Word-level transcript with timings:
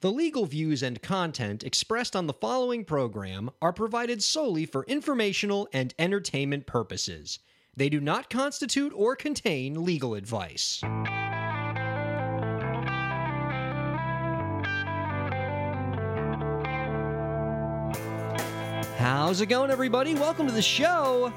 The 0.00 0.12
legal 0.12 0.46
views 0.46 0.80
and 0.84 1.02
content 1.02 1.64
expressed 1.64 2.14
on 2.14 2.28
the 2.28 2.32
following 2.32 2.84
program 2.84 3.50
are 3.60 3.72
provided 3.72 4.22
solely 4.22 4.64
for 4.64 4.84
informational 4.84 5.68
and 5.72 5.92
entertainment 5.98 6.66
purposes. 6.66 7.40
They 7.76 7.88
do 7.88 8.00
not 8.00 8.30
constitute 8.30 8.92
or 8.94 9.16
contain 9.16 9.84
legal 9.84 10.14
advice. 10.14 10.80
How's 18.98 19.40
it 19.40 19.46
going, 19.46 19.70
everybody? 19.70 20.14
Welcome 20.14 20.48
to 20.48 20.52
the 20.52 20.60
show. 20.60 21.32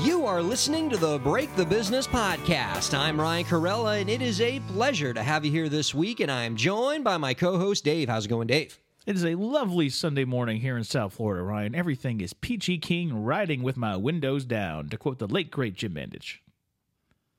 You 0.00 0.24
are 0.24 0.40
listening 0.40 0.88
to 0.88 0.96
the 0.96 1.18
Break 1.18 1.54
the 1.56 1.66
Business 1.66 2.06
podcast. 2.06 2.96
I'm 2.96 3.20
Ryan 3.20 3.44
Kairalla, 3.44 4.00
and 4.00 4.08
it 4.08 4.22
is 4.22 4.40
a 4.40 4.60
pleasure 4.60 5.12
to 5.12 5.22
have 5.22 5.44
you 5.44 5.50
here 5.50 5.68
this 5.68 5.94
week. 5.94 6.20
And 6.20 6.30
I'm 6.30 6.56
joined 6.56 7.04
by 7.04 7.18
my 7.18 7.34
co 7.34 7.58
host, 7.58 7.84
Dave. 7.84 8.08
How's 8.08 8.24
it 8.24 8.30
going, 8.30 8.46
Dave? 8.46 8.78
It 9.04 9.14
is 9.14 9.26
a 9.26 9.34
lovely 9.34 9.90
Sunday 9.90 10.24
morning 10.24 10.62
here 10.62 10.74
in 10.78 10.84
South 10.84 11.12
Florida, 11.12 11.42
Ryan. 11.42 11.74
Everything 11.74 12.22
is 12.22 12.32
peachy 12.32 12.78
keen, 12.78 13.12
riding 13.12 13.62
with 13.62 13.76
my 13.76 13.94
windows 13.94 14.46
down, 14.46 14.88
to 14.88 14.96
quote 14.96 15.18
the 15.18 15.28
late 15.28 15.50
great 15.50 15.74
Jim 15.74 15.92
Mandich. 15.92 16.38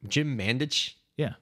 Jim 0.08 0.38
Mandich? 0.38 0.94
Yeah. 1.18 1.34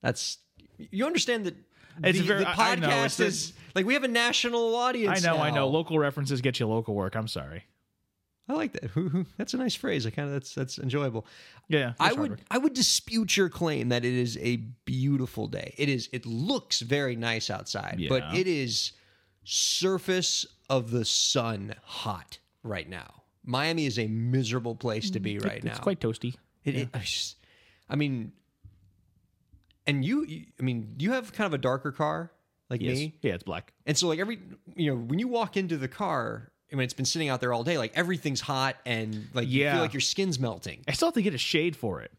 That's, 0.00 0.38
you 0.78 1.04
understand 1.04 1.44
that 1.46 1.56
It's 2.04 2.18
the, 2.18 2.24
very- 2.24 2.40
the 2.40 2.44
know, 2.44 2.50
podcast 2.52 3.16
the- 3.16 3.26
is 3.26 3.52
like 3.74 3.86
we 3.86 3.94
have 3.94 4.04
a 4.04 4.08
national 4.08 4.74
audience. 4.74 5.24
I 5.24 5.26
know, 5.30 5.40
I 5.40 5.50
know. 5.50 5.68
Local 5.68 5.98
references 5.98 6.40
get 6.40 6.58
you 6.60 6.66
local 6.66 6.94
work. 6.94 7.14
I'm 7.16 7.28
sorry. 7.28 7.64
I 8.50 8.54
like 8.54 8.72
that. 8.72 9.26
That's 9.36 9.52
a 9.52 9.58
nice 9.58 9.74
phrase. 9.74 10.06
I 10.06 10.10
kind 10.10 10.28
of 10.28 10.32
that's 10.34 10.54
that's 10.54 10.78
enjoyable. 10.78 11.26
Yeah. 11.68 11.92
I 12.00 12.14
would 12.14 12.30
work. 12.30 12.40
I 12.50 12.56
would 12.56 12.72
dispute 12.72 13.36
your 13.36 13.50
claim 13.50 13.90
that 13.90 14.04
it 14.06 14.14
is 14.14 14.38
a 14.38 14.56
beautiful 14.86 15.48
day. 15.48 15.74
It 15.76 15.90
is. 15.90 16.08
It 16.12 16.24
looks 16.24 16.80
very 16.80 17.14
nice 17.14 17.50
outside, 17.50 18.00
but 18.08 18.34
it 18.34 18.46
is 18.46 18.92
surface 19.44 20.46
of 20.70 20.90
the 20.90 21.04
sun 21.04 21.74
hot 21.82 22.38
right 22.62 22.88
now. 22.88 23.22
Miami 23.44 23.86
is 23.86 23.98
a 23.98 24.06
miserable 24.06 24.74
place 24.74 25.10
to 25.10 25.20
be 25.20 25.36
mm, 25.36 25.44
right 25.44 25.64
now. 25.64 25.70
It's 25.70 25.80
quite 25.80 26.00
toasty. 26.00 26.34
It, 26.64 26.74
it- 26.76 26.88
I, 26.94 26.98
just- 27.00 27.36
I 27.88 27.96
mean, 27.96 28.32
and 29.88 30.04
you, 30.04 30.24
you- 30.24 30.46
I 30.60 30.62
mean, 30.62 30.94
you 30.98 31.10
have 31.12 31.32
kind 31.32 31.46
of 31.46 31.54
a 31.54 31.58
darker 31.58 31.90
car 31.90 32.30
like 32.70 32.80
Yes. 32.82 32.96
me, 32.98 33.14
Yeah, 33.22 33.34
it's 33.34 33.42
black. 33.42 33.72
and 33.86 33.96
so 33.98 34.06
like 34.08 34.20
every 34.20 34.38
you 34.76 34.90
know 34.90 34.96
when 34.96 35.18
you 35.18 35.26
walk 35.26 35.56
into 35.56 35.76
the 35.76 35.88
car. 35.88 36.52
I 36.70 36.76
mean, 36.76 36.84
it's 36.84 36.92
been 36.92 37.06
sitting 37.06 37.30
out 37.30 37.40
there 37.40 37.54
all 37.54 37.64
day. 37.64 37.78
Like 37.78 37.92
everything's 37.96 38.42
hot, 38.42 38.76
and 38.84 39.28
like 39.32 39.48
you 39.48 39.62
Yeah. 39.62 39.72
feel 39.72 39.80
like 39.80 39.94
your 39.94 40.02
skin's 40.02 40.38
melting. 40.38 40.84
I 40.86 40.92
still 40.92 41.08
have 41.08 41.14
to 41.14 41.22
get 41.22 41.32
a 41.32 41.38
shade 41.38 41.74
for 41.74 42.02
it. 42.02 42.12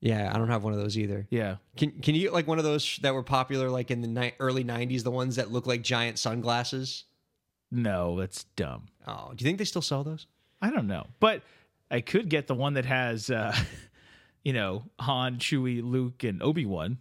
Yeah, 0.00 0.30
I 0.34 0.38
don't 0.38 0.48
have 0.48 0.64
one 0.64 0.72
of 0.72 0.78
those 0.78 0.96
either. 0.96 1.26
Yeah. 1.30 1.56
Can 1.76 1.90
can 2.00 2.14
you 2.14 2.22
get 2.22 2.32
like 2.32 2.46
one 2.46 2.56
of 2.58 2.64
those 2.64 2.98
that 3.02 3.12
were 3.12 3.22
popular 3.22 3.68
like 3.70 3.90
in 3.90 4.00
the 4.00 4.08
ni- 4.08 4.32
early 4.40 4.64
'90s, 4.64 5.02
the 5.02 5.10
ones 5.10 5.36
that 5.36 5.50
look 5.50 5.66
like 5.66 5.82
giant 5.82 6.18
sunglasses? 6.18 7.04
No, 7.70 8.16
that's 8.18 8.44
dumb. 8.56 8.86
Oh, 9.06 9.32
do 9.34 9.42
you 9.44 9.48
think 9.48 9.58
they 9.58 9.64
still 9.64 9.82
sell 9.82 10.02
those? 10.02 10.26
I 10.62 10.70
don't 10.70 10.86
know. 10.86 11.06
But 11.20 11.42
I 11.90 12.00
could 12.00 12.28
get 12.30 12.46
the 12.46 12.54
one 12.54 12.74
that 12.74 12.84
has, 12.86 13.28
uh, 13.30 13.54
you 14.46 14.52
know, 14.52 14.84
Han, 15.00 15.38
Chewie, 15.38 15.82
Luke, 15.82 16.22
and 16.22 16.40
Obi 16.40 16.64
Wan 16.66 16.98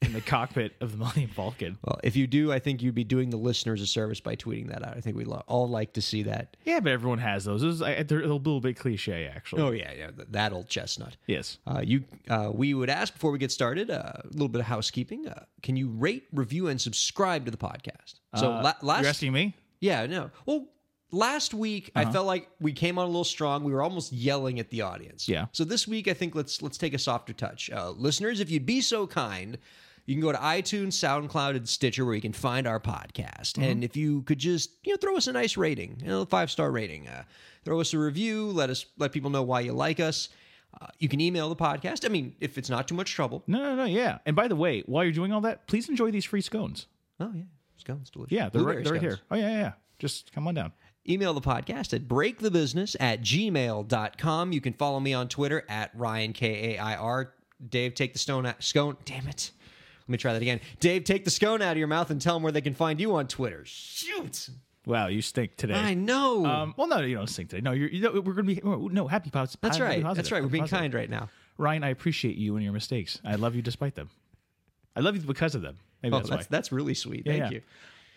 in 0.00 0.14
the 0.14 0.20
cockpit 0.22 0.72
of 0.80 0.92
the 0.92 0.96
Millennium 0.96 1.28
Falcon. 1.28 1.76
Well, 1.84 2.00
if 2.02 2.16
you 2.16 2.26
do, 2.26 2.50
I 2.50 2.58
think 2.58 2.80
you'd 2.82 2.94
be 2.94 3.04
doing 3.04 3.28
the 3.28 3.36
listeners 3.36 3.82
a 3.82 3.86
service 3.86 4.18
by 4.18 4.34
tweeting 4.34 4.68
that 4.70 4.82
out. 4.82 4.96
I 4.96 5.00
think 5.02 5.14
we'd 5.14 5.28
all 5.28 5.68
like 5.68 5.92
to 5.92 6.00
see 6.00 6.22
that. 6.22 6.56
Yeah, 6.64 6.80
but 6.80 6.92
everyone 6.92 7.18
has 7.18 7.44
those. 7.44 7.60
Those- 7.60 7.80
They're 7.80 8.22
a 8.22 8.26
little 8.34 8.60
bit 8.62 8.78
cliche, 8.78 9.30
actually. 9.30 9.60
Oh 9.60 9.72
yeah, 9.72 9.92
yeah, 9.92 10.10
that 10.30 10.54
old 10.54 10.70
chestnut. 10.70 11.18
Yes. 11.26 11.58
Uh, 11.66 11.82
you, 11.84 12.04
uh, 12.30 12.50
we 12.50 12.72
would 12.72 12.88
ask 12.88 13.12
before 13.12 13.30
we 13.30 13.38
get 13.38 13.52
started 13.52 13.90
uh, 13.90 14.12
a 14.24 14.28
little 14.32 14.48
bit 14.48 14.60
of 14.60 14.66
housekeeping. 14.66 15.28
Uh, 15.28 15.44
can 15.62 15.76
you 15.76 15.88
rate, 15.90 16.24
review, 16.32 16.68
and 16.68 16.80
subscribe 16.80 17.44
to 17.44 17.50
the 17.50 17.58
podcast? 17.58 18.20
So 18.36 18.50
Uh, 18.52 18.62
la- 18.62 18.74
last, 18.80 19.02
You're 19.02 19.10
asking 19.10 19.32
me? 19.34 19.54
yeah, 19.80 20.06
no. 20.06 20.30
Well, 20.46 20.66
last 21.12 21.54
week 21.54 21.90
Uh-huh. 21.94 22.08
I 22.08 22.12
felt 22.12 22.26
like 22.26 22.48
we 22.60 22.72
came 22.72 22.98
on 22.98 23.04
a 23.04 23.08
little 23.08 23.24
strong. 23.24 23.64
We 23.64 23.72
were 23.72 23.82
almost 23.82 24.12
yelling 24.12 24.58
at 24.60 24.70
the 24.70 24.82
audience. 24.82 25.28
Yeah. 25.28 25.46
So 25.52 25.64
this 25.64 25.86
week 25.88 26.08
I 26.08 26.14
think 26.14 26.34
let's 26.34 26.62
let's 26.62 26.78
take 26.78 26.94
a 26.94 26.98
softer 26.98 27.32
touch. 27.32 27.70
Uh, 27.70 27.90
listeners, 27.90 28.40
if 28.40 28.50
you'd 28.50 28.66
be 28.66 28.80
so 28.80 29.06
kind, 29.06 29.58
you 30.06 30.14
can 30.14 30.22
go 30.22 30.32
to 30.32 30.38
iTunes, 30.38 30.92
SoundCloud, 30.94 31.56
and 31.56 31.68
Stitcher 31.68 32.04
where 32.04 32.14
you 32.14 32.20
can 32.20 32.32
find 32.32 32.66
our 32.66 32.80
podcast. 32.80 33.52
Mm-hmm. 33.52 33.62
And 33.62 33.84
if 33.84 33.96
you 33.96 34.22
could 34.22 34.38
just 34.38 34.70
you 34.84 34.92
know 34.92 34.96
throw 34.96 35.16
us 35.16 35.26
a 35.26 35.32
nice 35.32 35.56
rating, 35.56 35.98
you 36.00 36.08
know, 36.08 36.24
five 36.24 36.50
star 36.50 36.70
rating, 36.70 37.06
uh, 37.08 37.24
throw 37.64 37.80
us 37.80 37.92
a 37.94 37.98
review, 37.98 38.46
let 38.46 38.70
us 38.70 38.86
let 38.98 39.12
people 39.12 39.30
know 39.30 39.42
why 39.42 39.60
you 39.60 39.72
like 39.72 40.00
us. 40.00 40.28
Uh, 40.80 40.86
you 41.00 41.08
can 41.08 41.20
email 41.20 41.48
the 41.48 41.56
podcast. 41.56 42.04
I 42.04 42.08
mean, 42.08 42.36
if 42.40 42.56
it's 42.56 42.70
not 42.70 42.86
too 42.86 42.94
much 42.94 43.12
trouble. 43.12 43.42
No, 43.48 43.58
no, 43.58 43.74
no. 43.74 43.84
Yeah. 43.86 44.18
And 44.24 44.36
by 44.36 44.46
the 44.46 44.54
way, 44.54 44.82
while 44.86 45.02
you're 45.02 45.12
doing 45.12 45.32
all 45.32 45.40
that, 45.40 45.66
please 45.66 45.88
enjoy 45.88 46.12
these 46.12 46.24
free 46.24 46.40
scones. 46.42 46.86
Oh 47.18 47.32
yeah, 47.34 47.42
scones 47.76 48.08
delicious. 48.10 48.32
Yeah, 48.32 48.48
they're, 48.48 48.62
right, 48.62 48.84
they're 48.84 48.92
right 48.94 49.02
here. 49.02 49.18
Oh, 49.30 49.34
yeah, 49.36 49.50
yeah, 49.50 49.58
yeah. 49.58 49.72
Just 49.98 50.32
come 50.32 50.46
on 50.48 50.54
down. 50.54 50.72
Email 51.08 51.32
the 51.34 51.40
podcast 51.40 51.94
at 51.94 52.02
breakthebusiness 52.06 52.94
at 53.00 53.22
gmail.com. 53.22 54.52
You 54.52 54.60
can 54.60 54.72
follow 54.74 55.00
me 55.00 55.14
on 55.14 55.28
Twitter 55.28 55.64
at 55.68 55.90
Ryan 55.94 56.32
K 56.32 56.74
A 56.74 56.78
I 56.78 56.96
R. 56.96 57.32
Dave, 57.68 57.94
take 57.94 58.12
the 58.12 58.18
stone 58.18 58.46
out, 58.46 58.62
scone. 58.62 58.96
Damn 59.04 59.26
it. 59.28 59.50
Let 60.00 60.08
me 60.08 60.18
try 60.18 60.32
that 60.32 60.42
again. 60.42 60.60
Dave, 60.80 61.04
take 61.04 61.24
the 61.24 61.30
scone 61.30 61.62
out 61.62 61.72
of 61.72 61.78
your 61.78 61.86
mouth 61.88 62.10
and 62.10 62.20
tell 62.20 62.34
them 62.34 62.42
where 62.42 62.52
they 62.52 62.60
can 62.60 62.74
find 62.74 63.00
you 63.00 63.14
on 63.14 63.28
Twitter. 63.28 63.62
Shoot. 63.64 64.48
Wow, 64.86 65.08
you 65.08 65.20
stink 65.22 65.56
today. 65.56 65.74
I 65.74 65.94
know. 65.94 66.44
Um, 66.46 66.74
well, 66.76 66.86
no, 66.88 67.00
you 67.00 67.14
don't 67.14 67.28
stink 67.28 67.50
today. 67.50 67.60
No, 67.60 67.72
you're, 67.72 67.88
you 67.90 68.00
know, 68.00 68.12
we're 68.12 68.32
going 68.32 68.36
to 68.46 68.54
be, 68.54 68.62
oh, 68.62 68.88
no, 68.88 69.06
happy 69.06 69.30
pos- 69.30 69.56
That's 69.60 69.76
happy 69.76 69.84
right. 69.88 70.02
positive, 70.02 70.16
That's 70.16 70.32
right. 70.32 70.42
We're 70.42 70.48
being 70.48 70.64
positive. 70.64 70.80
kind 70.80 70.94
right 70.94 71.10
now. 71.10 71.28
Ryan, 71.58 71.84
I 71.84 71.90
appreciate 71.90 72.36
you 72.36 72.56
and 72.56 72.64
your 72.64 72.72
mistakes. 72.72 73.20
I 73.24 73.34
love 73.36 73.54
you 73.54 73.62
despite 73.62 73.94
them. 73.94 74.08
I 74.96 75.00
love 75.00 75.14
you 75.16 75.22
because 75.22 75.54
of 75.54 75.60
them. 75.62 75.76
Maybe 76.02 76.14
Oh, 76.14 76.18
that's, 76.18 76.30
that's, 76.30 76.46
that's 76.46 76.72
really 76.72 76.94
sweet. 76.94 77.24
Yeah, 77.26 77.32
Thank 77.32 77.44
yeah. 77.44 77.50
you. 77.58 77.62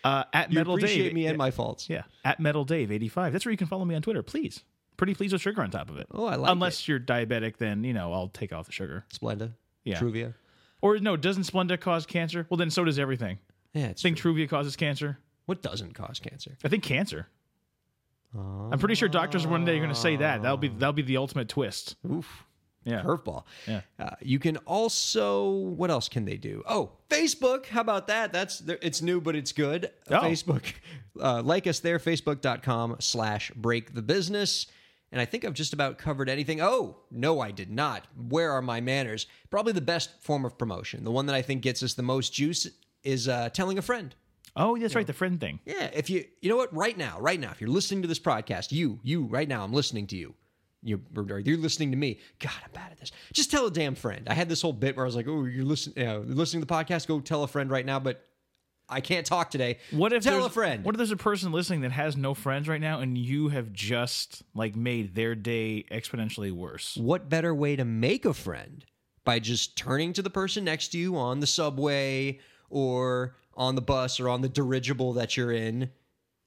Uh, 0.04 0.24
at 0.34 0.52
You 0.52 0.56
Metal 0.60 0.76
appreciate 0.76 1.04
Dave. 1.04 1.14
me 1.14 1.26
and 1.28 1.34
yeah, 1.36 1.38
my 1.38 1.52
faults. 1.52 1.90
Yeah, 1.90 2.04
at 2.26 2.40
Metal 2.40 2.66
Dave 2.66 2.92
85. 2.92 3.32
That's 3.34 3.46
where 3.46 3.52
you 3.52 3.58
can 3.58 3.68
follow 3.68 3.86
me 3.86 3.96
on 3.96 4.02
Twitter, 4.02 4.22
please. 4.24 4.64
Pretty 4.98 5.14
please 5.16 5.32
with 5.34 5.42
sugar 5.42 5.62
on 5.64 5.72
top 5.72 5.90
of 5.90 5.98
it. 5.98 6.08
Oh, 6.12 6.26
I 6.26 6.36
like 6.36 6.52
Unless 6.52 6.88
you're 6.88 7.00
diabetic, 7.00 7.58
then, 7.58 7.84
you 7.84 7.94
know, 7.94 8.14
I'll 8.14 8.28
take 8.28 8.54
off 8.54 8.66
the 8.68 8.72
sugar. 8.72 9.06
Splenda. 9.14 9.54
Yeah. 9.84 10.00
Truvia. 10.00 10.34
Or 10.82 11.00
no, 11.00 11.16
doesn't 11.18 11.44
Splenda 11.44 11.80
cause 11.80 12.06
cancer? 12.06 12.46
Well, 12.50 12.58
then 12.58 12.70
so 12.70 12.84
does 12.84 13.00
everything. 13.00 13.40
Yeah, 13.74 13.88
it's 13.88 14.02
I 14.02 14.04
think 14.04 14.18
true. 14.18 14.34
Truvia 14.36 14.48
causes 14.50 14.76
cancer. 14.76 15.18
What 15.46 15.62
doesn't 15.62 15.94
cause 15.94 16.20
cancer? 16.20 16.58
I 16.64 16.68
think 16.68 16.84
cancer. 16.84 17.28
I'm 18.36 18.80
pretty 18.80 18.96
sure 18.96 19.08
doctors 19.10 19.46
one 19.46 19.64
day 19.64 19.76
are 19.76 19.80
going 19.80 19.90
to 19.90 19.96
say 19.96 20.16
that. 20.18 20.42
That'll 20.42 20.58
be 20.58 20.68
that'll 20.68 20.94
be 20.94 21.02
the 21.04 21.18
ultimate 21.18 21.50
twist. 21.50 21.96
Oof. 22.10 22.46
Yeah. 22.86 23.02
Curveball. 23.02 23.44
Yeah. 23.68 23.82
Uh, 24.00 24.16
you 24.22 24.40
can 24.40 24.58
also, 24.58 25.50
what 25.52 25.90
else 25.90 26.10
can 26.10 26.26
they 26.26 26.38
do? 26.38 26.64
Oh, 26.68 26.92
Facebook. 27.10 27.68
How 27.68 27.82
about 27.82 28.08
that? 28.08 28.34
That's 28.34 28.62
it's 28.82 29.02
new, 29.02 29.22
but 29.22 29.36
it's 29.36 29.52
good. 29.52 29.92
Oh. 30.10 30.16
Facebook. 30.20 30.64
Uh, 31.22 31.44
like 31.44 31.68
us 31.68 31.80
there, 31.80 32.00
facebook.com 32.00 32.96
slash 33.00 33.52
break 33.56 33.94
the 33.94 34.02
business. 34.02 34.66
And 35.12 35.22
I 35.22 35.26
think 35.26 35.46
I've 35.46 35.54
just 35.54 35.72
about 35.72 36.00
covered 36.00 36.28
anything. 36.28 36.60
Oh, 36.60 36.98
no, 37.12 37.40
I 37.40 37.52
did 37.52 37.70
not. 37.70 38.08
Where 38.30 38.52
are 38.52 38.64
my 38.64 38.82
manners? 38.82 39.28
Probably 39.52 39.74
the 39.74 39.80
best 39.80 40.10
form 40.24 40.44
of 40.44 40.58
promotion. 40.58 41.04
The 41.04 41.12
one 41.12 41.28
that 41.28 41.36
I 41.36 41.44
think 41.44 41.62
gets 41.62 41.84
us 41.84 41.94
the 41.94 42.02
most 42.02 42.34
juice 42.34 42.68
is 43.04 43.28
uh, 43.28 43.50
telling 43.50 43.78
a 43.78 43.84
friend. 43.84 44.16
Oh, 44.56 44.76
that's 44.76 44.96
right, 44.96 45.06
the 45.06 45.14
friend 45.14 45.40
thing. 45.40 45.60
Yeah, 45.66 45.92
if 45.94 46.10
you 46.10 46.26
you 46.42 46.50
know 46.50 46.58
what, 46.58 46.76
right 46.76 46.98
now, 46.98 47.20
right 47.20 47.40
now, 47.40 47.52
if 47.52 47.62
you're 47.62 47.70
listening 47.70 48.02
to 48.04 48.08
this 48.08 48.20
podcast, 48.20 48.72
you, 48.72 49.00
you, 49.04 49.26
right 49.26 49.48
now, 49.48 49.64
I'm 49.64 49.74
listening 49.74 50.08
to 50.08 50.18
you. 50.18 50.34
You, 50.84 51.02
or 51.16 51.40
you're 51.40 51.58
listening 51.58 51.92
to 51.92 51.98
me. 51.98 52.20
God, 52.40 52.52
I'm 52.64 52.72
bad 52.74 52.92
at 52.92 53.00
this. 53.00 53.12
Just 53.32 53.52
tell 53.52 53.66
a 53.68 53.72
damn 53.72 53.96
friend. 53.96 54.28
I 54.28 54.34
had 54.34 54.50
this 54.50 54.62
whole 54.62 54.74
bit 54.74 54.96
where 54.98 55.06
I 55.06 55.08
was 55.08 55.16
like, 55.16 55.28
"Oh, 55.28 55.46
you're 55.46 55.64
listening, 55.64 55.98
you 55.98 56.04
know, 56.06 56.24
listening 56.28 56.62
to 56.62 56.68
the 56.68 56.74
podcast. 56.74 57.08
Go 57.08 57.20
tell 57.20 57.44
a 57.44 57.48
friend 57.48 57.72
right 57.72 57.86
now." 57.86 58.00
But 58.00 58.26
I 58.90 59.02
can't 59.02 59.26
talk 59.26 59.50
today. 59.50 59.78
What 59.92 60.14
if 60.14 60.24
tell 60.24 60.46
a 60.46 60.50
friend? 60.50 60.84
What 60.84 60.96
if 60.96 60.98
there's 60.98 61.12
a 61.12 61.18
person 61.18 61.52
listening 61.52 61.82
that 61.82 61.92
has 61.92 62.18
no 62.18 62.34
friends 62.34 62.68
right 62.68 62.82
now, 62.82 63.00
and 63.00 63.18
you 63.18 63.50
have 63.50 63.72
just 63.72 64.44
like 64.54 64.76
made 64.76 65.16
their 65.16 65.36
day 65.36 65.86
exponentially 65.92 66.52
worse? 66.52 66.98
what 66.98 67.30
better 67.30 67.56
way 67.56 67.76
to 67.76 67.86
make 67.86 68.26
a 68.26 68.34
friend 68.34 68.86
by 69.24 69.40
just 69.40 69.78
turning 69.78 70.12
to 70.14 70.22
the 70.22 70.30
person 70.30 70.66
next 70.66 70.90
to 70.90 70.98
you 70.98 71.16
on 71.16 71.40
the 71.40 71.48
subway 71.48 72.40
or 72.70 73.36
on 73.56 73.76
the 73.76 73.82
bus 73.82 74.20
or 74.20 74.28
on 74.28 74.42
the 74.42 74.50
dirigible 74.50 75.14
that 75.14 75.38
you're 75.38 75.52
in? 75.52 75.90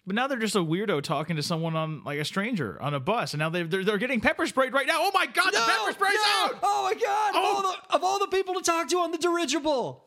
But 0.07 0.15
now 0.15 0.29
they're 0.29 0.39
just 0.39 0.55
a 0.55 0.61
weirdo 0.61 1.03
talking 1.03 1.35
to 1.35 1.43
someone 1.43 1.75
on 1.75 2.05
like 2.05 2.21
a 2.21 2.25
stranger 2.25 2.81
on 2.81 2.95
a 2.95 3.01
bus, 3.01 3.33
and 3.35 3.41
now 3.41 3.49
they're 3.49 3.65
they're, 3.67 3.83
they're 3.85 3.99
getting 3.99 4.21
pepper 4.21 4.47
sprayed 4.47 4.73
right 4.73 4.87
now. 4.87 4.99
Oh 5.01 5.11
my 5.13 5.27
god, 5.27 5.53
the 5.53 5.59
pepper 5.59 5.93
spray's 5.93 6.15
no! 6.15 6.45
out! 6.45 6.59
Oh 6.63 6.83
my 6.85 6.95
god! 6.95 7.31
Of, 7.31 7.37
Oh. 7.37 7.57
all 7.57 7.63
the, 7.63 7.95
of 7.97 8.05
all 8.05 8.19
the 8.21 8.29
people 8.29 8.55
to 8.55 8.63
talk 8.63 8.89
to 8.91 8.99
on 8.99 9.11
the 9.11 9.19
dirigible, 9.19 10.05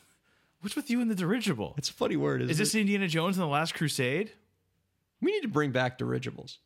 What's 0.60 0.76
with 0.76 0.90
you 0.90 1.00
in 1.00 1.08
the 1.08 1.14
dirigible? 1.14 1.74
it's 1.78 1.88
a 1.88 1.94
funny 1.94 2.16
word. 2.16 2.42
Isn't 2.42 2.50
Is 2.50 2.58
this 2.58 2.74
it? 2.74 2.80
Indiana 2.80 3.08
Jones 3.08 3.36
and 3.38 3.42
the 3.42 3.48
Last 3.48 3.74
Crusade? 3.74 4.32
We 5.22 5.32
need 5.32 5.40
to 5.42 5.48
bring 5.48 5.72
back 5.72 5.96
dirigibles. 5.98 6.58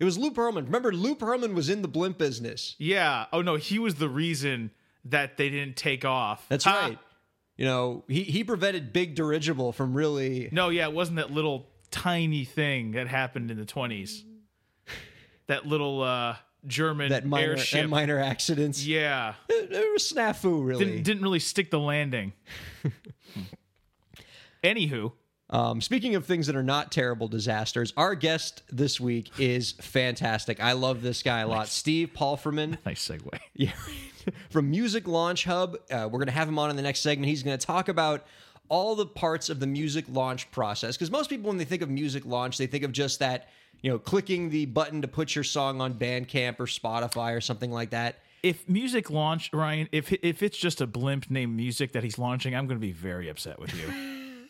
It 0.00 0.04
was 0.04 0.16
Lou 0.18 0.30
Pearlman. 0.32 0.64
Remember, 0.64 0.92
Lou 0.92 1.14
Pearlman 1.14 1.54
was 1.54 1.68
in 1.68 1.82
the 1.82 1.88
blimp 1.88 2.16
business. 2.18 2.74
Yeah. 2.78 3.26
Oh 3.32 3.42
no, 3.42 3.56
he 3.56 3.78
was 3.78 3.96
the 3.96 4.08
reason 4.08 4.70
that 5.04 5.36
they 5.36 5.50
didn't 5.50 5.76
take 5.76 6.04
off. 6.06 6.46
That's 6.48 6.64
Ha! 6.64 6.72
right. 6.88 6.98
You 7.56 7.66
know, 7.66 8.04
he, 8.08 8.22
he 8.24 8.42
prevented 8.44 8.92
big 8.94 9.14
dirigible 9.14 9.72
from 9.72 9.94
really. 9.94 10.48
No, 10.50 10.70
yeah, 10.70 10.88
it 10.88 10.92
wasn't 10.94 11.18
that 11.18 11.30
little 11.30 11.68
tiny 11.94 12.44
thing 12.44 12.92
that 12.92 13.06
happened 13.08 13.50
in 13.50 13.56
the 13.58 13.64
twenties. 13.66 14.24
That 15.46 15.66
little 15.66 16.02
uh 16.02 16.36
German 16.66 17.10
That 17.10 17.26
minor, 17.26 17.50
airship. 17.50 17.82
that 17.82 17.88
minor 17.90 18.18
accidents. 18.18 18.86
yeah. 18.86 19.34
It, 19.50 19.70
it 19.70 19.92
was 19.92 20.10
snafu, 20.10 20.64
really. 20.64 20.84
Didn't, 20.86 21.02
didn't 21.02 21.22
really 21.22 21.38
stick 21.38 21.70
the 21.70 21.78
landing. 21.78 22.32
Anywho, 24.62 25.12
Um, 25.50 25.80
speaking 25.82 26.14
of 26.14 26.24
things 26.24 26.46
that 26.46 26.56
are 26.56 26.62
not 26.62 26.90
terrible 26.90 27.28
disasters, 27.28 27.92
our 27.98 28.14
guest 28.14 28.62
this 28.72 28.98
week 28.98 29.30
is 29.38 29.72
fantastic. 29.72 30.58
I 30.62 30.72
love 30.72 31.02
this 31.02 31.22
guy 31.22 31.40
a 31.40 31.48
lot. 31.48 31.68
Steve 31.68 32.12
Palfreyman. 32.16 32.78
nice 32.86 33.06
segue. 33.06 33.38
Yeah. 33.54 33.72
From 34.48 34.70
Music 34.70 35.06
Launch 35.06 35.44
Hub. 35.44 35.76
Uh, 35.90 36.08
we're 36.10 36.18
going 36.18 36.26
to 36.26 36.32
have 36.32 36.48
him 36.48 36.58
on 36.58 36.70
in 36.70 36.76
the 36.76 36.82
next 36.82 37.00
segment. 37.00 37.28
He's 37.28 37.42
going 37.42 37.58
to 37.58 37.66
talk 37.66 37.88
about 37.90 38.24
all 38.68 38.94
the 38.94 39.06
parts 39.06 39.48
of 39.48 39.60
the 39.60 39.66
music 39.66 40.04
launch 40.08 40.50
process. 40.50 40.96
Because 40.96 41.10
most 41.10 41.30
people, 41.30 41.48
when 41.48 41.58
they 41.58 41.64
think 41.64 41.82
of 41.82 41.90
music 41.90 42.24
launch, 42.24 42.58
they 42.58 42.66
think 42.66 42.84
of 42.84 42.92
just 42.92 43.18
that, 43.18 43.48
you 43.82 43.90
know, 43.90 43.98
clicking 43.98 44.50
the 44.50 44.66
button 44.66 45.02
to 45.02 45.08
put 45.08 45.34
your 45.34 45.44
song 45.44 45.80
on 45.80 45.94
Bandcamp 45.94 46.58
or 46.58 46.66
Spotify 46.66 47.36
or 47.36 47.40
something 47.40 47.70
like 47.70 47.90
that. 47.90 48.20
If 48.42 48.68
music 48.68 49.10
launch, 49.10 49.50
Ryan, 49.52 49.88
if 49.90 50.12
if 50.12 50.42
it's 50.42 50.58
just 50.58 50.80
a 50.80 50.86
blimp 50.86 51.30
named 51.30 51.56
music 51.56 51.92
that 51.92 52.04
he's 52.04 52.18
launching, 52.18 52.54
I'm 52.54 52.66
going 52.66 52.78
to 52.78 52.86
be 52.86 52.92
very 52.92 53.28
upset 53.28 53.58
with 53.58 53.74
you. 53.74 53.88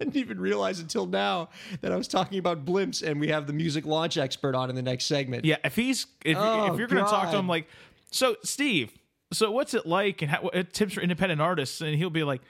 I 0.00 0.04
didn't 0.04 0.16
even 0.16 0.40
realize 0.40 0.80
until 0.80 1.06
now 1.06 1.48
that 1.80 1.92
I 1.92 1.96
was 1.96 2.08
talking 2.08 2.40
about 2.40 2.64
blimps 2.64 3.08
and 3.08 3.20
we 3.20 3.28
have 3.28 3.46
the 3.46 3.52
music 3.52 3.86
launch 3.86 4.16
expert 4.16 4.56
on 4.56 4.68
in 4.68 4.74
the 4.74 4.82
next 4.82 5.04
segment. 5.04 5.44
yeah, 5.44 5.58
if 5.62 5.76
he's 5.76 6.06
if, 6.24 6.36
Oh, 6.36 6.72
if 6.72 6.78
you're 6.78 6.88
going 6.88 7.04
to 7.04 7.10
talk 7.10 7.30
to 7.30 7.36
him 7.36 7.46
like, 7.46 7.68
so 8.10 8.36
Steve, 8.42 8.90
so 9.32 9.52
what's 9.52 9.74
it 9.74 9.86
like 9.86 10.20
and 10.22 10.30
how, 10.32 10.38
uh, 10.38 10.42
what 10.42 10.72
tips 10.72 10.94
for 10.94 11.00
independent 11.02 11.40
artists? 11.40 11.80
And 11.80 11.94
he'll 11.94 12.10
be 12.10 12.24
like, 12.24 12.42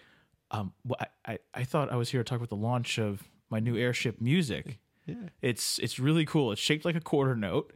um, 0.52 0.72
I, 1.00 1.06
I 1.26 1.38
I 1.54 1.64
thought 1.64 1.90
I 1.90 1.96
was 1.96 2.10
here 2.10 2.22
to 2.22 2.28
talk 2.28 2.36
about 2.36 2.50
the 2.50 2.56
launch 2.56 2.98
of 2.98 3.24
my 3.50 3.58
new 3.58 3.76
airship 3.76 4.20
music. 4.20 4.78
Yeah. 5.06 5.16
It's 5.40 5.78
it's 5.80 5.98
really 5.98 6.24
cool. 6.24 6.52
It's 6.52 6.60
shaped 6.60 6.84
like 6.84 6.94
a 6.94 7.00
quarter 7.00 7.34
note. 7.34 7.72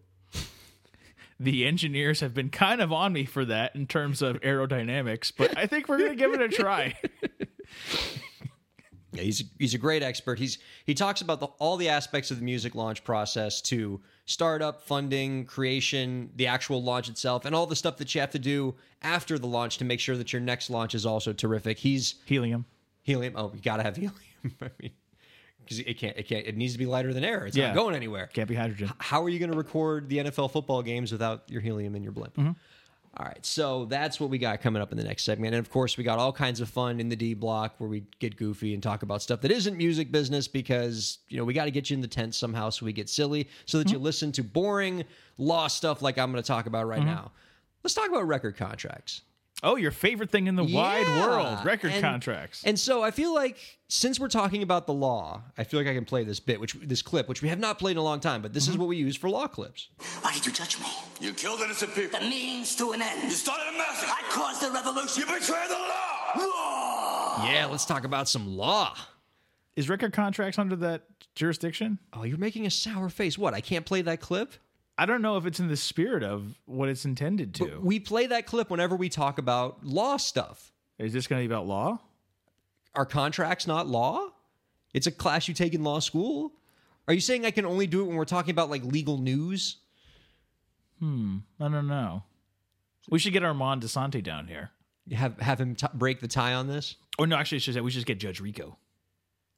The 1.39 1.67
engineers 1.67 2.21
have 2.21 2.33
been 2.33 2.49
kind 2.49 2.81
of 2.81 2.93
on 2.93 3.13
me 3.13 3.27
for 3.27 3.45
that 3.45 3.75
in 3.75 3.87
terms 3.87 4.23
of 4.23 4.41
aerodynamics, 4.41 5.33
but 5.37 5.59
I 5.59 5.67
think 5.67 5.87
we're 5.87 5.99
going 5.99 6.13
to 6.13 6.17
give 6.17 6.33
it 6.33 6.41
a 6.41 6.49
try. 6.49 6.99
Yeah, 9.17 9.23
he's 9.23 9.45
he's 9.59 9.75
a 9.75 9.79
great 9.79 10.03
expert. 10.03 10.39
He's 10.39 10.59
he 10.85 10.95
talks 10.95 11.21
about 11.21 11.41
the, 11.41 11.47
all 11.59 11.77
the 11.77 11.89
aspects 11.89 12.31
of 12.31 12.39
the 12.39 12.45
music 12.45 12.75
launch 12.75 13.03
process 13.05 13.61
to 13.63 14.01
startup, 14.25 14.83
funding, 14.83 15.45
creation, 15.45 16.31
the 16.37 16.47
actual 16.47 16.83
launch 16.83 17.09
itself, 17.09 17.45
and 17.45 17.55
all 17.55 17.67
the 17.67 17.77
stuff 17.77 17.97
that 17.99 18.15
you 18.15 18.21
have 18.21 18.31
to 18.33 18.39
do 18.39 18.75
after 19.03 19.39
the 19.39 19.47
launch 19.47 19.79
to 19.79 19.85
make 19.85 20.01
sure 20.01 20.17
that 20.17 20.33
your 20.33 20.41
next 20.43 20.69
launch 20.71 20.95
is 20.95 21.07
also 21.07 21.33
terrific. 21.33 21.79
He's 21.79 22.17
Helium. 22.27 22.65
helium. 23.03 23.35
Oh, 23.37 23.53
you 23.55 23.61
gotta 23.61 23.83
have 23.83 23.97
helium. 23.97 24.15
I 24.61 24.71
mean, 24.81 24.91
because 25.65 25.81
it 25.81 25.95
can't, 25.99 26.17
it 26.17 26.29
can't, 26.29 26.47
it 26.47 26.57
needs 26.57 26.73
to 26.75 26.79
be 26.79 26.87
lighter 26.87 27.13
than 27.13 27.25
air. 27.25 27.45
It's 27.47 27.57
Yeah. 27.57 27.69
not 27.69 27.75
going 27.77 27.95
anywhere. 27.97 28.29
Can't 28.33 28.49
be 28.49 28.55
hydrogen. 28.55 28.91
How 28.99 29.23
are 29.25 29.29
you 29.29 29.41
going 29.41 29.51
to 29.51 29.57
record 29.57 30.09
the 30.09 30.19
NFL 30.19 30.53
football 30.53 30.81
games 30.81 31.11
without 31.11 31.43
your 31.49 31.61
helium 31.61 31.97
in 31.97 32.05
your 32.05 32.13
blimp? 32.13 32.35
Mm-hmm. 32.37 32.53
All 33.19 33.25
right, 33.25 33.47
so 33.47 33.87
that's 33.87 34.21
what 34.21 34.29
we 34.29 34.37
got 34.37 34.61
coming 34.61 34.83
up 34.83 34.93
in 34.93 34.99
the 34.99 35.05
next 35.05 35.23
segment. 35.23 35.55
And 35.55 35.65
of 35.65 35.71
course, 35.71 35.97
we 35.97 36.05
got 36.05 36.19
all 36.19 36.35
kinds 36.35 36.61
of 36.61 36.69
fun 36.69 37.01
in 37.01 37.09
the 37.09 37.17
D 37.17 37.33
block 37.33 37.75
where 37.79 37.89
we 37.89 38.05
get 38.19 38.37
goofy 38.37 38.75
and 38.75 38.83
talk 38.83 39.03
about 39.03 39.23
stuff 39.23 39.41
that 39.41 39.51
isn't 39.51 39.75
music 39.75 40.13
business 40.13 40.47
because, 40.47 41.19
you 41.29 41.39
know, 41.39 41.45
we 41.45 41.55
got 41.55 41.65
to 41.65 41.71
get 41.71 41.89
you 41.89 41.95
in 41.95 42.03
the 42.03 42.09
tent 42.09 42.35
somehow 42.35 42.69
so 42.69 42.85
we 42.85 42.93
get 42.93 43.09
silly 43.09 43.49
so 43.65 43.79
that 43.79 43.89
you 43.89 43.97
mm-hmm. 43.97 44.05
listen 44.05 44.33
to 44.33 44.45
boring 44.45 45.03
law 45.39 45.67
stuff 45.67 46.03
like 46.03 46.19
I'm 46.19 46.31
going 46.31 46.43
to 46.43 46.47
talk 46.47 46.67
about 46.67 46.87
right 46.87 46.99
mm-hmm. 46.99 47.09
now. 47.09 47.33
Let's 47.83 47.95
talk 47.95 48.11
about 48.11 48.27
record 48.27 48.59
contracts. 48.59 49.23
Oh, 49.63 49.77
your 49.77 49.91
favorite 49.91 50.31
thing 50.31 50.49
in 50.49 50.55
the 50.55 50.65
wide 50.65 51.09
world 51.09 51.65
record 51.65 51.91
And- 51.93 52.03
contracts. 52.03 52.63
And 52.65 52.79
so 52.79 53.03
I 53.03 53.11
feel 53.11 53.35
like 53.35 53.57
since 53.89 54.21
we're 54.21 54.29
talking 54.29 54.63
about 54.63 54.87
the 54.87 54.93
law, 54.93 55.43
I 55.57 55.65
feel 55.65 55.81
like 55.81 55.87
I 55.87 55.95
can 55.95 56.05
play 56.05 56.25
this 56.25 56.41
bit, 56.41 56.61
which 56.61 56.75
this 56.75 57.01
clip, 57.01 57.29
which 57.29 57.41
we 57.41 57.49
have 57.49 57.59
not 57.59 57.79
played 57.79 57.93
in 57.93 57.99
a 57.99 58.03
long 58.03 58.21
time, 58.21 58.43
but 58.43 58.53
this 58.53 58.65
is 58.65 58.71
mm-hmm. 58.71 58.81
what 58.81 58.89
we 58.89 58.97
use 58.97 59.17
for 59.17 59.31
law 59.31 59.47
clips. 59.47 59.89
Why 60.21 60.35
did 60.35 60.45
you 60.45 60.53
touch 60.53 60.79
me? 60.79 60.87
You 61.21 61.33
killed 61.33 61.61
innocent 61.61 61.95
people. 61.95 62.21
The 62.21 62.27
means 62.27 62.77
to 62.77 62.93
an 62.93 63.01
end. 63.01 63.23
You 63.23 63.31
started 63.31 63.69
a 63.75 63.79
massacre. 63.79 64.13
I 64.13 64.23
caused 64.31 64.61
the 64.61 64.71
revolution. 64.71 65.21
You 65.21 65.27
betrayed 65.27 65.71
the 65.71 65.75
law. 65.75 66.45
law. 66.45 67.45
Yeah, 67.47 67.67
let's 67.71 67.87
talk 67.87 68.05
about 68.05 68.29
some 68.29 68.57
law. 68.57 68.95
Is 69.75 69.89
record 69.89 70.13
contracts 70.13 70.59
under 70.59 70.77
that 70.77 71.03
jurisdiction? 71.35 71.99
Oh, 72.13 72.25
you're 72.25 72.39
making 72.39 72.67
a 72.67 72.71
sour 72.71 73.09
face. 73.09 73.39
What? 73.39 73.55
I 73.55 73.61
can't 73.61 73.87
play 73.87 74.03
that 74.03 74.21
clip? 74.21 74.55
I 74.99 75.07
don't 75.07 75.21
know 75.23 75.37
if 75.37 75.45
it's 75.47 75.61
in 75.61 75.69
the 75.69 75.77
spirit 75.77 76.23
of 76.23 76.59
what 76.65 76.89
it's 76.89 77.05
intended 77.05 77.55
to. 77.57 77.79
We 77.83 78.01
play 78.01 78.27
that 78.29 78.47
clip 78.47 78.71
whenever 78.71 78.97
we 78.97 79.09
talk 79.09 79.39
about 79.39 79.85
law 79.85 80.17
stuff. 80.17 80.73
Is 80.99 81.13
this 81.13 81.27
going 81.27 81.43
to 81.43 81.49
be 81.49 81.53
about 81.53 81.67
law? 81.67 82.01
Are 82.95 83.05
contracts 83.05 83.67
not 83.67 83.87
law? 83.87 84.31
It's 84.95 85.07
a 85.07 85.13
class 85.13 85.49
you 85.49 85.55
take 85.55 85.75
in 85.75 85.85
law 85.85 85.99
school. 85.99 86.53
Are 87.07 87.13
you 87.15 87.21
saying 87.21 87.45
I 87.45 87.51
can 87.51 87.67
only 87.67 87.87
do 87.87 88.01
it 88.01 88.05
when 88.05 88.17
we're 88.17 88.25
talking 88.25 88.51
about 88.53 88.71
like 88.71 88.83
legal 88.83 89.19
news? 89.19 89.77
Hmm, 90.99 91.39
I 91.61 91.69
don't 91.69 91.87
know. 91.89 92.23
We 93.11 93.19
should 93.19 93.35
get 93.35 93.45
Armand 93.45 93.83
Assante 93.83 94.23
down 94.23 94.47
here. 94.47 94.71
Have 95.13 95.39
have 95.39 95.61
him 95.61 95.77
t- 95.77 95.87
break 95.95 96.21
the 96.21 96.27
tie 96.27 96.55
on 96.55 96.67
this? 96.67 96.97
Or 97.19 97.27
no, 97.27 97.37
actually, 97.37 97.57
I 97.57 97.59
should 97.61 97.75
say 97.75 97.81
we 97.81 97.91
should 97.91 97.99
just 97.99 98.07
get 98.07 98.19
Judge 98.19 98.41
Rico 98.41 98.77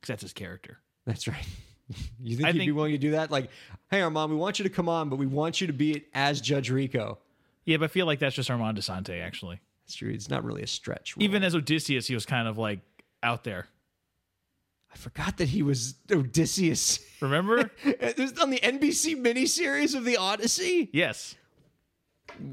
because 0.00 0.08
that's 0.08 0.23
his 0.23 0.32
character. 0.32 0.79
That's 1.06 1.26
right. 1.26 1.46
You 2.23 2.37
think 2.37 2.49
I 2.49 2.52
he'd 2.52 2.67
be 2.67 2.73
willing 2.73 2.93
to 2.93 2.99
do 2.99 3.12
that? 3.12 3.31
Like, 3.31 3.50
hey, 3.90 4.02
Armand, 4.02 4.31
we 4.31 4.37
want 4.37 4.58
you 4.58 4.62
to 4.64 4.69
come 4.70 4.88
on, 4.88 5.08
but 5.08 5.17
we 5.17 5.26
want 5.26 5.61
you 5.61 5.67
to 5.69 5.73
be 5.73 5.93
it 5.93 6.05
as 6.14 6.40
Judge 6.40 6.70
Rico. 6.70 7.19
Yeah, 7.64 7.76
but 7.79 7.85
I 7.87 7.88
feel 7.88 8.06
like 8.06 8.19
that's 8.19 8.35
just 8.35 8.50
Armand 8.50 8.76
Assante, 8.79 9.23
actually. 9.23 9.61
That's 9.87 9.94
true. 9.96 10.11
It's 10.11 10.29
not 10.29 10.44
really 10.44 10.62
a 10.62 10.67
stretch. 10.67 11.17
role. 11.17 11.25
Even 11.25 11.43
as 11.43 11.55
Odysseus, 11.55 12.06
he 12.06 12.14
was 12.14 12.26
kind 12.26 12.46
of 12.49 12.58
like 12.58 12.81
out 13.23 13.44
there. 13.44 13.67
I 14.93 14.96
forgot 14.96 15.37
that 15.38 15.49
he 15.49 15.62
was 15.62 15.94
Odysseus. 16.11 16.99
Remember? 17.20 17.70
It 17.85 18.19
was 18.19 18.38
on 18.38 18.50
the 18.50 18.58
NBC 18.58 19.17
miniseries 19.23 19.94
of 19.94 20.05
the 20.05 20.17
Odyssey. 20.17 20.91
yes. 20.93 21.34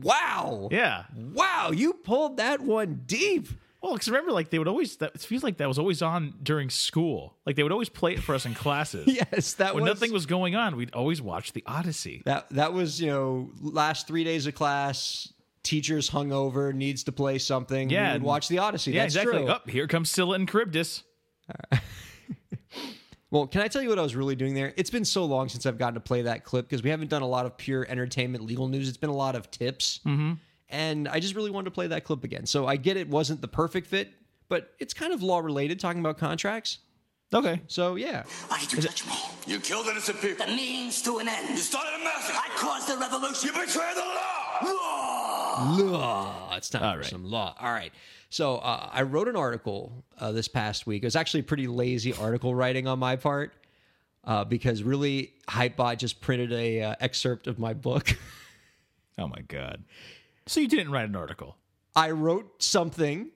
Wow. 0.01 0.69
Yeah. 0.71 1.03
Wow, 1.33 1.71
you 1.71 1.93
pulled 1.93 2.37
that 2.37 2.61
one 2.61 3.03
deep. 3.05 3.47
Well, 3.85 3.93
because 3.93 4.07
remember, 4.09 4.31
like 4.31 4.49
they 4.49 4.57
would 4.59 4.67
always. 4.67 4.97
That 4.97 5.11
it 5.13 5.21
feels 5.21 5.43
like 5.43 5.57
that 5.57 5.67
was 5.67 5.77
always 5.77 6.01
on 6.01 6.33
during 6.41 6.69
school. 6.71 7.35
Like 7.45 7.55
they 7.55 7.61
would 7.63 7.71
always 7.71 7.87
play 7.89 8.13
it 8.13 8.19
for 8.23 8.33
us 8.33 8.45
in 8.45 8.53
classes. 8.55 9.05
Yes, 9.31 9.53
that 9.53 9.75
When 9.75 9.83
was 9.83 9.91
nothing 9.93 10.11
was 10.11 10.25
going 10.25 10.55
on, 10.55 10.75
we'd 10.75 10.93
always 10.93 11.21
watch 11.21 11.53
the 11.53 11.63
Odyssey. 11.67 12.23
that. 12.25 12.49
That 12.49 12.73
was 12.73 12.99
you 12.99 13.07
know 13.07 13.51
last 13.61 14.07
three 14.07 14.23
days 14.23 14.47
of 14.47 14.55
class. 14.55 15.31
Teachers 15.61 16.09
hungover 16.09 16.73
needs 16.73 17.03
to 17.05 17.11
play 17.11 17.37
something. 17.39 17.89
Yeah, 17.89 18.13
and- 18.13 18.23
watch 18.23 18.47
the 18.49 18.57
Odyssey. 18.59 18.91
Yeah, 18.91 19.03
That's 19.03 19.15
exactly. 19.15 19.43
true. 19.43 19.49
Up 19.51 19.69
here 19.69 19.87
comes 19.87 20.09
Scylla 20.11 20.35
and 20.35 20.49
Charybdis. 20.49 21.03
Well, 23.31 23.47
can 23.47 23.59
I 23.61 23.67
tell 23.67 23.81
you 23.81 23.89
what 23.89 23.99
I 23.99 24.01
was 24.01 24.15
really 24.15 24.35
doing 24.35 24.53
there? 24.53 24.73
It's 24.77 24.89
been 24.91 25.03
so 25.03 25.25
long 25.25 25.49
since 25.49 25.65
I've 25.65 25.77
gotten 25.77 25.95
to 25.95 25.99
play 25.99 26.21
that 26.21 26.45
clip 26.45 26.69
because 26.69 26.83
we 26.83 26.89
haven't 26.89 27.09
done 27.09 27.21
a 27.21 27.27
lot 27.27 27.45
of 27.45 27.57
pure 27.57 27.85
entertainment 27.89 28.45
legal 28.45 28.67
news. 28.69 28.87
It's 28.87 28.97
been 28.97 29.09
a 29.09 29.15
lot 29.15 29.35
of 29.35 29.51
tips. 29.51 29.99
Mm-hmm. 30.05 30.33
And 30.69 31.07
I 31.07 31.19
just 31.19 31.35
really 31.35 31.51
wanted 31.51 31.65
to 31.65 31.71
play 31.71 31.87
that 31.87 32.03
clip 32.03 32.23
again. 32.23 32.45
So 32.45 32.65
I 32.65 32.75
get 32.75 32.97
it 32.97 33.07
wasn't 33.07 33.41
the 33.41 33.47
perfect 33.47 33.87
fit, 33.87 34.11
but 34.49 34.73
it's 34.79 34.93
kind 34.93 35.13
of 35.13 35.21
law 35.21 35.39
related, 35.39 35.79
talking 35.79 35.99
about 35.99 36.17
contracts. 36.17 36.79
Okay. 37.33 37.61
So 37.67 37.95
yeah. 37.95 38.23
Why 38.47 38.59
did 38.59 38.73
you 38.73 38.81
touch 38.81 39.05
me? 39.05 39.13
You 39.45 39.59
killed 39.59 39.87
innocent 39.87 40.21
people. 40.21 40.45
The 40.45 40.55
means 40.55 41.01
to 41.03 41.17
an 41.19 41.27
end. 41.27 41.49
You 41.49 41.57
started 41.57 41.99
a 41.99 42.03
massacre. 42.03 42.37
I 42.37 42.49
caused 42.57 42.87
the 42.87 42.97
revolution. 42.97 43.47
You 43.47 43.51
betrayed 43.53 43.95
the 43.95 44.01
law. 44.01 44.73
Law. 44.73 45.75
Law. 45.77 46.55
It's 46.55 46.69
time 46.69 46.83
All 46.83 46.93
for 46.93 46.99
right. 46.99 47.05
some 47.05 47.25
law. 47.25 47.55
All 47.59 47.71
right. 47.71 47.91
So 48.29 48.57
uh, 48.57 48.89
I 48.91 49.03
wrote 49.03 49.27
an 49.27 49.35
article 49.35 50.03
uh, 50.19 50.31
this 50.31 50.47
past 50.47 50.87
week. 50.87 51.03
It 51.03 51.05
was 51.05 51.15
actually 51.15 51.43
pretty 51.43 51.67
lazy 51.67 52.13
article 52.13 52.53
writing 52.55 52.87
on 52.87 52.99
my 52.99 53.15
part 53.15 53.53
uh, 54.23 54.43
because 54.45 54.83
really 54.83 55.33
Hypebot 55.47 55.97
just 55.97 56.21
printed 56.21 56.51
a 56.51 56.81
uh, 56.81 56.95
excerpt 56.99 57.47
of 57.47 57.59
my 57.59 57.73
book. 57.73 58.17
Oh 59.17 59.29
my 59.29 59.39
god. 59.47 59.85
So 60.47 60.59
you 60.59 60.67
didn't 60.67 60.91
write 60.91 61.09
an 61.09 61.15
article. 61.15 61.57
I 61.95 62.11
wrote 62.11 62.61
something 62.61 63.29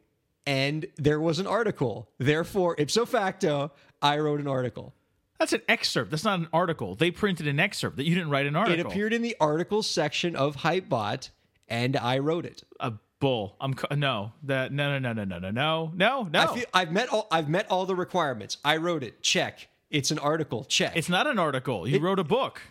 and 0.45 0.85
there 0.97 1.19
was 1.19 1.39
an 1.39 1.47
article. 1.47 2.09
Therefore, 2.17 2.75
ipso 2.77 3.05
facto, 3.05 3.71
I 4.01 4.19
wrote 4.19 4.39
an 4.39 4.47
article. 4.47 4.93
That's 5.39 5.53
an 5.53 5.61
excerpt. 5.69 6.11
That's 6.11 6.25
not 6.25 6.39
an 6.39 6.49
article. 6.51 6.95
They 6.95 7.11
printed 7.11 7.47
an 7.47 7.59
excerpt 7.59 7.97
that 7.97 8.05
you 8.05 8.13
didn't 8.13 8.29
write 8.29 8.45
an 8.45 8.55
article. 8.55 8.79
It 8.79 8.85
appeared 8.85 9.13
in 9.13 9.21
the 9.21 9.35
article 9.39 9.81
section 9.81 10.35
of 10.35 10.57
Hypebot 10.57 11.29
and 11.67 11.95
I 11.95 12.19
wrote 12.19 12.45
it. 12.45 12.63
a 12.79 12.93
bull. 13.19 13.55
I'm 13.59 13.75
no 13.97 14.33
that 14.43 14.71
no 14.71 14.97
no 14.97 15.13
no 15.13 15.13
no 15.13 15.25
no 15.25 15.39
no 15.39 15.51
no 15.51 15.91
no 15.93 16.23
no. 16.23 16.39
I 16.39 16.55
feel, 16.55 16.65
I've 16.73 16.91
met 16.91 17.09
all 17.09 17.27
I've 17.31 17.49
met 17.49 17.69
all 17.69 17.85
the 17.85 17.95
requirements. 17.95 18.57
I 18.63 18.77
wrote 18.77 19.03
it. 19.03 19.21
Check. 19.21 19.69
It's 19.89 20.11
an 20.11 20.19
article. 20.19 20.65
Check. 20.65 20.95
it's 20.95 21.09
not 21.09 21.27
an 21.27 21.39
article. 21.39 21.87
You 21.87 21.99
wrote 21.99 22.19
a 22.19 22.23
book. 22.23 22.61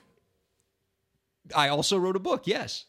I 1.56 1.68
also 1.68 1.98
wrote 1.98 2.16
a 2.16 2.20
book. 2.20 2.46
Yes. 2.46 2.84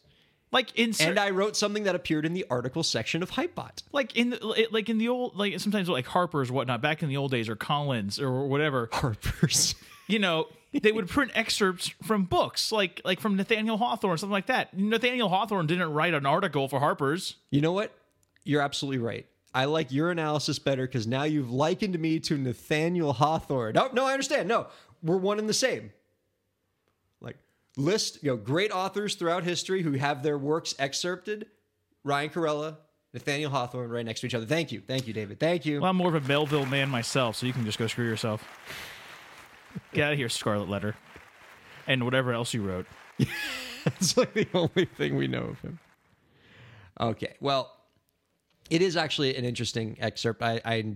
Like 0.52 0.76
in 0.78 0.92
cer- 0.92 1.10
And 1.10 1.18
I 1.18 1.30
wrote 1.30 1.56
something 1.56 1.84
that 1.84 1.94
appeared 1.94 2.26
in 2.26 2.34
the 2.34 2.44
article 2.50 2.82
section 2.82 3.22
of 3.22 3.30
Hypebot. 3.32 3.82
like 3.92 4.16
in 4.16 4.30
the, 4.30 4.66
like 4.70 4.88
in 4.88 4.98
the 4.98 5.08
old 5.08 5.36
like 5.36 5.58
sometimes 5.60 5.88
like 5.88 6.06
Harper's 6.06 6.50
or 6.50 6.54
whatnot 6.54 6.80
back 6.82 7.02
in 7.02 7.08
the 7.08 7.16
old 7.16 7.30
days 7.30 7.48
or 7.48 7.56
Collins 7.56 8.18
or 8.18 8.46
whatever. 8.46 8.88
Harper's. 8.92 9.74
You 10.08 10.18
know 10.18 10.48
they 10.72 10.90
would 10.92 11.08
print 11.08 11.30
excerpts 11.34 11.88
from 12.02 12.24
books 12.24 12.72
like 12.72 13.00
like 13.04 13.20
from 13.20 13.36
Nathaniel 13.36 13.76
Hawthorne 13.76 14.18
something 14.18 14.32
like 14.32 14.46
that. 14.46 14.76
Nathaniel 14.76 15.28
Hawthorne 15.28 15.66
didn't 15.68 15.92
write 15.92 16.14
an 16.14 16.26
article 16.26 16.66
for 16.68 16.80
Harper's. 16.80 17.36
You 17.50 17.60
know 17.60 17.72
what? 17.72 17.92
You're 18.42 18.62
absolutely 18.62 18.98
right. 18.98 19.26
I 19.54 19.66
like 19.66 19.92
your 19.92 20.10
analysis 20.10 20.58
better 20.58 20.86
because 20.86 21.06
now 21.06 21.24
you've 21.24 21.50
likened 21.52 21.98
me 21.98 22.18
to 22.20 22.38
Nathaniel 22.38 23.12
Hawthorne. 23.12 23.74
No, 23.74 23.88
no, 23.92 24.06
I 24.06 24.12
understand. 24.12 24.48
No, 24.48 24.66
we're 25.02 25.16
one 25.16 25.38
and 25.38 25.48
the 25.48 25.52
same. 25.54 25.92
List, 27.84 28.22
you 28.22 28.30
know, 28.30 28.36
great 28.36 28.70
authors 28.70 29.14
throughout 29.14 29.44
history 29.44 29.82
who 29.82 29.92
have 29.92 30.22
their 30.22 30.38
works 30.38 30.74
excerpted. 30.78 31.46
Ryan 32.04 32.30
Kairalla, 32.30 32.76
Nathaniel 33.12 33.50
Hawthorne 33.50 33.90
right 33.90 34.04
next 34.04 34.20
to 34.20 34.26
each 34.26 34.34
other. 34.34 34.46
Thank 34.46 34.72
you. 34.72 34.80
Thank 34.80 35.06
you, 35.06 35.12
David. 35.12 35.40
Thank 35.40 35.66
you. 35.66 35.80
Well, 35.80 35.90
I'm 35.90 35.96
more 35.96 36.14
of 36.14 36.24
a 36.24 36.26
Melville 36.26 36.66
man 36.66 36.88
myself, 36.88 37.36
so 37.36 37.46
you 37.46 37.52
can 37.52 37.64
just 37.64 37.78
go 37.78 37.86
screw 37.86 38.06
yourself. 38.06 38.46
Get 39.92 40.04
out 40.04 40.12
of 40.12 40.18
here, 40.18 40.28
Scarlet 40.28 40.68
Letter, 40.68 40.96
and 41.86 42.04
whatever 42.04 42.32
else 42.32 42.54
you 42.54 42.62
wrote. 42.62 42.86
It's 43.86 44.16
like 44.16 44.34
the 44.34 44.46
only 44.54 44.84
thing 44.84 45.16
we 45.16 45.26
know 45.26 45.44
of 45.44 45.60
him. 45.60 45.78
Okay. 47.00 47.34
Well, 47.40 47.74
it 48.68 48.82
is 48.82 48.96
actually 48.96 49.36
an 49.36 49.44
interesting 49.44 49.96
excerpt. 50.00 50.42
I 50.42 50.60
I, 50.64 50.94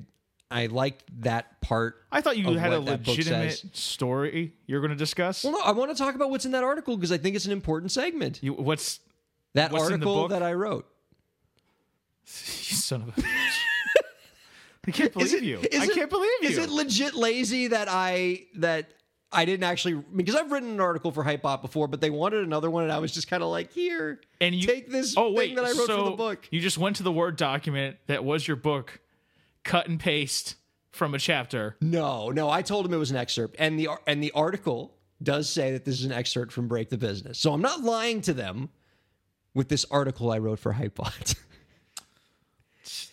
I 0.50 0.66
liked 0.66 1.04
that 1.22 1.60
part. 1.60 1.96
I 2.12 2.20
thought 2.20 2.36
you 2.36 2.46
had 2.56 2.72
a 2.72 2.78
what 2.78 2.86
that 2.86 2.98
book 3.04 3.16
legitimate 3.16 3.76
story 3.76 4.52
you're 4.66 4.80
going 4.80 4.90
to 4.90 4.96
discuss. 4.96 5.42
Well, 5.42 5.52
no, 5.52 5.60
I 5.60 5.72
want 5.72 5.90
to 5.90 5.96
talk 5.96 6.14
about 6.14 6.30
what's 6.30 6.44
in 6.44 6.52
that 6.52 6.64
article 6.64 6.96
because 6.96 7.10
I 7.12 7.18
think 7.18 7.34
it's 7.34 7.46
an 7.46 7.52
important 7.52 7.92
segment. 7.92 8.42
You, 8.42 8.52
what's 8.52 9.00
That 9.54 9.72
what's 9.72 9.84
article 9.84 10.28
that 10.28 10.42
I 10.42 10.52
wrote. 10.52 10.86
you 12.26 12.76
son 12.76 13.02
of 13.02 13.08
a 13.08 13.20
bitch? 13.20 13.24
I 14.86 14.90
can't 14.90 15.12
believe 15.12 15.34
it- 15.34 15.42
you. 15.42 15.58
I 15.58 15.84
it- 15.84 15.94
can't 15.94 16.10
believe 16.10 16.30
you. 16.42 16.48
Is 16.50 16.58
it 16.58 16.68
legit 16.70 17.14
lazy 17.14 17.68
that 17.68 17.88
I 17.90 18.44
that 18.56 18.90
I 19.32 19.44
didn't 19.44 19.64
actually 19.64 19.94
because 19.94 20.36
I've 20.36 20.52
written 20.52 20.70
an 20.70 20.80
article 20.80 21.10
for 21.10 21.24
Hypebot 21.24 21.60
before, 21.62 21.88
but 21.88 22.00
they 22.00 22.10
wanted 22.10 22.44
another 22.44 22.70
one, 22.70 22.84
and 22.84 22.92
I 22.92 22.98
was 22.98 23.12
just 23.12 23.28
kind 23.28 23.42
of 23.42 23.48
like, 23.48 23.72
here, 23.72 24.20
and 24.40 24.54
you 24.54 24.66
take 24.66 24.90
this 24.90 25.14
Oh 25.16 25.28
thing 25.28 25.34
wait, 25.34 25.56
that 25.56 25.64
I 25.64 25.68
wrote 25.68 25.86
so 25.86 26.04
for 26.04 26.10
the 26.10 26.16
book. 26.16 26.48
You 26.50 26.60
just 26.60 26.78
went 26.78 26.96
to 26.96 27.02
the 27.02 27.12
word 27.12 27.36
document 27.36 27.96
that 28.06 28.24
was 28.24 28.46
your 28.46 28.56
book, 28.56 29.00
cut 29.64 29.88
and 29.88 29.98
paste 29.98 30.56
from 30.92 31.14
a 31.14 31.18
chapter. 31.18 31.76
No, 31.80 32.30
no, 32.30 32.48
I 32.48 32.62
told 32.62 32.86
him 32.86 32.94
it 32.94 32.98
was 32.98 33.10
an 33.10 33.16
excerpt, 33.16 33.56
and 33.58 33.78
the 33.78 33.88
and 34.06 34.22
the 34.22 34.30
article 34.32 34.94
does 35.22 35.48
say 35.48 35.72
that 35.72 35.84
this 35.84 35.98
is 35.98 36.04
an 36.04 36.12
excerpt 36.12 36.52
from 36.52 36.68
Break 36.68 36.90
the 36.90 36.98
Business. 36.98 37.38
So 37.38 37.52
I'm 37.52 37.62
not 37.62 37.82
lying 37.82 38.20
to 38.22 38.32
them 38.32 38.68
with 39.54 39.68
this 39.68 39.86
article 39.90 40.30
I 40.30 40.38
wrote 40.38 40.58
for 40.58 40.72
Hypebot. 40.72 41.36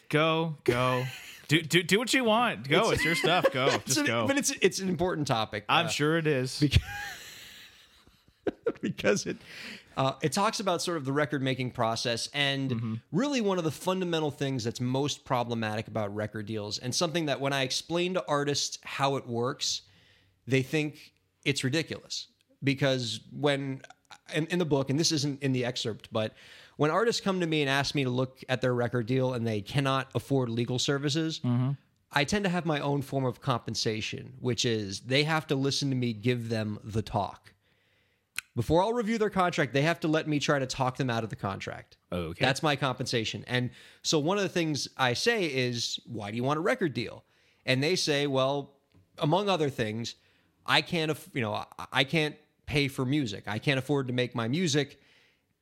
Go, 0.10 0.58
go. 0.66 1.06
do, 1.48 1.62
do 1.62 1.84
do 1.84 1.98
what 1.98 2.14
you 2.14 2.26
want. 2.26 2.68
Go. 2.68 2.92
It's, 2.92 3.06
your 3.06 3.16
stuff. 3.16 3.46
Go. 3.54 3.70
Just 3.86 4.00
an- 4.00 4.06
go. 4.06 4.28
But 4.28 4.38
it's 4.38 4.52
it's 4.62 4.80
an 4.80 4.90
important 4.90 5.26
topic. 5.26 5.64
I'm 5.70 5.86
uh, 5.86 5.90
sure 5.90 6.18
it 6.18 6.28
is. 6.28 6.62
because 8.82 9.26
it 9.26 9.38
uh, 10.02 10.14
it 10.22 10.32
talks 10.34 10.60
about 10.60 10.82
sort 10.82 10.98
of 10.98 11.06
the 11.06 11.12
record 11.12 11.44
making 11.44 11.70
process 11.70 12.28
and 12.34 13.00
really 13.12 13.40
one 13.40 13.58
of 13.60 13.64
the 13.64 13.72
fundamental 13.72 14.32
things 14.32 14.64
that's 14.64 14.82
most 14.82 15.24
problematic 15.26 15.88
about 15.88 16.14
record 16.16 16.48
deals 16.48 16.80
and 16.80 16.94
something 16.94 17.28
that 17.28 17.40
when 17.40 17.54
I 17.54 17.62
explain 17.62 18.16
to 18.16 18.24
artists 18.28 18.80
how 18.84 19.16
it 19.18 19.28
works, 19.28 19.82
they 20.48 20.64
think 20.64 21.14
it's 21.46 21.64
ridiculous 21.64 22.28
because 22.64 23.20
when 23.32 23.82
in, 24.34 24.48
in 24.48 24.58
the 24.60 24.66
book 24.66 24.90
and 24.90 25.00
this 25.00 25.12
isn't 25.12 25.42
in 25.44 25.52
the 25.52 25.66
excerpt, 25.66 26.10
but 26.12 26.34
when 26.78 26.90
artists 26.90 27.22
come 27.22 27.40
to 27.40 27.46
me 27.46 27.62
and 27.62 27.70
ask 27.70 27.94
me 27.94 28.04
to 28.04 28.10
look 28.10 28.44
at 28.50 28.62
their 28.62 28.74
record 28.74 29.06
deal 29.06 29.34
and 29.36 29.46
they 29.46 29.62
cannot 29.62 30.10
afford 30.16 30.50
legal 30.50 30.80
services. 30.80 31.42
I 32.14 32.24
tend 32.26 32.44
to 32.46 32.50
have 32.50 32.66
my 32.66 32.80
own 32.82 33.04
form 33.04 33.24
of 33.24 33.40
compensation, 33.40 34.34
which 34.40 34.66
is 34.66 35.00
they 35.02 35.24
have 35.24 35.46
to 35.48 35.56
listen 35.56 35.90
to 35.92 35.96
me 35.96 36.12
give 36.12 36.50
them 36.50 36.80
the 36.84 37.02
talk. 37.02 37.54
Before 38.56 38.82
I'll 38.82 38.92
review 38.94 39.18
their 39.18 39.30
contract, 39.30 39.74
they 39.74 39.84
have 39.84 40.02
to 40.02 40.08
let 40.10 40.28
me 40.28 40.38
try 40.40 40.60
to 40.60 40.66
talk 40.66 40.98
them 40.98 41.10
out 41.10 41.24
of 41.24 41.30
the 41.30 41.36
contract. 41.38 41.98
Oh, 42.12 42.18
okay. 42.18 42.44
That's 42.44 42.62
my 42.62 42.76
compensation. 42.76 43.46
And 43.48 43.70
so 44.04 44.20
one 44.20 44.38
of 44.38 44.44
the 44.44 44.50
things 44.50 44.90
I 44.98 45.14
say 45.14 45.46
is, 45.46 46.00
why 46.06 46.32
do 46.32 46.38
you 46.38 46.44
want 46.44 46.58
a 46.58 46.62
record 46.62 46.94
deal? 46.94 47.24
And 47.66 47.82
they 47.82 47.96
say, 47.96 48.28
well, 48.28 48.74
among 49.20 49.48
other 49.48 49.70
things, 49.70 50.16
I 50.66 50.82
can't, 50.82 51.12
aff- 51.12 51.30
you 51.34 51.42
know, 51.42 51.54
I- 51.54 51.66
I 51.94 52.04
can't 52.04 52.36
pay 52.66 52.90
for 52.90 53.06
music. 53.06 53.46
I 53.48 53.58
can't 53.58 53.80
afford 53.80 54.08
to 54.08 54.14
make 54.14 54.36
my 54.36 54.50
music. 54.50 55.00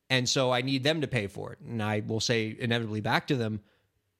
And 0.09 0.27
so 0.27 0.51
I 0.51 0.61
need 0.61 0.83
them 0.83 1.01
to 1.01 1.07
pay 1.07 1.27
for 1.27 1.53
it. 1.53 1.59
And 1.59 1.83
I 1.83 2.01
will 2.05 2.19
say 2.19 2.55
inevitably 2.59 3.01
back 3.01 3.27
to 3.27 3.35
them, 3.35 3.61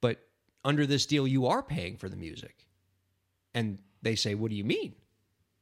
but 0.02 0.20
under 0.64 0.86
this 0.86 1.08
deal, 1.08 1.28
you 1.28 1.48
are 1.48 1.64
paying 1.64 1.98
for 1.98 2.08
the 2.08 2.16
music. 2.16 2.68
And 3.56 3.80
they 4.04 4.14
say, 4.16 4.36
what 4.36 4.52
do 4.52 4.56
you 4.56 4.64
mean? 4.64 4.94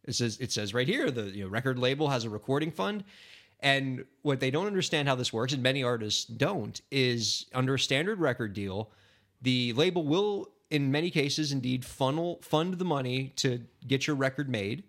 It 0.08 0.16
says 0.16 0.38
it 0.40 0.52
says 0.52 0.74
right 0.74 0.88
here 0.88 1.12
the 1.12 1.24
you 1.24 1.44
know, 1.44 1.50
record 1.50 1.78
label 1.78 2.08
has 2.10 2.24
a 2.24 2.30
recording 2.30 2.72
fund, 2.72 3.04
and 3.60 4.06
what 4.22 4.40
they 4.40 4.50
don't 4.50 4.66
understand 4.68 5.08
how 5.08 5.16
this 5.16 5.32
works, 5.34 5.54
and 5.54 5.62
many 5.62 5.84
artists 5.84 6.26
don't, 6.26 6.80
is 6.92 7.46
under 7.54 7.76
a 7.76 7.80
standard 7.80 8.20
record 8.20 8.54
deal, 8.54 8.90
the 9.42 9.74
label 9.74 10.04
will 10.06 10.50
in 10.70 10.92
many 10.92 11.10
cases 11.10 11.52
indeed 11.52 11.86
funnel 11.86 12.40
fund 12.42 12.76
the 12.76 12.86
money 12.86 13.34
to 13.38 13.62
get 13.86 14.08
your 14.08 14.16
record 14.16 14.50
made. 14.50 14.84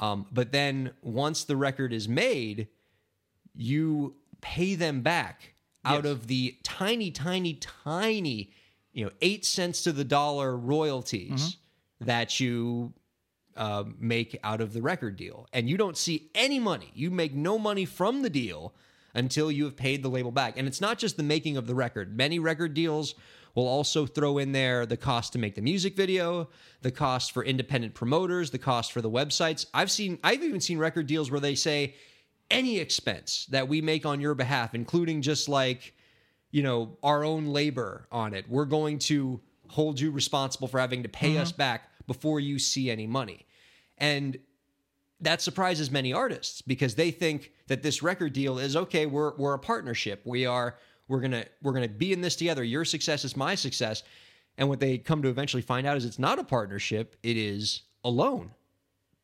Um, 0.00 0.26
but 0.32 0.52
then 0.52 0.90
once 1.02 1.44
the 1.44 1.56
record 1.56 1.92
is 1.92 2.08
made, 2.08 2.68
you 3.54 4.16
pay 4.40 4.74
them 4.74 5.02
back 5.02 5.54
out 5.84 6.04
Yes. 6.04 6.12
of 6.12 6.26
the 6.26 6.56
tiny, 6.62 7.10
tiny, 7.10 7.54
tiny, 7.54 8.50
you 8.92 9.04
know, 9.04 9.10
eight 9.20 9.44
cents 9.44 9.82
to 9.84 9.92
the 9.92 10.04
dollar 10.04 10.56
royalties 10.56 11.56
that 12.00 12.40
you 12.40 12.92
uh, 13.56 13.84
make 13.98 14.38
out 14.42 14.60
of 14.60 14.72
the 14.72 14.82
record 14.82 15.16
deal. 15.16 15.46
And 15.52 15.68
you 15.68 15.76
don't 15.76 15.96
see 15.96 16.30
any 16.34 16.58
money. 16.58 16.90
You 16.94 17.10
make 17.10 17.34
no 17.34 17.58
money 17.58 17.84
from 17.84 18.22
the 18.22 18.30
deal 18.30 18.74
until 19.14 19.50
you 19.50 19.64
have 19.64 19.76
paid 19.76 20.02
the 20.02 20.08
label 20.08 20.32
back. 20.32 20.58
And 20.58 20.66
it's 20.66 20.80
not 20.80 20.98
just 20.98 21.16
the 21.16 21.22
making 21.22 21.56
of 21.56 21.66
the 21.66 21.74
record. 21.74 22.16
Many 22.16 22.38
record 22.38 22.74
deals 22.74 23.14
will 23.54 23.68
also 23.68 24.06
throw 24.06 24.38
in 24.38 24.52
there 24.52 24.84
the 24.84 24.96
cost 24.96 25.32
to 25.32 25.38
make 25.38 25.54
the 25.54 25.62
music 25.62 25.96
video, 25.96 26.48
the 26.82 26.90
cost 26.90 27.32
for 27.32 27.44
independent 27.44 27.94
promoters, 27.94 28.50
the 28.50 28.58
cost 28.58 28.92
for 28.92 29.00
the 29.00 29.10
websites. 29.10 29.66
I've 29.72 29.90
seen 29.90 30.18
I've 30.24 30.42
even 30.42 30.60
seen 30.60 30.78
record 30.78 31.06
deals 31.06 31.30
where 31.30 31.40
they 31.40 31.54
say 31.54 31.94
any 32.50 32.78
expense 32.78 33.46
that 33.50 33.68
we 33.68 33.80
make 33.80 34.04
on 34.04 34.20
your 34.20 34.34
behalf, 34.34 34.74
including 34.74 35.22
just 35.22 35.48
like 35.48 35.94
you 36.54 36.62
know, 36.62 36.96
our 37.02 37.24
own 37.24 37.46
labor 37.46 38.06
on 38.12 38.32
it. 38.32 38.48
We're 38.48 38.64
going 38.64 39.00
to 39.00 39.40
hold 39.66 39.98
you 39.98 40.12
responsible 40.12 40.68
for 40.68 40.78
having 40.78 41.02
to 41.02 41.08
pay 41.08 41.36
us 41.36 41.50
back 41.50 41.90
before 42.06 42.40
you 42.40 42.58
see 42.58 42.90
any 42.90 43.06
money. 43.06 43.46
And 43.98 44.38
that 45.20 45.40
surprises 45.40 45.90
many 45.90 46.12
artists 46.12 46.62
because 46.62 46.94
they 46.94 47.10
think 47.10 47.52
that 47.68 47.82
this 47.82 48.02
record 48.02 48.32
deal 48.32 48.58
is 48.58 48.76
okay, 48.76 49.06
we're 49.06 49.34
we're 49.36 49.54
a 49.54 49.58
partnership. 49.58 50.22
We 50.24 50.46
are 50.46 50.76
we're 51.08 51.20
going 51.20 51.32
to 51.32 51.46
we're 51.62 51.72
going 51.72 51.88
to 51.88 51.94
be 51.94 52.12
in 52.12 52.20
this 52.20 52.36
together. 52.36 52.64
Your 52.64 52.84
success 52.84 53.24
is 53.24 53.36
my 53.36 53.54
success. 53.54 54.02
And 54.56 54.68
what 54.68 54.80
they 54.80 54.98
come 54.98 55.22
to 55.22 55.28
eventually 55.28 55.62
find 55.62 55.86
out 55.86 55.96
is 55.96 56.04
it's 56.04 56.18
not 56.18 56.38
a 56.38 56.44
partnership, 56.44 57.16
it 57.22 57.36
is 57.36 57.82
a 58.04 58.10
loan. 58.10 58.52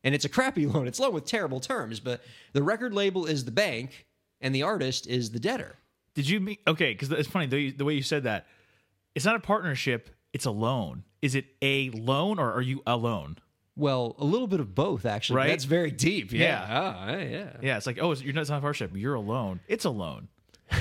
And 0.03 0.15
it's 0.15 0.25
a 0.25 0.29
crappy 0.29 0.65
loan. 0.67 0.87
It's 0.87 0.99
loan 0.99 1.13
with 1.13 1.25
terrible 1.25 1.59
terms, 1.59 1.99
but 1.99 2.21
the 2.53 2.63
record 2.63 2.93
label 2.93 3.25
is 3.25 3.45
the 3.45 3.51
bank 3.51 4.07
and 4.41 4.53
the 4.53 4.63
artist 4.63 5.07
is 5.07 5.31
the 5.31 5.39
debtor. 5.39 5.77
Did 6.15 6.27
you 6.27 6.39
mean 6.39 6.57
okay? 6.67 6.91
Because 6.91 7.11
it's 7.11 7.29
funny 7.29 7.45
the, 7.45 7.71
the 7.71 7.85
way 7.85 7.93
you 7.93 8.03
said 8.03 8.23
that. 8.23 8.47
It's 9.15 9.25
not 9.25 9.35
a 9.35 9.39
partnership. 9.39 10.09
It's 10.33 10.45
a 10.45 10.51
loan. 10.51 11.03
Is 11.21 11.35
it 11.35 11.45
a 11.61 11.89
loan 11.91 12.39
or 12.39 12.51
are 12.53 12.61
you 12.61 12.81
alone? 12.87 13.37
Well, 13.75 14.15
a 14.19 14.25
little 14.25 14.47
bit 14.47 14.59
of 14.59 14.75
both, 14.75 15.05
actually. 15.05 15.37
Right? 15.37 15.47
That's 15.49 15.63
very 15.65 15.91
deep. 15.91 16.31
Yeah. 16.31 16.39
Yeah. 16.43 16.67
Ah, 16.69 17.11
yeah. 17.17 17.47
Yeah, 17.61 17.77
it's 17.77 17.87
like 17.87 17.99
oh, 18.01 18.11
it's, 18.11 18.21
you're 18.21 18.33
not 18.33 18.41
it's 18.41 18.49
not 18.49 18.57
a 18.57 18.61
partnership. 18.61 18.91
You're 18.95 19.13
alone. 19.15 19.59
It's 19.67 19.85
a 19.85 19.89
loan. 19.89 20.27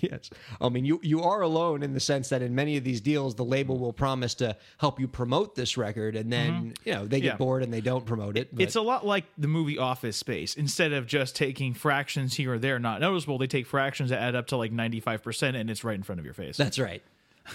yes. 0.00 0.30
I 0.60 0.68
mean, 0.68 0.84
you 0.84 1.00
you 1.02 1.22
are 1.22 1.40
alone 1.40 1.82
in 1.82 1.94
the 1.94 2.00
sense 2.00 2.28
that 2.28 2.42
in 2.42 2.54
many 2.54 2.76
of 2.76 2.84
these 2.84 3.00
deals, 3.00 3.34
the 3.34 3.44
label 3.44 3.78
will 3.78 3.92
promise 3.92 4.34
to 4.36 4.56
help 4.78 5.00
you 5.00 5.08
promote 5.08 5.54
this 5.54 5.76
record, 5.76 6.14
and 6.16 6.32
then 6.32 6.74
you 6.84 6.92
know 6.92 7.06
they 7.06 7.20
get 7.20 7.26
Yeah. 7.32 7.36
bored 7.36 7.62
and 7.62 7.72
they 7.72 7.80
don't 7.80 8.04
promote 8.04 8.36
it. 8.36 8.54
but- 8.54 8.62
It's 8.62 8.76
a 8.76 8.82
lot 8.82 9.06
like 9.06 9.24
the 9.38 9.48
movie 9.48 9.78
Office 9.78 10.16
Space. 10.16 10.54
Instead 10.56 10.92
of 10.92 11.06
just 11.06 11.34
taking 11.36 11.74
fractions 11.74 12.34
here 12.34 12.54
or 12.54 12.58
there, 12.58 12.78
not 12.78 13.00
noticeable, 13.00 13.38
they 13.38 13.46
take 13.46 13.66
fractions 13.66 14.10
that 14.10 14.20
add 14.20 14.34
up 14.34 14.46
to 14.48 14.56
like 14.56 14.72
95%, 14.72 15.56
and 15.56 15.70
it's 15.70 15.82
right 15.84 15.96
in 15.96 16.02
front 16.02 16.18
of 16.18 16.24
your 16.24 16.34
face. 16.34 16.56
That's 16.56 16.78
right. 16.78 17.02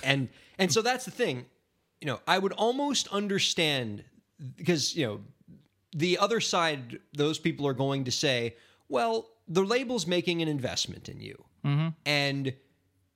And 0.04 0.30
and 0.58 0.72
so 0.72 0.82
that's 0.82 1.06
the 1.06 1.12
thing. 1.12 1.46
You 2.02 2.08
know, 2.08 2.20
I 2.28 2.40
would 2.40 2.54
almost 2.54 3.08
understand 3.10 4.04
because, 4.58 4.96
you 4.96 5.06
know, 5.06 5.22
the 5.94 6.18
other 6.18 6.40
side, 6.40 7.00
those 7.14 7.38
people 7.40 7.68
are 7.68 7.74
going 7.74 8.06
to 8.06 8.12
say, 8.12 8.56
well, 8.90 9.30
the 9.48 9.64
label's 9.64 10.08
making 10.08 10.42
an 10.42 10.48
investment 10.48 11.10
in 11.10 11.20
you. 11.20 11.44
Mm-hmm. 11.66 11.90
And 12.06 12.54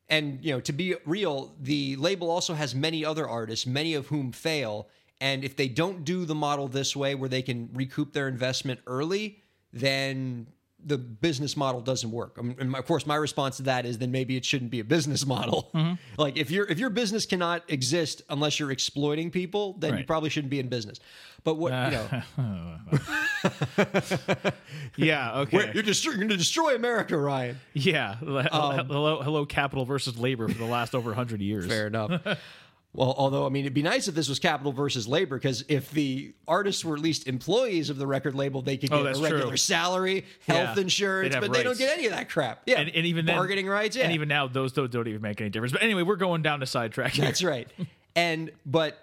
and 0.07 0.43
you 0.43 0.51
know, 0.51 0.59
to 0.61 0.73
be 0.73 0.95
real, 1.05 1.55
the 1.59 1.95
label 1.95 2.29
also 2.29 2.53
has 2.53 2.75
many 2.75 3.03
other 3.03 3.27
artists, 3.27 3.65
many 3.65 3.95
of 3.95 4.07
whom 4.07 4.31
fail. 4.31 4.87
And 5.19 5.43
if 5.43 5.55
they 5.55 5.67
don't 5.67 6.03
do 6.03 6.25
the 6.25 6.35
model 6.35 6.67
this 6.67 6.95
way 6.95 7.15
where 7.15 7.29
they 7.29 7.41
can 7.41 7.69
recoup 7.73 8.13
their 8.13 8.27
investment 8.27 8.81
early, 8.85 9.41
then 9.73 10.47
the 10.85 10.97
business 10.97 11.57
model 11.57 11.81
doesn't 11.81 12.11
work. 12.11 12.37
Um, 12.37 12.55
and 12.59 12.75
of 12.75 12.85
course, 12.85 13.07
my 13.07 13.15
response 13.15 13.57
to 13.57 13.63
that 13.63 13.85
is 13.85 13.97
then 13.97 14.11
maybe 14.11 14.37
it 14.37 14.45
shouldn't 14.45 14.71
be 14.71 14.79
a 14.79 14.83
business 14.83 15.25
model. 15.35 15.71
Mm-hmm. 15.73 16.21
Like 16.21 16.37
if 16.37 16.51
your 16.51 16.65
if 16.67 16.77
your 16.79 16.91
business 16.91 17.25
cannot 17.25 17.63
exist 17.67 18.21
unless 18.29 18.59
you're 18.59 18.71
exploiting 18.71 19.31
people, 19.31 19.73
then 19.79 19.97
you 19.97 20.03
probably 20.05 20.29
shouldn't 20.29 20.51
be 20.51 20.59
in 20.59 20.69
business. 20.69 20.99
But 21.43 21.55
what 21.55 21.73
you 21.73 21.91
know, 21.91 22.77
yeah, 24.97 25.39
okay. 25.41 25.71
you're, 25.75 25.83
destro- 25.83 26.05
you're 26.05 26.15
going 26.15 26.29
to 26.29 26.37
destroy 26.37 26.73
America, 26.73 27.15
Ryan. 27.15 27.59
yeah. 27.73 28.15
Hello, 28.15 28.39
um, 28.51 28.87
hello, 28.87 29.21
hello, 29.21 29.45
capital 29.45 29.85
versus 29.85 30.17
labor 30.17 30.47
for 30.47 30.57
the 30.57 30.65
last 30.65 30.95
over 30.95 31.11
100 31.11 31.41
years. 31.41 31.67
Fair 31.67 31.85
enough. 31.85 32.19
Well, 32.95 33.13
although 33.17 33.45
I 33.45 33.49
mean, 33.49 33.65
it'd 33.65 33.73
be 33.73 33.81
nice 33.83 34.07
if 34.07 34.15
this 34.15 34.29
was 34.29 34.39
capital 34.39 34.71
versus 34.71 35.07
labor, 35.07 35.35
because 35.37 35.65
if 35.67 35.91
the 35.91 36.33
artists 36.47 36.85
were 36.85 36.95
at 36.95 37.01
least 37.01 37.27
employees 37.27 37.89
of 37.89 37.97
the 37.97 38.07
record 38.07 38.35
label, 38.35 38.61
they 38.61 38.77
could 38.77 38.91
Oh, 38.91 38.97
get 38.99 39.03
that's 39.03 39.19
a 39.19 39.23
regular 39.23 39.47
true. 39.49 39.57
salary, 39.57 40.25
health 40.47 40.77
Yeah. 40.77 40.81
insurance, 40.81 41.35
but 41.35 41.51
they 41.51 41.63
don't 41.63 41.77
get 41.77 41.97
any 41.97 42.05
of 42.05 42.13
that 42.13 42.29
crap. 42.29 42.61
Yeah, 42.65 42.79
and, 42.79 42.89
and 42.89 43.05
even 43.05 43.25
then, 43.25 43.35
bargaining 43.35 43.67
rights. 43.67 43.95
Yeah, 43.95 44.05
and 44.05 44.13
even 44.13 44.27
now, 44.29 44.47
those 44.47 44.71
don't, 44.71 44.89
don't 44.91 45.07
even 45.07 45.21
make 45.21 45.41
any 45.41 45.49
difference. 45.49 45.73
But 45.73 45.83
anyway, 45.83 46.03
we're 46.03 46.15
going 46.15 46.41
down 46.41 46.61
to 46.61 46.65
sidetrack. 46.65 47.11
Here. 47.13 47.25
That's 47.25 47.43
right. 47.43 47.67
And 48.15 48.51
but 48.65 48.97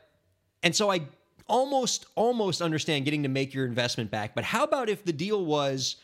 and 0.63 0.75
so 0.75 0.91
I 0.91 1.03
almost 1.49 2.07
almost 2.15 2.63
understand 2.63 3.05
getting 3.05 3.25
to 3.25 3.29
make 3.29 3.53
your 3.53 3.67
investment 3.67 4.11
back. 4.11 4.35
But 4.35 4.45
how 4.45 4.65
about 4.65 4.89
if 4.89 5.05
the 5.05 5.13
deal 5.13 5.45
was 5.45 5.97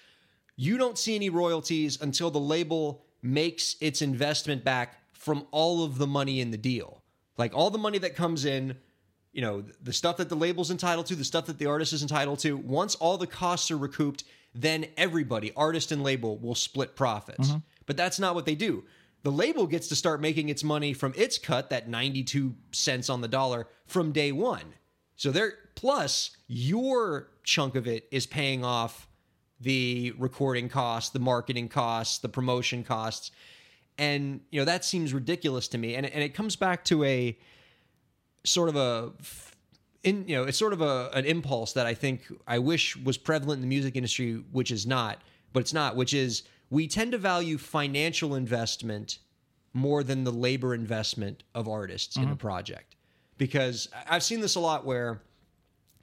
you 0.56 0.76
don't 0.76 0.98
see 0.98 1.14
any 1.14 1.30
royalties 1.30 2.00
until 2.02 2.30
the 2.30 2.40
label 2.40 3.04
makes 3.22 3.76
its 3.80 4.02
investment 4.02 4.64
back 4.64 4.96
from 5.12 5.46
all 5.52 5.84
of 5.84 5.98
the 5.98 6.06
money 6.06 6.40
in 6.40 6.50
the 6.50 6.56
deal. 6.56 6.97
Like 7.38 7.54
all 7.54 7.70
the 7.70 7.78
money 7.78 7.98
that 7.98 8.16
comes 8.16 8.44
in, 8.44 8.76
you 9.32 9.40
know, 9.40 9.62
the 9.82 9.92
stuff 9.92 10.16
that 10.18 10.28
the 10.28 10.34
label's 10.34 10.70
entitled 10.70 11.06
to, 11.06 11.16
the 11.16 11.24
stuff 11.24 11.46
that 11.46 11.58
the 11.58 11.66
artist 11.66 11.92
is 11.92 12.02
entitled 12.02 12.40
to, 12.40 12.56
once 12.56 12.96
all 12.96 13.16
the 13.16 13.26
costs 13.26 13.70
are 13.70 13.78
recouped, 13.78 14.24
then 14.54 14.86
everybody, 14.96 15.52
artist 15.56 15.92
and 15.92 16.02
label, 16.02 16.38
will 16.38 16.54
split 16.54 16.96
profits. 16.96 17.48
Mm-hmm. 17.48 17.58
But 17.86 17.96
that's 17.96 18.18
not 18.18 18.34
what 18.34 18.44
they 18.44 18.54
do. 18.56 18.84
The 19.22 19.30
label 19.30 19.66
gets 19.66 19.88
to 19.88 19.96
start 19.96 20.20
making 20.20 20.48
its 20.48 20.64
money 20.64 20.92
from 20.92 21.12
its 21.16 21.38
cut, 21.38 21.70
that 21.70 21.88
92 21.88 22.54
cents 22.72 23.08
on 23.08 23.20
the 23.20 23.28
dollar, 23.28 23.68
from 23.86 24.12
day 24.12 24.32
one. 24.32 24.74
So 25.16 25.30
there, 25.30 25.54
plus 25.74 26.36
your 26.46 27.30
chunk 27.42 27.74
of 27.74 27.86
it 27.86 28.06
is 28.10 28.26
paying 28.26 28.64
off 28.64 29.08
the 29.60 30.12
recording 30.18 30.68
costs, 30.68 31.10
the 31.10 31.18
marketing 31.18 31.68
costs, 31.68 32.18
the 32.18 32.28
promotion 32.28 32.84
costs. 32.84 33.32
And, 33.98 34.40
you 34.50 34.60
know, 34.60 34.64
that 34.64 34.84
seems 34.84 35.12
ridiculous 35.12 35.68
to 35.68 35.78
me. 35.78 35.96
And, 35.96 36.06
and 36.06 36.22
it 36.22 36.34
comes 36.34 36.54
back 36.56 36.84
to 36.84 37.02
a 37.04 37.36
sort 38.44 38.68
of 38.68 38.76
a 38.76 39.12
in 40.04 40.26
you 40.28 40.36
know 40.36 40.44
it's 40.44 40.58
sort 40.58 40.72
of 40.72 40.80
a 40.80 41.10
an 41.12 41.24
impulse 41.24 41.72
that 41.72 41.86
I 41.86 41.94
think 41.94 42.22
I 42.46 42.58
wish 42.58 42.96
was 42.96 43.18
prevalent 43.18 43.58
in 43.58 43.62
the 43.62 43.68
music 43.68 43.96
industry, 43.96 44.42
which 44.52 44.70
is 44.70 44.86
not, 44.86 45.22
but 45.52 45.60
it's 45.60 45.72
not, 45.72 45.96
which 45.96 46.14
is 46.14 46.44
we 46.70 46.86
tend 46.86 47.12
to 47.12 47.18
value 47.18 47.58
financial 47.58 48.34
investment 48.34 49.18
more 49.72 50.02
than 50.02 50.24
the 50.24 50.32
labor 50.32 50.74
investment 50.74 51.42
of 51.54 51.68
artists 51.68 52.16
in 52.16 52.24
a 52.24 52.26
mm-hmm. 52.26 52.34
project. 52.36 52.96
Because 53.36 53.88
I've 54.08 54.22
seen 54.22 54.40
this 54.40 54.56
a 54.56 54.60
lot 54.60 54.84
where 54.84 55.22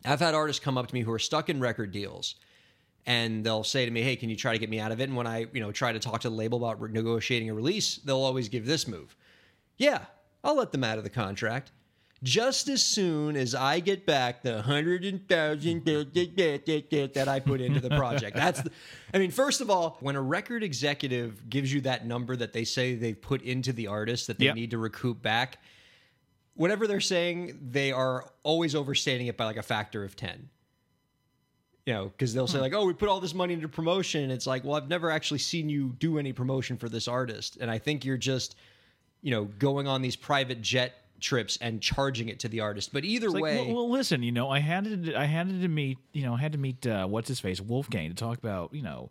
I've 0.05 0.19
had 0.19 0.33
artists 0.33 0.63
come 0.63 0.77
up 0.77 0.87
to 0.87 0.93
me 0.93 1.01
who 1.01 1.11
are 1.11 1.19
stuck 1.19 1.49
in 1.49 1.59
record 1.59 1.91
deals 1.91 2.35
and 3.05 3.43
they'll 3.45 3.63
say 3.63 3.85
to 3.85 3.91
me, 3.91 4.01
"Hey, 4.01 4.15
can 4.15 4.29
you 4.29 4.35
try 4.35 4.53
to 4.53 4.59
get 4.59 4.69
me 4.69 4.79
out 4.79 4.91
of 4.91 4.99
it?" 4.99 5.03
And 5.05 5.15
when 5.15 5.27
I, 5.27 5.45
you 5.53 5.59
know, 5.61 5.71
try 5.71 5.91
to 5.91 5.99
talk 5.99 6.21
to 6.21 6.29
the 6.29 6.35
label 6.35 6.57
about 6.65 6.81
negotiating 6.91 7.49
a 7.49 7.53
release, 7.53 7.97
they'll 7.97 8.17
always 8.23 8.49
give 8.49 8.65
this 8.65 8.87
move. 8.87 9.15
Yeah, 9.77 10.05
I'll 10.43 10.55
let 10.57 10.71
them 10.71 10.83
out 10.83 10.97
of 10.97 11.03
the 11.03 11.09
contract. 11.09 11.71
Just 12.23 12.69
as 12.69 12.81
soon 12.83 13.35
as 13.35 13.53
I 13.53 13.79
get 13.81 14.05
back 14.05 14.41
the 14.41 14.61
hundred 14.61 15.03
and 15.05 15.27
thousand 15.27 15.83
that 15.85 17.25
I 17.27 17.39
put 17.39 17.61
into 17.61 17.79
the 17.79 17.89
project. 17.89 18.35
That's 18.35 18.61
the, 18.61 18.71
I 19.13 19.19
mean, 19.19 19.29
first 19.31 19.61
of 19.61 19.69
all, 19.69 19.97
when 19.99 20.15
a 20.15 20.21
record 20.21 20.63
executive 20.63 21.49
gives 21.49 21.71
you 21.71 21.81
that 21.81 22.07
number 22.07 22.35
that 22.35 22.53
they 22.53 22.63
say 22.63 22.95
they've 22.95 23.21
put 23.21 23.41
into 23.43 23.73
the 23.73 23.87
artist 23.87 24.27
that 24.27 24.39
they 24.39 24.45
Yep. 24.45 24.55
need 24.55 24.71
to 24.71 24.77
recoup 24.77 25.21
back, 25.21 25.59
whatever 26.55 26.87
they're 26.87 27.01
saying, 27.01 27.59
they 27.61 27.91
are 27.91 28.31
always 28.43 28.73
overstating 28.75 29.27
it 29.27 29.37
by 29.37 29.45
like 29.45 29.57
a 29.57 29.61
factor 29.63 30.03
of 30.03 30.15
10 30.15 30.49
you 31.85 31.93
know, 31.93 32.05
because 32.05 32.33
they'll 32.33 32.47
say 32.47 32.59
like, 32.59 32.73
"Oh, 32.73 32.85
we 32.85 32.93
put 32.93 33.09
all 33.09 33.19
this 33.19 33.33
money 33.33 33.53
into 33.53 33.67
promotion." 33.67 34.23
And 34.23 34.31
it's 34.31 34.47
like, 34.47 34.63
well, 34.63 34.75
I've 34.75 34.89
never 34.89 35.11
actually 35.11 35.39
seen 35.39 35.69
you 35.69 35.95
do 35.99 36.17
any 36.17 36.33
promotion 36.33 36.77
for 36.77 36.89
this 36.89 37.07
artist, 37.07 37.57
and 37.61 37.69
I 37.69 37.77
think 37.77 38.03
you're 38.03 38.17
just, 38.17 38.55
you 39.21 39.31
know, 39.31 39.45
going 39.45 39.87
on 39.87 40.01
these 40.01 40.15
private 40.15 40.61
jet 40.61 40.93
trips 41.19 41.57
and 41.61 41.81
charging 41.81 42.29
it 42.29 42.39
to 42.39 42.47
the 42.47 42.59
artist. 42.59 42.91
But 42.91 43.05
either 43.05 43.29
like, 43.29 43.43
way, 43.43 43.57
well, 43.57 43.75
well, 43.75 43.91
listen, 43.91 44.23
you 44.23 44.31
know, 44.31 44.49
I 44.49 44.59
had 44.59 45.05
to, 45.05 45.15
I 45.15 45.25
had 45.25 45.47
to 45.49 45.67
meet, 45.67 45.97
you 46.11 46.23
know, 46.23 46.33
I 46.33 46.39
had 46.39 46.51
to 46.53 46.57
meet 46.57 46.85
uh, 46.87 47.05
what's 47.07 47.27
his 47.27 47.39
face, 47.39 47.61
Wolfgang, 47.61 48.09
to 48.09 48.15
talk 48.15 48.37
about, 48.37 48.73
you 48.73 48.81
know, 48.81 49.09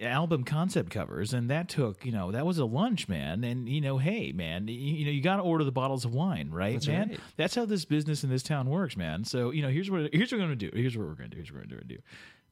album 0.00 0.44
concept 0.44 0.90
covers, 0.90 1.32
and 1.34 1.50
that 1.50 1.68
took, 1.68 2.04
you 2.04 2.12
know, 2.12 2.30
that 2.32 2.46
was 2.46 2.58
a 2.58 2.64
lunch, 2.64 3.08
man. 3.08 3.42
And 3.44 3.68
you 3.68 3.80
know, 3.80 3.98
hey, 3.98 4.32
man, 4.32 4.68
you, 4.68 4.74
you 4.74 5.04
know, 5.04 5.10
you 5.10 5.20
got 5.22 5.36
to 5.36 5.42
order 5.42 5.64
the 5.64 5.72
bottles 5.72 6.04
of 6.04 6.14
wine, 6.14 6.50
right, 6.50 6.74
That's 6.74 6.86
man? 6.88 7.08
right. 7.10 7.20
That's 7.36 7.54
how 7.54 7.64
this 7.64 7.84
business 7.84 8.22
in 8.24 8.30
this 8.30 8.42
town 8.42 8.68
works, 8.70 8.96
man. 8.96 9.24
So 9.24 9.50
you 9.50 9.62
know, 9.62 9.68
here's 9.68 9.90
what 9.90 10.12
here's 10.12 10.30
what 10.32 10.38
we're 10.38 10.44
gonna 10.44 10.56
do. 10.56 10.70
Here's 10.72 10.96
what 10.96 11.06
we're 11.06 11.14
gonna 11.14 11.28
do. 11.28 11.36
Here's 11.36 11.52
what 11.52 11.62
we're 11.62 11.68
gonna 11.68 11.84
do, 11.84 11.98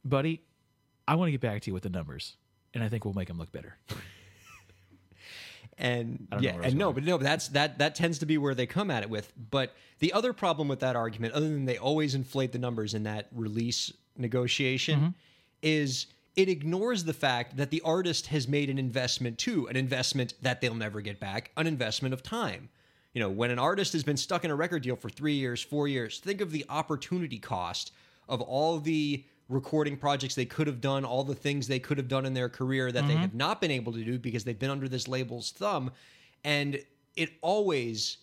buddy. 0.03 0.41
I 1.07 1.15
want 1.15 1.27
to 1.27 1.31
get 1.31 1.41
back 1.41 1.61
to 1.63 1.69
you 1.69 1.73
with 1.73 1.83
the 1.83 1.89
numbers, 1.89 2.35
and 2.73 2.83
I 2.83 2.89
think 2.89 3.05
we'll 3.05 3.13
make 3.15 3.27
them 3.29 3.37
look 3.39 3.51
better. 3.51 3.77
and 5.77 6.27
yeah, 6.39 6.51
where 6.51 6.53
I 6.53 6.57
was 6.57 6.65
and 6.73 6.79
no, 6.79 6.91
but 6.93 7.03
no, 7.03 7.17
but 7.17 7.23
that's 7.23 7.47
that 7.49 7.79
that 7.79 7.95
tends 7.95 8.19
to 8.19 8.25
be 8.25 8.37
where 8.37 8.53
they 8.53 8.65
come 8.65 8.91
at 8.91 9.03
it 9.03 9.09
with. 9.09 9.31
But 9.49 9.73
the 9.99 10.13
other 10.13 10.33
problem 10.33 10.67
with 10.67 10.81
that 10.81 10.95
argument, 10.95 11.33
other 11.33 11.47
than 11.47 11.65
they 11.65 11.77
always 11.77 12.15
inflate 12.15 12.51
the 12.51 12.59
numbers 12.59 12.93
in 12.93 13.03
that 13.03 13.27
release 13.33 13.91
negotiation, 14.17 14.99
Mm-hmm. 14.99 15.09
is 15.61 16.07
it 16.35 16.49
ignores 16.49 17.03
the 17.03 17.13
fact 17.13 17.57
that 17.57 17.69
the 17.69 17.81
artist 17.81 18.27
has 18.27 18.47
made 18.47 18.69
an 18.69 18.77
investment 18.77 19.37
too, 19.37 19.67
an 19.67 19.75
investment 19.75 20.33
that 20.41 20.61
they'll 20.61 20.75
never 20.75 21.01
get 21.01 21.19
back, 21.19 21.51
an 21.57 21.67
investment 21.67 22.13
of 22.13 22.23
time. 22.23 22.69
You 23.13 23.21
know, 23.21 23.29
when 23.29 23.51
an 23.51 23.59
artist 23.59 23.93
has 23.93 24.03
been 24.03 24.17
stuck 24.17 24.45
in 24.45 24.51
a 24.51 24.55
record 24.55 24.83
deal 24.83 24.95
for 24.95 25.09
three 25.09 25.33
years, 25.33 25.61
four 25.61 25.87
years, 25.87 26.19
think 26.19 26.41
of 26.41 26.51
the 26.51 26.65
opportunity 26.69 27.39
cost 27.39 27.91
of 28.27 28.41
all 28.41 28.79
the 28.79 29.25
recording 29.49 29.97
projects 29.97 30.35
they 30.35 30.45
could 30.45 30.67
have 30.67 30.79
done, 30.79 31.03
all 31.03 31.23
the 31.23 31.33
things 31.33 31.67
they 31.67 31.79
could 31.79 31.97
have 31.97 32.07
done 32.07 32.25
in 32.25 32.35
their 32.35 32.49
career 32.49 32.91
that 32.91 33.07
they 33.07 33.13
mm-hmm. 33.13 33.21
have 33.21 33.33
not 33.33 33.59
been 33.59 33.71
able 33.71 33.91
to 33.91 34.03
do 34.03 34.19
because 34.19 34.43
they've 34.43 34.59
been 34.59 34.69
under 34.69 34.87
this 34.87 35.07
label's 35.07 35.51
thumb. 35.51 35.91
And 36.43 36.79
it 37.15 37.31
always 37.41 38.17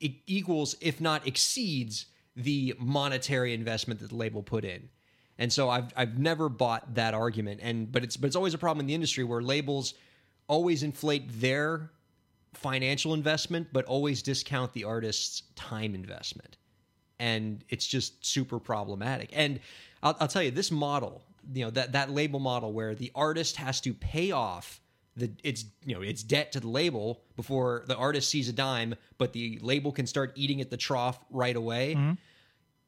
equals, 0.00 0.76
if 0.80 1.00
not 1.00 1.26
exceeds, 1.26 2.06
the 2.34 2.74
monetary 2.78 3.54
investment 3.54 4.00
that 4.00 4.08
the 4.08 4.16
label 4.16 4.42
put 4.42 4.64
in. 4.64 4.88
And 5.38 5.52
so 5.52 5.68
I've 5.68 5.92
I've 5.96 6.18
never 6.18 6.48
bought 6.48 6.94
that 6.94 7.14
argument. 7.14 7.60
And 7.62 7.90
but 7.90 8.04
it's 8.04 8.16
but 8.16 8.26
it's 8.26 8.36
always 8.36 8.54
a 8.54 8.58
problem 8.58 8.80
in 8.80 8.86
the 8.86 8.94
industry 8.94 9.24
where 9.24 9.42
labels 9.42 9.94
always 10.46 10.82
inflate 10.82 11.40
their 11.40 11.90
financial 12.52 13.14
investment, 13.14 13.68
but 13.72 13.84
always 13.86 14.22
discount 14.22 14.72
the 14.72 14.84
artist's 14.84 15.42
time 15.56 15.94
investment. 15.94 16.56
And 17.18 17.64
it's 17.68 17.86
just 17.86 18.24
super 18.24 18.58
problematic. 18.58 19.30
And 19.32 19.60
I'll, 20.02 20.16
I'll 20.20 20.28
tell 20.28 20.42
you, 20.42 20.50
this 20.50 20.70
model, 20.70 21.22
you 21.52 21.64
know, 21.64 21.70
that 21.70 21.92
that 21.92 22.10
label 22.10 22.40
model 22.40 22.72
where 22.72 22.94
the 22.94 23.10
artist 23.14 23.56
has 23.56 23.80
to 23.82 23.94
pay 23.94 24.30
off 24.30 24.80
the 25.16 25.30
its 25.42 25.64
you 25.84 25.94
know 25.94 26.02
its 26.02 26.22
debt 26.22 26.52
to 26.52 26.60
the 26.60 26.68
label 26.68 27.22
before 27.36 27.84
the 27.86 27.96
artist 27.96 28.28
sees 28.30 28.48
a 28.48 28.52
dime, 28.52 28.94
but 29.18 29.32
the 29.32 29.58
label 29.62 29.92
can 29.92 30.06
start 30.06 30.32
eating 30.34 30.60
at 30.60 30.70
the 30.70 30.76
trough 30.76 31.18
right 31.30 31.56
away. 31.56 31.94
Mm-hmm. 31.94 32.12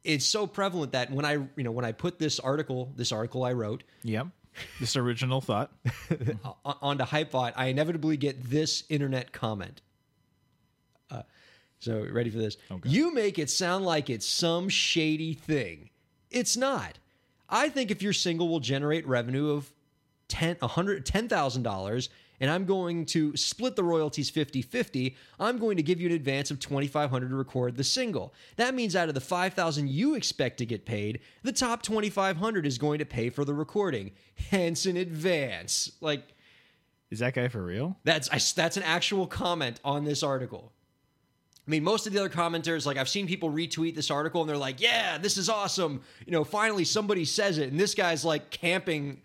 It's 0.06 0.24
so 0.24 0.46
prevalent 0.46 0.92
that 0.92 1.10
when 1.10 1.24
I 1.24 1.32
you 1.32 1.64
know 1.64 1.72
when 1.72 1.84
I 1.84 1.92
put 1.92 2.18
this 2.18 2.38
article, 2.38 2.92
this 2.96 3.12
article 3.12 3.44
I 3.44 3.52
wrote 3.52 3.82
Yep, 4.04 4.28
this 4.80 4.96
original 4.96 5.40
thought. 5.40 5.72
onto 6.64 7.04
Hypebot, 7.04 7.52
I 7.56 7.66
inevitably 7.66 8.16
get 8.16 8.48
this 8.48 8.84
internet 8.88 9.32
comment. 9.32 9.82
Uh, 11.10 11.22
so, 11.78 12.06
ready 12.10 12.30
for 12.30 12.38
this? 12.38 12.56
You 12.84 13.12
make 13.12 13.38
it 13.38 13.50
sound 13.50 13.84
like 13.84 14.08
it's 14.08 14.26
some 14.26 14.68
shady 14.68 15.34
thing. 15.34 15.90
It's 16.30 16.56
not. 16.56 16.98
I 17.48 17.68
think 17.68 17.90
if 17.90 18.02
your 18.02 18.12
single 18.12 18.48
will 18.48 18.60
generate 18.60 19.06
revenue 19.06 19.50
of 19.50 19.70
ten, 20.28 20.56
a 20.62 20.66
hundred, 20.68 21.04
ten 21.06 21.28
thousand 21.28 21.62
dollars, 21.62 22.08
and 22.40 22.50
I'm 22.50 22.66
going 22.66 23.06
to 23.06 23.34
split 23.36 23.76
the 23.76 23.82
royalties 23.82 24.30
50-50, 24.30 25.14
I'm 25.40 25.56
going 25.58 25.78
to 25.78 25.82
give 25.82 26.00
you 26.00 26.08
an 26.08 26.14
advance 26.14 26.50
of 26.50 26.60
twenty 26.60 26.86
five 26.86 27.10
hundred 27.10 27.30
to 27.30 27.36
record 27.36 27.76
the 27.76 27.84
single. 27.84 28.34
That 28.56 28.74
means 28.74 28.94
out 28.94 29.08
of 29.08 29.14
the 29.14 29.20
five 29.20 29.54
thousand 29.54 29.88
you 29.90 30.14
expect 30.14 30.58
to 30.58 30.66
get 30.66 30.84
paid, 30.84 31.20
the 31.42 31.52
top 31.52 31.82
twenty 31.82 32.10
five 32.10 32.36
hundred 32.36 32.66
is 32.66 32.78
going 32.78 32.98
to 32.98 33.06
pay 33.06 33.30
for 33.30 33.44
the 33.44 33.54
recording, 33.54 34.12
hence 34.50 34.84
an 34.86 34.96
advance. 34.96 35.92
Like 36.00 36.22
Is 37.10 37.20
that 37.20 37.34
guy 37.34 37.48
for 37.48 37.62
real? 37.62 37.96
that's 38.04 38.28
I, 38.30 38.38
that's 38.54 38.76
an 38.76 38.82
actual 38.82 39.26
comment 39.26 39.80
on 39.84 40.04
this 40.04 40.22
article. 40.22 40.72
I 41.66 41.70
mean, 41.72 41.82
most 41.82 42.06
of 42.06 42.12
the 42.12 42.20
other 42.20 42.28
commenters, 42.28 42.86
like 42.86 42.96
I've 42.96 43.08
seen 43.08 43.26
people 43.26 43.50
retweet 43.50 43.96
this 43.96 44.08
article 44.08 44.40
and 44.40 44.48
they're 44.48 44.56
like, 44.56 44.80
"Yeah, 44.80 45.18
this 45.18 45.36
is 45.36 45.48
awesome." 45.48 46.02
You 46.24 46.30
know, 46.32 46.44
finally 46.44 46.84
somebody 46.84 47.24
says 47.24 47.58
it, 47.58 47.70
and 47.72 47.80
this 47.80 47.92
guy's 47.92 48.24
like 48.24 48.50
camping, 48.50 49.20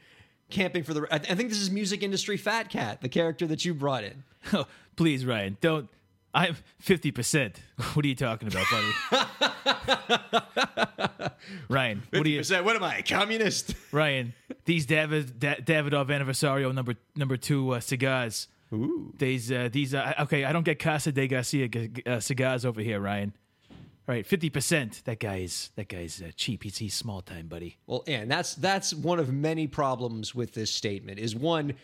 camping 0.51 0.83
for 0.83 0.93
the. 0.93 1.07
I, 1.11 1.15
I 1.15 1.19
think 1.35 1.49
this 1.49 1.59
is 1.59 1.71
music 1.71 2.03
industry 2.03 2.37
fat 2.37 2.69
cat, 2.69 3.01
the 3.01 3.09
character 3.09 3.47
that 3.47 3.65
you 3.65 3.73
brought 3.73 4.03
in. 4.03 4.23
Oh, 4.53 4.65
please, 4.95 5.23
Ryan, 5.25 5.57
don't. 5.61 5.87
I'm 6.33 6.55
fifty 6.79 7.11
percent. 7.11 7.61
What 7.93 8.05
are 8.05 8.07
you 8.07 8.15
talking 8.15 8.47
about, 8.47 8.65
buddy? 8.71 8.91
Ryan, 11.69 12.03
what 12.11 12.25
are 12.25 12.29
you? 12.29 12.41
What 12.63 12.75
am 12.75 12.83
I, 12.83 12.97
a 12.97 13.03
communist? 13.03 13.75
Ryan, 13.91 14.33
these 14.65 14.85
David 14.85 15.39
da- 15.39 15.55
Davidoff 15.55 16.07
Anniversario 16.07 16.73
number 16.73 16.95
number 17.15 17.37
two 17.37 17.71
uh, 17.71 17.79
cigars. 17.79 18.47
Ooh. 18.73 19.13
These 19.17 19.51
uh, 19.51 19.69
these 19.71 19.93
uh, 19.93 20.13
okay. 20.21 20.45
I 20.45 20.53
don't 20.53 20.63
get 20.63 20.79
Casa 20.79 21.11
de 21.11 21.27
Garcia 21.27 21.67
g- 21.67 21.91
uh, 22.05 22.19
cigars 22.19 22.65
over 22.65 22.81
here, 22.81 22.99
Ryan. 22.99 23.33
All 24.09 24.15
right, 24.15 24.25
fifty 24.25 24.49
percent. 24.49 25.01
That 25.05 25.19
guy 25.19 25.37
is 25.37 25.69
that 25.75 25.87
guy's 25.87 26.21
uh, 26.21 26.31
cheap. 26.35 26.63
He's 26.63 26.77
he's 26.79 26.93
small 26.93 27.21
time, 27.21 27.47
buddy. 27.47 27.77
Well, 27.85 28.03
and 28.07 28.29
that's 28.29 28.55
that's 28.55 28.93
one 28.93 29.19
of 29.19 29.31
many 29.31 29.67
problems 29.67 30.33
with 30.33 30.53
this 30.53 30.71
statement. 30.71 31.19
Is 31.19 31.35
one, 31.35 31.75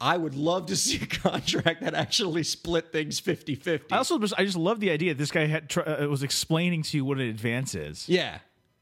I 0.00 0.16
would 0.16 0.34
love 0.34 0.66
to 0.66 0.76
see 0.84 1.02
a 1.02 1.06
contract 1.06 1.82
that 1.82 1.94
actually 1.94 2.42
split 2.44 2.92
things 2.92 3.20
50-50. 3.20 3.82
I 3.92 3.98
also 3.98 4.18
just 4.18 4.34
I 4.38 4.44
just 4.44 4.56
love 4.56 4.80
the 4.80 4.90
idea 4.90 5.14
this 5.14 5.30
guy 5.30 5.46
had 5.46 5.68
tr- 5.68 5.86
uh, 5.88 6.06
was 6.06 6.22
explaining 6.22 6.82
to 6.84 6.96
you 6.96 7.04
what 7.04 7.18
an 7.18 7.28
advance 7.28 7.74
is 7.74 8.08
yeah. 8.08 8.38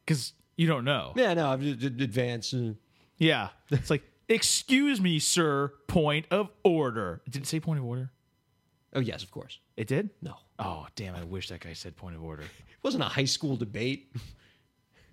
because 0.06 0.32
you 0.56 0.66
don't 0.68 0.84
know. 0.84 1.12
Yeah, 1.16 1.34
no, 1.34 1.48
I'm 1.50 1.60
just 1.60 1.82
advanced. 1.84 2.54
uh, 2.54 2.74
Yeah, 3.18 3.48
it's 3.70 3.90
like 3.90 4.02
excuse 4.28 5.00
me, 5.00 5.18
sir. 5.18 5.72
Point 5.88 6.26
of 6.30 6.48
order. 6.62 7.22
Did 7.28 7.42
it 7.42 7.46
say 7.48 7.58
point 7.60 7.80
of 7.80 7.84
order? 7.84 8.12
Oh, 8.94 9.00
yes, 9.00 9.22
of 9.22 9.30
course. 9.30 9.58
It 9.76 9.86
did. 9.88 10.10
No. 10.22 10.36
Oh 10.58 10.86
damn! 10.94 11.16
I 11.16 11.24
wish 11.24 11.48
that 11.48 11.60
guy 11.60 11.72
said 11.72 11.96
point 11.96 12.14
of 12.14 12.22
order. 12.22 12.42
It 12.68 12.86
wasn't 12.86 13.02
a 13.02 13.06
high 13.08 13.24
school 13.24 13.56
debate. 13.56 14.12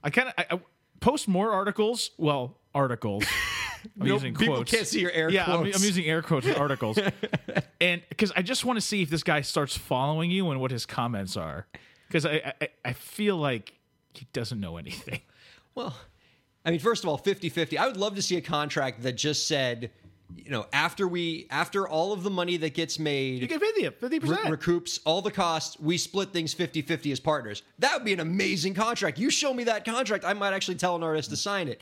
I 0.03 0.09
kind 0.09 0.27
of 0.27 0.33
I, 0.37 0.45
I 0.55 0.59
post 0.99 1.27
more 1.29 1.51
articles. 1.53 2.11
Well, 2.17 2.57
articles. 2.75 3.23
I'm 3.99 4.07
No, 4.07 4.13
using 4.15 4.35
people 4.35 4.55
quotes. 4.55 4.71
can't 4.71 4.85
see 4.85 4.99
your 4.99 5.11
air 5.11 5.29
yeah, 5.31 5.45
I'm, 5.47 5.61
quotes. 5.61 5.77
I'm 5.77 5.83
using 5.83 6.05
air 6.05 6.21
quotes 6.21 6.45
with 6.45 6.57
articles, 6.59 6.99
and 7.81 8.01
because 8.09 8.31
I 8.35 8.41
just 8.41 8.65
want 8.65 8.77
to 8.77 8.81
see 8.81 9.01
if 9.01 9.09
this 9.09 9.23
guy 9.23 9.39
starts 9.41 9.75
following 9.77 10.29
you 10.29 10.51
and 10.51 10.59
what 10.59 10.69
his 10.71 10.85
comments 10.85 11.37
are, 11.37 11.65
because 12.07 12.25
I, 12.25 12.53
I 12.61 12.67
I 12.85 12.93
feel 12.93 13.37
like 13.37 13.73
he 14.13 14.27
doesn't 14.33 14.59
know 14.59 14.75
anything. 14.77 15.21
Well, 15.73 15.95
I 16.65 16.71
mean, 16.71 16.79
first 16.81 17.03
of 17.05 17.09
all, 17.09 17.17
50-50. 17.17 17.77
I 17.77 17.87
would 17.87 17.95
love 17.97 18.15
to 18.17 18.21
see 18.21 18.35
a 18.35 18.41
contract 18.41 19.01
that 19.03 19.13
just 19.13 19.47
said, 19.47 19.89
you 20.37 20.51
know, 20.51 20.65
after 20.73 21.07
we 21.07 21.47
after 21.49 21.87
all 21.87 22.13
of 22.13 22.23
the 22.23 22.29
money 22.29 22.57
that 22.57 22.73
gets 22.73 22.99
made 22.99 23.41
You 23.41 23.47
get 23.47 23.59
50 23.59 23.89
50 23.89 24.07
re- 24.07 24.19
percent. 24.19 24.59
recoups 24.59 24.99
all 25.05 25.21
the 25.21 25.31
costs, 25.31 25.79
we 25.79 25.97
split 25.97 26.31
things 26.31 26.53
50-50 26.53 27.11
as 27.11 27.19
partners. 27.19 27.63
That 27.79 27.93
would 27.95 28.05
be 28.05 28.13
an 28.13 28.19
amazing 28.19 28.73
contract. 28.73 29.17
You 29.17 29.29
show 29.29 29.53
me 29.53 29.63
that 29.65 29.85
contract, 29.85 30.25
I 30.25 30.33
might 30.33 30.53
actually 30.53 30.75
tell 30.75 30.95
an 30.95 31.03
artist 31.03 31.29
to 31.31 31.37
sign 31.37 31.67
it. 31.67 31.81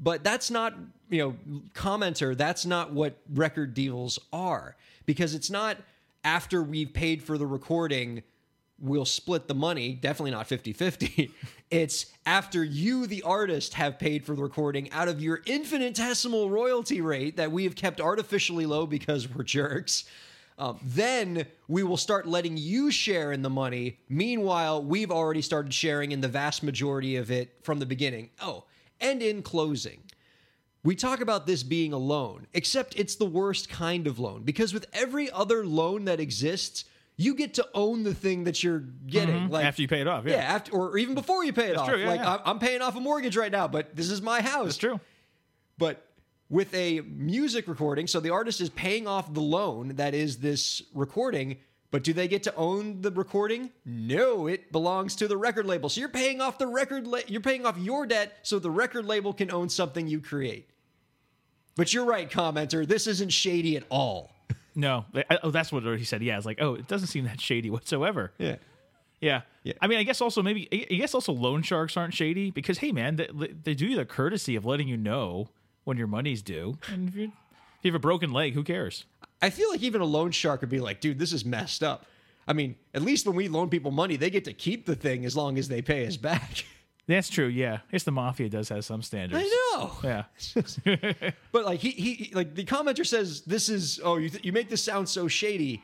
But 0.00 0.22
that's 0.22 0.50
not, 0.50 0.74
you 1.10 1.18
know, 1.18 1.60
commenter, 1.74 2.36
that's 2.36 2.64
not 2.64 2.92
what 2.92 3.18
record 3.34 3.74
deals 3.74 4.18
are 4.32 4.76
because 5.06 5.34
it's 5.34 5.50
not 5.50 5.76
after 6.24 6.62
we've 6.62 6.92
paid 6.92 7.22
for 7.22 7.36
the 7.38 7.46
recording 7.46 8.22
we'll 8.80 9.04
split 9.04 9.48
the 9.48 9.54
money, 9.54 9.94
definitely 9.94 10.30
not 10.32 10.48
50-50. 10.48 11.30
It's 11.70 12.06
after 12.24 12.64
you 12.64 13.06
the 13.06 13.20
artist 13.24 13.74
have 13.74 13.98
paid 13.98 14.24
for 14.24 14.34
the 14.34 14.42
recording 14.42 14.90
out 14.90 15.06
of 15.06 15.20
your 15.20 15.42
infinitesimal 15.44 16.48
royalty 16.48 17.02
rate 17.02 17.36
that 17.36 17.52
we 17.52 17.64
have 17.64 17.76
kept 17.76 18.00
artificially 18.00 18.64
low 18.64 18.86
because 18.86 19.28
we're 19.28 19.42
jerks. 19.42 20.04
Um, 20.58 20.80
then 20.82 21.44
we 21.68 21.82
will 21.82 21.98
start 21.98 22.26
letting 22.26 22.56
you 22.56 22.90
share 22.90 23.32
in 23.32 23.42
the 23.42 23.50
money. 23.50 23.98
Meanwhile, 24.08 24.82
we've 24.82 25.10
already 25.10 25.42
started 25.42 25.74
sharing 25.74 26.10
in 26.10 26.22
the 26.22 26.28
vast 26.28 26.62
majority 26.62 27.16
of 27.16 27.30
it 27.30 27.54
from 27.62 27.80
the 27.80 27.86
beginning. 27.86 28.30
Oh, 28.40 28.64
and 28.98 29.22
in 29.22 29.42
closing, 29.42 30.02
we 30.82 30.96
talk 30.96 31.20
about 31.20 31.46
this 31.46 31.62
being 31.62 31.92
a 31.92 31.98
loan, 31.98 32.46
except 32.54 32.98
it's 32.98 33.16
the 33.16 33.26
worst 33.26 33.68
kind 33.68 34.06
of 34.06 34.18
loan 34.18 34.42
because 34.42 34.72
with 34.72 34.86
every 34.92 35.30
other 35.30 35.66
loan 35.66 36.06
that 36.06 36.18
exists, 36.18 36.86
you 37.18 37.34
get 37.34 37.54
to 37.54 37.68
own 37.74 38.04
the 38.04 38.14
thing 38.14 38.44
that 38.44 38.62
you're 38.62 38.84
getting. 39.06 39.34
Mm-hmm. 39.34 39.52
Like 39.52 39.66
after 39.66 39.82
you 39.82 39.88
pay 39.88 40.00
it 40.00 40.06
off, 40.06 40.24
yeah. 40.24 40.36
after 40.36 40.72
or 40.72 40.96
even 40.96 41.14
mm-hmm. 41.14 41.20
before 41.20 41.44
you 41.44 41.52
pay 41.52 41.70
it 41.70 41.76
off. 41.76 41.88
true, 41.88 41.98
yeah, 41.98 42.08
like 42.08 42.20
yeah. 42.20 42.30
I'm- 42.30 42.42
I'm 42.46 42.58
paying 42.58 42.80
off 42.80 42.96
a 42.96 43.00
mortgage 43.00 43.36
right 43.36 43.52
now, 43.52 43.68
but 43.68 43.94
this 43.94 44.08
is 44.08 44.22
my 44.22 44.40
house. 44.40 44.64
That's 44.64 44.76
true. 44.78 45.00
But 45.76 46.06
with 46.48 46.72
a 46.74 47.00
music 47.00 47.68
recording, 47.68 48.06
so 48.06 48.20
the 48.20 48.30
artist 48.30 48.60
is 48.60 48.70
paying 48.70 49.06
off 49.06 49.34
the 49.34 49.40
loan 49.40 49.96
that 49.96 50.14
is 50.14 50.38
this 50.38 50.82
recording, 50.94 51.58
but 51.90 52.04
do 52.04 52.12
they 52.12 52.28
get 52.28 52.44
to 52.44 52.54
own 52.54 53.00
the 53.02 53.10
recording? 53.10 53.70
No, 53.84 54.46
it 54.46 54.70
belongs 54.70 55.16
to 55.16 55.26
the 55.26 55.36
record 55.36 55.66
label. 55.66 55.88
So 55.88 56.00
you're 56.00 56.08
paying 56.08 56.40
off 56.40 56.56
the 56.56 56.68
record 56.68 57.06
la- 57.06 57.18
you're 57.26 57.40
paying 57.40 57.66
off 57.66 57.76
your 57.78 58.06
debt 58.06 58.38
so 58.42 58.60
the 58.60 58.70
record 58.70 59.04
label 59.04 59.32
can 59.32 59.50
own 59.50 59.68
something 59.68 60.06
you 60.06 60.20
create. 60.20 60.70
But 61.74 61.92
you're 61.92 62.04
right, 62.04 62.30
commenter, 62.30 62.86
this 62.86 63.08
isn't 63.08 63.32
shady 63.32 63.76
at 63.76 63.84
all. 63.88 64.30
No, 64.74 65.04
I- 65.14 65.38
oh, 65.42 65.50
that's 65.50 65.72
what 65.72 65.82
he 65.98 66.04
said. 66.04 66.22
Yeah, 66.22 66.36
it's 66.36 66.46
like, 66.46 66.60
oh, 66.60 66.74
it 66.74 66.86
doesn't 66.86 67.08
seem 67.08 67.24
that 67.24 67.40
shady 67.40 67.70
whatsoever. 67.70 68.32
Yeah. 68.38 68.56
Yeah. 69.20 69.42
Yeah. 69.64 69.72
I 69.80 69.88
mean, 69.88 69.98
I 69.98 70.04
guess 70.04 70.20
also 70.20 70.42
maybe 70.42 70.68
I 70.72 70.94
guess 70.94 71.12
also 71.14 71.32
loan 71.32 71.62
sharks 71.62 71.96
aren't 71.96 72.14
shady 72.14 72.50
because 72.50 72.78
hey, 72.78 72.92
man, 72.92 73.16
they, 73.16 73.28
they 73.64 73.74
do 73.74 73.86
you 73.86 73.96
the 73.96 74.04
courtesy 74.04 74.54
of 74.56 74.64
letting 74.64 74.86
you 74.88 74.96
know 74.96 75.48
when 75.84 75.96
your 75.96 76.06
money's 76.06 76.42
due, 76.42 76.78
and 76.92 77.08
if 77.08 77.14
you 77.16 77.24
if 77.24 77.32
you 77.84 77.90
have 77.90 77.96
a 77.96 77.98
broken 77.98 78.32
leg, 78.32 78.54
who 78.54 78.62
cares? 78.62 79.04
I 79.42 79.50
feel 79.50 79.70
like 79.70 79.82
even 79.82 80.00
a 80.00 80.04
loan 80.04 80.30
shark 80.30 80.60
would 80.60 80.70
be 80.70 80.80
like, 80.80 81.00
dude, 81.00 81.18
this 81.18 81.32
is 81.32 81.44
messed 81.44 81.82
up. 81.82 82.06
I 82.46 82.52
mean, 82.52 82.76
at 82.94 83.02
least 83.02 83.26
when 83.26 83.36
we 83.36 83.48
loan 83.48 83.68
people 83.70 83.90
money, 83.90 84.16
they 84.16 84.30
get 84.30 84.44
to 84.46 84.52
keep 84.52 84.86
the 84.86 84.94
thing 84.96 85.24
as 85.24 85.36
long 85.36 85.58
as 85.58 85.68
they 85.68 85.82
pay 85.82 86.06
us 86.06 86.16
back. 86.16 86.64
That's 87.08 87.28
true. 87.30 87.46
Yeah, 87.46 87.74
I 87.88 87.90
guess 87.92 88.02
the 88.04 88.12
mafia 88.12 88.48
does 88.50 88.68
have 88.68 88.84
some 88.84 89.00
standards. 89.02 89.42
I 89.42 89.76
know. 89.76 89.92
Yeah. 90.04 90.24
But 91.52 91.64
like 91.64 91.80
he, 91.80 91.90
he 91.90 92.30
like 92.34 92.54
the 92.54 92.64
commenter 92.64 93.04
says 93.06 93.40
this 93.42 93.68
is 93.70 93.98
oh 94.04 94.18
you 94.18 94.28
th- 94.28 94.44
you 94.44 94.52
make 94.52 94.68
this 94.68 94.84
sound 94.84 95.08
so 95.08 95.26
shady 95.26 95.82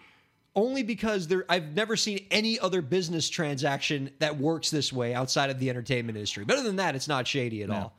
only 0.54 0.82
because 0.82 1.26
there 1.26 1.44
I've 1.48 1.74
never 1.74 1.96
seen 1.96 2.26
any 2.30 2.60
other 2.60 2.82
business 2.82 3.28
transaction 3.30 4.10
that 4.18 4.36
works 4.38 4.70
this 4.70 4.92
way 4.92 5.14
outside 5.14 5.48
of 5.50 5.58
the 5.58 5.70
entertainment 5.70 6.16
industry. 6.18 6.44
But 6.44 6.58
other 6.58 6.66
than 6.66 6.76
that, 6.76 6.94
it's 6.94 7.08
not 7.08 7.26
shady 7.26 7.62
at 7.62 7.70
all. 7.70 7.94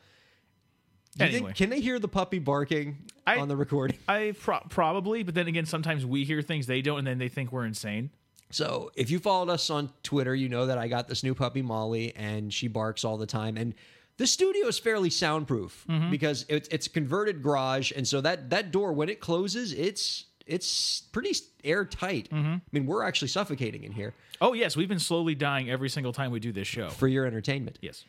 You 1.18 1.20
think- 1.26 1.34
Anyway. 1.34 1.54
can 1.54 1.70
they 1.70 1.80
hear 1.82 1.98
the 1.98 2.08
puppy 2.08 2.40
barking 2.40 2.98
I- 3.26 3.40
on 3.40 3.48
the 3.48 3.56
recording? 3.58 3.98
I 4.08 4.34
pro- 4.40 4.60
probably, 4.70 5.24
but 5.24 5.34
then 5.34 5.48
again, 5.48 5.66
sometimes 5.66 6.06
we 6.06 6.26
hear 6.26 6.42
things 6.42 6.68
they 6.68 6.82
don't, 6.82 7.00
and 7.00 7.08
then 7.08 7.18
they 7.18 7.30
think 7.30 7.52
we're 7.52 7.66
insane. 7.66 8.10
So 8.52 8.92
if 8.96 9.10
you 9.10 9.20
followed 9.20 9.50
us 9.50 9.70
on 9.70 9.92
Twitter, 10.04 10.34
you 10.36 10.48
know 10.50 10.68
that 10.68 10.78
I 10.78 10.88
got 10.88 11.08
this 11.08 11.24
new 11.24 11.34
puppy 11.36 11.62
Molly, 11.62 12.16
and 12.16 12.54
she 12.54 12.68
barks 12.68 13.04
all 13.04 13.18
the 13.18 13.26
time. 13.26 13.58
And 13.58 13.74
the 14.18 14.28
studio 14.28 14.68
is 14.68 14.80
fairly 14.80 15.10
soundproof 15.10 15.86
because 16.10 16.46
it's 16.48 16.68
it's 16.70 16.88
a 16.88 16.90
converted 16.90 17.42
garage, 17.44 17.92
and 17.96 18.08
so 18.08 18.22
that 18.22 18.50
that 18.52 18.72
door 18.72 18.94
when 18.94 19.10
it 19.10 19.20
closes, 19.20 19.74
it's 19.74 20.26
it's 20.46 21.02
pretty 21.12 21.34
airtight. 21.64 22.30
I 22.32 22.62
mean, 22.72 22.86
we're 22.86 23.04
actually 23.04 23.30
suffocating 23.30 23.84
in 23.84 23.92
here 23.92 24.14
Oh 24.42 24.54
yes, 24.54 24.76
we've 24.78 24.88
been 24.90 25.00
slowly 25.00 25.34
dying 25.36 25.70
every 25.70 25.90
single 25.90 26.14
time 26.14 26.30
we 26.32 26.40
do 26.40 26.52
this 26.52 26.68
show. 26.68 26.90
for 26.90 27.08
your 27.08 27.26
entertainment. 27.26 27.80
Yes. 27.82 28.06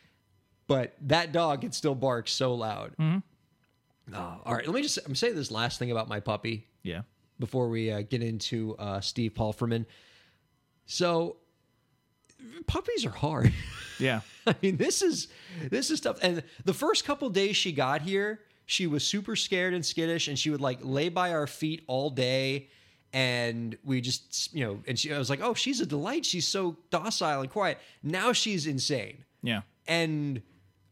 But 0.67 0.95
that 1.03 1.33
dog 1.33 1.61
can 1.63 1.73
still 1.73 1.95
bark 1.95 2.29
so 2.29 2.55
loud. 2.55 2.93
Oh, 2.99 4.41
all 4.45 4.55
right, 4.55 4.67
let 4.67 4.75
me 4.75 4.83
just 4.83 4.99
I'm 5.07 5.15
say 5.15 5.33
this 5.33 5.51
last 5.51 5.79
thing 5.79 5.91
about 5.91 6.09
my 6.09 6.21
puppy. 6.21 6.67
Yeah. 6.83 7.03
before 7.41 7.69
we 7.69 7.91
uh, 7.91 8.03
get 8.03 8.23
into 8.23 8.77
uh, 8.79 9.01
Steve 9.01 9.35
Palfreyman. 9.35 9.87
So 10.87 11.37
puppies 12.67 13.05
are 13.05 13.11
hard. 13.11 13.53
Yeah. 13.99 14.21
I 14.47 14.55
mean, 14.61 14.77
this 14.77 15.01
is 15.01 15.29
this 15.71 15.91
is 15.91 16.03
tough. 16.03 16.19
And 16.21 16.43
the 16.67 16.75
first 16.75 17.07
couple 17.07 17.31
days 17.31 17.57
she 17.57 17.73
got 17.73 18.03
here, 18.03 18.41
she 18.67 18.87
was 18.87 19.07
super 19.07 19.37
scared 19.37 19.73
and 19.73 19.83
skittish, 19.87 20.29
and 20.29 20.39
she 20.39 20.51
would 20.51 20.61
like 20.61 20.81
lay 20.83 21.09
by 21.09 21.33
our 21.33 21.47
feet 21.47 21.83
all 21.87 22.11
day. 22.11 22.69
And 23.15 23.79
we 23.85 24.03
just, 24.03 24.53
you 24.53 24.67
know, 24.67 24.83
and 24.87 24.99
she, 24.99 25.15
I 25.15 25.19
was 25.19 25.31
like, 25.31 25.41
oh, 25.43 25.55
she's 25.55 25.81
a 25.81 25.87
delight. 25.87 26.27
She's 26.27 26.47
so 26.47 26.77
docile 26.91 27.41
and 27.41 27.51
quiet. 27.51 27.79
Now 28.03 28.35
she's 28.35 28.67
insane 28.67 29.25
Yeah. 29.43 29.63
and 29.89 30.43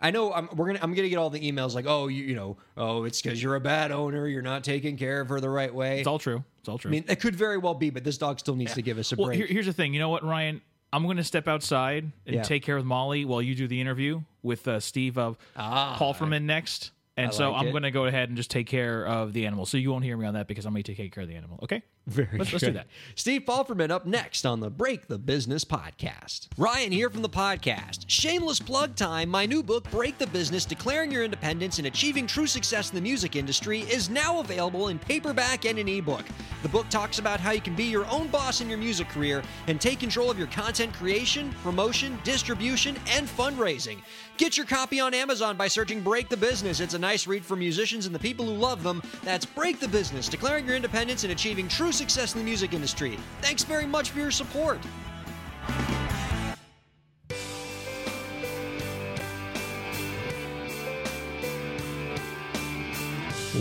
I 0.05 0.11
know 0.11 0.33
I'm 0.35 0.49
we're 0.55 0.67
gonna 0.67 0.81
I'm 0.83 0.93
gonna 0.93 1.09
get 1.09 1.17
all 1.17 1.31
the 1.31 1.41
emails 1.41 1.75
like 1.75 1.87
oh 1.89 2.09
you 2.09 2.25
you 2.25 2.35
know 2.35 2.59
oh 2.77 3.05
it's 3.05 3.23
because 3.23 3.43
you're 3.43 3.55
a 3.55 3.61
bad 3.61 3.91
owner 3.91 4.29
you're 4.29 4.43
not 4.43 4.63
taking 4.63 4.99
care 4.99 5.23
of 5.23 5.31
her 5.31 5.41
the 5.41 5.49
right 5.49 5.75
way. 5.75 5.99
It's 6.01 6.07
all 6.07 6.19
true. 6.19 6.45
It's 6.61 6.69
all 6.69 6.77
true. 6.77 6.91
I 6.91 6.93
mean 6.93 7.05
it 7.09 7.21
could 7.21 7.35
very 7.35 7.57
well 7.57 7.75
be, 7.75 7.89
but 7.89 8.05
this 8.05 8.19
dog 8.19 8.39
still 8.39 8.55
needs 8.55 8.75
to 8.75 8.83
give 8.83 8.99
us 8.99 9.13
a 9.13 9.17
well, 9.17 9.29
break. 9.29 9.39
here, 9.39 9.47
here's 9.47 9.67
the 9.67 9.73
thing. 9.73 9.95
You 9.95 10.01
know 10.01 10.11
what, 10.11 10.23
Ryan? 10.23 10.61
I'm 10.93 11.03
going 11.05 11.17
to 11.17 11.25
step 11.25 11.49
outside 11.49 12.13
and 12.25 12.37
Yeah. 12.37 12.43
take 12.43 12.63
care 12.63 12.77
of 12.77 12.85
Molly 12.85 13.25
while 13.25 13.43
you 13.43 13.57
do 13.57 13.67
the 13.67 13.81
interview 13.81 14.21
with 14.45 14.69
uh, 14.69 14.79
Steve 14.79 15.19
of 15.19 15.37
Ah. 15.57 15.97
Palfreyman 15.99 16.43
next. 16.45 16.93
And 17.17 17.35
so 17.35 17.53
I'm 17.53 17.71
going 17.73 17.83
to 17.83 17.91
go 17.91 18.05
ahead 18.07 18.29
and 18.29 18.37
just 18.37 18.51
take 18.51 18.69
care 18.69 19.05
of 19.05 19.33
the 19.33 19.47
animal. 19.47 19.67
So 19.67 19.77
you 19.77 19.91
won't 19.91 20.05
hear 20.05 20.17
me 20.17 20.27
on 20.27 20.35
that 20.35 20.47
because 20.47 20.67
I'm 20.67 20.73
going 20.73 20.85
to 20.85 20.95
take 20.95 21.13
care 21.13 21.23
of 21.23 21.29
the 21.29 21.35
animal. 21.35 21.59
Okay? 21.65 21.83
Very 22.07 22.37
let's, 22.37 22.53
let's 22.53 22.65
do 22.65 22.73
that. 22.73 22.87
Steve 23.15 23.43
Palfreyman 23.47 23.91
up 23.91 24.05
next 24.05 24.45
on 24.45 24.61
the 24.61 24.69
Break 24.69 25.09
the 25.09 25.19
Business 25.19 25.65
podcast. 25.65 26.49
Ryan 26.59 26.93
here 26.93 27.09
from 27.09 27.23
the 27.23 27.31
podcast. 27.31 28.05
Shameless 28.09 28.61
plug 28.61 28.95
time. 28.95 29.31
My 29.31 29.47
new 29.47 29.63
book, 29.63 29.91
Break 29.91 30.19
the 30.19 30.27
Business 30.27 30.67
Declaring 30.67 31.11
Your 31.11 31.25
Independence 31.25 31.79
and 31.79 31.87
Achieving 31.87 32.27
True 32.27 32.47
Success 32.47 32.91
in 32.91 32.97
the 32.97 33.01
Music 33.01 33.37
Industry, 33.37 33.81
is 33.83 34.11
now 34.11 34.41
available 34.41 34.89
in 34.89 34.99
paperback 34.99 35.65
and 35.65 35.79
an 35.79 35.89
ebook. 35.89 36.25
The 36.63 36.69
book 36.69 36.89
talks 36.91 37.19
about 37.19 37.41
how 37.41 37.53
you 37.53 37.61
can 37.63 37.75
be 37.75 37.85
your 37.85 38.07
own 38.11 38.29
boss 38.29 38.61
in 38.61 38.69
your 38.69 38.79
music 38.79 39.09
career 39.09 39.43
and 39.67 39.81
take 39.81 40.01
control 40.01 40.31
of 40.31 40.39
your 40.39 40.49
content 40.49 40.93
creation, 40.93 41.53
promotion, 41.63 42.19
distribution, 42.23 42.97
and 43.09 43.27
fundraising. 43.27 43.99
Get 44.37 44.57
your 44.57 44.67
copy 44.67 45.01
on 45.01 45.15
Amazon 45.15 45.57
by 45.57 45.69
searching 45.69 46.03
Break 46.03 46.29
the 46.29 46.37
Business. 46.37 46.81
It's 46.81 46.95
a 46.95 46.99
nice 46.99 47.27
read 47.27 47.45
for 47.45 47.57
musicians 47.57 48.05
and 48.05 48.15
the 48.15 48.19
people 48.19 48.45
who 48.45 48.53
love 48.53 48.83
them. 48.83 49.03
That's 49.23 49.47
Break 49.47 49.81
the 49.81 49.89
Business, 49.89 50.29
declaring 50.29 50.67
your 50.67 50.77
independence 50.77 51.23
and 51.23 51.33
achieving 51.33 51.69
true 51.69 51.93
success 51.95 52.35
in 52.35 52.41
the 52.41 52.45
music 52.45 52.75
industry. 52.75 53.19
Thanks 53.41 53.65
very 53.65 53.87
much 53.87 54.11
for 54.11 54.19
your 54.19 54.31
support. 54.31 54.81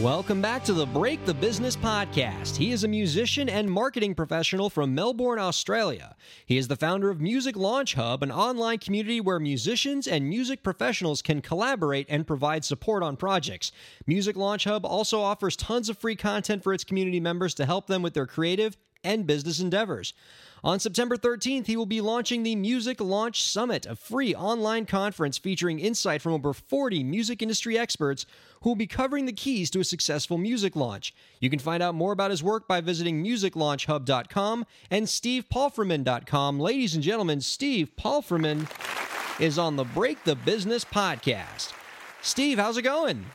Welcome 0.01 0.41
back 0.41 0.63
to 0.63 0.73
the 0.73 0.87
Break 0.87 1.23
the 1.23 1.35
Business 1.35 1.75
podcast. 1.75 2.55
He 2.55 2.71
is 2.71 2.83
a 2.83 2.87
musician 2.87 3.47
and 3.47 3.69
marketing 3.69 4.15
professional 4.15 4.71
from 4.71 4.95
Melbourne, 4.95 5.37
Australia. 5.37 6.15
He 6.47 6.57
is 6.57 6.67
the 6.67 6.75
founder 6.75 7.11
of 7.11 7.21
Music 7.21 7.55
Launch 7.55 7.93
Hub, 7.93 8.23
an 8.23 8.31
online 8.31 8.79
community 8.79 9.21
where 9.21 9.39
musicians 9.39 10.07
and 10.07 10.27
music 10.27 10.63
professionals 10.63 11.21
can 11.21 11.43
collaborate 11.43 12.07
and 12.09 12.25
provide 12.25 12.65
support 12.65 13.03
on 13.03 13.15
projects. 13.15 13.71
Music 14.07 14.35
Launch 14.35 14.63
Hub 14.63 14.83
also 14.83 15.21
offers 15.21 15.55
tons 15.55 15.89
of 15.89 15.99
free 15.99 16.15
content 16.15 16.63
for 16.63 16.73
its 16.73 16.83
community 16.83 17.19
members 17.19 17.53
to 17.53 17.67
help 17.67 17.85
them 17.85 18.01
with 18.01 18.15
their 18.15 18.25
creative 18.25 18.75
and 19.03 19.27
business 19.27 19.59
endeavors. 19.59 20.15
On 20.65 20.79
September 20.79 21.17
13th, 21.17 21.65
he 21.65 21.75
will 21.75 21.85
be 21.85 21.99
launching 21.99 22.43
the 22.43 22.55
Music 22.55 23.01
Launch 23.01 23.43
Summit, 23.43 23.85
a 23.85 23.97
free 23.97 24.33
online 24.33 24.85
conference 24.85 25.37
featuring 25.37 25.77
insight 25.77 26.21
from 26.21 26.31
over 26.31 26.53
40 26.53 27.03
music 27.03 27.41
industry 27.41 27.77
experts 27.77 28.25
who 28.61 28.69
will 28.69 28.77
be 28.77 28.87
covering 28.87 29.25
the 29.25 29.33
keys 29.33 29.69
to 29.71 29.81
a 29.81 29.83
successful 29.83 30.37
music 30.37 30.77
launch. 30.77 31.13
You 31.41 31.49
can 31.49 31.59
find 31.59 31.83
out 31.83 31.95
more 31.95 32.13
about 32.13 32.31
his 32.31 32.41
work 32.41 32.65
by 32.65 32.79
visiting 32.79 33.21
musiclaunchhub.com 33.21 34.65
and 34.89 35.05
stevepalfreyman.com. 35.05 36.59
Ladies 36.61 36.95
and 36.95 37.03
gentlemen, 37.03 37.41
Steve 37.41 37.91
Palfreyman 37.99 38.69
is 39.41 39.59
on 39.59 39.75
the 39.75 39.83
Break 39.83 40.23
the 40.23 40.35
Business 40.35 40.85
podcast. 40.85 41.73
Steve, 42.21 42.57
how's 42.57 42.77
it 42.77 42.83
going? 42.83 43.25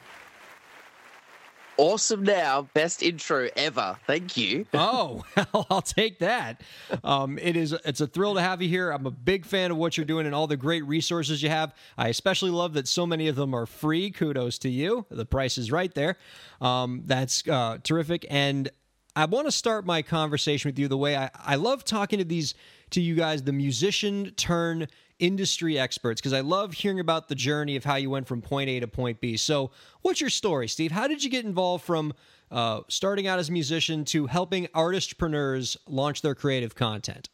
Awesome 1.78 2.24
now, 2.24 2.62
best 2.74 3.04
intro 3.04 3.48
ever. 3.54 3.96
Thank 4.04 4.36
you. 4.36 4.66
Oh, 4.74 5.22
well, 5.52 5.64
I'll 5.70 5.80
take 5.80 6.18
that. 6.18 6.62
Um, 7.04 7.38
it 7.38 7.56
is. 7.56 7.72
It's 7.84 8.00
a 8.00 8.08
thrill 8.08 8.34
to 8.34 8.40
have 8.40 8.60
you 8.60 8.68
here. 8.68 8.90
I'm 8.90 9.06
a 9.06 9.12
big 9.12 9.46
fan 9.46 9.70
of 9.70 9.76
what 9.76 9.96
you're 9.96 10.04
doing 10.04 10.26
and 10.26 10.34
all 10.34 10.48
the 10.48 10.56
great 10.56 10.84
resources 10.86 11.40
you 11.40 11.50
have. 11.50 11.72
I 11.96 12.08
especially 12.08 12.50
love 12.50 12.74
that 12.74 12.88
so 12.88 13.06
many 13.06 13.28
of 13.28 13.36
them 13.36 13.54
are 13.54 13.64
free. 13.64 14.10
Kudos 14.10 14.58
to 14.58 14.68
you. 14.68 15.06
The 15.08 15.24
price 15.24 15.56
is 15.56 15.70
right 15.70 15.94
there. 15.94 16.16
Um, 16.60 17.02
that's 17.06 17.46
uh, 17.46 17.78
terrific. 17.84 18.26
And 18.28 18.68
I 19.14 19.26
want 19.26 19.46
to 19.46 19.52
start 19.52 19.86
my 19.86 20.02
conversation 20.02 20.68
with 20.68 20.80
you 20.80 20.88
the 20.88 20.98
way 20.98 21.16
I, 21.16 21.30
I 21.34 21.54
love 21.54 21.84
talking 21.84 22.18
to 22.18 22.24
these 22.24 22.54
to 22.90 23.00
you 23.00 23.14
guys, 23.14 23.42
the 23.42 23.52
musician 23.52 24.32
turn 24.36 24.88
industry 25.18 25.78
experts, 25.78 26.20
because 26.20 26.32
I 26.32 26.40
love 26.40 26.72
hearing 26.72 27.00
about 27.00 27.28
the 27.28 27.34
journey 27.34 27.76
of 27.76 27.84
how 27.84 27.96
you 27.96 28.10
went 28.10 28.26
from 28.28 28.40
point 28.40 28.70
A 28.70 28.80
to 28.80 28.88
point 28.88 29.20
B. 29.20 29.36
So, 29.36 29.70
what's 30.02 30.20
your 30.20 30.30
story, 30.30 30.68
Steve? 30.68 30.92
How 30.92 31.08
did 31.08 31.22
you 31.24 31.30
get 31.30 31.44
involved 31.44 31.84
from 31.84 32.14
uh, 32.50 32.80
starting 32.88 33.26
out 33.26 33.38
as 33.38 33.48
a 33.48 33.52
musician 33.52 34.04
to 34.06 34.26
helping 34.26 34.66
artistpreneurs 34.68 35.76
launch 35.86 36.22
their 36.22 36.34
creative 36.34 36.74
content? 36.74 37.28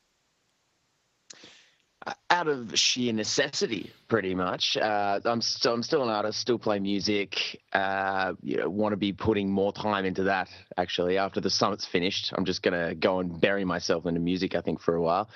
Out 2.29 2.49
of 2.49 2.79
sheer 2.79 3.14
necessity, 3.14 3.90
pretty 4.09 4.35
much. 4.35 4.77
Uh, 4.77 5.21
I'm 5.25 5.40
still 5.40 5.73
I'm 5.73 5.83
still 5.83 6.03
an 6.03 6.11
artist, 6.11 6.38
still 6.38 6.59
play 6.59 6.79
music. 6.79 7.62
Uh, 7.73 8.35
you 8.43 8.59
know, 8.59 8.69
want 8.69 8.93
to 8.93 8.99
be 8.99 9.14
putting 9.14 9.51
more 9.51 9.73
time 9.73 10.05
into 10.05 10.25
that. 10.25 10.51
Actually, 10.77 11.17
after 11.17 11.40
the 11.40 11.49
summit's 11.49 11.87
finished, 11.87 12.33
I'm 12.37 12.45
just 12.45 12.62
gonna 12.62 12.95
go 12.95 13.21
and 13.21 13.40
bury 13.40 13.64
myself 13.64 14.05
into 14.05 14.21
music. 14.21 14.55
I 14.55 14.61
think 14.61 14.81
for 14.81 14.95
a 14.95 15.01
while. 15.01 15.31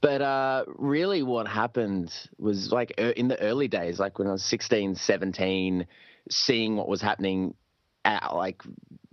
But 0.00 0.20
uh, 0.20 0.64
really, 0.66 1.22
what 1.22 1.46
happened 1.46 2.12
was 2.38 2.72
like 2.72 2.92
in 2.98 3.28
the 3.28 3.40
early 3.40 3.68
days, 3.68 4.00
like 4.00 4.18
when 4.18 4.26
I 4.26 4.32
was 4.32 4.44
16, 4.44 4.96
17, 4.96 5.86
seeing 6.30 6.76
what 6.76 6.88
was 6.88 7.00
happening, 7.00 7.54
at, 8.04 8.34
like 8.34 8.62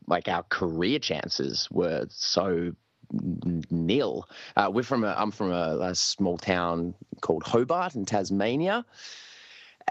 like 0.08 0.28
our 0.28 0.44
career 0.44 1.00
chances 1.00 1.68
were 1.72 2.06
so 2.10 2.74
nil. 3.12 4.28
Uh, 4.56 4.70
we're 4.74 4.84
from 4.84 5.04
a, 5.04 5.16
I'm 5.18 5.32
from 5.32 5.52
a, 5.52 5.80
a, 5.82 5.96
small 5.96 6.38
town 6.38 6.94
called 7.22 7.44
Hobart 7.44 7.96
in 7.96 8.06
Tasmania, 8.06 8.86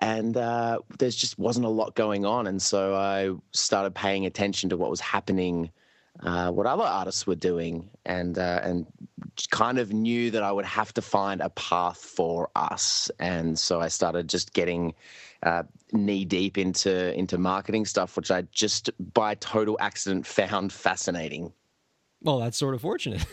and 0.00 0.36
uh, 0.36 0.78
there's 0.98 1.16
just 1.16 1.38
wasn't 1.38 1.66
a 1.66 1.70
lot 1.70 1.94
going 1.94 2.24
on, 2.24 2.46
and 2.46 2.60
so 2.60 2.94
I 2.94 3.30
started 3.52 3.94
paying 3.94 4.26
attention 4.26 4.70
to 4.70 4.76
what 4.76 4.90
was 4.90 5.00
happening, 5.00 5.70
uh, 6.20 6.50
what 6.50 6.66
other 6.66 6.84
artists 6.84 7.26
were 7.26 7.34
doing, 7.34 7.90
and 8.04 8.38
uh, 8.38 8.60
and 8.62 8.86
kind 9.50 9.78
of 9.78 9.92
knew 9.92 10.30
that 10.30 10.42
I 10.42 10.52
would 10.52 10.64
have 10.64 10.92
to 10.94 11.02
find 11.02 11.40
a 11.40 11.50
path 11.50 11.98
for 11.98 12.50
us, 12.56 13.10
and 13.18 13.58
so 13.58 13.80
I 13.80 13.88
started 13.88 14.28
just 14.28 14.52
getting. 14.52 14.94
Uh, 15.42 15.62
knee 15.92 16.24
deep 16.24 16.56
into 16.56 17.14
into 17.14 17.36
marketing 17.36 17.84
stuff, 17.84 18.16
which 18.16 18.30
I 18.30 18.42
just 18.50 18.90
by 19.12 19.34
total 19.34 19.76
accident 19.78 20.26
found 20.40 20.72
fascinating. 20.72 21.52
Well, 22.24 22.38
that's 22.38 22.56
sort 22.56 22.74
of 22.74 22.80
fortunate. 22.80 23.24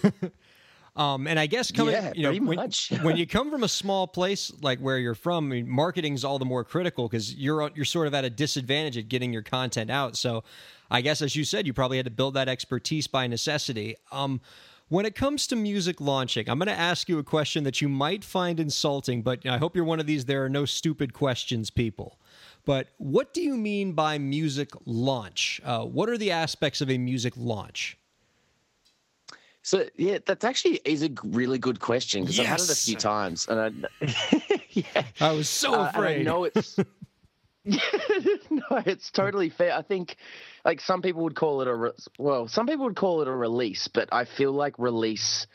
um, 0.95 1.25
and 1.25 1.39
I 1.39 1.47
guess 1.47 1.71
coming, 1.71 1.93
yeah, 1.93 2.11
you 2.13 2.23
know, 2.23 2.45
when, 2.45 2.57
much. 2.57 2.91
when, 3.01 3.17
you 3.17 3.25
come 3.25 3.49
from 3.49 3.63
a 3.63 3.69
small 3.69 4.05
place 4.05 4.51
like 4.61 4.79
where 4.79 4.99
you're 4.99 5.15
from, 5.15 5.45
I 5.45 5.55
mean, 5.55 5.69
marketing's 5.69 6.23
all 6.23 6.37
the 6.37 6.45
more 6.45 6.65
critical 6.65 7.07
because 7.07 7.33
you're 7.33 7.71
you're 7.73 7.85
sort 7.85 8.07
of 8.07 8.13
at 8.13 8.25
a 8.25 8.29
disadvantage 8.29 8.97
at 8.97 9.07
getting 9.07 9.31
your 9.31 9.43
content 9.43 9.89
out. 9.89 10.17
So, 10.17 10.43
I 10.91 10.99
guess 10.99 11.21
as 11.21 11.35
you 11.35 11.45
said, 11.45 11.65
you 11.65 11.73
probably 11.73 11.97
had 11.97 12.05
to 12.05 12.11
build 12.11 12.33
that 12.33 12.49
expertise 12.49 13.07
by 13.07 13.27
necessity. 13.27 13.95
Um, 14.11 14.41
when 14.89 15.05
it 15.05 15.15
comes 15.15 15.47
to 15.47 15.55
music 15.55 16.01
launching, 16.01 16.49
I'm 16.49 16.59
going 16.59 16.67
to 16.67 16.77
ask 16.77 17.07
you 17.07 17.17
a 17.17 17.23
question 17.23 17.63
that 17.63 17.79
you 17.79 17.87
might 17.87 18.25
find 18.25 18.59
insulting, 18.59 19.21
but 19.21 19.47
I 19.47 19.57
hope 19.57 19.73
you're 19.73 19.85
one 19.85 20.01
of 20.01 20.05
these 20.05 20.25
there 20.25 20.43
are 20.43 20.49
no 20.49 20.65
stupid 20.65 21.13
questions 21.13 21.69
people. 21.69 22.19
But 22.65 22.89
what 22.97 23.33
do 23.33 23.41
you 23.41 23.55
mean 23.55 23.93
by 23.93 24.17
music 24.17 24.71
launch? 24.85 25.61
Uh, 25.63 25.85
what 25.85 26.09
are 26.09 26.17
the 26.17 26.31
aspects 26.31 26.81
of 26.81 26.89
a 26.89 26.97
music 26.97 27.33
launch? 27.37 27.97
So 29.63 29.87
yeah, 29.95 30.19
that's 30.25 30.43
actually 30.43 30.81
is 30.85 31.03
a 31.03 31.09
really 31.23 31.59
good 31.59 31.79
question 31.79 32.21
because 32.21 32.37
yes. 32.37 32.45
I've 32.45 32.51
had 32.51 32.59
it 32.61 32.71
a 32.71 32.75
few 32.75 32.95
times, 32.95 33.47
and 33.47 33.85
I, 33.85 34.61
yeah, 34.69 35.03
I 35.19 35.31
was 35.33 35.47
so 35.47 35.75
uh, 35.75 35.89
afraid. 35.89 36.21
I 36.21 36.23
know 36.23 36.45
it's 36.45 36.77
no, 37.65 38.63
it's 38.85 39.11
totally 39.11 39.49
fair. 39.49 39.73
I 39.73 39.83
think 39.83 40.15
like 40.65 40.81
some 40.81 41.03
people 41.03 41.23
would 41.23 41.35
call 41.35 41.61
it 41.61 41.67
a 41.67 41.75
re- 41.75 41.91
well, 42.17 42.47
some 42.47 42.65
people 42.65 42.85
would 42.85 42.95
call 42.95 43.21
it 43.21 43.27
a 43.27 43.35
release, 43.35 43.87
but 43.87 44.09
I 44.11 44.25
feel 44.25 44.51
like 44.51 44.79
release 44.79 45.45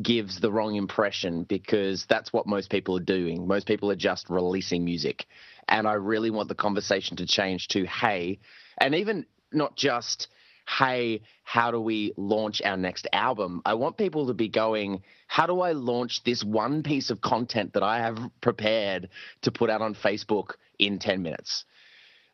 gives 0.00 0.40
the 0.40 0.50
wrong 0.50 0.74
impression 0.74 1.44
because 1.44 2.06
that's 2.06 2.32
what 2.32 2.48
most 2.48 2.68
people 2.68 2.96
are 2.96 3.00
doing. 3.00 3.46
Most 3.46 3.68
people 3.68 3.92
are 3.92 3.96
just 3.96 4.28
releasing 4.28 4.84
music, 4.84 5.26
and 5.68 5.86
I 5.86 5.94
really 5.94 6.30
want 6.30 6.48
the 6.48 6.56
conversation 6.56 7.16
to 7.18 7.26
change 7.26 7.68
to 7.68 7.86
hey, 7.86 8.40
and 8.78 8.96
even 8.96 9.26
not 9.52 9.76
just 9.76 10.28
hey, 10.66 11.22
how 11.44 11.70
do 11.70 11.80
we 11.80 12.12
launch 12.16 12.62
our 12.62 12.76
next 12.76 13.06
album? 13.12 13.62
I 13.64 13.74
want 13.74 13.96
people 13.96 14.28
to 14.28 14.34
be 14.34 14.48
going, 14.48 15.02
how 15.26 15.46
do 15.46 15.60
I 15.60 15.72
launch 15.72 16.24
this 16.24 16.42
one 16.44 16.82
piece 16.82 17.10
of 17.10 17.20
content 17.20 17.74
that 17.74 17.82
I 17.82 17.98
have 17.98 18.18
prepared 18.40 19.08
to 19.42 19.52
put 19.52 19.70
out 19.70 19.82
on 19.82 19.94
Facebook 19.94 20.52
in 20.78 20.98
10 20.98 21.22
minutes? 21.22 21.64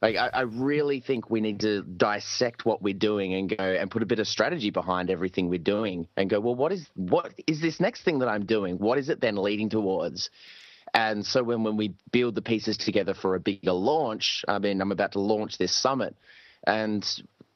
Like, 0.00 0.16
I, 0.16 0.28
I 0.28 0.40
really 0.42 1.00
think 1.00 1.28
we 1.28 1.40
need 1.40 1.60
to 1.60 1.82
dissect 1.82 2.64
what 2.64 2.82
we're 2.82 2.94
doing 2.94 3.34
and 3.34 3.48
go 3.48 3.64
and 3.64 3.90
put 3.90 4.02
a 4.02 4.06
bit 4.06 4.20
of 4.20 4.28
strategy 4.28 4.70
behind 4.70 5.10
everything 5.10 5.48
we're 5.48 5.58
doing 5.58 6.06
and 6.16 6.30
go, 6.30 6.38
well, 6.38 6.54
what 6.54 6.72
is 6.72 6.88
what 6.94 7.34
is 7.48 7.60
this 7.60 7.80
next 7.80 8.02
thing 8.04 8.20
that 8.20 8.28
I'm 8.28 8.46
doing? 8.46 8.78
What 8.78 8.98
is 8.98 9.08
it 9.08 9.20
then 9.20 9.36
leading 9.36 9.70
towards? 9.70 10.30
And 10.94 11.26
so 11.26 11.42
when, 11.42 11.64
when 11.64 11.76
we 11.76 11.94
build 12.12 12.34
the 12.34 12.42
pieces 12.42 12.76
together 12.76 13.12
for 13.12 13.34
a 13.34 13.40
bigger 13.40 13.72
launch, 13.72 14.44
I 14.46 14.58
mean, 14.58 14.80
I'm 14.80 14.92
about 14.92 15.12
to 15.12 15.20
launch 15.20 15.58
this 15.58 15.74
summit, 15.74 16.16
and 16.64 17.04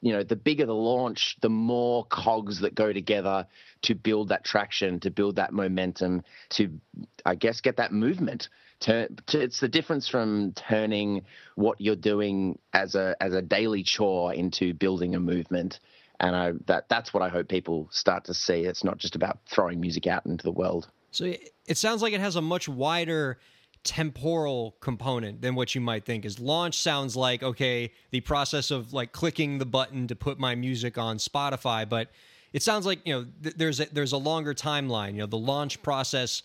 you 0.03 0.13
know, 0.13 0.25
the 0.25 0.37
bigger 0.37 0.67
the 0.67 0.75
launch, 0.75 1.37
the 1.41 1.49
more 1.49 2.05
cogs 2.05 2.61
that 2.61 2.75
go 2.75 2.93
together 2.93 3.47
to 3.83 3.95
build 3.95 4.29
that 4.29 4.45
traction, 4.45 4.99
to 5.01 5.11
build 5.11 5.37
that 5.37 5.53
momentum, 5.53 6.25
to, 6.51 6.81
I 7.25 7.37
guess, 7.37 7.61
get 7.61 7.77
that 7.77 7.93
movement. 7.93 8.49
Turn, 8.81 9.17
it's 9.33 9.61
the 9.61 9.69
difference 9.69 10.09
from 10.09 10.53
turning 10.55 11.23
what 11.55 11.81
you're 11.81 11.95
doing 11.95 12.59
as 12.73 12.97
a 12.97 13.15
as 13.21 13.33
a 13.33 13.41
daily 13.41 13.85
chore 13.85 14.35
into 14.35 14.75
building 14.75 15.15
a 15.15 15.21
movement. 15.21 15.79
And 16.19 16.35
I, 16.35 16.53
that 16.67 16.89
that's 16.89 17.15
what 17.15 17.23
I 17.23 17.29
hope 17.29 17.49
people 17.49 17.89
start 17.93 18.25
to 18.25 18.35
see. 18.35 18.65
It's 18.65 18.83
not 18.83 18.99
just 18.99 19.15
about 19.15 19.39
throwing 19.49 19.81
music 19.81 20.09
out 20.09 20.27
into 20.27 20.43
the 20.43 20.53
world. 20.53 20.91
So 21.13 21.33
it 21.67 21.77
sounds 21.77 22.03
like 22.03 22.13
it 22.13 22.21
has 22.21 22.35
a 22.35 22.43
much 22.43 22.69
wider 22.69 23.39
temporal 23.85 24.77
component 24.81 25.43
than 25.43 25.55
what 25.55 25.75
you 25.75 25.81
might 25.81 26.05
think. 26.05 26.25
Is 26.25 26.39
launch 26.39 26.79
sounds 26.79 27.17
like 27.17 27.43
okay 27.43 27.93
the 28.11 28.21
process 28.21 28.71
of 28.71 28.93
like 28.93 29.13
clicking 29.13 29.59
the 29.59 29.67
button 29.67 30.07
to 30.09 30.17
put 30.17 30.39
my 30.39 30.55
music 30.55 30.99
on 30.99 31.19
spotify 31.19 31.89
but 31.89 32.09
it 32.53 32.63
sounds 32.63 32.87
like 32.87 33.01
you 33.05 33.15
know 33.15 33.27
th- 33.43 33.57
there's 33.57 33.81
a, 33.81 33.87
there's 33.93 34.13
a 34.13 34.19
longer 34.19 34.55
timeline. 34.55 35.13
You 35.13 35.21
know 35.21 35.27
the 35.27 35.39
launch 35.39 35.83
process 35.83 36.43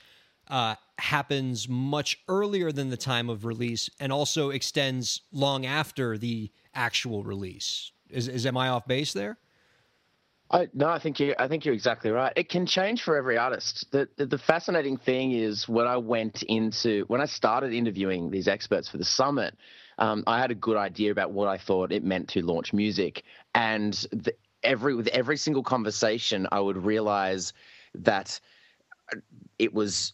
uh, 0.47 0.75
happens 0.97 1.67
much 1.67 2.19
earlier 2.27 2.71
than 2.71 2.89
the 2.89 2.97
time 2.97 3.29
of 3.29 3.45
release 3.45 3.89
and 3.99 4.11
also 4.11 4.49
extends 4.49 5.21
long 5.31 5.65
after 5.65 6.17
the 6.17 6.51
actual 6.73 7.23
release. 7.23 7.91
Is, 8.09 8.29
is 8.29 8.45
am 8.45 8.55
i 8.55 8.69
off 8.69 8.87
base 8.87 9.11
there 9.11 9.37
I, 10.49 10.69
no, 10.73 10.87
I 10.87 10.99
think 10.99 11.19
you. 11.19 11.35
I 11.37 11.47
think 11.47 11.65
you're 11.65 11.73
exactly 11.73 12.09
right. 12.09 12.31
It 12.35 12.47
can 12.47 12.65
change 12.65 13.03
for 13.03 13.17
every 13.17 13.37
artist. 13.37 13.85
The, 13.91 14.07
the, 14.15 14.25
the 14.25 14.37
fascinating 14.37 14.97
thing 14.97 15.33
is 15.33 15.67
when 15.67 15.87
I 15.87 15.97
went 15.97 16.43
into 16.43 17.03
when 17.07 17.19
I 17.19 17.25
started 17.25 17.73
interviewing 17.73 18.31
these 18.31 18.47
experts 18.47 18.87
for 18.87 18.97
the 18.97 19.05
summit, 19.05 19.55
um, 19.97 20.23
I 20.25 20.39
had 20.39 20.51
a 20.51 20.55
good 20.55 20.77
idea 20.77 21.11
about 21.11 21.31
what 21.31 21.49
I 21.49 21.57
thought 21.57 21.91
it 21.91 22.03
meant 22.03 22.29
to 22.29 22.41
launch 22.41 22.71
music, 22.71 23.23
and 23.53 23.93
the, 24.11 24.33
every 24.63 24.95
with 24.95 25.07
every 25.07 25.35
single 25.35 25.63
conversation, 25.63 26.47
I 26.51 26.61
would 26.61 26.77
realize 26.77 27.51
that 27.95 28.39
it 29.59 29.73
was 29.73 30.13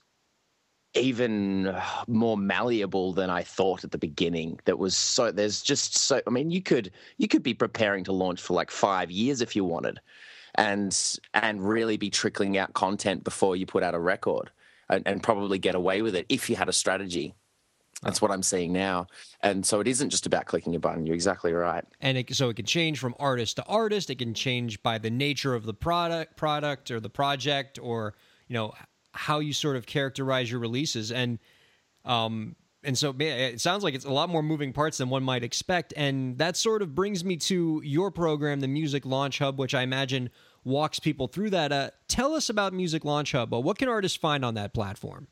even 0.96 1.68
uh, 1.68 1.84
more 2.08 2.38
malleable 2.38 3.14
than 3.14 3.30
I 3.30 3.44
thought 3.44 3.84
at 3.84 3.92
the 3.92 3.98
beginning. 3.98 4.60
That 4.66 4.80
was 4.80 4.96
so 4.96 5.32
there's 5.32 5.62
just 5.62 5.96
so 5.96 6.22
I 6.26 6.30
mean 6.30 6.52
you 6.52 6.62
could 6.62 6.92
you 7.18 7.28
could 7.28 7.44
be 7.44 7.54
preparing 7.54 8.04
to 8.06 8.12
launch 8.12 8.42
for 8.42 8.54
like 8.54 8.72
5 8.72 9.12
years 9.12 9.42
if 9.42 9.56
you 9.56 9.64
wanted 9.64 10.00
and 10.56 11.20
and 11.34 11.68
really 11.68 11.98
be 11.98 12.10
trickling 12.10 12.58
out 12.58 12.74
content 12.74 13.24
before 13.24 13.56
you 13.56 13.66
put 13.66 13.84
out 13.84 13.96
a 13.96 14.00
record 14.00 14.52
and, 14.90 15.08
and 15.08 15.24
probably 15.24 15.58
get 15.58 15.76
away 15.76 16.02
with 16.02 16.16
it 16.16 16.26
if 16.30 16.50
you 16.50 16.56
had 16.56 16.70
a 16.70 16.74
strategy. 16.74 17.34
That's 18.04 18.22
what 18.22 18.32
I'm 18.32 18.44
seeing 18.44 18.74
now. 18.74 19.08
And 19.42 19.66
so 19.66 19.80
it 19.80 19.88
isn't 19.88 20.10
just 20.10 20.26
about 20.26 20.46
clicking 20.46 20.76
a 20.76 20.80
button. 20.80 21.06
You're 21.06 21.16
exactly 21.16 21.54
right. 21.54 21.86
and 22.02 22.18
it, 22.18 22.36
so 22.36 22.50
it 22.50 22.58
can 22.58 22.66
change 22.66 23.00
from 23.00 23.16
artist 23.18 23.56
to 23.56 23.66
artist. 23.66 24.10
It 24.10 24.18
can 24.18 24.34
change 24.34 24.84
by 24.84 24.98
the 24.98 25.10
nature 25.10 25.56
of 25.56 25.66
the 25.66 25.74
product, 25.74 26.36
product 26.36 26.92
or 26.92 27.00
the 27.00 27.10
project, 27.10 27.80
or 27.82 28.16
you 28.50 28.56
know 28.56 28.74
how 29.14 29.40
you 29.40 29.54
sort 29.54 29.76
of 29.76 29.86
characterize 29.86 30.52
your 30.52 30.60
releases. 30.60 31.12
And 31.12 31.40
um, 32.06 32.56
and 32.84 32.98
so 32.98 33.16
it 33.18 33.62
sounds 33.62 33.84
like 33.84 33.94
it's 33.94 34.06
a 34.06 34.12
lot 34.12 34.30
more 34.30 34.44
moving 34.44 34.74
parts 34.74 34.98
than 34.98 35.10
one 35.10 35.24
might 35.24 35.44
expect. 35.44 35.94
And 35.96 36.38
that 36.38 36.58
sort 36.58 36.82
of 36.82 36.94
brings 36.94 37.24
me 37.24 37.38
to 37.38 37.82
your 37.84 38.12
program, 38.12 38.60
the 38.60 38.68
Music 38.68 39.06
Launch 39.06 39.40
Hub, 39.40 39.58
which 39.58 39.74
I 39.74 39.84
imagine 39.84 40.30
walks 40.66 41.00
people 41.00 41.28
through 41.28 41.52
that. 41.52 41.72
Uh, 41.72 41.90
tell 42.08 42.34
us 42.34 42.50
about 42.50 42.74
Music 42.74 43.06
Launch 43.06 43.32
Hub. 43.32 43.52
What 43.52 43.78
can 43.78 43.88
artists 43.88 44.18
find 44.18 44.44
on 44.44 44.56
that 44.56 44.74
platform? 44.74 45.28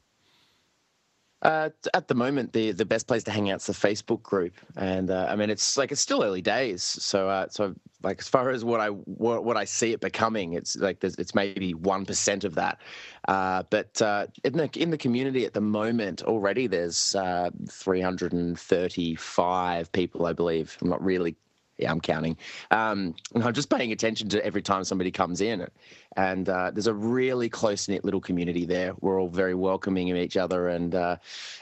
Uh, 1.41 1.69
at 1.95 2.07
the 2.07 2.13
moment, 2.13 2.53
the 2.53 2.71
the 2.71 2.85
best 2.85 3.07
place 3.07 3.23
to 3.23 3.31
hang 3.31 3.49
out 3.49 3.61
is 3.61 3.65
the 3.65 3.73
Facebook 3.73 4.21
group, 4.21 4.53
and 4.75 5.09
uh, 5.09 5.25
I 5.27 5.35
mean 5.35 5.49
it's 5.49 5.75
like 5.75 5.91
it's 5.91 6.01
still 6.01 6.23
early 6.23 6.41
days. 6.41 6.83
So 6.83 7.29
uh, 7.29 7.47
so 7.49 7.73
like 8.03 8.19
as 8.19 8.27
far 8.27 8.51
as 8.51 8.63
what 8.63 8.79
I 8.79 8.89
what, 8.89 9.43
what 9.43 9.57
I 9.57 9.65
see 9.65 9.91
it 9.91 10.01
becoming, 10.01 10.53
it's 10.53 10.75
like 10.75 11.03
it's 11.03 11.33
maybe 11.33 11.73
one 11.73 12.05
percent 12.05 12.43
of 12.43 12.53
that. 12.55 12.79
Uh, 13.27 13.63
but 13.71 13.99
uh, 14.01 14.27
in 14.43 14.53
the 14.53 14.69
in 14.75 14.91
the 14.91 14.97
community 14.97 15.45
at 15.45 15.53
the 15.53 15.61
moment 15.61 16.21
already, 16.23 16.67
there's 16.67 17.15
uh, 17.15 17.49
335 17.69 19.91
people, 19.91 20.27
I 20.27 20.33
believe. 20.33 20.77
I'm 20.81 20.89
not 20.89 21.03
really 21.03 21.35
yeah, 21.81 21.91
I'm 21.91 21.99
counting. 21.99 22.37
Um, 22.69 23.15
and 23.33 23.43
I'm 23.43 23.53
just 23.53 23.69
paying 23.69 23.91
attention 23.91 24.29
to 24.29 24.45
every 24.45 24.61
time 24.61 24.83
somebody 24.83 25.11
comes 25.11 25.41
in. 25.41 25.67
And 26.15 26.47
uh, 26.47 26.71
there's 26.71 26.87
a 26.87 26.93
really 26.93 27.49
close 27.49 27.87
knit 27.87 28.05
little 28.05 28.21
community 28.21 28.65
there. 28.65 28.93
We're 29.01 29.19
all 29.19 29.29
very 29.29 29.55
welcoming 29.55 30.11
of 30.11 30.17
each 30.17 30.37
other. 30.37 30.69
And 30.69 30.93
uh, 30.93 31.17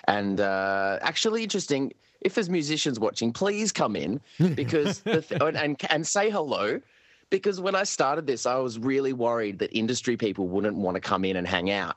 and 0.08 0.40
uh, 0.40 1.00
actually 1.02 1.44
interesting. 1.44 1.94
If 2.22 2.36
there's 2.36 2.50
musicians 2.50 3.00
watching, 3.00 3.32
please 3.32 3.72
come 3.72 3.96
in 3.96 4.20
because 4.56 5.00
the 5.02 5.22
th- 5.22 5.42
and, 5.42 5.56
and 5.56 5.82
and 5.90 6.06
say 6.06 6.30
hello. 6.30 6.82
Because 7.30 7.62
when 7.62 7.76
I 7.76 7.84
started 7.84 8.26
this, 8.26 8.48
I 8.48 8.56
was 8.56 8.80
really 8.80 9.14
worried 9.14 9.60
that 9.60 9.72
industry 9.78 10.18
people 10.18 10.48
wouldn't 10.48 10.76
want 10.76 10.96
to 10.96 11.02
come 11.02 11.24
in 11.24 11.36
and 11.36 11.48
hang 11.48 11.70
out 11.70 11.96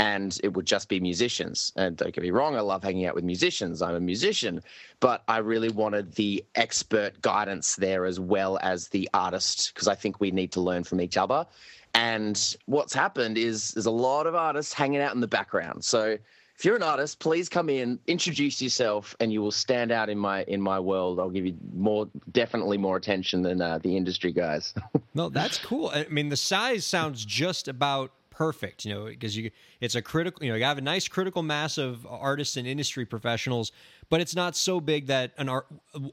and 0.00 0.40
it 0.42 0.54
would 0.54 0.64
just 0.64 0.88
be 0.88 0.98
musicians. 0.98 1.74
And 1.76 1.94
don't 1.94 2.10
get 2.14 2.24
me 2.24 2.30
wrong, 2.30 2.56
I 2.56 2.60
love 2.60 2.82
hanging 2.82 3.04
out 3.04 3.14
with 3.14 3.22
musicians. 3.22 3.82
I'm 3.82 3.94
a 3.94 4.00
musician, 4.00 4.62
but 4.98 5.22
I 5.28 5.38
really 5.38 5.68
wanted 5.68 6.14
the 6.14 6.42
expert 6.54 7.20
guidance 7.20 7.76
there 7.76 8.06
as 8.06 8.18
well 8.18 8.58
as 8.62 8.88
the 8.88 9.10
artist 9.12 9.74
because 9.74 9.88
I 9.88 9.94
think 9.94 10.18
we 10.18 10.30
need 10.30 10.52
to 10.52 10.60
learn 10.62 10.84
from 10.84 11.02
each 11.02 11.18
other. 11.18 11.46
And 11.92 12.56
what's 12.64 12.94
happened 12.94 13.36
is 13.36 13.72
there's 13.72 13.84
a 13.84 13.90
lot 13.90 14.26
of 14.26 14.34
artists 14.34 14.72
hanging 14.72 15.02
out 15.02 15.14
in 15.14 15.20
the 15.20 15.28
background. 15.28 15.84
So 15.84 16.16
if 16.56 16.64
you're 16.64 16.76
an 16.76 16.82
artist, 16.82 17.18
please 17.18 17.50
come 17.50 17.68
in, 17.68 17.98
introduce 18.06 18.62
yourself, 18.62 19.14
and 19.20 19.30
you 19.30 19.42
will 19.42 19.52
stand 19.52 19.92
out 19.92 20.08
in 20.08 20.16
my 20.16 20.44
in 20.44 20.62
my 20.62 20.80
world. 20.80 21.20
I'll 21.20 21.28
give 21.28 21.44
you 21.44 21.56
more, 21.74 22.08
definitely 22.32 22.78
more 22.78 22.96
attention 22.96 23.42
than 23.42 23.60
uh, 23.60 23.78
the 23.78 23.98
industry 23.98 24.32
guys. 24.32 24.72
No, 25.12 25.28
that's 25.28 25.58
cool. 25.58 25.90
I 25.92 26.06
mean, 26.08 26.28
the 26.28 26.36
size 26.36 26.86
sounds 26.86 27.24
just 27.24 27.66
about 27.66 28.12
perfect, 28.40 28.86
you 28.86 28.94
know, 28.94 29.04
because 29.04 29.36
you 29.36 29.50
it's 29.82 29.94
a 29.94 30.00
critical, 30.00 30.42
you 30.42 30.50
know, 30.50 30.56
you 30.56 30.64
have 30.64 30.78
a 30.78 30.80
nice 30.80 31.06
critical 31.08 31.42
mass 31.42 31.76
of 31.76 32.06
artists 32.08 32.56
and 32.56 32.66
industry 32.66 33.04
professionals, 33.04 33.70
but 34.08 34.22
it's 34.22 34.34
not 34.34 34.56
so 34.56 34.80
big 34.80 35.08
that 35.08 35.32
an 35.36 35.50
art, 35.50 35.66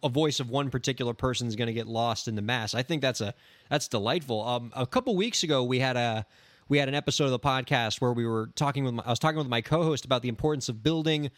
a 0.03 0.09
voice 0.09 0.41
of 0.41 0.49
one 0.49 0.69
particular 0.69 1.13
person 1.13 1.47
is 1.47 1.55
going 1.55 1.67
to 1.67 1.73
get 1.73 1.87
lost 1.87 2.27
in 2.27 2.35
the 2.35 2.41
mass. 2.41 2.75
I 2.75 2.83
think 2.83 3.01
that's 3.01 3.21
a 3.21 3.33
that's 3.69 3.87
delightful. 3.87 4.45
Um, 4.45 4.73
a 4.75 4.85
couple 4.85 5.15
weeks 5.15 5.43
ago, 5.43 5.63
we 5.63 5.79
had 5.79 5.95
a 5.95 6.25
we 6.67 6.77
had 6.77 6.89
an 6.89 6.95
episode 6.95 7.23
of 7.23 7.31
the 7.31 7.39
podcast 7.39 8.01
where 8.01 8.11
we 8.11 8.27
were 8.27 8.47
talking 8.55 8.83
with 8.83 8.95
my, 8.95 9.03
I 9.05 9.09
was 9.11 9.19
talking 9.19 9.37
with 9.37 9.47
my 9.47 9.61
co-host 9.61 10.03
about 10.03 10.21
the 10.21 10.27
importance 10.27 10.67
of 10.67 10.83
building 10.83 11.31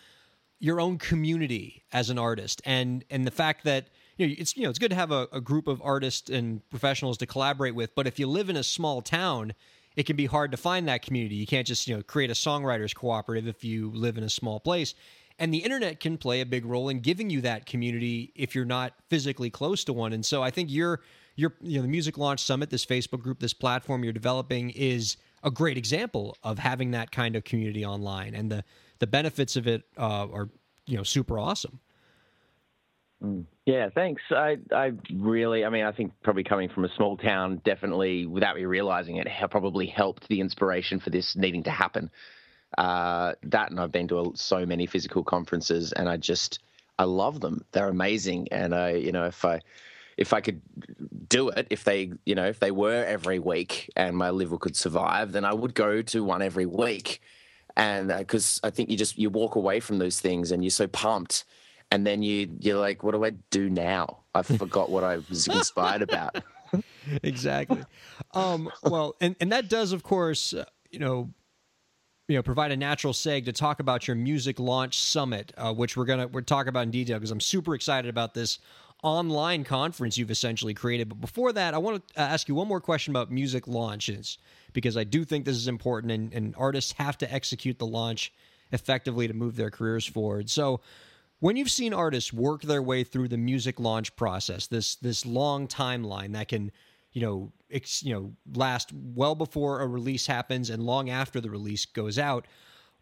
your 0.57 0.81
own 0.81 0.97
community 0.97 1.83
as 1.93 2.09
an 2.09 2.17
artist 2.17 2.63
and 2.65 3.05
and 3.11 3.27
the 3.27 3.31
fact 3.31 3.63
that 3.65 3.89
you 4.17 4.25
know 4.25 4.35
it's 4.39 4.57
you 4.57 4.63
know 4.63 4.71
it's 4.71 4.79
good 4.79 4.89
to 4.89 4.95
have 4.95 5.11
a, 5.11 5.27
a 5.31 5.39
group 5.39 5.67
of 5.67 5.83
artists 5.83 6.31
and 6.31 6.67
professionals 6.71 7.19
to 7.19 7.27
collaborate 7.27 7.75
with 7.75 7.93
but 7.93 8.07
if 8.07 8.17
you 8.17 8.25
live 8.25 8.49
in 8.49 8.57
a 8.57 8.63
small 8.63 9.03
town 9.03 9.53
it 9.95 10.05
can 10.05 10.15
be 10.15 10.25
hard 10.25 10.51
to 10.51 10.57
find 10.57 10.87
that 10.87 11.01
community. 11.01 11.35
You 11.35 11.47
can't 11.47 11.67
just 11.67 11.87
you 11.87 11.95
know 11.95 12.03
create 12.03 12.29
a 12.29 12.33
songwriters 12.33 12.95
cooperative 12.95 13.47
if 13.47 13.63
you 13.63 13.91
live 13.91 14.17
in 14.17 14.23
a 14.23 14.29
small 14.29 14.59
place. 14.59 14.95
And 15.41 15.53
the 15.53 15.59
internet 15.59 16.01
can 16.01 16.17
play 16.17 16.41
a 16.41 16.45
big 16.45 16.65
role 16.65 16.89
in 16.89 16.99
giving 16.99 17.29
you 17.29 17.39
that 17.41 17.65
community 17.65 18.33
if 18.35 18.55
you're 18.55 18.65
not 18.65 18.93
physically 19.09 19.49
close 19.49 19.85
to 19.85 19.93
one. 19.93 20.13
And 20.13 20.25
so 20.25 20.43
i 20.43 20.49
think 20.49 20.71
your 20.71 21.01
your 21.35 21.55
you 21.61 21.77
know 21.77 21.83
the 21.83 21.87
music 21.87 22.17
launch 22.17 22.41
summit 22.41 22.69
this 22.69 22.85
facebook 22.85 23.21
group 23.21 23.39
this 23.39 23.53
platform 23.53 24.03
you're 24.03 24.11
developing 24.11 24.71
is 24.71 25.15
a 25.43 25.51
great 25.51 25.77
example 25.77 26.35
of 26.43 26.59
having 26.59 26.91
that 26.91 27.11
kind 27.11 27.35
of 27.35 27.43
community 27.43 27.85
online. 27.85 28.35
And 28.35 28.51
the 28.51 28.63
the 28.99 29.07
benefits 29.07 29.55
of 29.55 29.67
it 29.67 29.83
uh, 29.97 30.27
are 30.31 30.49
you 30.85 30.97
know 30.97 31.03
super 31.03 31.39
awesome 31.39 31.79
Yeah, 33.65 33.89
thanks. 33.93 34.21
I 34.31 34.57
I 34.71 34.91
really, 35.13 35.65
I 35.65 35.69
mean, 35.69 35.85
I 35.85 35.91
think 35.91 36.13
probably 36.23 36.43
coming 36.43 36.69
from 36.69 36.85
a 36.85 36.89
small 36.95 37.17
town, 37.17 37.61
definitely 37.65 38.25
without 38.25 38.55
me 38.55 38.65
realizing 38.65 39.17
it, 39.17 39.27
probably 39.51 39.87
helped 39.87 40.27
the 40.27 40.39
inspiration 40.39 40.99
for 40.99 41.09
this 41.09 41.35
needing 41.35 41.63
to 41.63 41.71
happen. 41.71 42.09
Uh, 42.77 43.33
that 43.43 43.71
and 43.71 43.79
I've 43.79 43.91
been 43.91 44.07
to 44.09 44.19
a, 44.19 44.37
so 44.37 44.65
many 44.65 44.85
physical 44.85 45.23
conferences, 45.23 45.91
and 45.91 46.07
I 46.07 46.17
just 46.17 46.59
I 46.97 47.03
love 47.03 47.41
them. 47.41 47.65
They're 47.71 47.89
amazing, 47.89 48.47
and 48.51 48.73
I 48.73 48.91
you 48.93 49.11
know 49.11 49.25
if 49.25 49.43
I 49.43 49.59
if 50.17 50.33
I 50.33 50.41
could 50.41 50.61
do 51.27 51.49
it, 51.49 51.67
if 51.69 51.83
they 51.83 52.13
you 52.25 52.35
know 52.35 52.47
if 52.47 52.59
they 52.59 52.71
were 52.71 53.03
every 53.05 53.39
week 53.39 53.91
and 53.95 54.15
my 54.15 54.29
liver 54.29 54.57
could 54.57 54.77
survive, 54.77 55.33
then 55.33 55.45
I 55.45 55.53
would 55.53 55.75
go 55.75 56.01
to 56.01 56.23
one 56.23 56.41
every 56.41 56.65
week. 56.65 57.21
And 57.75 58.09
because 58.09 58.59
I 58.63 58.69
think 58.69 58.89
you 58.89 58.97
just 58.97 59.17
you 59.17 59.29
walk 59.29 59.55
away 59.55 59.79
from 59.79 59.99
those 59.99 60.19
things 60.19 60.51
and 60.51 60.63
you're 60.63 60.71
so 60.71 60.87
pumped 60.87 61.43
and 61.91 62.05
then 62.05 62.21
you 62.21 62.49
you're 62.59 62.79
like, 62.79 63.03
what 63.03 63.11
do 63.13 63.23
I 63.25 63.31
do 63.51 63.69
now? 63.69 64.19
I 64.33 64.43
forgot 64.43 64.89
what 64.89 65.03
I 65.03 65.17
was 65.29 65.47
inspired 65.49 66.01
about. 66.01 66.41
exactly. 67.23 67.83
Um, 68.33 68.69
well, 68.83 69.15
and 69.21 69.35
and 69.39 69.51
that 69.51 69.69
does, 69.69 69.91
of 69.91 70.03
course, 70.03 70.53
uh, 70.53 70.65
you 70.91 70.99
know, 70.99 71.29
you 72.27 72.35
know, 72.35 72.43
provide 72.43 72.71
a 72.71 72.77
natural 72.77 73.13
seg 73.13 73.45
to 73.45 73.53
talk 73.53 73.79
about 73.79 74.07
your 74.07 74.15
music 74.15 74.59
launch 74.59 74.99
summit, 74.99 75.51
uh, 75.57 75.73
which 75.73 75.97
we're 75.97 76.05
gonna 76.05 76.27
we're 76.27 76.41
talk 76.41 76.67
about 76.67 76.83
in 76.83 76.91
detail 76.91 77.17
because 77.17 77.31
I'm 77.31 77.41
super 77.41 77.73
excited 77.75 78.09
about 78.09 78.33
this 78.33 78.59
online 79.01 79.63
conference 79.63 80.17
you've 80.17 80.31
essentially 80.31 80.73
created. 80.73 81.09
But 81.09 81.21
before 81.21 81.53
that, 81.53 81.73
I 81.73 81.77
want 81.77 82.07
to 82.09 82.19
ask 82.19 82.47
you 82.47 82.55
one 82.55 82.67
more 82.67 82.81
question 82.81 83.11
about 83.11 83.31
music 83.31 83.67
launches 83.67 84.37
because 84.73 84.97
I 84.97 85.03
do 85.03 85.23
think 85.23 85.45
this 85.45 85.55
is 85.55 85.67
important, 85.67 86.11
and, 86.11 86.33
and 86.33 86.53
artists 86.57 86.91
have 86.93 87.17
to 87.19 87.33
execute 87.33 87.79
the 87.79 87.87
launch 87.87 88.33
effectively 88.71 89.27
to 89.27 89.33
move 89.33 89.55
their 89.55 89.71
careers 89.71 90.05
forward. 90.05 90.49
So 90.49 90.81
when 91.39 91.55
you've 91.55 91.71
seen 91.71 91.93
artists 91.93 92.33
work 92.33 92.61
their 92.61 92.81
way 92.81 93.03
through 93.03 93.29
the 93.29 93.37
music 93.37 93.79
launch 93.79 94.15
process, 94.15 94.67
this 94.67 94.95
this 94.95 95.25
long 95.25 95.67
timeline 95.67 96.33
that 96.33 96.49
can, 96.49 96.71
you 97.11 97.21
know, 97.21 97.51
ex, 97.71 98.03
you 98.03 98.13
know, 98.13 98.33
last 98.53 98.91
well 98.93 99.35
before 99.35 99.81
a 99.81 99.87
release 99.87 100.27
happens 100.27 100.69
and 100.69 100.83
long 100.83 101.09
after 101.09 101.39
the 101.39 101.49
release 101.49 101.85
goes 101.85 102.19
out, 102.19 102.45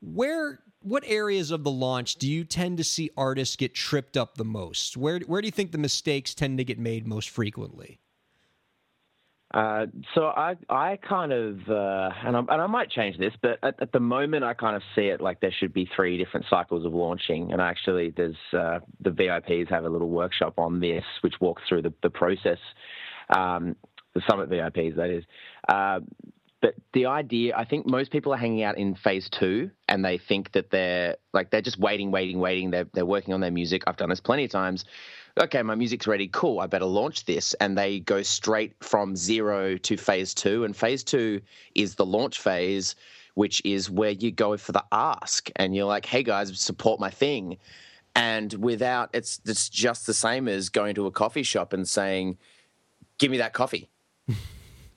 where 0.01 0.59
what 0.81 1.03
areas 1.07 1.51
of 1.51 1.63
the 1.63 1.71
launch 1.71 2.15
do 2.15 2.29
you 2.29 2.43
tend 2.43 2.77
to 2.77 2.83
see 2.83 3.09
artists 3.17 3.55
get 3.55 3.73
tripped 3.73 4.15
up 4.15 4.35
the 4.35 4.45
most? 4.45 4.95
Where 4.95 5.19
where 5.21 5.41
do 5.41 5.47
you 5.47 5.51
think 5.51 5.71
the 5.71 5.77
mistakes 5.77 6.33
tend 6.33 6.57
to 6.59 6.63
get 6.63 6.79
made 6.79 7.07
most 7.07 7.29
frequently? 7.29 7.99
Uh, 9.53 9.85
so 10.13 10.25
I, 10.25 10.55
I 10.69 10.97
kind 10.97 11.31
of, 11.31 11.59
uh, 11.69 12.09
and, 12.25 12.35
I, 12.35 12.39
and 12.39 12.61
I 12.61 12.67
might 12.67 12.89
change 12.89 13.17
this, 13.17 13.33
but 13.41 13.59
at, 13.63 13.81
at, 13.81 13.91
the 13.93 13.99
moment 13.99 14.43
I 14.43 14.53
kind 14.53 14.75
of 14.75 14.81
see 14.93 15.03
it 15.03 15.21
like 15.21 15.39
there 15.39 15.53
should 15.57 15.73
be 15.73 15.89
three 15.95 16.17
different 16.17 16.47
cycles 16.49 16.85
of 16.85 16.93
launching. 16.93 17.53
And 17.53 17.61
actually, 17.61 18.13
there's 18.15 18.35
uh, 18.51 18.79
the 18.99 19.09
VIPs 19.09 19.69
have 19.69 19.85
a 19.85 19.89
little 19.89 20.09
workshop 20.09 20.55
on 20.57 20.81
this, 20.81 21.05
which 21.21 21.35
walks 21.39 21.63
through 21.69 21.83
the, 21.83 21.93
the 22.03 22.09
process. 22.09 22.59
Um, 23.35 23.77
the 24.13 24.21
Summit 24.29 24.49
VIPs, 24.49 24.95
that 24.97 25.09
is. 25.09 25.23
Uh, 25.69 25.99
but 26.61 26.73
the 26.93 27.05
idea, 27.05 27.55
I 27.55 27.65
think 27.65 27.85
most 27.85 28.11
people 28.11 28.33
are 28.33 28.37
hanging 28.37 28.63
out 28.63 28.77
in 28.77 28.95
phase 28.95 29.29
two, 29.39 29.69
and 29.87 30.03
they 30.03 30.17
think 30.17 30.51
that 30.53 30.71
they're 30.71 31.15
like 31.31 31.51
they're 31.51 31.61
just 31.61 31.79
waiting, 31.79 32.09
waiting, 32.11 32.39
waiting. 32.39 32.71
They're 32.71 32.87
they're 32.93 33.05
working 33.05 33.33
on 33.33 33.41
their 33.41 33.51
music. 33.51 33.83
I've 33.85 33.97
done 33.97 34.09
this 34.09 34.19
plenty 34.19 34.45
of 34.45 34.51
times 34.51 34.83
okay, 35.37 35.61
my 35.61 35.75
music's 35.75 36.07
ready, 36.07 36.27
cool, 36.27 36.59
I 36.59 36.67
better 36.67 36.85
launch 36.85 37.25
this. 37.25 37.53
And 37.55 37.77
they 37.77 37.99
go 37.99 38.21
straight 38.21 38.73
from 38.81 39.15
zero 39.15 39.77
to 39.77 39.97
phase 39.97 40.33
two. 40.33 40.63
And 40.63 40.75
phase 40.75 41.03
two 41.03 41.41
is 41.75 41.95
the 41.95 42.05
launch 42.05 42.39
phase, 42.39 42.95
which 43.35 43.61
is 43.65 43.89
where 43.89 44.11
you 44.11 44.31
go 44.31 44.57
for 44.57 44.71
the 44.71 44.83
ask 44.91 45.49
and 45.55 45.75
you're 45.75 45.85
like, 45.85 46.05
hey 46.05 46.23
guys, 46.23 46.59
support 46.59 46.99
my 46.99 47.09
thing. 47.09 47.57
And 48.15 48.51
without, 48.53 49.09
it's, 49.13 49.39
it's 49.45 49.69
just 49.69 50.07
the 50.07 50.13
same 50.13 50.47
as 50.47 50.69
going 50.69 50.95
to 50.95 51.05
a 51.05 51.11
coffee 51.11 51.43
shop 51.43 51.73
and 51.73 51.87
saying, 51.87 52.37
give 53.19 53.31
me 53.31 53.37
that 53.37 53.53
coffee. 53.53 53.89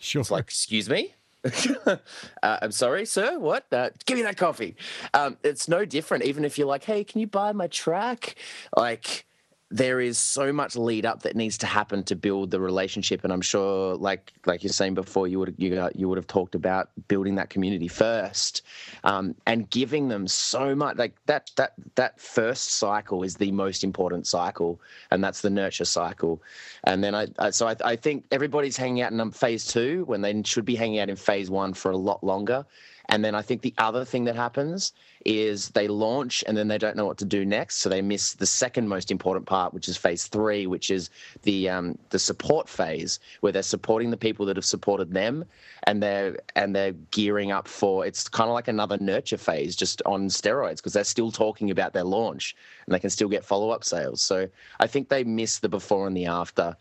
Sure. 0.03 0.21
It's 0.21 0.31
like, 0.31 0.45
excuse 0.45 0.89
me? 0.89 1.15
uh, 1.87 1.97
I'm 2.43 2.73
sorry, 2.73 3.05
sir. 3.07 3.39
What? 3.39 3.67
Uh, 3.71 3.91
give 4.07 4.17
me 4.17 4.23
that 4.23 4.37
coffee. 4.37 4.77
Um, 5.13 5.37
it's 5.43 5.69
no 5.69 5.85
different. 5.85 6.25
Even 6.25 6.45
if 6.45 6.59
you're 6.59 6.67
like, 6.67 6.85
hey, 6.85 7.05
can 7.05 7.21
you 7.21 7.27
buy 7.27 7.53
my 7.53 7.67
track? 7.67 8.35
Like, 8.77 9.27
there 9.71 10.01
is 10.01 10.19
so 10.19 10.53
much 10.53 10.75
lead 10.75 11.07
up 11.07 11.23
that 11.23 11.37
needs 11.37 11.57
to 11.59 11.67
happen 11.67 12.03
to 12.05 12.17
build 12.17 12.51
the 12.51 12.61
relationship, 12.61 13.23
and 13.23 13.33
I'm 13.33 13.41
sure, 13.41 13.95
like 13.95 14.33
like 14.45 14.65
you're 14.65 14.73
saying 14.73 14.95
before, 14.95 15.29
you 15.29 15.39
would 15.39 15.55
you 15.59 15.89
you 15.95 16.09
would 16.09 16.19
have 16.19 16.27
talked 16.27 16.57
about 16.57 16.91
building 17.07 17.37
that 17.37 17.51
community 17.51 17.87
first, 17.87 18.63
um, 19.05 19.35
and 19.47 19.71
giving 19.71 20.09
them 20.09 20.27
so 20.27 20.75
much. 20.75 20.97
Like 20.97 21.15
that 21.27 21.53
that 21.57 21.75
that 21.95 22.21
first 22.21 22.73
cycle 22.73 23.23
is 23.23 23.37
the 23.37 23.53
most 23.53 23.85
important 23.85 24.27
cycle, 24.27 24.81
and 25.13 25.23
that's 25.23 25.41
the 25.41 25.51
nurture 25.51 25.85
cycle. 25.85 26.43
And 26.83 27.05
then 27.05 27.15
I, 27.15 27.29
I 27.39 27.51
so 27.51 27.69
I, 27.69 27.77
I 27.85 27.95
think 27.95 28.25
everybody's 28.33 28.77
hanging 28.77 29.03
out 29.03 29.13
in 29.13 29.21
um, 29.21 29.31
phase 29.31 29.67
two 29.67 30.05
when 30.07 30.21
they 30.21 30.43
should 30.43 30.65
be 30.65 30.75
hanging 30.75 30.99
out 30.99 31.11
in 31.11 31.17
phase 31.17 31.49
one 31.49 31.75
for 31.75 31.93
a 31.93 31.97
lot 31.97 32.25
longer. 32.25 32.67
And 33.11 33.25
then 33.25 33.35
I 33.35 33.43
think 33.43 33.63
the 33.63 33.75
other 33.77 34.05
thing 34.05 34.25
that 34.25 34.37
happens 34.37 34.93
is 35.27 35.71
they 35.71 35.89
launch 35.89 36.45
and 36.47 36.57
then 36.57 36.69
they 36.69 36.79
don't 36.79 36.97
know 36.97 37.05
what 37.05 37.19
to 37.19 37.25
do 37.25 37.45
next, 37.45 37.79
so 37.79 37.89
they 37.89 38.01
miss 38.01 38.35
the 38.35 38.47
second 38.47 38.89
most 38.89 39.11
important 39.11 39.47
part, 39.47 39.75
which 39.75 39.89
is 39.89 39.97
phase 39.97 40.29
three, 40.29 40.69
which 40.69 40.91
is 40.91 41.11
the 41.43 41.69
um, 41.69 41.99
the 42.11 42.19
support 42.21 42.69
phase, 42.69 43.19
where 43.41 43.53
they're 43.53 43.63
supporting 43.63 44.11
the 44.11 44.17
people 44.17 44.47
that 44.47 44.57
have 44.57 44.65
supported 44.65 45.13
them, 45.13 45.45
and 45.85 46.01
they're 46.01 46.39
and 46.55 46.75
they're 46.75 46.93
gearing 47.11 47.51
up 47.51 47.67
for. 47.67 48.07
It's 48.07 48.29
kind 48.29 48.49
of 48.49 48.55
like 48.55 48.69
another 48.69 48.97
nurture 48.99 49.39
phase, 49.39 49.75
just 49.75 50.01
on 50.07 50.29
steroids, 50.29 50.77
because 50.77 50.93
they're 50.93 51.05
still 51.05 51.33
talking 51.33 51.73
about 51.73 51.93
their 51.93 52.05
launch 52.05 52.55
and 52.87 52.95
they 52.95 53.01
can 53.01 53.11
still 53.11 53.29
get 53.29 53.45
follow 53.45 53.71
up 53.71 53.83
sales. 53.83 54.23
So 54.23 54.49
I 54.79 54.87
think 54.87 55.09
they 55.09 55.25
miss 55.25 55.59
the 55.59 55.69
before 55.69 56.07
and 56.07 56.17
the 56.17 56.27
after 56.27 56.77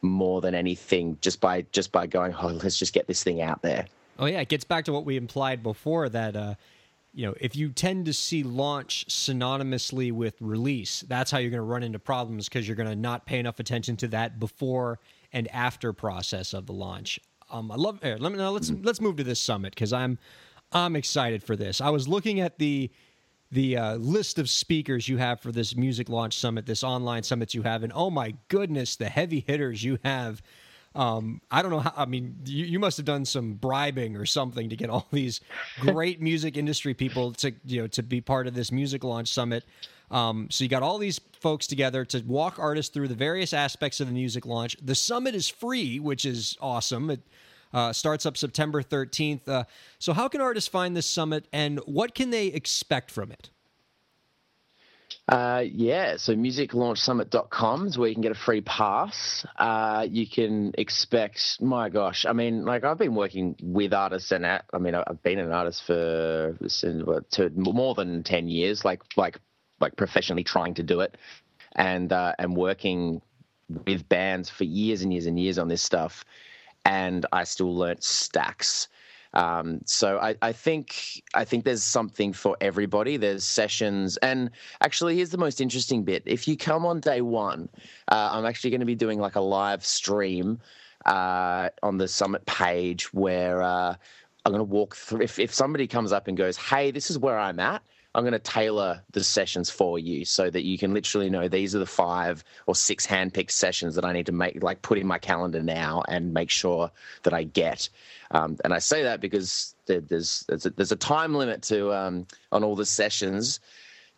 more 0.00 0.40
than 0.40 0.54
anything, 0.54 1.18
just 1.20 1.40
by 1.40 1.66
just 1.72 1.90
by 1.90 2.06
going, 2.06 2.34
oh, 2.34 2.58
let's 2.62 2.78
just 2.78 2.92
get 2.92 3.08
this 3.08 3.24
thing 3.24 3.42
out 3.42 3.62
there. 3.62 3.86
Oh 4.22 4.26
yeah, 4.26 4.40
it 4.40 4.48
gets 4.48 4.62
back 4.62 4.84
to 4.84 4.92
what 4.92 5.04
we 5.04 5.16
implied 5.16 5.64
before 5.64 6.08
that 6.08 6.36
uh, 6.36 6.54
you 7.12 7.26
know 7.26 7.34
if 7.40 7.56
you 7.56 7.70
tend 7.70 8.06
to 8.06 8.12
see 8.12 8.44
launch 8.44 9.04
synonymously 9.08 10.12
with 10.12 10.40
release, 10.40 11.00
that's 11.08 11.32
how 11.32 11.38
you're 11.38 11.50
going 11.50 11.58
to 11.58 11.64
run 11.64 11.82
into 11.82 11.98
problems 11.98 12.48
because 12.48 12.68
you're 12.68 12.76
going 12.76 12.88
to 12.88 12.94
not 12.94 13.26
pay 13.26 13.40
enough 13.40 13.58
attention 13.58 13.96
to 13.96 14.06
that 14.08 14.38
before 14.38 15.00
and 15.32 15.48
after 15.48 15.92
process 15.92 16.52
of 16.52 16.66
the 16.66 16.72
launch. 16.72 17.18
Um, 17.50 17.72
I 17.72 17.74
love. 17.74 18.00
Here, 18.00 18.16
let 18.16 18.30
me 18.30 18.38
now 18.38 18.50
let's 18.50 18.70
let's 18.70 19.00
move 19.00 19.16
to 19.16 19.24
this 19.24 19.40
summit 19.40 19.74
because 19.74 19.92
I'm 19.92 20.16
I'm 20.70 20.94
excited 20.94 21.42
for 21.42 21.56
this. 21.56 21.80
I 21.80 21.90
was 21.90 22.06
looking 22.06 22.38
at 22.38 22.60
the 22.60 22.92
the 23.50 23.76
uh, 23.76 23.96
list 23.96 24.38
of 24.38 24.48
speakers 24.48 25.08
you 25.08 25.16
have 25.16 25.40
for 25.40 25.50
this 25.50 25.74
music 25.74 26.08
launch 26.08 26.38
summit, 26.38 26.64
this 26.66 26.84
online 26.84 27.24
summit 27.24 27.54
you 27.54 27.62
have, 27.62 27.82
and 27.82 27.92
oh 27.92 28.08
my 28.08 28.36
goodness, 28.46 28.94
the 28.94 29.08
heavy 29.08 29.40
hitters 29.44 29.82
you 29.82 29.98
have. 30.04 30.40
Um, 30.94 31.40
I 31.50 31.62
don't 31.62 31.70
know 31.70 31.80
how. 31.80 31.92
I 31.96 32.04
mean, 32.04 32.36
you, 32.44 32.66
you 32.66 32.78
must 32.78 32.96
have 32.98 33.06
done 33.06 33.24
some 33.24 33.54
bribing 33.54 34.16
or 34.16 34.26
something 34.26 34.68
to 34.68 34.76
get 34.76 34.90
all 34.90 35.06
these 35.12 35.40
great 35.80 36.20
music 36.20 36.56
industry 36.56 36.94
people 36.94 37.32
to 37.34 37.52
you 37.64 37.82
know 37.82 37.86
to 37.88 38.02
be 38.02 38.20
part 38.20 38.46
of 38.46 38.54
this 38.54 38.70
music 38.70 39.04
launch 39.04 39.28
summit. 39.28 39.64
Um, 40.10 40.48
so 40.50 40.62
you 40.62 40.68
got 40.68 40.82
all 40.82 40.98
these 40.98 41.18
folks 41.40 41.66
together 41.66 42.04
to 42.04 42.20
walk 42.20 42.58
artists 42.58 42.92
through 42.92 43.08
the 43.08 43.14
various 43.14 43.54
aspects 43.54 43.98
of 44.00 44.08
the 44.08 44.12
music 44.12 44.44
launch. 44.44 44.76
The 44.82 44.94
summit 44.94 45.34
is 45.34 45.48
free, 45.48 45.98
which 45.98 46.26
is 46.26 46.58
awesome. 46.60 47.08
It 47.08 47.20
uh, 47.72 47.94
starts 47.94 48.26
up 48.26 48.36
September 48.36 48.82
13th. 48.82 49.48
Uh, 49.48 49.64
so 49.98 50.12
how 50.12 50.28
can 50.28 50.42
artists 50.42 50.68
find 50.68 50.94
this 50.94 51.06
summit, 51.06 51.48
and 51.52 51.78
what 51.86 52.14
can 52.14 52.28
they 52.28 52.48
expect 52.48 53.10
from 53.10 53.32
it? 53.32 53.48
Uh, 55.32 55.64
yeah, 55.72 56.18
so 56.18 56.34
musiclaunchsummit.com 56.34 57.86
is 57.86 57.96
where 57.96 58.06
you 58.06 58.14
can 58.14 58.20
get 58.20 58.32
a 58.32 58.34
free 58.34 58.60
pass. 58.60 59.46
Uh, 59.56 60.06
you 60.10 60.26
can 60.26 60.74
expect, 60.76 61.56
my 61.58 61.88
gosh, 61.88 62.26
I 62.26 62.34
mean, 62.34 62.66
like 62.66 62.84
I've 62.84 62.98
been 62.98 63.14
working 63.14 63.56
with 63.62 63.94
artists 63.94 64.30
and 64.30 64.44
at, 64.44 64.66
I 64.74 64.78
mean, 64.78 64.94
I've 64.94 65.22
been 65.22 65.38
an 65.38 65.50
artist 65.50 65.84
for 65.84 66.58
more 67.56 67.94
than 67.94 68.22
10 68.22 68.48
years, 68.48 68.84
like, 68.84 69.00
like, 69.16 69.38
like 69.80 69.96
professionally 69.96 70.44
trying 70.44 70.74
to 70.74 70.82
do 70.82 71.00
it 71.00 71.16
and, 71.76 72.12
uh, 72.12 72.34
and 72.38 72.54
working 72.54 73.22
with 73.86 74.06
bands 74.10 74.50
for 74.50 74.64
years 74.64 75.00
and 75.00 75.14
years 75.14 75.24
and 75.24 75.40
years 75.40 75.56
on 75.56 75.68
this 75.68 75.80
stuff. 75.80 76.26
And 76.84 77.24
I 77.32 77.44
still 77.44 77.74
learnt 77.74 78.04
stacks 78.04 78.88
um, 79.34 79.80
so 79.86 80.18
I, 80.18 80.36
I, 80.42 80.52
think 80.52 81.22
I 81.34 81.44
think 81.44 81.64
there's 81.64 81.82
something 81.82 82.32
for 82.32 82.56
everybody. 82.60 83.16
There's 83.16 83.44
sessions, 83.44 84.18
and 84.18 84.50
actually, 84.80 85.16
here's 85.16 85.30
the 85.30 85.38
most 85.38 85.60
interesting 85.60 86.02
bit. 86.04 86.22
If 86.26 86.46
you 86.46 86.56
come 86.56 86.84
on 86.84 87.00
day 87.00 87.22
one, 87.22 87.68
uh, 88.08 88.30
I'm 88.32 88.44
actually 88.44 88.70
going 88.70 88.80
to 88.80 88.86
be 88.86 88.94
doing 88.94 89.18
like 89.18 89.36
a 89.36 89.40
live 89.40 89.84
stream 89.84 90.60
uh, 91.06 91.70
on 91.82 91.96
the 91.96 92.08
summit 92.08 92.44
page 92.44 93.12
where 93.14 93.62
uh, 93.62 93.94
I'm 94.44 94.52
going 94.52 94.60
to 94.60 94.64
walk 94.64 94.96
through. 94.96 95.22
If, 95.22 95.38
if 95.38 95.54
somebody 95.54 95.86
comes 95.86 96.12
up 96.12 96.28
and 96.28 96.36
goes, 96.36 96.56
"Hey, 96.56 96.90
this 96.90 97.10
is 97.10 97.18
where 97.18 97.38
I'm 97.38 97.58
at," 97.58 97.82
I'm 98.14 98.24
going 98.24 98.32
to 98.32 98.38
tailor 98.38 99.02
the 99.12 99.24
sessions 99.24 99.70
for 99.70 99.98
you 99.98 100.24
so 100.24 100.50
that 100.50 100.64
you 100.64 100.76
can 100.76 100.92
literally 100.92 101.30
know 101.30 101.48
these 101.48 101.74
are 101.74 101.78
the 101.78 101.86
five 101.86 102.44
or 102.66 102.74
six 102.74 103.06
handpicked 103.06 103.50
sessions 103.50 103.94
that 103.94 104.04
I 104.04 104.12
need 104.12 104.26
to 104.26 104.32
make, 104.32 104.62
like 104.62 104.82
put 104.82 104.98
in 104.98 105.06
my 105.06 105.18
calendar 105.18 105.62
now 105.62 106.02
and 106.08 106.34
make 106.34 106.50
sure 106.50 106.90
that 107.22 107.32
I 107.32 107.44
get. 107.44 107.88
Um, 108.30 108.58
and 108.64 108.74
I 108.74 108.78
say 108.78 109.02
that 109.04 109.20
because 109.20 109.74
there's 109.86 110.44
there's 110.48 110.66
a, 110.66 110.70
there's 110.70 110.92
a 110.92 110.96
time 110.96 111.34
limit 111.34 111.62
to 111.64 111.92
um, 111.92 112.26
on 112.50 112.62
all 112.62 112.76
the 112.76 112.86
sessions 112.86 113.60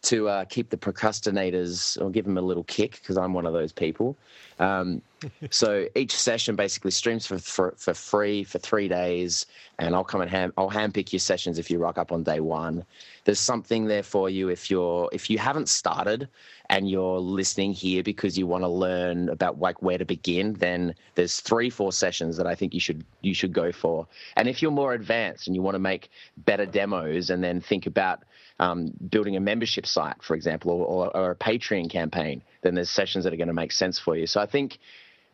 to 0.05 0.29
uh, 0.29 0.45
keep 0.45 0.71
the 0.71 0.77
procrastinators 0.77 2.01
or 2.01 2.11
give 2.11 2.25
them 2.25 2.39
a 2.39 2.43
little 2.43 2.65
kick 2.65 2.93
because 2.93 3.17
I'm 3.17 3.33
one 3.33 3.47
of 3.47 3.53
those 3.53 3.73
people. 3.73 4.17
Um, 4.59 5.03
so 5.51 5.87
each 5.95 6.15
session 6.15 6.55
basically 6.57 6.91
streams 6.91 7.27
for, 7.27 7.39
for, 7.39 7.75
for 7.77 7.95
free 7.95 8.45
for 8.45 8.59
three 8.59 8.89
days, 8.89 9.47
and 9.79 9.95
I'll 9.95 10.05
come 10.05 10.21
and 10.21 10.31
hand 10.31 10.53
I'll 10.57 10.71
handpick 10.71 11.13
your 11.13 11.21
sessions 11.21 11.59
if 11.59 11.71
you 11.71 11.79
rock 11.79 11.99
up 11.99 12.13
on 12.13 12.23
day 12.23 12.41
one. 12.41 12.85
There's 13.25 13.41
something 13.41 13.87
there 13.87 14.03
for 14.03 14.29
you 14.29 14.49
if 14.51 14.71
you're 14.71 15.09
if 15.13 15.31
you 15.31 15.39
haven't 15.39 15.69
started 15.69 16.29
and 16.71 16.89
you're 16.89 17.19
listening 17.19 17.73
here 17.73 18.03
because 18.03 18.39
you 18.39 18.47
want 18.47 18.65
to 18.65 18.69
learn 18.69 19.29
about 19.29 19.59
like 19.59 19.83
where 19.83 19.99
to 19.99 20.05
begin. 20.05 20.55
Then 20.55 20.95
there's 21.15 21.41
three 21.41 21.71
four 21.71 21.93
sessions 21.93 22.37
that 22.37 22.47
I 22.47 22.55
think 22.55 22.75
you 22.75 22.81
should 22.81 23.05
you 23.23 23.35
should 23.35 23.53
go 23.53 23.73
for. 23.73 24.07
And 24.37 24.49
if 24.49 24.61
you're 24.61 24.71
more 24.71 24.93
advanced 24.93 25.47
and 25.47 25.57
you 25.57 25.63
want 25.63 25.75
to 25.75 25.81
make 25.81 26.11
better 26.39 26.67
demos 26.67 27.31
and 27.31 27.43
then 27.43 27.61
think 27.61 27.87
about 27.87 28.23
um, 28.59 28.93
building 29.09 29.37
a 29.37 29.41
membership 29.41 29.87
site, 29.87 30.23
for 30.23 30.35
example, 30.35 30.71
or, 30.71 30.87
or, 30.87 31.17
or 31.17 31.31
a 31.33 31.37
Patreon 31.37 31.91
campaign, 31.91 32.43
then 32.63 32.75
there's 32.75 32.91
sessions 32.91 33.25
that 33.25 33.33
are 33.33 33.37
going 33.37 33.49
to 33.49 33.55
make 33.55 33.73
sense 33.73 33.99
for 33.99 34.17
you. 34.17 34.27
So 34.27 34.41
I 34.41 34.47
think 34.47 34.79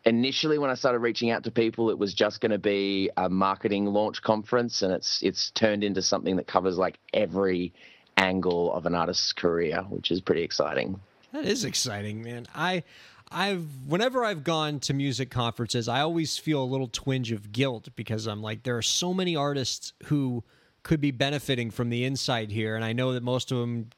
initially 0.05 0.59
when 0.59 0.71
I 0.71 0.75
started 0.75 1.01
reaching 1.01 1.31
out 1.31 1.45
to 1.45 1.51
people, 1.51 1.91
it 1.91 1.99
was 1.99 2.15
just 2.15 2.41
going 2.41 2.53
to 2.53 2.59
be 2.59 3.11
a 3.17 3.29
marketing 3.29 3.87
launch 3.87 4.23
conference, 4.23 4.83
and 4.83 4.93
it's 4.93 5.23
it's 5.23 5.51
turned 5.51 5.85
into 5.85 6.03
something 6.03 6.37
that 6.37 6.47
covers 6.47 6.79
like 6.79 6.99
every 7.13 7.73
angle 8.17 8.73
of 8.73 8.87
an 8.87 8.95
artist's 8.95 9.33
career, 9.33 9.83
which 9.89 10.11
is 10.11 10.21
pretty 10.21 10.43
exciting. 10.43 11.01
That 11.33 11.45
is 11.45 11.65
exciting, 11.65 12.23
man. 12.23 12.47
I 12.55 12.83
I've 13.31 13.67
whenever 13.87 14.25
I've 14.25 14.45
gone 14.45 14.81
to 14.81 14.95
music 14.95 15.31
conferences, 15.31 15.89
I 15.89 16.01
always 16.01 16.39
feel 16.39 16.63
a 16.63 16.65
little 16.65 16.89
twinge 16.89 17.33
of 17.33 17.53
guilt 17.53 17.89
because 17.95 18.27
I'm 18.27 18.43
like 18.43 18.63
there 18.63 18.77
are 18.77 18.83
so 18.83 19.15
many 19.15 19.37
artists 19.37 19.93
who 20.05 20.43
could 20.83 21.01
be 21.01 21.11
benefiting 21.11 21.71
from 21.71 21.91
the 21.91 22.05
insight 22.05 22.51
here. 22.51 22.77
And 22.77 22.85
I 22.85 22.93
know 22.93 23.13
that 23.13 23.23
most 23.23 23.53
of 23.53 23.59
them 23.59 23.91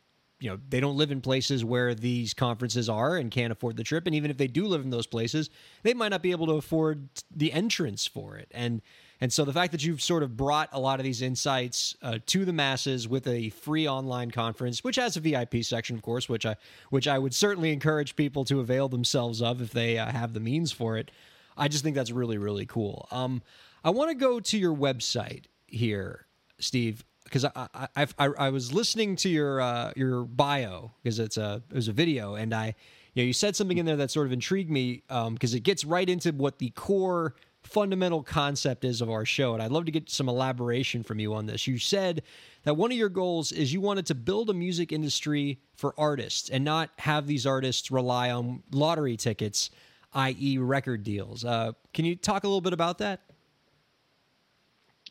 you 0.43 0.51
know 0.51 0.59
they 0.69 0.81
don't 0.81 0.97
live 0.97 1.13
in 1.13 1.21
places 1.21 1.65
where 1.65 1.95
these 1.95 2.35
conferences 2.35 2.89
are 2.89 3.17
and 3.17 3.31
can't 3.31 3.53
afford 3.53 3.77
the 3.77 3.85
trip. 3.85 4.07
And 4.07 4.15
even 4.15 4.31
if 4.31 4.37
they 4.37 4.49
do 4.49 4.67
live 4.67 4.83
in 4.83 4.91
those 4.91 5.07
places 5.07 5.51
they 5.85 5.95
might 5.95 6.09
not 6.09 6.21
be 6.21 6.33
able 6.33 6.47
to 6.47 6.55
afford 6.55 7.09
the 7.35 7.53
entrance 7.53 8.07
for 8.07 8.37
it. 8.37 8.51
And 8.51 8.83
and 9.21 9.33
so 9.33 9.45
the 9.45 9.53
fact 9.53 9.71
that 9.71 9.85
you've 9.85 10.03
sort 10.03 10.25
of 10.25 10.37
brought 10.37 10.69
a 10.73 10.81
lot 10.81 10.99
of 10.99 11.05
these 11.05 11.23
insights 11.23 11.97
uh, 12.03 12.19
to 12.27 12.45
the 12.45 12.53
masses 12.53 13.07
with 13.07 13.29
a 13.29 13.51
free 13.51 13.89
online 13.89 14.33
conference 14.33 14.83
which 14.83 14.97
has 14.97 15.17
a 15.17 15.21
vip 15.21 15.63
section 15.63 15.95
of 15.95 16.03
course 16.03 16.29
which 16.29 16.45
i 16.45 16.57
which 16.91 17.07
i 17.07 17.17
would 17.17 17.33
certainly 17.33 17.73
encourage 17.73 18.17
people 18.17 18.45
to 18.45 18.59
avail 18.59 18.89
themselves 18.89 19.41
of 19.41 19.63
if 19.63 19.71
they 19.71 19.97
uh, 19.97 20.11
have 20.11 20.33
the 20.33 20.41
means 20.41 20.73
for 20.73 20.99
it 20.99 21.13
i 21.57 21.69
just 21.69 21.85
think 21.85 21.95
that's 21.95 22.11
really 22.11 22.37
really 22.37 22.67
cool. 22.67 23.07
Um, 23.13 23.43
i 23.85 23.91
want 23.91 24.11
to 24.11 24.17
go 24.17 24.41
to 24.41 24.59
your 24.59 24.75
website 24.75 25.45
here 25.69 26.27
steve 26.63 27.05
because 27.33 27.45
I, 27.45 27.69
I, 27.97 28.07
I 28.19 28.29
I 28.39 28.51
was 28.51 28.73
listening 28.73 29.17
to 29.17 29.29
your 29.29 29.61
uh, 29.61 29.93
your 29.97 30.25
bio 30.25 30.93
because 31.03 31.19
it's 31.19 31.37
a 31.37 31.63
it 31.71 31.75
was 31.75 31.89
a 31.89 31.93
video 31.93 32.35
and 32.35 32.55
I 32.55 32.75
you 33.15 33.23
know 33.23 33.27
you 33.27 33.33
said 33.33 33.57
something 33.57 33.79
in 33.79 33.87
there 33.87 33.97
that 33.97 34.11
sort 34.11 34.27
of 34.27 34.33
intrigued 34.33 34.71
me 34.71 35.03
because 35.09 35.53
um, 35.53 35.57
it 35.57 35.63
gets 35.63 35.85
right 35.85 36.09
into 36.09 36.33
what 36.33 36.59
the 36.59 36.71
core 36.71 37.35
fundamental 37.63 38.23
concept 38.23 38.85
is 38.85 39.01
of 39.01 39.09
our 39.09 39.25
show 39.25 39.55
and 39.55 39.63
I'd 39.63 39.71
love 39.71 39.85
to 39.87 39.93
get 39.93 40.11
some 40.11 40.29
elaboration 40.29 41.03
from 41.03 41.21
you 41.21 41.33
on 41.33 41.47
this. 41.47 41.67
You 41.67 41.79
said 41.79 42.23
that 42.65 42.77
one 42.77 42.91
of 42.91 42.99
your 42.99 43.09
goals 43.09 43.53
is 43.53 43.73
you 43.73 43.81
wanted 43.81 44.07
to 44.07 44.15
build 44.15 44.51
a 44.51 44.55
music 44.55 44.93
industry 44.93 45.61
for 45.77 45.95
artists 45.97 46.51
and 46.51 46.65
not 46.65 46.91
have 46.99 47.27
these 47.27 47.47
artists 47.47 47.91
rely 47.91 48.31
on 48.31 48.63
lottery 48.73 49.17
tickets, 49.17 49.71
i.e., 50.13 50.59
record 50.59 51.05
deals. 51.05 51.45
Uh, 51.45 51.73
can 51.95 52.05
you 52.05 52.17
talk 52.17 52.43
a 52.45 52.49
little 52.49 52.61
bit 52.61 52.73
about 52.73 52.99
that? 52.99 53.21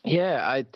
Yeah, 0.04 0.46
I 0.46 0.66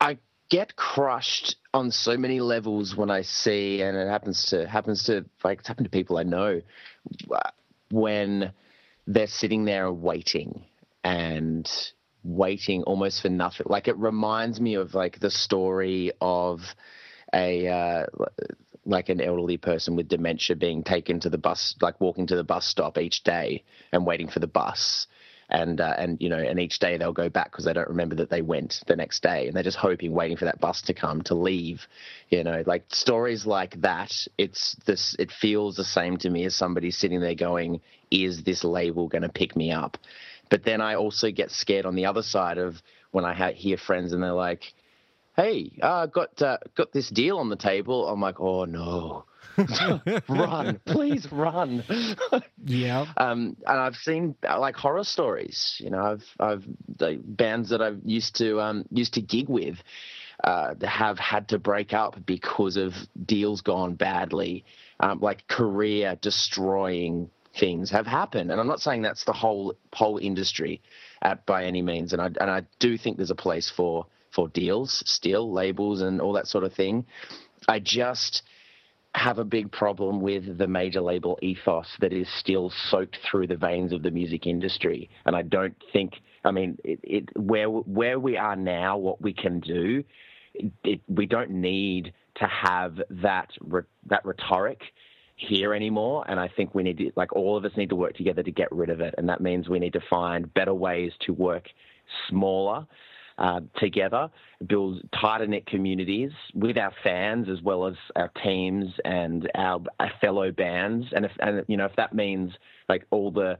I 0.00 0.18
get 0.48 0.76
crushed 0.76 1.56
on 1.74 1.90
so 1.90 2.16
many 2.16 2.40
levels 2.40 2.96
when 2.96 3.10
I 3.10 3.22
see, 3.22 3.82
and 3.82 3.96
it 3.96 4.08
happens 4.08 4.46
to 4.46 4.66
happens 4.66 5.04
to 5.04 5.24
like 5.44 5.60
it's 5.60 5.68
happened 5.68 5.86
to 5.86 5.90
people 5.90 6.18
I 6.18 6.22
know 6.22 6.62
when 7.90 8.52
they're 9.06 9.26
sitting 9.26 9.64
there 9.64 9.90
waiting 9.92 10.64
and 11.04 11.70
waiting 12.22 12.82
almost 12.84 13.22
for 13.22 13.28
nothing. 13.28 13.66
Like 13.68 13.88
it 13.88 13.96
reminds 13.96 14.60
me 14.60 14.74
of 14.74 14.94
like 14.94 15.18
the 15.20 15.30
story 15.30 16.12
of 16.20 16.60
a 17.34 17.68
uh, 17.68 18.06
like 18.84 19.08
an 19.08 19.20
elderly 19.20 19.58
person 19.58 19.96
with 19.96 20.08
dementia 20.08 20.56
being 20.56 20.82
taken 20.82 21.20
to 21.20 21.30
the 21.30 21.38
bus, 21.38 21.74
like 21.80 22.00
walking 22.00 22.26
to 22.26 22.36
the 22.36 22.44
bus 22.44 22.66
stop 22.66 22.98
each 22.98 23.22
day 23.22 23.64
and 23.92 24.06
waiting 24.06 24.28
for 24.28 24.40
the 24.40 24.46
bus. 24.46 25.06
And 25.50 25.80
uh, 25.80 25.94
and 25.96 26.20
you 26.20 26.28
know, 26.28 26.36
and 26.36 26.60
each 26.60 26.78
day 26.78 26.98
they'll 26.98 27.12
go 27.12 27.30
back 27.30 27.50
because 27.50 27.64
they 27.64 27.72
don't 27.72 27.88
remember 27.88 28.16
that 28.16 28.28
they 28.28 28.42
went 28.42 28.82
the 28.86 28.96
next 28.96 29.22
day, 29.22 29.46
and 29.46 29.56
they're 29.56 29.62
just 29.62 29.78
hoping, 29.78 30.12
waiting 30.12 30.36
for 30.36 30.44
that 30.44 30.60
bus 30.60 30.82
to 30.82 30.94
come 30.94 31.22
to 31.22 31.34
leave. 31.34 31.86
You 32.28 32.44
know, 32.44 32.62
like 32.66 32.84
stories 32.94 33.46
like 33.46 33.80
that. 33.80 34.12
It's 34.36 34.76
this. 34.86 35.16
It 35.18 35.32
feels 35.32 35.76
the 35.76 35.84
same 35.84 36.18
to 36.18 36.28
me 36.28 36.44
as 36.44 36.54
somebody 36.54 36.90
sitting 36.90 37.20
there 37.20 37.34
going, 37.34 37.80
"Is 38.10 38.42
this 38.42 38.62
label 38.62 39.08
going 39.08 39.22
to 39.22 39.30
pick 39.30 39.56
me 39.56 39.72
up?" 39.72 39.96
But 40.50 40.64
then 40.64 40.82
I 40.82 40.96
also 40.96 41.30
get 41.30 41.50
scared 41.50 41.86
on 41.86 41.94
the 41.94 42.06
other 42.06 42.22
side 42.22 42.58
of 42.58 42.82
when 43.10 43.24
I 43.24 43.32
ha- 43.32 43.52
hear 43.52 43.78
friends 43.78 44.12
and 44.12 44.22
they're 44.22 44.32
like, 44.32 44.74
"Hey, 45.34 45.72
uh, 45.80 46.06
got 46.06 46.42
uh, 46.42 46.58
got 46.74 46.92
this 46.92 47.08
deal 47.08 47.38
on 47.38 47.48
the 47.48 47.56
table." 47.56 48.06
I'm 48.06 48.20
like, 48.20 48.38
"Oh 48.38 48.66
no." 48.66 49.24
run, 50.28 50.80
please 50.84 51.30
run. 51.32 51.84
Yeah. 52.64 53.06
um, 53.16 53.56
and 53.66 53.78
I've 53.78 53.96
seen 53.96 54.34
uh, 54.46 54.60
like 54.60 54.76
horror 54.76 55.04
stories. 55.04 55.76
You 55.78 55.90
know, 55.90 56.00
I've 56.00 56.24
I've 56.38 56.64
the 56.98 57.18
bands 57.24 57.70
that 57.70 57.80
I've 57.80 58.00
used 58.04 58.36
to 58.36 58.60
um, 58.60 58.84
used 58.90 59.14
to 59.14 59.22
gig 59.22 59.48
with 59.48 59.78
uh, 60.44 60.74
have 60.82 61.18
had 61.18 61.48
to 61.48 61.58
break 61.58 61.92
up 61.94 62.24
because 62.26 62.76
of 62.76 62.92
deals 63.24 63.62
gone 63.62 63.94
badly, 63.94 64.64
um, 65.00 65.20
like 65.20 65.46
career 65.48 66.18
destroying 66.20 67.30
things 67.58 67.90
have 67.90 68.06
happened. 68.06 68.50
And 68.50 68.60
I'm 68.60 68.66
not 68.66 68.80
saying 68.80 69.02
that's 69.02 69.24
the 69.24 69.32
whole 69.32 69.74
whole 69.92 70.18
industry 70.18 70.82
at 71.22 71.46
by 71.46 71.64
any 71.64 71.82
means. 71.82 72.12
And 72.12 72.22
I 72.22 72.26
and 72.26 72.50
I 72.50 72.62
do 72.78 72.98
think 72.98 73.16
there's 73.16 73.30
a 73.30 73.34
place 73.36 73.70
for 73.70 74.06
for 74.30 74.48
deals, 74.48 75.02
still 75.06 75.50
labels, 75.52 76.02
and 76.02 76.20
all 76.20 76.34
that 76.34 76.46
sort 76.46 76.64
of 76.64 76.72
thing. 76.74 77.06
I 77.66 77.80
just 77.80 78.42
have 79.14 79.38
a 79.38 79.44
big 79.44 79.72
problem 79.72 80.20
with 80.20 80.58
the 80.58 80.66
major 80.66 81.00
label 81.00 81.38
ethos 81.42 81.88
that 82.00 82.12
is 82.12 82.28
still 82.38 82.70
soaked 82.90 83.18
through 83.28 83.46
the 83.46 83.56
veins 83.56 83.92
of 83.92 84.02
the 84.02 84.10
music 84.10 84.46
industry. 84.46 85.10
And 85.24 85.34
I 85.34 85.42
don't 85.42 85.76
think, 85.92 86.14
I 86.44 86.50
mean, 86.50 86.78
it, 86.84 87.00
it 87.02 87.36
where 87.36 87.68
where 87.68 88.18
we 88.20 88.36
are 88.36 88.56
now, 88.56 88.98
what 88.98 89.20
we 89.20 89.32
can 89.32 89.60
do, 89.60 90.04
it, 90.84 91.00
we 91.08 91.26
don't 91.26 91.50
need 91.50 92.12
to 92.36 92.46
have 92.46 93.00
that 93.10 93.50
re, 93.60 93.82
that 94.06 94.24
rhetoric 94.24 94.82
here 95.36 95.74
anymore. 95.74 96.24
And 96.28 96.38
I 96.38 96.48
think 96.48 96.74
we 96.74 96.82
need 96.82 96.98
to, 96.98 97.12
like, 97.16 97.32
all 97.34 97.56
of 97.56 97.64
us 97.64 97.72
need 97.76 97.90
to 97.90 97.96
work 97.96 98.14
together 98.14 98.42
to 98.42 98.50
get 98.50 98.70
rid 98.70 98.90
of 98.90 99.00
it. 99.00 99.14
And 99.18 99.28
that 99.28 99.40
means 99.40 99.68
we 99.68 99.78
need 99.78 99.94
to 99.94 100.02
find 100.10 100.52
better 100.52 100.74
ways 100.74 101.12
to 101.26 101.32
work 101.32 101.68
smaller 102.28 102.86
uh, 103.38 103.60
together, 103.78 104.28
build 104.66 105.00
tighter 105.20 105.46
knit 105.46 105.66
communities 105.66 106.32
with 106.54 106.76
our 106.76 106.92
fans 107.02 107.48
as 107.48 107.62
well 107.62 107.86
as 107.86 107.94
our 108.16 108.30
teams 108.42 108.92
and 109.04 109.50
our, 109.54 109.80
our 110.00 110.10
fellow 110.20 110.50
bands. 110.50 111.06
And 111.12 111.24
if 111.24 111.32
and 111.40 111.64
you 111.68 111.76
know 111.76 111.86
if 111.86 111.96
that 111.96 112.14
means 112.14 112.52
like 112.88 113.06
all 113.10 113.30
the 113.30 113.58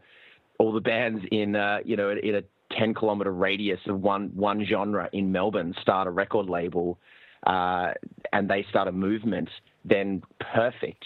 all 0.59 0.73
the 0.73 0.81
bands 0.81 1.23
in 1.31 1.55
uh, 1.55 1.79
you 1.85 1.97
know 1.97 2.11
in 2.11 2.35
a 2.35 2.43
10 2.77 2.95
kilometer 2.95 3.33
radius 3.33 3.81
of 3.87 4.01
one 4.01 4.31
one 4.35 4.65
genre 4.69 5.09
in 5.13 5.33
Melbourne 5.33 5.75
start 5.81 6.07
a 6.07 6.11
record 6.11 6.49
label 6.49 6.99
uh, 7.47 7.93
and 8.33 8.49
they 8.49 8.67
start 8.69 8.89
a 8.89 8.93
movement, 8.93 9.49
then 9.85 10.23
perfect. 10.41 11.05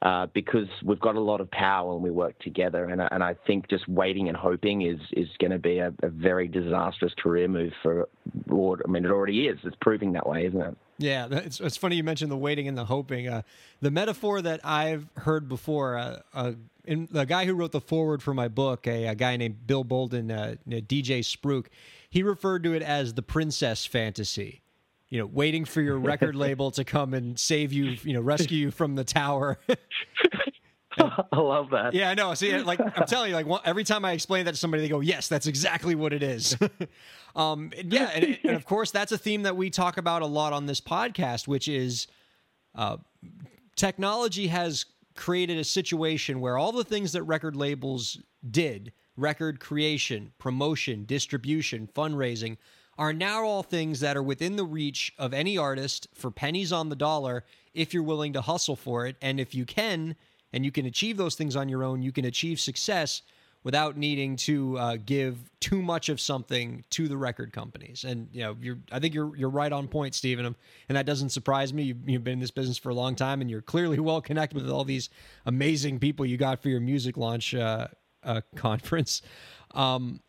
Uh, 0.00 0.26
because 0.32 0.68
we've 0.84 1.00
got 1.00 1.16
a 1.16 1.20
lot 1.20 1.40
of 1.40 1.50
power 1.50 1.92
and 1.92 2.04
we 2.04 2.10
work 2.10 2.38
together, 2.38 2.84
and 2.84 3.02
I, 3.02 3.08
and 3.10 3.20
I 3.20 3.34
think 3.48 3.68
just 3.68 3.88
waiting 3.88 4.28
and 4.28 4.36
hoping 4.36 4.82
is 4.82 5.00
is 5.10 5.26
going 5.40 5.50
to 5.50 5.58
be 5.58 5.78
a, 5.78 5.92
a, 6.04 6.08
very 6.08 6.46
disastrous 6.46 7.12
career 7.20 7.48
move 7.48 7.72
for. 7.82 8.08
Lord, 8.46 8.80
I 8.86 8.88
mean, 8.88 9.04
it 9.04 9.10
already 9.10 9.48
is. 9.48 9.58
It's 9.64 9.74
proving 9.80 10.12
that 10.12 10.24
way, 10.24 10.46
isn't 10.46 10.60
it? 10.60 10.76
Yeah, 10.98 11.26
it's, 11.32 11.58
it's 11.58 11.76
funny 11.76 11.96
you 11.96 12.04
mentioned 12.04 12.30
the 12.30 12.36
waiting 12.36 12.68
and 12.68 12.78
the 12.78 12.84
hoping. 12.84 13.26
Uh, 13.26 13.42
the 13.80 13.90
metaphor 13.90 14.40
that 14.40 14.60
I've 14.64 15.08
heard 15.16 15.48
before, 15.48 15.96
uh, 15.96 16.20
uh, 16.32 16.52
in, 16.84 17.08
the 17.10 17.24
guy 17.24 17.44
who 17.44 17.54
wrote 17.54 17.72
the 17.72 17.80
forward 17.80 18.22
for 18.22 18.34
my 18.34 18.46
book, 18.46 18.86
a, 18.86 19.06
a 19.06 19.16
guy 19.16 19.36
named 19.36 19.66
Bill 19.66 19.82
Bolden, 19.82 20.30
uh, 20.30 20.54
DJ 20.68 21.20
Spruik, 21.24 21.66
he 22.08 22.22
referred 22.22 22.62
to 22.62 22.72
it 22.72 22.82
as 22.82 23.14
the 23.14 23.22
princess 23.22 23.84
fantasy 23.84 24.62
you 25.10 25.18
know, 25.18 25.26
waiting 25.26 25.64
for 25.64 25.80
your 25.80 25.98
record 25.98 26.34
label 26.36 26.70
to 26.72 26.84
come 26.84 27.14
and 27.14 27.38
save 27.38 27.72
you, 27.72 27.96
you 28.02 28.12
know, 28.12 28.20
rescue 28.20 28.58
you 28.58 28.70
from 28.70 28.94
the 28.94 29.04
tower. 29.04 29.58
I 31.32 31.38
love 31.38 31.70
that. 31.70 31.94
Yeah, 31.94 32.10
I 32.10 32.14
know. 32.14 32.34
See, 32.34 32.56
like 32.58 32.80
I'm 32.80 33.06
telling 33.06 33.30
you, 33.30 33.36
like 33.36 33.46
every 33.64 33.84
time 33.84 34.04
I 34.04 34.12
explain 34.12 34.44
that 34.46 34.52
to 34.52 34.56
somebody, 34.56 34.82
they 34.82 34.88
go, 34.88 35.00
"Yes, 35.00 35.28
that's 35.28 35.46
exactly 35.46 35.94
what 35.94 36.12
it 36.12 36.22
is." 36.22 36.56
um, 37.36 37.70
yeah, 37.84 38.10
and, 38.14 38.38
and, 38.42 38.56
of 38.56 38.64
course, 38.64 38.90
that's 38.90 39.12
a 39.12 39.18
theme 39.18 39.42
that 39.42 39.56
we 39.56 39.70
talk 39.70 39.96
about 39.96 40.22
a 40.22 40.26
lot 40.26 40.52
on 40.52 40.66
this 40.66 40.80
podcast, 40.80 41.46
which 41.46 41.68
is 41.68 42.08
uh, 42.74 42.96
technology 43.76 44.48
has 44.48 44.86
created 45.14 45.58
a 45.58 45.64
situation 45.64 46.40
where 46.40 46.56
all 46.56 46.72
the 46.72 46.84
things 46.84 47.12
that 47.12 47.22
record 47.24 47.54
labels 47.54 48.18
did 48.50 48.92
record 49.16 49.58
creation, 49.58 50.32
promotion, 50.38 51.04
distribution, 51.04 51.88
fundraising 51.92 52.56
are 52.98 53.12
now 53.12 53.44
all 53.44 53.62
things 53.62 54.00
that 54.00 54.16
are 54.16 54.22
within 54.22 54.56
the 54.56 54.64
reach 54.64 55.12
of 55.18 55.32
any 55.32 55.56
artist 55.56 56.08
for 56.14 56.30
pennies 56.30 56.72
on 56.72 56.88
the 56.88 56.96
dollar 56.96 57.44
if 57.72 57.94
you're 57.94 58.02
willing 58.02 58.32
to 58.32 58.40
hustle 58.40 58.76
for 58.76 59.06
it. 59.06 59.16
And 59.22 59.38
if 59.38 59.54
you 59.54 59.64
can, 59.64 60.16
and 60.52 60.64
you 60.64 60.72
can 60.72 60.84
achieve 60.84 61.16
those 61.16 61.36
things 61.36 61.54
on 61.56 61.68
your 61.68 61.84
own, 61.84 62.02
you 62.02 62.12
can 62.12 62.24
achieve 62.24 62.58
success 62.58 63.22
without 63.64 63.96
needing 63.96 64.36
to 64.36 64.78
uh, 64.78 64.96
give 65.04 65.50
too 65.60 65.82
much 65.82 66.08
of 66.08 66.20
something 66.20 66.84
to 66.90 67.08
the 67.08 67.16
record 67.16 67.52
companies. 67.52 68.04
And 68.04 68.28
you 68.32 68.40
know, 68.40 68.56
you're 68.60 68.78
I 68.90 68.98
think 68.98 69.14
you're 69.14 69.36
you're 69.36 69.50
right 69.50 69.72
on 69.72 69.88
point, 69.88 70.14
Stephen, 70.14 70.46
and 70.46 70.96
that 70.96 71.06
doesn't 71.06 71.30
surprise 71.30 71.72
me. 71.72 71.84
You've, 71.84 72.08
you've 72.08 72.24
been 72.24 72.34
in 72.34 72.40
this 72.40 72.50
business 72.50 72.78
for 72.78 72.90
a 72.90 72.94
long 72.94 73.14
time, 73.14 73.40
and 73.40 73.50
you're 73.50 73.62
clearly 73.62 73.98
well 73.98 74.20
connected 74.20 74.60
with 74.60 74.70
all 74.70 74.84
these 74.84 75.10
amazing 75.46 75.98
people 75.98 76.24
you 76.24 76.36
got 76.36 76.62
for 76.62 76.68
your 76.68 76.80
music 76.80 77.16
launch 77.16 77.54
uh, 77.54 77.88
uh, 78.22 78.40
conference. 78.56 79.22
Um, 79.72 80.20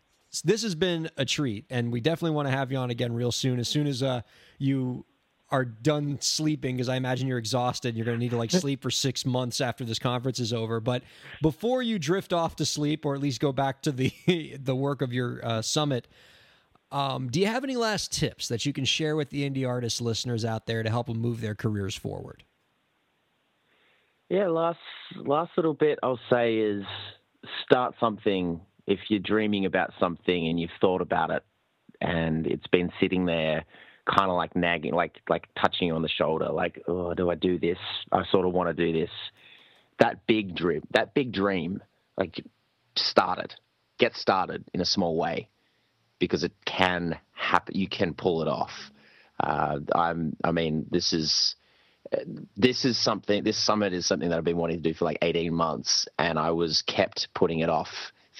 this 0.44 0.62
has 0.62 0.74
been 0.74 1.10
a 1.16 1.24
treat, 1.24 1.64
and 1.70 1.90
we 1.90 2.00
definitely 2.00 2.34
want 2.36 2.46
to 2.48 2.52
have 2.52 2.70
you 2.70 2.78
on 2.78 2.90
again 2.90 3.12
real 3.12 3.32
soon. 3.32 3.58
As 3.58 3.68
soon 3.68 3.86
as 3.86 4.02
uh, 4.02 4.22
you 4.58 5.04
are 5.50 5.64
done 5.64 6.20
sleeping, 6.20 6.76
because 6.76 6.88
I 6.88 6.96
imagine 6.96 7.26
you're 7.26 7.38
exhausted. 7.38 7.96
You're 7.96 8.04
going 8.06 8.16
to 8.16 8.22
need 8.22 8.30
to 8.30 8.36
like 8.36 8.50
sleep 8.52 8.82
for 8.82 8.90
six 8.90 9.26
months 9.26 9.60
after 9.60 9.84
this 9.84 9.98
conference 9.98 10.38
is 10.38 10.52
over. 10.52 10.78
But 10.78 11.02
before 11.42 11.82
you 11.82 11.98
drift 11.98 12.32
off 12.32 12.56
to 12.56 12.64
sleep, 12.64 13.04
or 13.04 13.14
at 13.14 13.20
least 13.20 13.40
go 13.40 13.52
back 13.52 13.82
to 13.82 13.92
the 13.92 14.12
the 14.62 14.74
work 14.74 15.02
of 15.02 15.12
your 15.12 15.44
uh, 15.44 15.62
summit, 15.62 16.06
um, 16.92 17.28
do 17.28 17.40
you 17.40 17.46
have 17.46 17.64
any 17.64 17.76
last 17.76 18.12
tips 18.12 18.48
that 18.48 18.64
you 18.64 18.72
can 18.72 18.84
share 18.84 19.16
with 19.16 19.30
the 19.30 19.48
indie 19.48 19.68
artist 19.68 20.00
listeners 20.00 20.44
out 20.44 20.66
there 20.66 20.82
to 20.82 20.90
help 20.90 21.08
them 21.08 21.18
move 21.18 21.40
their 21.40 21.54
careers 21.54 21.96
forward? 21.96 22.44
Yeah, 24.28 24.46
last 24.46 24.78
last 25.16 25.50
little 25.56 25.74
bit 25.74 25.98
I'll 26.04 26.20
say 26.30 26.56
is 26.58 26.84
start 27.64 27.94
something 27.98 28.60
if 28.90 28.98
you're 29.08 29.20
dreaming 29.20 29.66
about 29.66 29.92
something 30.00 30.48
and 30.48 30.58
you've 30.58 30.70
thought 30.80 31.00
about 31.00 31.30
it 31.30 31.44
and 32.00 32.46
it's 32.46 32.66
been 32.66 32.92
sitting 33.00 33.24
there 33.24 33.64
kind 34.06 34.30
of 34.30 34.36
like 34.36 34.56
nagging 34.56 34.92
like 34.92 35.20
like 35.28 35.46
touching 35.60 35.88
you 35.88 35.94
on 35.94 36.02
the 36.02 36.08
shoulder 36.08 36.48
like 36.48 36.82
oh 36.88 37.14
do 37.14 37.30
i 37.30 37.34
do 37.34 37.58
this? 37.58 37.78
I 38.10 38.24
sort 38.30 38.46
of 38.46 38.52
want 38.52 38.74
to 38.76 38.86
do 38.86 38.98
this. 38.98 39.10
That 40.00 40.26
big 40.26 40.56
dream 40.56 40.82
that 40.92 41.14
big 41.14 41.32
dream 41.32 41.82
like 42.16 42.42
start 42.96 43.38
it. 43.38 43.54
Get 43.98 44.16
started 44.16 44.64
in 44.74 44.80
a 44.80 44.86
small 44.86 45.16
way 45.16 45.48
because 46.18 46.42
it 46.42 46.52
can 46.64 47.18
happen 47.32 47.76
you 47.76 47.88
can 47.88 48.14
pull 48.14 48.42
it 48.42 48.48
off. 48.48 48.72
Uh, 49.38 49.78
i'm 49.94 50.36
i 50.44 50.50
mean 50.50 50.84
this 50.90 51.14
is 51.14 51.54
this 52.56 52.84
is 52.84 52.98
something 52.98 53.42
this 53.44 53.56
summit 53.64 53.94
is 53.94 54.06
something 54.06 54.28
that 54.28 54.36
i've 54.36 54.44
been 54.44 54.56
wanting 54.56 54.76
to 54.76 54.82
do 54.82 54.92
for 54.92 55.04
like 55.04 55.18
18 55.22 55.54
months 55.54 56.06
and 56.18 56.38
i 56.38 56.50
was 56.50 56.82
kept 56.82 57.28
putting 57.34 57.60
it 57.60 57.70
off 57.70 57.88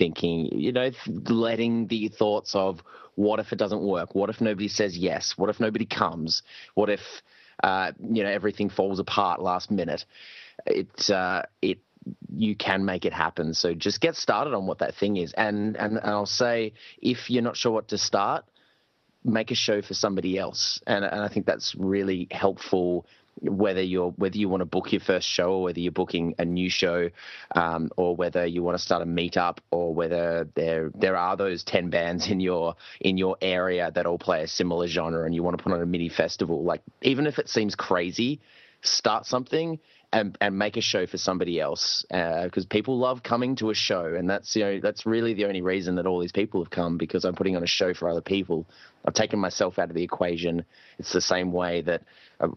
thinking, 0.01 0.47
you 0.59 0.73
know, 0.73 0.91
letting 1.29 1.87
the 1.87 2.09
thoughts 2.09 2.55
of 2.55 2.83
what 3.17 3.39
if 3.39 3.53
it 3.53 3.57
doesn't 3.57 3.83
work? 3.83 4.15
What 4.15 4.31
if 4.31 4.41
nobody 4.41 4.67
says 4.67 4.97
yes? 4.97 5.35
What 5.37 5.51
if 5.51 5.61
nobody 5.61 5.85
comes? 5.85 6.43
What 6.75 6.89
if, 6.89 7.03
uh, 7.63 7.93
you 8.01 8.23
know, 8.25 8.31
everything 8.31 8.71
falls 8.71 8.99
apart 8.99 9.43
last 9.43 9.71
minute? 9.71 10.07
It, 10.65 11.11
uh, 11.11 11.43
it, 11.61 11.81
you 12.35 12.57
can 12.57 12.87
make 12.87 13.05
it 13.05 13.13
happen. 13.13 13.53
So 13.53 13.75
just 13.75 14.01
get 14.01 14.17
started 14.17 14.55
on 14.55 14.67
what 14.67 14.79
that 14.79 14.95
thing 14.95 15.19
is. 15.19 15.35
And, 15.35 15.77
and, 15.77 15.99
and 15.99 16.11
I'll 16.11 16.25
say, 16.25 16.73
if 17.03 17.29
you're 17.29 17.43
not 17.43 17.59
sure 17.59 17.73
what 17.73 17.89
to 17.89 17.99
start, 17.99 18.47
make 19.23 19.51
a 19.51 19.55
show 19.55 19.83
for 19.83 19.93
somebody 19.93 20.39
else. 20.39 20.81
And, 20.87 21.05
and 21.05 21.21
I 21.21 21.29
think 21.29 21.45
that's 21.45 21.75
really 21.75 22.27
helpful 22.31 23.05
whether 23.43 23.82
you're 23.82 24.11
whether 24.11 24.36
you 24.36 24.49
want 24.49 24.61
to 24.61 24.66
book 24.66 24.93
your 24.93 25.01
first 25.01 25.26
show 25.26 25.53
or 25.53 25.62
whether 25.64 25.80
you're 25.80 25.93
booking 25.93 26.34
a 26.38 26.45
new 26.45 26.68
show 26.68 27.11
um, 27.55 27.91
or 27.97 28.14
whether 28.14 28.45
you 28.47 28.62
want 28.62 28.76
to 28.76 28.82
start 28.82 29.03
a 29.03 29.07
meetup 29.07 29.59
or 29.70 29.95
whether 29.95 30.49
there 30.55 30.91
there 30.95 31.16
are 31.16 31.36
those 31.36 31.64
10 31.64 31.91
bands 31.91 32.28
in 32.28 32.41
your 32.41 32.74
in 33.01 33.16
your 33.16 33.36
area 33.41 33.91
that 33.95 34.07
all 34.07 34.18
play 34.18 34.43
a 34.43 34.49
similar 34.49 34.86
genre 34.86 35.24
and 35.24 35.34
you 35.34 35.43
want 35.43 35.57
to 35.57 35.62
put 35.62 35.72
on 35.72 35.80
a 35.80 35.86
mini 35.86 36.09
festival. 36.09 36.64
Like 36.64 36.82
even 37.03 37.26
if 37.26 37.38
it 37.38 37.49
seems 37.49 37.74
crazy 37.74 38.41
start 38.82 39.26
something 39.26 39.78
and 40.13 40.37
and 40.41 40.59
make 40.59 40.77
a 40.77 40.81
show 40.81 41.07
for 41.07 41.19
somebody 41.19 41.61
else 41.61 42.05
because 42.09 42.67
people 42.67 42.99
love 42.99 43.23
coming 43.23 43.57
to 43.57 43.71
a 43.71 43.75
show, 43.75 44.15
and 44.15 44.29
that's 44.29 44.57
you 44.57 44.65
know 44.65 44.81
that's 44.81 45.07
really 45.07 45.35
the 45.35 45.45
only 45.45 45.63
reason 45.63 45.97
that 45.97 46.07
all 46.07 46.19
these 46.19 46.33
people 46.33 46.63
have 46.63 46.71
come 46.71 46.97
because 46.97 47.25
I'm 47.25 47.35
putting 47.35 47.57
on 47.57 47.63
a 47.63 47.69
show 47.69 47.95
for 47.95 48.09
other 48.09 48.21
people. 48.21 48.67
I've 49.05 49.15
taken 49.15 49.39
myself 49.39 49.79
out 49.79 49.89
of 49.89 49.95
the 49.95 50.03
equation. 50.03 50.65
It's 50.99 51.13
the 51.13 51.21
same 51.21 51.53
way 51.53 51.83
that 51.83 52.03
uh, 52.41 52.49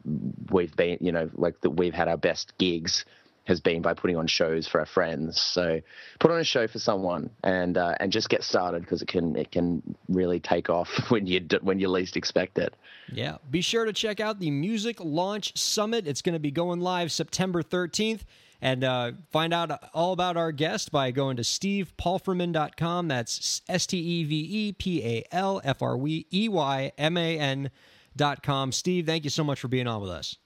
we've 0.52 0.76
been, 0.76 0.98
you 1.00 1.12
know, 1.12 1.30
like 1.36 1.62
that 1.62 1.72
we've 1.72 1.94
had 1.94 2.08
our 2.08 2.18
best 2.18 2.58
gigs 2.58 3.06
has 3.46 3.60
been 3.60 3.82
by 3.82 3.94
putting 3.94 4.16
on 4.16 4.28
shows 4.28 4.68
for 4.68 4.80
our 4.80 4.86
friends. 4.86 5.42
So 5.42 5.82
put 6.20 6.32
on 6.32 6.40
a 6.40 6.44
show 6.44 6.68
for 6.68 6.80
someone 6.80 7.30
and 7.44 7.78
uh, 7.78 7.96
and 8.00 8.12
just 8.12 8.30
get 8.30 8.44
started 8.44 8.82
because 8.82 9.02
it 9.02 9.08
can 9.08 9.36
it 9.36 9.52
can 9.52 9.96
really 10.08 10.40
take 10.40 10.70
off 10.70 10.90
when 11.10 11.28
you 11.28 11.46
when 11.62 11.80
you 11.80 11.90
least 11.90 12.18
expect 12.18 12.58
it. 12.58 12.74
Yeah. 13.12 13.38
Be 13.50 13.62
sure 13.62 13.86
to 13.86 13.94
check 13.94 14.20
out 14.20 14.40
the 14.40 14.52
Music 14.52 14.98
Launch 15.00 15.58
Summit. 15.58 16.08
It's 16.08 16.22
going 16.22 16.34
to 16.34 16.40
be 16.40 16.52
going 16.52 16.80
live 16.80 17.12
September 17.12 17.64
13th. 17.64 18.22
And 18.62 18.86
uh, 18.86 19.12
find 19.30 19.54
out 19.54 19.72
all 19.94 20.14
about 20.14 20.38
our 20.38 20.54
guest 20.54 20.90
by 20.90 21.12
going 21.12 21.36
to 21.36 21.44
stevepalfreyman.com. 21.44 23.10
That's 23.10 23.62
S 23.68 23.86
T 23.86 23.98
E 23.98 24.24
V 24.24 24.36
E 24.36 24.72
P 24.72 25.04
A 25.04 25.24
L 25.34 25.60
F 25.66 25.82
R 25.82 25.98
E 26.08 26.48
Y 26.50 26.92
M 26.98 27.18
A 27.18 27.40
N.com. 27.40 28.72
Steve, 28.72 29.06
thank 29.06 29.26
you 29.26 29.30
so 29.30 29.44
much 29.44 29.60
for 29.60 29.68
being 29.68 29.86
on 29.86 30.02
with 30.02 30.12
us. 30.12 30.38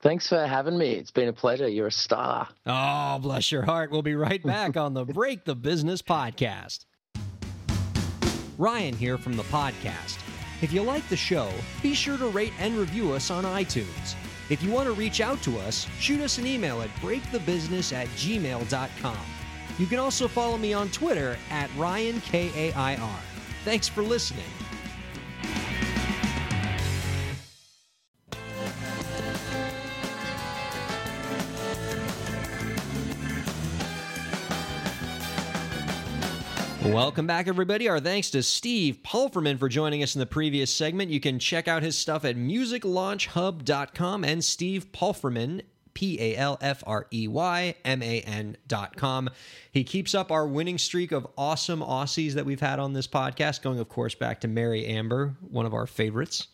Thanks 0.00 0.28
for 0.28 0.46
having 0.46 0.78
me. 0.78 0.90
It's 0.92 1.10
been 1.10 1.28
a 1.28 1.32
pleasure. 1.32 1.66
You're 1.66 1.88
a 1.88 1.92
star. 1.92 2.48
Oh, 2.66 3.18
bless 3.20 3.50
your 3.50 3.62
heart. 3.62 3.90
We'll 3.90 4.02
be 4.02 4.14
right 4.14 4.42
back 4.42 4.76
on 4.76 4.94
the 4.94 5.04
Break 5.04 5.44
the 5.44 5.56
Business 5.56 6.02
podcast. 6.02 6.84
Ryan 8.58 8.94
here 8.94 9.18
from 9.18 9.36
the 9.36 9.44
podcast. 9.44 10.18
If 10.60 10.72
you 10.72 10.82
like 10.82 11.08
the 11.08 11.16
show, 11.16 11.52
be 11.82 11.94
sure 11.94 12.18
to 12.18 12.26
rate 12.28 12.52
and 12.58 12.76
review 12.76 13.12
us 13.12 13.30
on 13.30 13.44
iTunes. 13.44 14.16
If 14.50 14.62
you 14.62 14.72
want 14.72 14.86
to 14.86 14.92
reach 14.92 15.20
out 15.20 15.40
to 15.42 15.58
us, 15.58 15.86
shoot 16.00 16.20
us 16.20 16.38
an 16.38 16.46
email 16.46 16.82
at 16.82 16.90
breakthebusiness 16.96 17.92
at 17.92 18.08
gmail.com. 18.08 19.18
You 19.78 19.86
can 19.86 19.98
also 19.98 20.26
follow 20.26 20.58
me 20.58 20.72
on 20.72 20.88
Twitter 20.88 21.38
at 21.50 21.70
RyanKAIR. 21.70 23.20
Thanks 23.64 23.86
for 23.86 24.02
listening. 24.02 24.44
Welcome 36.84 37.26
back, 37.26 37.48
everybody. 37.48 37.88
Our 37.88 37.98
thanks 37.98 38.30
to 38.30 38.42
Steve 38.42 39.00
Palfreyman 39.02 39.58
for 39.58 39.68
joining 39.68 40.02
us 40.04 40.14
in 40.14 40.20
the 40.20 40.26
previous 40.26 40.72
segment. 40.72 41.10
You 41.10 41.18
can 41.18 41.40
check 41.40 41.66
out 41.66 41.82
his 41.82 41.98
stuff 41.98 42.24
at 42.24 42.36
musiclaunchhub.com 42.36 44.24
and 44.24 44.44
Steve 44.44 44.92
Palfreyman, 44.92 45.62
P 45.94 46.18
A 46.20 46.36
L 46.36 46.56
F 46.60 46.84
R 46.86 47.08
E 47.12 47.26
Y 47.26 47.74
M 47.84 48.00
A 48.00 48.20
N.com. 48.20 49.28
He 49.72 49.82
keeps 49.82 50.14
up 50.14 50.30
our 50.30 50.46
winning 50.46 50.78
streak 50.78 51.10
of 51.10 51.26
awesome 51.36 51.80
Aussies 51.80 52.34
that 52.34 52.46
we've 52.46 52.60
had 52.60 52.78
on 52.78 52.92
this 52.92 53.08
podcast, 53.08 53.60
going, 53.62 53.80
of 53.80 53.88
course, 53.88 54.14
back 54.14 54.40
to 54.42 54.48
Mary 54.48 54.86
Amber, 54.86 55.34
one 55.50 55.66
of 55.66 55.74
our 55.74 55.86
favorites. 55.86 56.46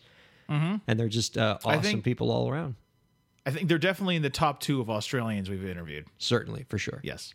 Mm-hmm. 0.49 0.77
And 0.87 0.99
they're 0.99 1.07
just 1.07 1.37
uh, 1.37 1.59
awesome 1.63 1.81
think- 1.81 2.03
people 2.03 2.31
all 2.31 2.49
around. 2.49 2.75
I 3.45 3.51
think 3.51 3.69
they're 3.69 3.77
definitely 3.77 4.15
in 4.15 4.23
the 4.23 4.31
top 4.31 4.59
two 4.59 4.81
of 4.81 4.89
Australians 4.89 5.51
we've 5.51 5.63
interviewed. 5.63 6.07
Certainly, 6.17 6.65
for 6.67 6.79
sure. 6.79 6.99
Yes. 7.03 7.31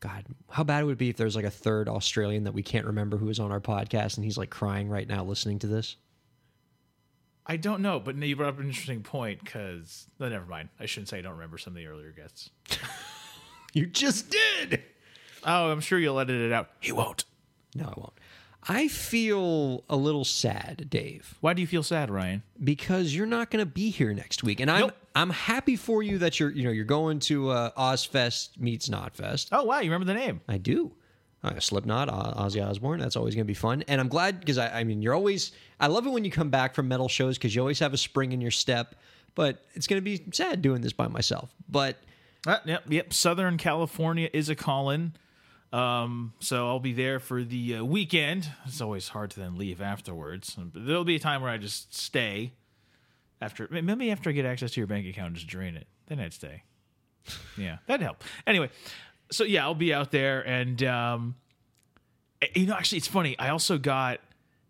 God, 0.00 0.24
how 0.50 0.62
bad 0.64 0.84
would 0.84 0.92
it 0.92 0.98
be 0.98 1.08
if 1.08 1.16
there's 1.16 1.34
like 1.36 1.44
a 1.44 1.50
third 1.50 1.88
Australian 1.88 2.44
that 2.44 2.52
we 2.54 2.62
can't 2.62 2.86
remember 2.86 3.16
who 3.16 3.26
was 3.26 3.40
on 3.40 3.50
our 3.50 3.60
podcast 3.60 4.16
and 4.16 4.24
he's 4.24 4.38
like 4.38 4.50
crying 4.50 4.88
right 4.88 5.08
now 5.08 5.24
listening 5.24 5.58
to 5.60 5.66
this? 5.66 5.96
I 7.46 7.56
don't 7.56 7.80
know, 7.80 7.98
but 7.98 8.14
you 8.16 8.36
brought 8.36 8.50
up 8.50 8.58
an 8.60 8.66
interesting 8.66 9.02
point 9.02 9.42
because 9.42 10.06
no, 10.20 10.28
never 10.28 10.44
mind. 10.46 10.68
I 10.78 10.86
shouldn't 10.86 11.08
say 11.08 11.18
I 11.18 11.22
don't 11.22 11.32
remember 11.32 11.58
some 11.58 11.72
of 11.72 11.76
the 11.76 11.86
earlier 11.86 12.12
guests. 12.12 12.50
You 13.74 13.84
just 13.84 14.30
did. 14.30 14.82
Oh, 15.44 15.70
I'm 15.70 15.80
sure 15.80 15.98
you'll 15.98 16.18
edit 16.18 16.40
it 16.40 16.52
out. 16.52 16.70
He 16.80 16.90
won't. 16.90 17.24
No, 17.74 17.84
I 17.84 17.94
won't. 18.00 18.14
I 18.66 18.88
feel 18.88 19.84
a 19.90 19.96
little 19.96 20.24
sad, 20.24 20.86
Dave, 20.88 21.36
Why 21.42 21.52
do 21.52 21.60
you 21.60 21.66
feel 21.66 21.82
sad, 21.82 22.10
Ryan? 22.10 22.42
because 22.64 23.14
you're 23.14 23.26
not 23.26 23.50
going 23.50 23.60
to 23.64 23.70
be 23.70 23.90
here 23.90 24.14
next 24.14 24.42
week, 24.42 24.58
and 24.60 24.70
I'm 24.70 24.80
Nope. 24.80 24.96
I'm 25.18 25.30
happy 25.30 25.74
for 25.74 26.00
you 26.00 26.18
that 26.18 26.38
you're 26.38 26.50
you 26.50 26.62
know 26.62 26.70
you're 26.70 26.84
going 26.84 27.18
to 27.20 27.50
uh, 27.50 27.70
Ozzfest 27.72 28.56
meets 28.56 28.88
Knotfest. 28.88 29.48
Oh 29.50 29.64
wow, 29.64 29.80
you 29.80 29.90
remember 29.90 30.06
the 30.12 30.18
name? 30.18 30.40
I 30.48 30.58
do. 30.58 30.92
Uh, 31.42 31.58
Slipknot, 31.58 32.08
Ozzy 32.08 32.64
Osbourne. 32.64 33.00
That's 33.00 33.16
always 33.16 33.34
going 33.34 33.44
to 33.44 33.48
be 33.48 33.54
fun, 33.54 33.82
and 33.88 34.00
I'm 34.00 34.08
glad 34.08 34.38
because 34.38 34.58
I, 34.58 34.80
I 34.80 34.84
mean 34.84 35.02
you're 35.02 35.14
always. 35.14 35.50
I 35.80 35.88
love 35.88 36.06
it 36.06 36.10
when 36.10 36.24
you 36.24 36.30
come 36.30 36.50
back 36.50 36.74
from 36.74 36.86
metal 36.86 37.08
shows 37.08 37.36
because 37.36 37.52
you 37.52 37.60
always 37.60 37.80
have 37.80 37.92
a 37.92 37.96
spring 37.96 38.30
in 38.32 38.40
your 38.40 38.52
step. 38.52 38.94
But 39.34 39.64
it's 39.74 39.88
going 39.88 39.98
to 39.98 40.04
be 40.04 40.24
sad 40.32 40.62
doing 40.62 40.82
this 40.82 40.92
by 40.92 41.08
myself. 41.08 41.52
But 41.68 41.96
Uh, 42.46 42.58
yep, 42.64 42.84
yep. 42.88 43.12
Southern 43.12 43.56
California 43.56 44.30
is 44.32 44.48
a 44.48 44.54
call-in. 44.54 45.14
Um, 45.72 46.32
so 46.40 46.66
I'll 46.68 46.80
be 46.80 46.92
there 46.92 47.18
for 47.20 47.42
the 47.42 47.76
uh, 47.76 47.84
weekend. 47.84 48.50
It's 48.66 48.80
always 48.80 49.08
hard 49.08 49.30
to 49.32 49.40
then 49.40 49.58
leave 49.58 49.80
afterwards. 49.82 50.56
But 50.56 50.86
there'll 50.86 51.04
be 51.04 51.16
a 51.16 51.20
time 51.20 51.42
where 51.42 51.50
I 51.50 51.58
just 51.58 51.94
stay 51.94 52.52
after 53.40 53.68
maybe 53.70 54.10
after 54.10 54.30
I 54.30 54.32
get 54.32 54.44
access 54.44 54.72
to 54.72 54.80
your 54.80 54.86
bank 54.86 55.06
account, 55.06 55.34
just 55.34 55.46
drain 55.46 55.76
it. 55.76 55.86
Then 56.06 56.20
I'd 56.20 56.32
stay. 56.32 56.62
Yeah, 57.56 57.78
that'd 57.86 58.02
help. 58.02 58.24
Anyway, 58.46 58.70
so 59.30 59.44
yeah, 59.44 59.64
I'll 59.64 59.74
be 59.74 59.92
out 59.92 60.10
there, 60.10 60.40
and 60.46 60.82
um, 60.84 61.34
you 62.54 62.66
know, 62.66 62.74
actually, 62.74 62.98
it's 62.98 63.08
funny. 63.08 63.38
I 63.38 63.50
also 63.50 63.78
got 63.78 64.20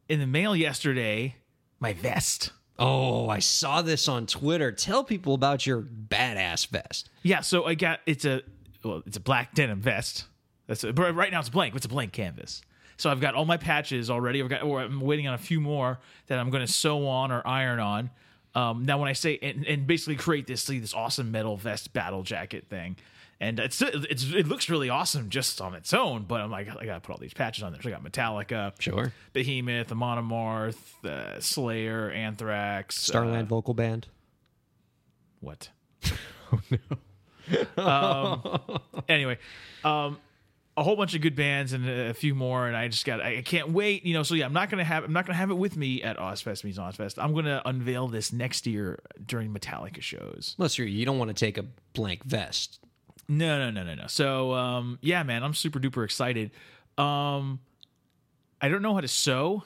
in 0.08 0.20
the 0.20 0.26
mail 0.26 0.56
yesterday 0.56 1.36
my 1.80 1.92
vest. 1.92 2.52
oh, 2.78 3.28
I 3.28 3.38
saw 3.38 3.82
this 3.82 4.08
on 4.08 4.26
Twitter. 4.26 4.72
Tell 4.72 5.04
people 5.04 5.34
about 5.34 5.66
your 5.66 5.80
badass 5.82 6.66
vest. 6.68 7.10
Yeah, 7.22 7.40
so 7.40 7.64
I 7.64 7.74
got 7.74 8.00
it's 8.06 8.24
a 8.24 8.42
well, 8.84 9.02
it's 9.06 9.16
a 9.16 9.20
black 9.20 9.54
denim 9.54 9.80
vest. 9.80 10.26
That's 10.66 10.84
a, 10.84 10.92
but 10.92 11.14
right 11.14 11.30
now 11.30 11.40
it's 11.40 11.48
blank. 11.48 11.74
It's 11.74 11.86
a 11.86 11.88
blank 11.88 12.12
canvas. 12.12 12.62
So 12.96 13.10
I've 13.10 13.20
got 13.20 13.34
all 13.34 13.44
my 13.44 13.56
patches 13.56 14.10
already. 14.10 14.42
I've 14.42 14.48
got, 14.48 14.64
or 14.64 14.80
I'm 14.80 15.00
waiting 15.00 15.28
on 15.28 15.34
a 15.34 15.38
few 15.38 15.60
more 15.60 16.00
that 16.26 16.38
I'm 16.38 16.50
going 16.50 16.66
to 16.66 16.72
sew 16.72 17.06
on 17.06 17.30
or 17.30 17.46
iron 17.46 17.78
on. 17.78 18.10
Um, 18.54 18.84
now, 18.84 18.98
when 18.98 19.08
I 19.08 19.12
say 19.12 19.38
and, 19.40 19.66
and 19.66 19.86
basically 19.86 20.16
create 20.16 20.46
this 20.46 20.64
this 20.64 20.94
awesome 20.94 21.30
metal 21.30 21.56
vest 21.56 21.92
battle 21.92 22.22
jacket 22.22 22.66
thing, 22.68 22.96
and 23.40 23.60
it's, 23.60 23.80
it's 23.82 24.24
it 24.32 24.48
looks 24.48 24.68
really 24.68 24.88
awesome 24.88 25.28
just 25.30 25.60
on 25.60 25.74
its 25.74 25.92
own. 25.94 26.24
But 26.24 26.40
I'm 26.40 26.50
like, 26.50 26.68
I 26.68 26.84
got 26.86 26.94
to 26.94 27.00
put 27.00 27.12
all 27.12 27.18
these 27.18 27.34
patches 27.34 27.62
on 27.62 27.72
there. 27.72 27.80
So 27.82 27.88
I 27.88 27.92
got 27.92 28.02
Metallica, 28.04 28.72
Sure. 28.80 29.12
Behemoth, 29.32 29.92
Amon 29.92 30.18
Amarth, 30.28 31.04
uh, 31.04 31.40
Slayer, 31.40 32.10
Anthrax, 32.10 33.00
Starland 33.00 33.42
uh, 33.46 33.54
Vocal 33.54 33.74
Band. 33.74 34.08
what? 35.40 35.68
oh 36.52 36.60
no. 37.76 37.82
um, 37.82 38.78
anyway, 39.08 39.38
um, 39.84 40.18
a 40.78 40.82
whole 40.82 40.96
bunch 40.96 41.14
of 41.14 41.20
good 41.20 41.34
bands 41.34 41.72
and 41.72 41.88
a 41.88 42.14
few 42.14 42.34
more, 42.34 42.66
and 42.66 42.76
I 42.76 42.88
just 42.88 43.04
got 43.04 43.20
I 43.20 43.42
can't 43.42 43.70
wait. 43.70 44.04
You 44.04 44.14
know, 44.14 44.22
so 44.22 44.34
yeah, 44.34 44.46
I'm 44.46 44.52
not 44.52 44.70
gonna 44.70 44.84
have 44.84 45.04
I'm 45.04 45.12
not 45.12 45.26
gonna 45.26 45.36
have 45.36 45.50
it 45.50 45.58
with 45.58 45.76
me 45.76 46.02
at 46.02 46.18
Ozzfest 46.18 46.64
meets 46.64 46.78
Ozzfest. 46.78 47.22
I'm 47.22 47.34
gonna 47.34 47.62
unveil 47.64 48.08
this 48.08 48.32
next 48.32 48.66
year 48.66 49.00
during 49.24 49.52
Metallica 49.52 50.00
shows. 50.00 50.54
Unless 50.58 50.78
you're, 50.78 50.86
you 50.86 51.04
don't 51.04 51.18
want 51.18 51.28
to 51.28 51.34
take 51.34 51.58
a 51.58 51.64
blank 51.92 52.24
vest. 52.24 52.78
No, 53.28 53.58
no, 53.58 53.70
no, 53.70 53.82
no, 53.82 53.94
no. 53.94 54.06
So 54.06 54.54
um, 54.54 54.98
yeah, 55.02 55.22
man, 55.22 55.42
I'm 55.42 55.54
super 55.54 55.78
duper 55.78 56.04
excited. 56.04 56.50
Um, 56.96 57.60
I 58.60 58.68
don't 58.68 58.82
know 58.82 58.94
how 58.94 59.00
to 59.00 59.08
sew. 59.08 59.64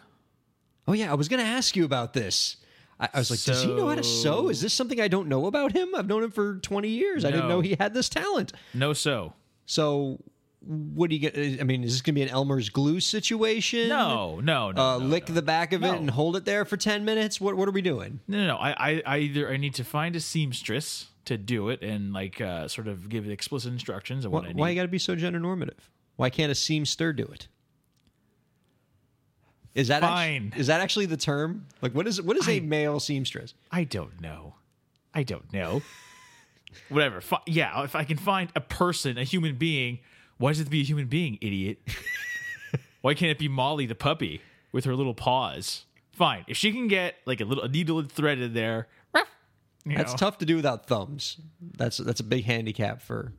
Oh 0.87 0.93
yeah, 0.93 1.11
I 1.11 1.15
was 1.15 1.29
going 1.29 1.41
to 1.41 1.47
ask 1.47 1.77
you 1.77 1.85
about 1.85 2.13
this. 2.13 2.57
I, 2.99 3.09
I 3.15 3.19
was 3.19 3.31
like, 3.31 3.41
does 3.41 3.63
he 3.63 3.73
know 3.73 3.89
how 3.89 3.95
to 3.95 4.03
sew? 4.05 4.49
Is 4.49 4.61
this 4.61 4.75
something 4.75 5.01
I 5.01 5.09
don't 5.09 5.29
know 5.29 5.47
about 5.47 5.73
him? 5.73 5.95
I've 5.95 6.07
known 6.07 6.25
him 6.25 6.31
for 6.31 6.57
20 6.57 6.89
years. 6.89 7.25
I 7.25 7.31
didn't 7.31 7.49
know 7.49 7.61
he 7.61 7.77
had 7.79 7.95
this 7.95 8.09
talent. 8.09 8.53
No 8.75 8.93
sew. 8.93 9.33
So, 9.65 10.21
what 10.67 11.11
do 11.11 11.17
you 11.17 11.21
get? 11.31 11.61
I 11.61 11.65
mean, 11.65 11.83
is 11.85 11.93
this 11.93 12.01
going 12.03 12.15
to 12.15 12.19
be 12.21 12.23
an 12.23 12.29
Elmer's 12.29 12.69
glue 12.69 13.01
situation? 13.01 13.89
No, 13.89 14.41
no, 14.41 14.71
no. 14.71 14.83
Uh, 14.83 14.99
no, 14.99 15.05
lick 15.05 15.29
no. 15.29 15.35
the 15.35 15.43
back 15.43 15.73
of 15.73 15.81
No. 15.81 15.93
it 15.95 16.01
and 16.01 16.11
hold 16.11 16.37
it 16.37 16.45
there 16.45 16.65
for 16.65 16.77
10 16.77 17.05
minutes? 17.05 17.41
What, 17.41 17.57
what 17.57 17.69
are 17.69 17.73
we 17.73 17.83
doing? 17.83 18.21
No, 18.29 18.39
no, 18.39 18.47
no. 18.49 18.57
I, 18.57 18.71
I, 18.91 19.03
I 19.07 19.19
either 19.19 19.51
I 19.51 19.57
need 19.57 19.75
to 19.75 19.85
find 19.85 20.15
a 20.17 20.21
seamstress 20.21 21.07
to 21.25 21.37
do 21.39 21.69
it 21.69 21.83
and 21.83 22.13
like 22.13 22.41
uh, 22.41 22.69
sort 22.69 22.89
of 22.89 23.09
give 23.09 23.29
explicit 23.29 23.73
instructions 23.73 24.25
of 24.25 24.33
what 24.33 24.43
Why, 24.43 24.49
I 24.49 24.53
need. 24.53 24.59
why 24.61 24.69
you 24.71 24.75
got 24.77 24.83
to 24.83 24.89
be 24.89 24.99
so 24.99 25.15
gender 25.17 25.39
normative? 25.41 25.91
Why 26.17 26.31
can't 26.31 26.51
a 26.51 26.55
seamster 26.55 27.15
do 27.15 27.25
it? 27.25 27.49
Is 29.75 29.89
that 29.89 30.03
Fine. 30.03 30.53
is 30.57 30.67
that 30.67 30.81
actually 30.83 31.07
the 31.07 31.17
term? 31.17 31.67
Like, 31.81 31.95
what 31.95 32.07
is 32.07 32.21
what 32.21 32.37
is 32.37 32.47
a 32.47 32.57
I- 32.57 32.61
male 32.61 33.01
seamstress? 33.01 33.55
I 33.71 33.85
don't 33.85 34.21
know. 34.21 34.55
I 35.15 35.23
don't 35.23 35.51
know. 35.53 35.81
Whatever. 36.91 37.21
Fi- 37.21 37.43
yeah, 37.47 37.83
if 37.85 37.95
I 37.97 38.05
can 38.05 38.17
find 38.19 38.51
a 38.55 38.61
person, 38.61 39.17
a 39.19 39.25
human 39.25 39.57
being, 39.57 40.01
why 40.39 40.51
does 40.51 40.59
it 40.59 40.63
have 40.63 40.67
to 40.69 40.71
be 40.71 40.81
a 40.81 40.85
human 40.85 41.07
being, 41.07 41.39
idiot? 41.41 41.79
why 43.01 43.15
can't 43.15 43.31
it 43.31 43.39
be 43.39 43.49
Molly 43.49 43.87
the 43.87 43.95
puppy 43.95 44.41
with 44.73 44.85
her 44.85 44.95
little 44.95 45.15
paws? 45.15 45.85
Fine. 46.13 46.45
If 46.47 46.57
she 46.57 46.73
can 46.73 46.89
get 46.89 47.17
like 47.25 47.41
a 47.41 47.45
little 47.45 47.65
a 47.65 47.69
needle 47.69 47.99
and 47.99 48.11
thread 48.11 48.39
in 48.39 48.53
there, 48.55 48.89
you 49.85 49.97
That's 49.97 50.13
know. 50.13 50.17
tough 50.19 50.39
to 50.39 50.47
do 50.47 50.57
without 50.57 50.87
thumbs. 50.87 51.39
That's 51.77 51.97
that's 51.97 52.21
a 52.21 52.25
big 52.25 52.45
handicap 52.45 53.03
for 53.03 53.33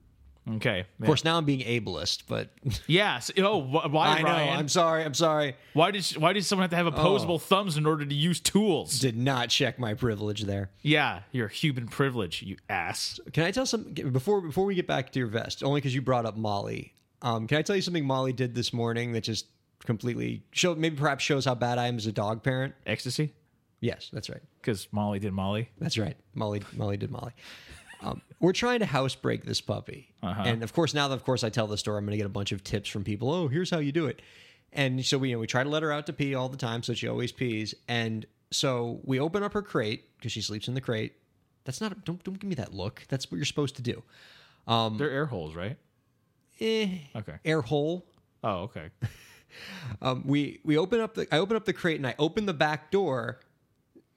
Okay. 0.56 0.86
Of 1.00 1.06
course, 1.06 1.24
now 1.24 1.38
I'm 1.38 1.46
being 1.46 1.62
ableist, 1.62 2.24
but 2.28 2.50
Yeah. 2.88 3.20
so- 3.20 3.34
oh, 3.38 3.58
why, 3.60 4.08
I 4.08 4.22
know. 4.22 4.28
Ryan? 4.28 4.60
I'm 4.60 4.68
sorry. 4.68 5.04
I'm 5.06 5.14
sorry. 5.14 5.56
why 5.74 5.92
did 5.92 6.06
why 6.18 6.34
did 6.34 6.44
someone 6.44 6.64
have 6.64 6.72
to 6.72 6.76
have 6.76 6.86
opposable 6.88 7.40
thumbs 7.40 7.78
in 7.78 7.86
order 7.86 8.06
to 8.06 8.14
use 8.16 8.40
tools? 8.42 9.00
Did 9.00 9.16
not 9.18 9.50
check 9.50 9.80
my 9.80 9.94
privilege 9.94 10.42
there. 10.44 10.70
yeah, 10.82 11.22
your 11.32 11.48
human 11.48 11.88
privilege, 11.88 12.42
you 12.44 12.58
ass. 12.70 13.20
Can 13.32 13.46
I 13.46 13.52
tell 13.52 13.66
some 13.66 13.94
before 13.94 14.42
before 14.42 14.66
we 14.66 14.76
get 14.76 14.86
back 14.88 15.12
to 15.14 15.20
your 15.20 15.30
vest? 15.30 15.64
Only 15.64 15.80
because 15.80 15.96
you 15.96 16.02
brought 16.02 16.26
up 16.26 16.36
Molly. 16.36 16.94
Um, 17.22 17.48
can 17.48 17.58
I 17.58 17.62
tell 17.62 17.76
you 17.78 17.82
something 17.82 18.06
Molly 18.06 18.34
did 18.34 18.54
this 18.54 18.74
morning 18.74 19.14
that 19.14 19.22
just 19.24 19.46
completely 19.86 20.44
show 20.52 20.76
maybe 20.76 20.98
perhaps 20.98 21.24
shows 21.24 21.46
how 21.46 21.56
bad 21.56 21.78
I 21.78 21.88
am 21.88 21.96
as 21.96 22.06
a 22.06 22.12
dog 22.12 22.44
parent? 22.44 22.74
Ecstasy, 22.86 23.32
Yes, 23.80 24.10
that's 24.12 24.30
right. 24.30 24.42
because 24.62 24.90
Molly 24.92 25.20
did 25.20 25.32
Molly. 25.32 25.70
That's 25.80 25.98
right. 25.98 26.18
Molly 26.36 26.62
Molly 26.76 26.98
did 26.98 27.12
Molly. 27.12 27.32
Um, 28.04 28.22
we're 28.40 28.54
trying 28.54 28.80
to 28.80 28.86
housebreak 28.86 29.46
this 29.46 29.62
puppy, 29.62 30.10
Uh-huh. 30.22 30.44
and 30.46 30.62
of 30.64 30.74
course, 30.74 30.94
now 30.94 31.08
that 31.08 31.16
of 31.16 31.24
course 31.24 31.44
I 31.44 31.50
tell 31.50 31.68
the 31.68 31.78
story, 31.78 31.98
I'm 31.98 32.06
going 32.06 32.12
to 32.12 32.18
get 32.18 32.26
a 32.26 32.30
bunch 32.30 32.52
of 32.52 32.64
tips 32.64 32.90
from 32.90 33.04
people. 33.04 33.32
Oh, 33.32 33.48
here's 33.48 33.70
how 33.70 33.80
you 33.80 33.92
do 33.92 34.06
it. 34.08 34.22
And 34.74 35.06
so 35.06 35.18
we 35.18 35.30
you 35.30 35.36
know 35.36 35.40
we 35.40 35.48
try 35.48 35.64
to 35.64 35.70
let 35.70 35.84
her 35.84 35.92
out 35.92 36.06
to 36.08 36.14
pee 36.14 36.36
all 36.36 36.50
the 36.50 36.58
time, 36.58 36.84
so 36.84 36.94
she 36.94 37.08
always 37.08 37.32
pees. 37.32 37.74
And 37.88 38.26
so 38.52 39.00
we 39.04 39.20
open 39.20 39.44
up 39.44 39.54
her 39.54 39.62
crate 39.62 40.04
because 40.18 40.32
she 40.32 40.42
sleeps 40.42 40.68
in 40.68 40.74
the 40.74 40.82
crate. 40.82 41.14
That's 41.64 41.80
not. 41.80 42.04
Don't 42.06 42.24
don't 42.24 42.40
give 42.40 42.50
me 42.50 42.56
that 42.56 42.74
look. 42.74 43.04
That's 43.08 43.32
what 43.32 43.38
you're 43.38 43.46
supposed 43.46 43.76
to 43.78 43.82
do. 43.82 44.04
They're 44.68 45.12
air 45.12 45.26
holes, 45.28 45.56
right? 45.56 45.78
Eh, 46.60 46.90
Okay. 47.16 47.36
air 47.46 47.62
hole. 47.62 48.06
Oh, 48.44 48.64
okay. 48.64 48.90
Um, 50.02 50.24
we 50.26 50.60
we 50.64 50.78
open 50.80 51.00
up 51.00 51.14
the 51.14 51.28
I 51.32 51.38
open 51.38 51.56
up 51.56 51.66
the 51.66 51.74
crate 51.74 51.98
and 51.98 52.08
I 52.08 52.16
open 52.18 52.48
the 52.48 52.56
back 52.56 52.90
door. 52.90 53.40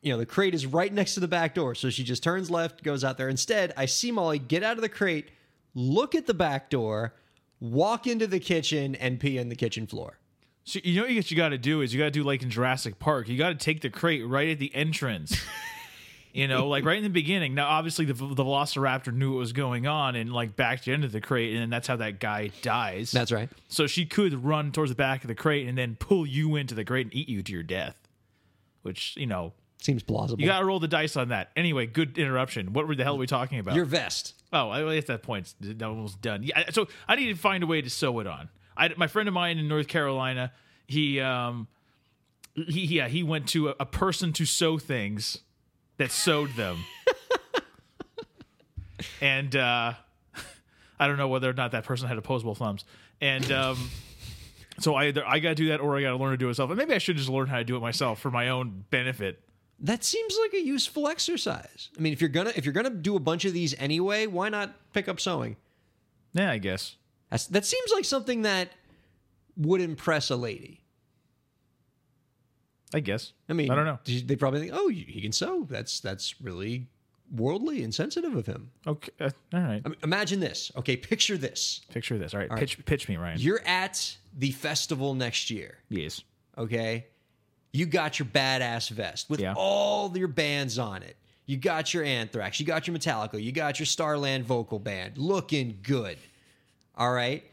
You 0.02 0.12
know, 0.12 0.18
the 0.18 0.26
crate 0.26 0.54
is 0.54 0.66
right 0.66 0.92
next 0.92 1.14
to 1.14 1.20
the 1.20 1.28
back 1.28 1.54
door, 1.54 1.74
so 1.74 1.90
she 1.90 2.04
just 2.04 2.22
turns 2.22 2.50
left, 2.50 2.82
goes 2.82 3.02
out 3.02 3.18
there. 3.18 3.28
Instead, 3.28 3.72
I 3.76 3.86
see 3.86 4.12
Molly 4.12 4.38
get 4.38 4.62
out 4.62 4.76
of 4.76 4.82
the 4.82 4.88
crate, 4.88 5.30
look 5.74 6.14
at 6.14 6.26
the 6.26 6.34
back 6.34 6.70
door, 6.70 7.14
walk 7.60 8.06
into 8.06 8.26
the 8.26 8.38
kitchen, 8.38 8.94
and 8.94 9.18
pee 9.18 9.38
on 9.38 9.48
the 9.48 9.56
kitchen 9.56 9.86
floor. 9.86 10.18
So 10.64 10.80
you 10.82 11.00
know 11.00 11.08
what 11.08 11.30
you 11.30 11.36
got 11.36 11.50
to 11.50 11.58
do 11.58 11.80
is 11.80 11.94
you 11.94 11.98
got 11.98 12.06
to 12.06 12.10
do 12.10 12.24
like 12.24 12.42
in 12.42 12.50
Jurassic 12.50 12.98
Park. 12.98 13.28
You 13.28 13.38
got 13.38 13.50
to 13.50 13.54
take 13.54 13.80
the 13.80 13.90
crate 13.90 14.26
right 14.26 14.48
at 14.50 14.58
the 14.58 14.74
entrance. 14.74 15.40
you 16.36 16.48
know, 16.48 16.68
like 16.68 16.84
right 16.84 16.98
in 16.98 17.04
the 17.04 17.08
beginning. 17.08 17.54
Now, 17.54 17.68
obviously, 17.68 18.04
the, 18.04 18.12
the 18.12 18.44
Velociraptor 18.44 19.14
knew 19.14 19.32
what 19.32 19.38
was 19.38 19.52
going 19.52 19.86
on 19.86 20.16
and 20.16 20.32
like 20.32 20.56
backed 20.56 20.86
into 20.86 21.06
the 21.08 21.20
crate, 21.20 21.52
and 21.52 21.62
then 21.62 21.70
that's 21.70 21.86
how 21.86 21.96
that 21.96 22.18
guy 22.18 22.50
dies. 22.62 23.12
That's 23.12 23.30
right. 23.32 23.48
so 23.68 23.86
she 23.86 24.04
could 24.04 24.44
run 24.44 24.72
towards 24.72 24.90
the 24.90 24.96
back 24.96 25.22
of 25.22 25.28
the 25.28 25.34
crate 25.34 25.66
and 25.66 25.78
then 25.78 25.96
pull 25.98 26.26
you 26.26 26.56
into 26.56 26.74
the 26.74 26.84
crate 26.84 27.06
and 27.06 27.14
eat 27.14 27.28
you 27.28 27.42
to 27.42 27.52
your 27.52 27.62
death. 27.62 27.96
Which 28.82 29.16
you 29.16 29.26
know, 29.26 29.54
Seems 29.80 30.02
plausible. 30.02 30.40
you 30.40 30.46
got 30.48 30.60
to 30.60 30.64
roll 30.64 30.80
the 30.80 30.88
dice 30.88 31.16
on 31.16 31.28
that. 31.28 31.50
Anyway, 31.54 31.86
good 31.86 32.18
interruption. 32.18 32.72
What 32.72 32.88
the 32.96 33.04
hell 33.04 33.14
are 33.16 33.18
we 33.18 33.26
talking 33.26 33.58
about? 33.58 33.74
Your 33.74 33.84
vest. 33.84 34.34
Oh, 34.52 34.70
I 34.70 34.96
at 34.96 35.06
that 35.06 35.22
point, 35.22 35.52
it's 35.60 35.82
almost 35.82 36.20
done. 36.22 36.42
Yeah, 36.42 36.70
so 36.70 36.88
I 37.06 37.16
need 37.16 37.26
to 37.26 37.34
find 37.34 37.62
a 37.62 37.66
way 37.66 37.82
to 37.82 37.90
sew 37.90 38.18
it 38.20 38.26
on. 38.26 38.48
I, 38.76 38.90
my 38.96 39.06
friend 39.06 39.28
of 39.28 39.34
mine 39.34 39.58
in 39.58 39.68
North 39.68 39.88
Carolina, 39.88 40.52
he, 40.86 41.20
um, 41.20 41.68
he, 42.54 42.86
yeah, 42.86 43.08
he 43.08 43.22
went 43.22 43.48
to 43.48 43.70
a, 43.70 43.74
a 43.80 43.86
person 43.86 44.32
to 44.34 44.46
sew 44.46 44.78
things 44.78 45.38
that 45.98 46.10
sewed 46.10 46.54
them, 46.56 46.78
and 49.20 49.54
uh, 49.56 49.92
I 50.98 51.06
don't 51.06 51.16
know 51.18 51.28
whether 51.28 51.50
or 51.50 51.54
not 51.54 51.72
that 51.72 51.84
person 51.84 52.08
had 52.08 52.18
opposable 52.18 52.54
thumbs, 52.54 52.84
and 53.20 53.50
um, 53.52 53.90
so 54.78 54.94
I 54.94 55.06
either 55.06 55.26
I 55.26 55.38
got 55.38 55.50
to 55.50 55.54
do 55.54 55.68
that 55.68 55.80
or 55.80 55.96
I 55.96 56.02
got 56.02 56.10
to 56.10 56.16
learn 56.16 56.32
to 56.32 56.36
do 56.36 56.46
it 56.46 56.50
myself, 56.50 56.70
and 56.70 56.78
maybe 56.78 56.94
I 56.94 56.98
should 56.98 57.16
just 57.16 57.28
learn 57.28 57.46
how 57.46 57.58
to 57.58 57.64
do 57.64 57.76
it 57.76 57.80
myself 57.80 58.20
for 58.20 58.30
my 58.30 58.48
own 58.48 58.84
benefit. 58.90 59.40
That 59.80 60.04
seems 60.04 60.36
like 60.40 60.54
a 60.54 60.64
useful 60.64 61.06
exercise. 61.08 61.90
I 61.96 62.00
mean, 62.00 62.12
if 62.12 62.20
you're 62.20 62.30
gonna 62.30 62.52
if 62.56 62.64
you're 62.64 62.72
gonna 62.72 62.90
do 62.90 63.16
a 63.16 63.20
bunch 63.20 63.44
of 63.44 63.52
these 63.52 63.74
anyway, 63.78 64.26
why 64.26 64.48
not 64.48 64.74
pick 64.92 65.08
up 65.08 65.20
sewing? 65.20 65.56
Yeah, 66.32 66.50
I 66.50 66.58
guess. 66.58 66.96
That's, 67.30 67.46
that 67.48 67.64
seems 67.64 67.90
like 67.92 68.04
something 68.04 68.42
that 68.42 68.70
would 69.56 69.80
impress 69.80 70.30
a 70.30 70.36
lady. 70.36 70.80
I 72.94 73.00
guess. 73.00 73.32
I 73.48 73.52
mean, 73.52 73.70
I 73.70 73.74
don't 73.74 73.84
know. 73.84 73.98
They 74.04 74.36
probably 74.36 74.60
think, 74.60 74.72
oh, 74.74 74.88
he 74.88 75.20
can 75.20 75.32
sew. 75.32 75.66
That's 75.68 76.00
that's 76.00 76.40
really 76.40 76.86
worldly 77.34 77.82
and 77.82 77.94
sensitive 77.94 78.34
of 78.36 78.46
him. 78.46 78.70
Okay, 78.86 79.10
uh, 79.20 79.30
all 79.52 79.60
right. 79.60 79.82
I 79.84 79.88
mean, 79.88 79.98
imagine 80.04 80.40
this. 80.40 80.70
Okay, 80.76 80.96
picture 80.96 81.36
this. 81.36 81.80
Picture 81.92 82.16
this. 82.16 82.32
All 82.32 82.40
right, 82.40 82.50
pitch 82.56 82.82
pitch 82.84 83.08
me, 83.08 83.16
Ryan. 83.16 83.38
You're 83.40 83.66
at 83.66 84.16
the 84.38 84.52
festival 84.52 85.14
next 85.14 85.50
year. 85.50 85.78
yes. 85.88 86.22
Okay, 86.56 87.06
you 87.76 87.86
got 87.86 88.18
your 88.18 88.26
badass 88.26 88.88
vest 88.90 89.28
with 89.28 89.40
Yeah. 89.40 89.54
all 89.56 90.16
your 90.16 90.28
bands 90.28 90.78
on 90.78 91.02
it. 91.02 91.16
You 91.46 91.56
got 91.56 91.94
your 91.94 92.02
Anthrax. 92.02 92.58
You 92.58 92.66
got 92.66 92.86
your 92.88 92.96
Metallica. 92.96 93.40
You 93.42 93.52
got 93.52 93.78
your 93.78 93.86
Starland 93.86 94.44
vocal 94.44 94.78
band. 94.78 95.16
Looking 95.18 95.78
good. 95.82 96.18
All 96.96 97.12
right. 97.12 97.44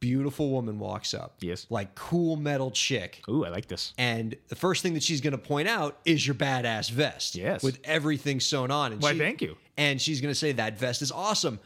Beautiful 0.00 0.50
woman 0.50 0.78
walks 0.78 1.12
up. 1.12 1.34
Yes. 1.40 1.66
Like 1.70 1.94
cool 1.96 2.36
metal 2.36 2.70
chick. 2.70 3.20
Ooh, 3.28 3.44
I 3.44 3.48
like 3.48 3.66
this. 3.66 3.94
And 3.98 4.36
the 4.48 4.54
first 4.54 4.82
thing 4.82 4.94
that 4.94 5.02
she's 5.02 5.20
going 5.20 5.32
to 5.32 5.38
point 5.38 5.66
out 5.68 5.98
is 6.04 6.24
your 6.24 6.34
badass 6.36 6.90
vest. 6.90 7.34
Yes. 7.34 7.62
With 7.64 7.80
everything 7.82 8.38
sewn 8.38 8.70
on. 8.70 8.92
And 8.92 9.02
Why, 9.02 9.12
she- 9.12 9.18
thank 9.18 9.42
you. 9.42 9.56
And 9.76 10.00
she's 10.00 10.20
going 10.20 10.30
to 10.30 10.38
say, 10.38 10.52
that 10.52 10.78
vest 10.78 11.02
is 11.02 11.10
awesome. 11.10 11.58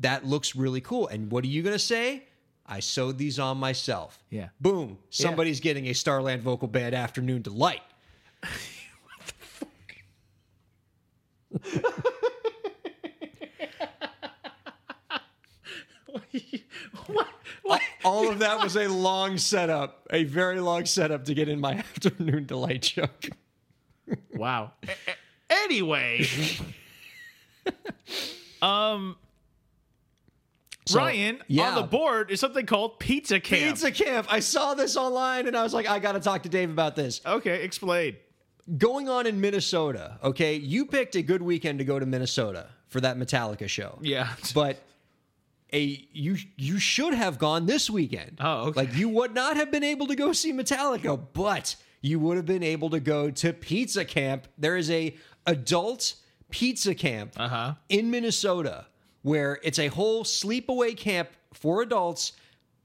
That 0.00 0.26
looks 0.26 0.54
really 0.56 0.80
cool. 0.82 1.08
And 1.08 1.30
what 1.30 1.44
are 1.44 1.48
you 1.48 1.62
going 1.62 1.74
to 1.74 1.78
say? 1.78 2.24
I 2.68 2.80
sewed 2.80 3.16
these 3.16 3.38
on 3.38 3.56
myself. 3.56 4.22
Yeah. 4.30 4.48
Boom. 4.60 4.98
Somebody's 5.10 5.60
getting 5.60 5.86
a 5.86 5.94
Starland 5.94 6.42
Vocal 6.42 6.68
Band 6.68 6.94
Afternoon 6.94 7.40
Delight. 7.42 7.82
what? 11.50 11.50
The 11.50 11.60
fuck? 11.60 12.08
All 18.04 18.30
of 18.30 18.38
that 18.38 18.62
was 18.62 18.76
a 18.76 18.88
long 18.88 19.38
setup, 19.38 20.06
a 20.10 20.24
very 20.24 20.60
long 20.60 20.86
setup 20.86 21.24
to 21.26 21.34
get 21.34 21.48
in 21.48 21.60
my 21.60 21.72
Afternoon 21.74 22.46
Delight 22.46 22.82
joke. 22.82 23.28
Wow. 24.34 24.72
A- 24.86 24.90
a- 24.92 25.54
anyway, 25.64 26.26
um, 28.62 29.16
So, 30.88 30.98
Ryan 30.98 31.42
yeah. 31.48 31.68
on 31.70 31.74
the 31.74 31.82
board 31.86 32.30
is 32.30 32.40
something 32.40 32.64
called 32.64 32.98
Pizza 32.98 33.40
Camp. 33.40 33.74
Pizza 33.74 33.90
Camp. 33.92 34.26
I 34.30 34.40
saw 34.40 34.72
this 34.74 34.96
online 34.96 35.46
and 35.46 35.56
I 35.56 35.62
was 35.62 35.74
like, 35.74 35.86
I 35.88 35.98
got 35.98 36.12
to 36.12 36.20
talk 36.20 36.44
to 36.44 36.48
Dave 36.48 36.70
about 36.70 36.96
this. 36.96 37.20
Okay, 37.26 37.62
explain. 37.62 38.16
Going 38.78 39.08
on 39.08 39.26
in 39.26 39.40
Minnesota, 39.40 40.18
okay? 40.22 40.54
You 40.56 40.86
picked 40.86 41.14
a 41.16 41.22
good 41.22 41.42
weekend 41.42 41.78
to 41.80 41.84
go 41.84 41.98
to 41.98 42.06
Minnesota 42.06 42.68
for 42.88 43.00
that 43.00 43.18
Metallica 43.18 43.68
show. 43.68 43.98
Yeah. 44.00 44.28
But 44.54 44.78
a 45.72 46.06
you 46.12 46.36
you 46.56 46.78
should 46.78 47.12
have 47.12 47.38
gone 47.38 47.66
this 47.66 47.90
weekend. 47.90 48.38
Oh, 48.40 48.68
okay. 48.68 48.80
Like 48.80 48.94
you 48.94 49.08
would 49.10 49.34
not 49.34 49.56
have 49.56 49.70
been 49.70 49.84
able 49.84 50.06
to 50.06 50.16
go 50.16 50.32
see 50.32 50.52
Metallica, 50.52 51.20
but 51.34 51.76
you 52.00 52.18
would 52.20 52.36
have 52.38 52.46
been 52.46 52.62
able 52.62 52.88
to 52.90 53.00
go 53.00 53.30
to 53.30 53.52
Pizza 53.52 54.04
Camp. 54.04 54.48
There 54.56 54.76
is 54.76 54.90
a 54.90 55.14
adult 55.46 56.14
pizza 56.50 56.94
camp 56.94 57.34
Uh-huh. 57.36 57.74
in 57.90 58.10
Minnesota 58.10 58.86
where 59.22 59.58
it's 59.62 59.78
a 59.78 59.88
whole 59.88 60.24
sleepaway 60.24 60.96
camp 60.96 61.30
for 61.52 61.82
adults 61.82 62.32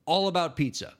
all 0.05 0.27
about 0.27 0.55
pizza. 0.55 0.93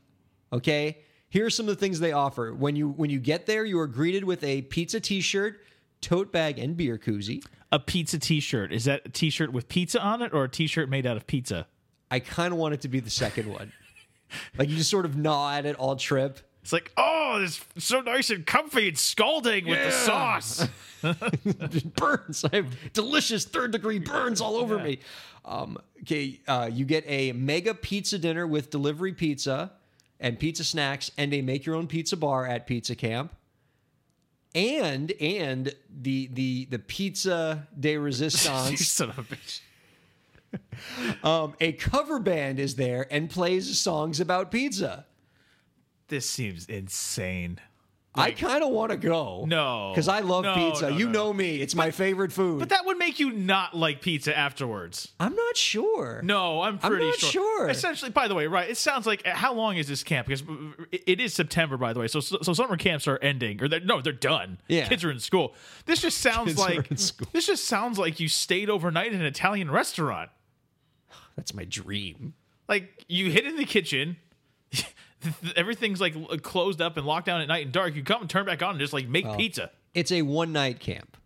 Okay? 0.51 0.99
Here 1.29 1.45
are 1.45 1.49
some 1.49 1.67
of 1.67 1.75
the 1.75 1.79
things 1.79 1.99
they 1.99 2.11
offer. 2.11 2.53
When 2.53 2.75
you 2.75 2.89
when 2.89 3.09
you 3.09 3.19
get 3.19 3.45
there, 3.45 3.65
you 3.65 3.79
are 3.79 3.87
greeted 3.87 4.23
with 4.23 4.43
a 4.43 4.61
pizza 4.63 4.99
t-shirt, 4.99 5.59
tote 6.01 6.31
bag, 6.31 6.59
and 6.59 6.77
beer 6.77 6.97
koozie. 6.97 7.43
A 7.71 7.79
pizza 7.79 8.19
T-shirt. 8.19 8.71
Is 8.71 8.85
that 8.85 9.01
a 9.05 9.09
T-shirt 9.09 9.51
with 9.51 9.67
pizza 9.67 9.99
on 9.99 10.21
it, 10.21 10.31
or 10.31 10.43
a 10.43 10.47
T-shirt 10.49 10.89
made 10.89 11.07
out 11.07 11.17
of 11.17 11.25
pizza? 11.25 11.65
I 12.11 12.19
kind 12.19 12.53
of 12.53 12.59
want 12.59 12.75
it 12.75 12.81
to 12.81 12.87
be 12.87 12.99
the 12.99 13.09
second 13.09 13.51
one. 13.51 13.73
like 14.59 14.69
you 14.69 14.77
just 14.77 14.91
sort 14.91 15.05
of 15.05 15.17
gnaw 15.17 15.53
at 15.53 15.65
it 15.65 15.75
all 15.77 15.95
trip. 15.95 16.39
It's 16.63 16.71
like, 16.71 16.93
oh, 16.95 17.41
it's 17.43 17.59
so 17.77 17.99
nice 17.99 18.29
and 18.29 18.45
comfy 18.45 18.87
and 18.87 18.97
scalding 18.97 19.67
with 19.67 19.83
the 19.83 19.91
sauce. 19.91 20.67
It 21.03 21.93
burns. 21.95 22.45
I 22.45 22.55
have 22.55 22.93
delicious 22.93 23.43
third 23.43 23.71
degree 23.71 23.99
burns 23.99 24.39
all 24.39 24.55
over 24.55 24.79
me. 24.79 24.99
Um, 25.43 25.77
okay, 26.03 26.39
uh, 26.47 26.69
you 26.71 26.85
get 26.85 27.03
a 27.05 27.33
mega 27.33 27.73
pizza 27.73 28.17
dinner 28.17 28.47
with 28.47 28.69
delivery 28.69 29.11
pizza 29.11 29.73
and 30.21 30.39
pizza 30.39 30.63
snacks 30.63 31.11
and 31.17 31.33
a 31.33 31.41
make 31.41 31.65
your 31.65 31.75
own 31.75 31.87
pizza 31.87 32.15
bar 32.15 32.45
at 32.45 32.65
Pizza 32.65 32.95
Camp. 32.95 33.35
And 34.55 35.11
and 35.19 35.75
the 35.89 36.29
the 36.31 36.65
the 36.71 36.79
pizza 36.79 37.67
de 37.77 37.91
you 37.93 37.99
resistance, 37.99 38.87
son 38.87 39.09
of 39.09 39.19
a 39.19 39.23
bitch. 39.23 39.59
um, 41.25 41.55
a 41.59 41.73
cover 41.73 42.19
band 42.19 42.59
is 42.59 42.75
there 42.75 43.07
and 43.11 43.29
plays 43.29 43.77
songs 43.77 44.21
about 44.21 44.51
pizza. 44.51 45.05
This 46.13 46.29
seems 46.29 46.67
insane. 46.67 47.59
I 48.13 48.29
kind 48.29 48.63
of 48.63 48.69
want 48.69 48.91
to 48.91 48.97
go. 48.97 49.45
No. 49.47 49.89
because 49.91 50.07
I 50.07 50.19
love 50.19 50.43
No, 50.43 50.53
pizza. 50.53 50.91
no, 50.91 50.95
you 50.97 51.07
no. 51.07 51.11
know 51.11 51.33
me; 51.33 51.55
it's 51.59 51.73
my 51.73 51.89
favorite 51.89 52.31
food. 52.31 52.59
But 52.59 52.69
that 52.69 52.85
would 52.85 52.99
make 52.99 53.19
you 53.19 53.31
not 53.31 53.73
like 53.75 53.99
pizza 54.01 54.37
afterwards. 54.37 55.11
I'm 55.19 55.33
not 55.35 55.57
sure. 55.57 56.21
No, 56.23 56.61
I'm 56.61 56.77
pretty 56.77 57.07
not 57.07 57.15
sure. 57.15 57.31
sure. 57.31 57.69
Essentially, 57.69 58.11
by 58.11 58.27
the 58.27 58.35
way, 58.35 58.45
right? 58.45 58.69
It 58.69 58.77
sounds 58.77 59.07
like 59.07 59.25
uh, 59.27 59.31
how 59.33 59.55
long 59.55 59.77
is 59.77 59.87
this 59.87 60.03
camp? 60.03 60.27
Because 60.27 60.43
it- 60.91 61.19
is 61.19 61.33
September, 61.33 61.77
by 61.77 61.93
the 61.93 61.99
way. 62.01 62.07
So, 62.07 62.19
so 62.19 62.53
summer 62.53 62.77
camps 62.77 63.07
are 63.07 63.17
ending, 63.17 63.59
or 63.59 63.67
they're, 63.67 63.79
no, 63.79 63.99
they're 64.01 64.13
done. 64.13 64.59
Yeah. 64.67 64.87
kids 64.87 65.03
are 65.03 65.09
in 65.09 65.19
school. 65.19 65.55
This 65.87 65.99
just 65.99 66.19
sounds 66.19 66.49
Kids 66.49 66.59
like 66.59 66.91
in 66.91 66.97
school. 66.97 67.27
this 67.33 67.47
just 67.47 67.63
sounds 67.65 67.97
like 67.97 68.19
you 68.19 68.27
stayed 68.27 68.69
overnight 68.69 69.11
in 69.11 69.19
an 69.21 69.25
Italian 69.25 69.71
restaurant. 69.71 70.29
That's 71.35 71.55
my 71.55 71.63
dream. 71.65 72.35
Like 72.69 73.05
you 73.07 73.31
hid 73.31 73.47
in 73.47 73.57
the 73.57 73.65
kitchen, 73.65 74.17
everything's 75.55 76.01
like 76.01 76.15
closed 76.41 76.81
up 76.81 76.97
and 76.97 77.05
locked 77.05 77.25
down 77.27 77.41
at 77.41 77.47
night 77.47 77.63
and 77.65 77.71
dark. 77.73 77.95
You 77.95 78.03
come 78.03 78.21
and 78.21 78.29
turn 78.29 78.45
back 78.45 78.61
on 78.61 78.71
and 78.71 78.79
just 78.79 78.93
like 78.93 79.07
make 79.07 79.25
pizza. 79.37 79.71
It's 79.93 80.11
a 80.11 80.21
one 80.23 80.51
night 80.53 80.79
camp. 80.79 81.17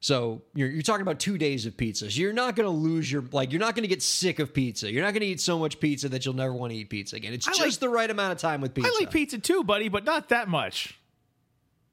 So 0.00 0.42
you're, 0.54 0.68
you're 0.70 0.82
talking 0.82 1.02
about 1.02 1.18
two 1.18 1.38
days 1.38 1.66
of 1.66 1.76
pizza. 1.76 2.08
So 2.10 2.20
you're 2.20 2.32
not 2.32 2.54
going 2.54 2.66
to 2.66 2.70
lose 2.70 3.10
your 3.10 3.24
like. 3.32 3.50
You're 3.50 3.60
not 3.60 3.74
going 3.74 3.82
to 3.82 3.88
get 3.88 4.00
sick 4.02 4.38
of 4.38 4.54
pizza. 4.54 4.92
You're 4.92 5.02
not 5.02 5.12
going 5.12 5.22
to 5.22 5.26
eat 5.26 5.40
so 5.40 5.58
much 5.58 5.80
pizza 5.80 6.08
that 6.10 6.24
you'll 6.24 6.36
never 6.36 6.52
want 6.52 6.72
to 6.72 6.78
eat 6.78 6.88
pizza 6.88 7.16
again. 7.16 7.32
It's 7.32 7.48
I 7.48 7.52
just 7.52 7.60
like- 7.60 7.72
the 7.80 7.88
right 7.88 8.08
amount 8.08 8.32
of 8.32 8.38
time 8.38 8.60
with 8.60 8.74
pizza. 8.74 8.90
I 8.94 8.96
like 9.00 9.10
pizza 9.10 9.38
too, 9.38 9.64
buddy, 9.64 9.88
but 9.88 10.04
not 10.04 10.28
that 10.28 10.48
much. 10.48 10.98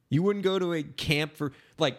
You 0.09 0.21
wouldn't 0.21 0.45
go 0.45 0.59
to 0.59 0.73
a 0.73 0.83
camp 0.83 1.35
for 1.35 1.51
like 1.79 1.97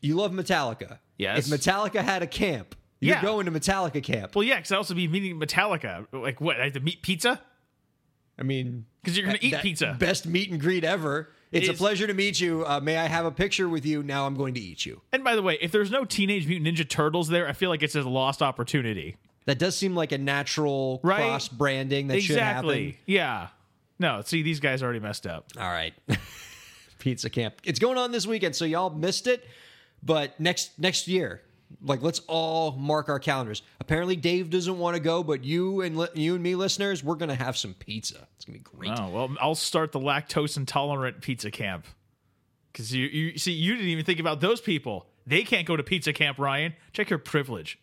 you 0.00 0.16
love 0.16 0.32
Metallica. 0.32 0.98
Yes. 1.18 1.50
If 1.50 1.60
Metallica 1.60 2.02
had 2.02 2.22
a 2.22 2.26
camp, 2.26 2.74
you're 3.00 3.14
Yeah. 3.16 3.22
going 3.22 3.46
to 3.46 3.52
Metallica 3.52 4.02
camp. 4.02 4.34
Well, 4.34 4.42
yeah, 4.42 4.56
because 4.56 4.72
I 4.72 4.76
also 4.76 4.94
be 4.94 5.06
meeting 5.06 5.38
Metallica. 5.38 6.06
Like 6.12 6.40
what? 6.40 6.60
I 6.60 6.64
have 6.64 6.72
to 6.72 6.80
meet 6.80 7.00
pizza 7.02 7.40
I 8.38 8.42
mean, 8.42 8.86
because 9.02 9.16
you're 9.16 9.26
gonna 9.26 9.38
eat 9.40 9.54
pizza. 9.60 9.96
Best 9.98 10.26
meet 10.26 10.50
and 10.50 10.60
greet 10.60 10.84
ever. 10.84 11.30
It's 11.52 11.68
a 11.68 11.74
pleasure 11.74 12.08
to 12.08 12.14
meet 12.14 12.40
you. 12.40 12.64
Uh, 12.66 12.80
may 12.80 12.96
I 12.96 13.06
have 13.06 13.24
a 13.26 13.30
picture 13.30 13.68
with 13.68 13.86
you? 13.86 14.02
Now 14.02 14.26
I'm 14.26 14.34
going 14.34 14.54
to 14.54 14.60
eat 14.60 14.84
you. 14.84 15.02
And 15.12 15.22
by 15.22 15.36
the 15.36 15.42
way, 15.42 15.56
if 15.60 15.70
there's 15.70 15.88
no 15.90 16.04
Teenage 16.04 16.48
Mutant 16.48 16.76
Ninja 16.76 16.88
Turtles 16.88 17.28
there, 17.28 17.46
I 17.46 17.52
feel 17.52 17.70
like 17.70 17.80
it's 17.84 17.94
a 17.94 18.02
lost 18.02 18.42
opportunity. 18.42 19.16
That 19.46 19.60
does 19.60 19.76
seem 19.76 19.94
like 19.94 20.10
a 20.10 20.18
natural 20.18 20.98
Right? 21.04 21.18
cross 21.18 21.46
branding 21.46 22.08
that 22.08 22.22
should 22.22 22.38
happen. 22.38 22.70
exactly. 22.70 22.98
Yeah. 23.06 23.48
No, 24.00 24.20
see, 24.24 24.42
these 24.42 24.58
guys 24.58 24.82
already 24.82 24.98
messed 24.98 25.28
up. 25.28 25.46
All 25.56 25.70
right. 25.70 25.94
Pizza 26.98 27.30
camp. 27.30 27.54
It's 27.62 27.78
going 27.78 27.98
on 27.98 28.10
this 28.10 28.26
weekend, 28.26 28.56
so 28.56 28.64
y'all 28.64 28.90
missed 28.90 29.28
it. 29.28 29.44
But 30.02 30.40
next 30.40 30.76
next 30.78 31.06
year, 31.06 31.40
like 31.82 32.02
let's 32.02 32.20
all 32.26 32.72
mark 32.72 33.08
our 33.08 33.18
calendars. 33.18 33.62
Apparently 33.80 34.16
Dave 34.16 34.50
doesn't 34.50 34.78
want 34.78 34.96
to 34.96 35.00
go, 35.00 35.22
but 35.22 35.44
you 35.44 35.80
and 35.80 35.96
li- 35.96 36.08
you 36.14 36.34
and 36.34 36.42
me 36.42 36.54
listeners, 36.54 37.02
we're 37.02 37.14
going 37.14 37.28
to 37.28 37.34
have 37.34 37.56
some 37.56 37.74
pizza. 37.74 38.26
It's 38.36 38.44
going 38.44 38.58
to 38.58 38.70
be 38.70 38.76
great. 38.76 38.98
Oh 38.98 39.08
well, 39.08 39.36
I'll 39.40 39.54
start 39.54 39.92
the 39.92 40.00
lactose 40.00 40.56
intolerant 40.56 41.20
pizza 41.20 41.50
camp. 41.50 41.86
Because 42.72 42.92
you, 42.92 43.06
you 43.06 43.38
see, 43.38 43.52
you 43.52 43.74
didn't 43.74 43.88
even 43.88 44.04
think 44.04 44.18
about 44.18 44.40
those 44.40 44.60
people. 44.60 45.06
They 45.26 45.44
can't 45.44 45.66
go 45.66 45.76
to 45.76 45.82
pizza 45.82 46.12
camp, 46.12 46.38
Ryan. 46.38 46.74
Check 46.92 47.08
your 47.08 47.20
privilege. 47.20 47.78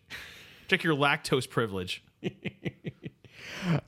Check 0.68 0.84
your 0.84 0.94
lactose 0.94 1.48
privilege. 1.48 2.04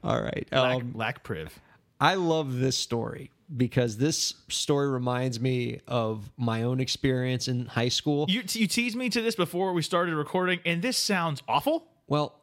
All 0.03 0.21
right. 0.21 0.49
Um, 0.51 0.93
lac 0.95 1.23
priv. 1.23 1.59
I 2.01 2.15
love 2.15 2.59
this 2.59 2.77
story 2.77 3.31
because 3.57 3.97
this 3.97 4.35
story 4.49 4.89
reminds 4.89 5.41
me 5.41 5.81
of 5.87 6.31
my 6.37 6.63
own 6.63 6.81
experience 6.81 7.49
in 7.49 7.67
high 7.67 7.89
school. 7.89 8.27
You 8.29 8.43
you 8.53 8.67
teased 8.67 8.97
me 8.97 9.09
to 9.11 9.21
this 9.23 9.35
before 9.37 9.73
we 9.73 9.83
started 9.83 10.15
recording, 10.15 10.61
and 10.65 10.83
this 10.83 10.97
sounds 10.97 11.43
awful. 11.49 11.87
Well, 12.07 12.41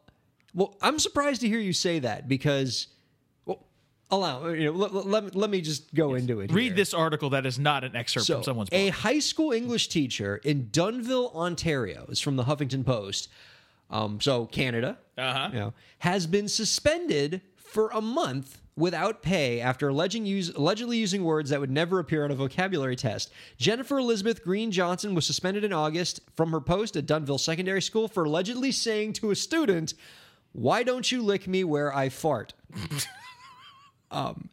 well, 0.54 0.76
I'm 0.80 0.98
surprised 0.98 1.40
to 1.42 1.48
hear 1.48 1.58
you 1.60 1.72
say 1.72 1.98
that 2.00 2.28
because, 2.28 2.88
well, 3.44 3.64
allow 4.10 4.48
you 4.48 4.66
know. 4.66 4.72
Let, 4.72 4.94
let, 5.06 5.34
let 5.34 5.50
me 5.50 5.60
just 5.60 5.94
go 5.94 6.14
into 6.14 6.40
it. 6.40 6.52
Read 6.52 6.66
here. 6.68 6.74
this 6.74 6.94
article 6.94 7.30
that 7.30 7.46
is 7.46 7.58
not 7.58 7.84
an 7.84 7.94
excerpt 7.96 8.26
So, 8.26 8.34
from 8.36 8.44
someone's 8.44 8.68
a 8.72 8.88
high 8.88 9.18
school 9.18 9.52
English 9.52 9.88
teacher 9.88 10.36
in 10.44 10.66
Dunnville, 10.66 11.34
Ontario, 11.34 12.06
is 12.08 12.20
from 12.20 12.36
the 12.36 12.44
Huffington 12.44 12.84
Post. 12.84 13.28
Um, 13.90 14.22
so 14.22 14.46
Canada, 14.46 14.96
Uh-huh. 15.18 15.48
you 15.52 15.58
know, 15.58 15.74
has 15.98 16.26
been 16.26 16.48
suspended 16.48 17.42
for 17.56 17.90
a 17.90 18.00
month 18.00 18.61
without 18.76 19.22
pay 19.22 19.60
after 19.60 19.88
allegedly 19.88 20.96
using 20.96 21.24
words 21.24 21.50
that 21.50 21.60
would 21.60 21.70
never 21.70 21.98
appear 21.98 22.24
on 22.24 22.30
a 22.30 22.34
vocabulary 22.34 22.96
test. 22.96 23.30
Jennifer 23.58 23.98
Elizabeth 23.98 24.42
Green 24.42 24.70
Johnson 24.70 25.14
was 25.14 25.26
suspended 25.26 25.64
in 25.64 25.72
August 25.72 26.20
from 26.36 26.52
her 26.52 26.60
post 26.60 26.96
at 26.96 27.06
Dunnville 27.06 27.40
Secondary 27.40 27.82
School 27.82 28.08
for 28.08 28.24
allegedly 28.24 28.72
saying 28.72 29.12
to 29.14 29.30
a 29.30 29.36
student, 29.36 29.94
"Why 30.52 30.82
don't 30.82 31.10
you 31.12 31.22
lick 31.22 31.46
me 31.46 31.64
where 31.64 31.94
I 31.94 32.08
fart?" 32.08 32.54
um, 34.10 34.48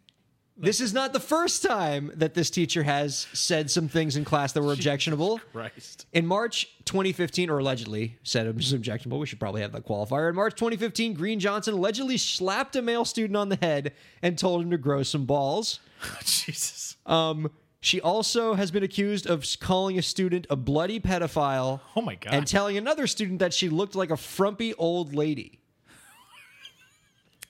this 0.60 0.82
is 0.82 0.94
not 0.94 1.14
the 1.14 1.20
first 1.20 1.64
time 1.64 2.12
that 2.16 2.34
this 2.34 2.50
teacher 2.50 2.84
has 2.84 3.28
said 3.34 3.72
some 3.72 3.88
things 3.88 4.18
in 4.18 4.26
class 4.26 4.52
that 4.52 4.62
were 4.62 4.74
objectionable. 4.74 5.40
Christ. 5.54 6.06
In 6.12 6.28
March 6.28 6.68
2015, 6.86 7.50
or 7.50 7.60
allegedly 7.60 8.18
said 8.24 8.46
it 8.46 8.56
was 8.56 8.74
objectionable, 8.74 9.20
we 9.20 9.26
should 9.26 9.40
probably 9.40 9.62
have 9.62 9.72
that 9.72 9.86
qualifier. 9.86 10.30
In 10.30 10.36
March 10.36 10.56
2015, 10.56 11.14
Green 11.14 11.40
Johnson 11.40 11.76
allegedly 11.76 12.18
slapped 12.18 12.76
a 12.76 12.82
male 12.82 13.06
student 13.06 13.38
on 13.38 13.50
the 13.50 13.58
head 13.62 13.94
and 14.22 14.38
told 14.38 14.62
him 14.62 14.72
to 14.72 14.78
grow 14.78 15.04
some 15.04 15.26
balls. 15.26 15.80
Jesus. 16.26 16.98
Um, 17.06 17.50
she 17.82 18.02
also 18.02 18.56
has 18.56 18.72
been 18.72 18.84
accused 18.84 19.26
of 19.26 19.46
calling 19.62 19.98
a 19.98 20.02
student 20.02 20.46
a 20.50 20.56
bloody 20.58 21.00
pedophile. 21.00 21.80
Oh 21.96 22.02
my 22.02 22.16
God. 22.16 22.34
And 22.34 22.46
telling 22.46 22.78
another 22.78 23.08
student 23.08 23.40
that 23.40 23.54
she 23.54 23.70
looked 23.70 23.96
like 23.96 24.12
a 24.12 24.18
frumpy 24.18 24.74
old 24.74 25.16
lady. 25.16 25.59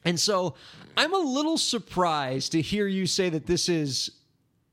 And 0.05 0.19
so 0.19 0.55
I'm 0.97 1.13
a 1.13 1.17
little 1.17 1.57
surprised 1.57 2.53
to 2.53 2.61
hear 2.61 2.87
you 2.87 3.05
say 3.05 3.29
that 3.29 3.45
this 3.45 3.69
is 3.69 4.11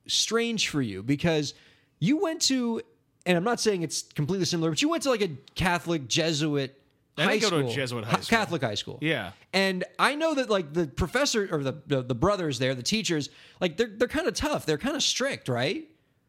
strange 0.07 0.69
for 0.69 0.81
you 0.81 1.03
because 1.03 1.55
you 1.99 2.19
went 2.19 2.43
to, 2.43 2.81
and 3.25 3.37
I'm 3.37 3.45
not 3.45 3.61
saying 3.61 3.83
it's 3.83 4.03
completely 4.03 4.47
similar, 4.47 4.71
but 4.71 4.83
you 4.83 4.89
went 4.89 5.03
to 5.05 5.11
like 5.11 5.23
a 5.23 5.31
Catholic 5.55 6.09
Jesuit 6.09 6.81
I 7.19 7.25
high 7.25 7.39
did 7.39 7.51
go 7.51 7.63
to 7.63 7.67
a. 7.67 7.71
Jesuit 7.71 8.05
high 8.05 8.21
school. 8.21 8.39
Catholic 8.39 8.63
high 8.63 8.75
school. 8.75 8.99
Yeah. 9.01 9.33
And 9.53 9.85
I 9.99 10.15
know 10.15 10.35
that 10.35 10.51
like 10.51 10.73
the 10.73 10.87
professor 10.87 11.49
or 11.51 11.63
the 11.63 11.81
the, 11.87 12.03
the 12.03 12.15
brothers 12.15 12.59
there, 12.59 12.75
the 12.75 12.83
teachers, 12.83 13.31
like 13.61 13.77
they're 13.77 13.89
they're 13.89 14.09
kind 14.09 14.27
of 14.27 14.35
tough. 14.35 14.67
They're 14.67 14.79
kind 14.79 14.97
of 14.97 15.03
strict, 15.03 15.49
right? 15.49 15.89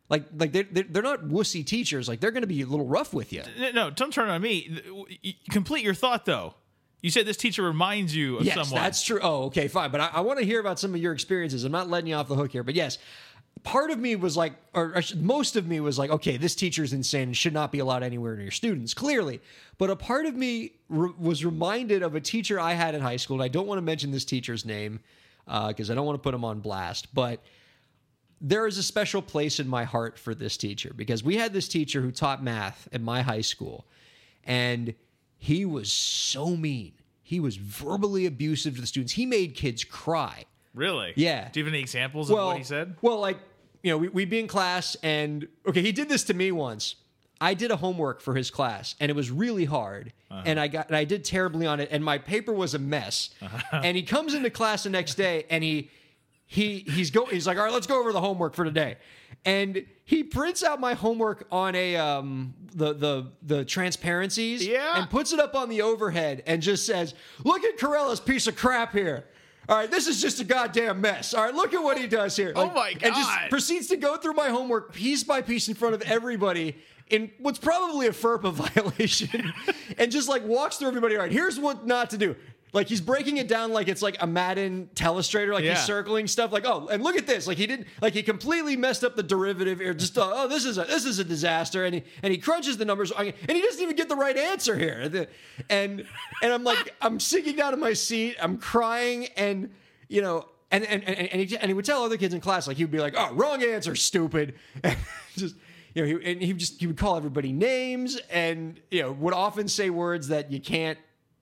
Like 0.10 0.26
like 0.38 0.54
they're 0.54 0.64
they're 0.64 1.04
not 1.04 1.26
wussy 1.26 1.66
teachers. 1.66 2.08
Like 2.08 2.22
they're 2.22 2.32
going 2.32 2.42
to 2.42 2.48
be 2.48 2.62
a 2.62 2.66
little 2.66 2.86
rough 2.86 3.14
with 3.14 3.34
you. 3.34 3.44
No, 3.74 3.90
don't 3.90 4.14
turn 4.14 4.30
on 4.30 4.42
me. 4.42 5.36
Complete 5.52 5.84
your 5.84 5.94
thought, 5.94 6.26
though. 6.26 6.54
You 7.02 7.12
said 7.12 7.26
this 7.26 7.38
teacher 7.38 7.62
reminds 7.62 8.16
you 8.16 8.38
of 8.38 8.40
someone. 8.40 8.58
Yes, 8.58 8.68
someone. 8.68 8.84
that's 8.84 9.04
true. 9.04 9.20
Oh, 9.22 9.44
okay, 9.46 9.68
fine. 9.68 9.92
But 9.92 10.02
I, 10.02 10.10
I 10.14 10.22
want 10.22 10.40
to 10.40 10.46
hear 10.46 10.60
about 10.60 10.80
some 10.80 10.96
of 10.96 11.02
your 11.02 11.14
experiences. 11.14 11.64
I'm 11.64 11.72
not 11.72 11.90
letting 11.90 12.08
you 12.08 12.16
off 12.16 12.28
the 12.28 12.36
hook 12.36 12.52
here, 12.52 12.64
but 12.64 12.76
yes, 12.76 12.98
part 13.64 13.92
of 13.92 14.00
me 14.00 14.16
was 14.16 14.36
like, 14.36 14.54
or 14.74 15.02
most 15.16 15.56
of 15.56 15.68
me 15.68 15.80
was 15.80 16.00
like, 16.00 16.10
okay, 16.10 16.38
this 16.38 16.56
teacher's 16.56 16.94
insane 16.94 17.24
and 17.24 17.38
should 17.38 17.54
not 17.54 17.72
be 17.72 17.80
allowed 17.80 18.04
anywhere 18.04 18.36
near 18.36 18.52
students, 18.52 18.94
clearly. 18.94 19.42
But 19.78 19.90
a 19.90 19.96
part 19.96 20.26
of 20.26 20.36
me 20.36 20.74
re- 20.90 21.14
was 21.20 21.46
reminded 21.46 22.02
of 22.02 22.16
a 22.16 22.22
teacher 22.22 22.60
I 22.60 22.74
had 22.74 22.96
in 22.96 23.02
high 23.02 23.18
school, 23.18 23.36
and 23.36 23.44
I 23.44 23.48
don't 23.48 23.68
want 23.68 23.78
to 23.78 23.84
mention 23.84 24.12
this 24.12 24.26
teacher's 24.26 24.66
name 24.66 25.00
uh, 25.48 25.68
because 25.68 25.92
I 25.92 25.96
don't 25.96 26.06
want 26.06 26.18
to 26.18 26.24
put 26.24 26.34
him 26.34 26.44
on 26.44 26.60
blast, 26.60 27.14
but 27.14 27.44
there 28.40 28.68
is 28.68 28.78
a 28.78 28.84
special 28.84 29.22
place 29.22 29.60
in 29.60 29.68
my 29.68 29.84
heart 29.84 30.20
for 30.20 30.36
this 30.36 30.58
teacher 30.58 30.94
because 30.96 31.24
we 31.24 31.38
had 31.38 31.54
this 31.54 31.68
teacher 31.68 32.02
who 32.02 32.12
taught 32.12 32.44
math 32.44 32.88
at 32.92 33.02
my 33.02 33.22
high 33.22 33.42
school 33.42 33.86
and 34.44 34.94
he 35.38 35.66
was 35.66 35.92
so 35.92 36.56
mean. 36.56 36.94
He 37.22 37.40
was 37.40 37.58
verbally 37.58 38.26
abusive 38.26 38.76
to 38.76 38.82
the 38.82 38.88
students. 38.88 39.14
He 39.14 39.26
made 39.26 39.54
kids 39.56 39.84
cry. 39.84 40.46
really? 40.74 41.14
Yeah. 41.16 41.50
Do 41.52 41.60
you 41.60 41.66
have 41.66 41.74
any 41.74 41.82
examples 41.82 42.30
Well, 42.30 42.42
of 42.44 42.48
what 42.54 42.58
he 42.58 42.64
said? 42.64 42.96
Well, 43.02 43.20
like, 43.20 43.38
you 43.84 43.92
know, 43.92 43.98
we, 43.98 44.08
we'd 44.10 44.30
be 44.30 44.40
in 44.40 44.48
class 44.48 44.96
and 45.04 45.48
okay, 45.68 45.82
he 45.82 45.92
did 45.92 46.08
this 46.10 46.24
to 46.26 46.34
me 46.34 46.52
once. 46.52 46.96
I 47.40 47.54
did 47.54 47.70
a 47.70 47.76
homework 47.76 48.22
for 48.22 48.34
his 48.36 48.50
class 48.50 48.96
and 49.00 49.12
it 49.12 49.16
was 49.16 49.30
really 49.30 49.66
hard. 49.66 50.14
Uh-huh. 50.32 50.42
And 50.46 50.60
I 50.60 50.68
got 50.68 50.88
and 50.88 50.96
I 50.96 51.04
did 51.04 51.24
terribly 51.24 51.68
on 51.68 51.80
it 51.80 51.90
and 51.92 52.04
my 52.04 52.18
paper 52.18 52.52
was 52.54 52.74
a 52.74 52.80
mess. 52.80 53.30
Uh-huh. 53.42 53.82
And 53.84 53.96
he 53.98 54.04
comes 54.04 54.34
into 54.34 54.50
class 54.50 54.84
the 54.84 54.90
next 54.90 55.16
day 55.16 55.46
and 55.50 55.64
he 55.64 55.92
he 56.46 56.80
he's 56.88 57.12
go 57.12 57.26
he's 57.26 57.46
like, 57.46 57.58
"All 57.58 57.64
right, 57.66 57.74
let's 57.74 57.88
go 57.88 58.00
over 58.00 58.12
the 58.14 58.22
homework 58.22 58.56
for 58.56 58.64
today." 58.66 58.96
And 59.46 59.86
he 60.04 60.24
prints 60.24 60.64
out 60.64 60.80
my 60.80 60.94
homework 60.94 61.48
on 61.52 61.74
a 61.76 61.96
um 61.96 62.54
the 62.74 62.94
the 62.94 63.32
the 63.44 63.66
transparencies 63.66 64.66
Yeah. 64.66 65.00
and 65.00 65.10
puts 65.10 65.32
it 65.34 65.40
up 65.40 65.56
on 65.56 65.70
the 65.70 65.82
overhead 65.82 66.44
and 66.48 66.62
just 66.62 66.86
says, 66.86 67.14
"Look 67.44 67.64
at 67.64 67.78
Kairalla's 67.78 68.20
piece 68.20 68.48
of 68.48 68.56
crap 68.56 68.92
here." 68.94 69.26
All 69.70 69.76
right, 69.76 69.92
this 69.92 70.08
is 70.08 70.22
just 70.22 70.40
a 70.40 70.46
goddamn 70.46 71.02
mess. 71.02 71.34
All 71.34 71.44
right, 71.44 71.54
look 71.54 71.74
at 71.74 71.84
what 71.84 71.98
he 71.98 72.08
does 72.08 72.36
here. 72.38 72.54
Oh 72.56 72.68
my 72.72 72.94
god! 72.94 73.04
And 73.04 73.16
just 73.16 73.32
proceeds 73.50 73.88
to 73.88 73.98
go 73.98 74.16
through 74.18 74.34
my 74.34 74.48
homework 74.50 74.94
piece 74.94 75.24
by 75.24 75.42
piece 75.42 75.68
in 75.68 75.76
front 75.76 75.94
of 75.94 76.02
everybody 76.04 76.78
in 77.10 77.32
what's 77.40 77.60
probably 77.60 78.08
a 78.08 78.12
FERPA 78.12 78.52
violation 78.76 79.54
and 79.98 80.12
just 80.12 80.28
like 80.30 80.44
walks 80.46 80.78
through 80.78 80.88
everybody. 80.90 81.16
All 81.16 81.22
right, 81.24 81.32
here's 81.32 81.60
what 81.60 81.86
not 81.86 82.10
to 82.12 82.18
do. 82.18 82.36
Like 82.74 82.88
he's 82.88 83.00
breaking 83.02 83.38
it 83.38 83.48
down 83.48 83.72
like 83.72 83.88
it's 83.88 84.02
like 84.02 84.18
a 84.22 84.28
Madden 84.28 84.90
telestrator, 84.94 85.54
like 85.54 85.64
Yeah. 85.64 85.76
he's 85.76 85.84
circling 85.86 86.28
stuff. 86.28 86.52
Like 86.52 86.66
oh, 86.66 86.88
and 86.90 87.02
look 87.02 87.16
at 87.16 87.26
this. 87.26 87.48
Like 87.48 87.58
he 87.58 87.66
didn't 87.66 87.88
like 88.02 88.14
he 88.14 88.22
completely 88.24 88.76
messed 88.76 89.04
up 89.04 89.16
the 89.16 89.24
derivative 89.24 89.80
here. 89.80 89.94
Just 89.94 90.18
uh, 90.18 90.30
oh, 90.34 90.48
this 90.48 90.66
is 90.66 90.78
a 90.78 90.84
this 90.84 91.06
is 91.06 91.20
a 91.20 91.24
disaster. 91.24 91.86
And 91.86 91.96
he 91.96 92.04
and 92.22 92.32
he 92.32 92.38
crunches 92.38 92.78
the 92.78 92.86
numbers 92.86 93.12
and 93.12 93.34
he 93.48 93.62
doesn't 93.62 93.82
even 93.82 93.96
get 93.96 94.10
the 94.10 94.16
right 94.18 94.36
answer 94.38 94.78
here. 94.78 95.28
And 95.70 96.06
and 96.42 96.54
I'm 96.54 96.64
like 96.64 96.94
I'm 97.02 97.20
sinking 97.20 97.56
down 97.56 97.74
in 97.74 97.80
my 97.80 97.94
seat. 97.94 98.36
I'm 98.42 98.58
crying 98.58 99.28
and 99.38 99.74
you 100.10 100.22
know 100.22 100.46
and 100.70 100.84
and 100.84 101.04
and, 101.06 101.18
and, 101.30 101.50
he, 101.50 101.58
and 101.58 101.70
he 101.70 101.74
would 101.74 101.86
tell 101.86 102.04
other 102.04 102.18
kids 102.18 102.34
in 102.34 102.42
class 102.42 102.68
like 102.68 102.76
he 102.78 102.84
would 102.84 102.92
be 102.92 103.00
like 103.00 103.14
oh 103.18 103.34
wrong 103.34 103.64
answer 103.64 103.96
stupid. 103.96 104.56
And 104.84 104.98
just 105.38 105.56
you 105.96 106.02
know 106.14 106.20
he, 106.20 106.32
and 106.32 106.42
he 106.42 106.52
would 106.54 106.60
just 106.60 106.80
he 106.82 106.86
would 106.88 106.98
call 106.98 107.16
everybody 107.16 107.54
names 107.54 108.18
and 108.30 108.80
you 108.92 109.02
know 109.04 109.14
would 109.14 109.34
often 109.34 109.68
say 109.70 109.90
words 109.90 110.28
that 110.28 110.52
you 110.52 110.60
can't 110.60 110.98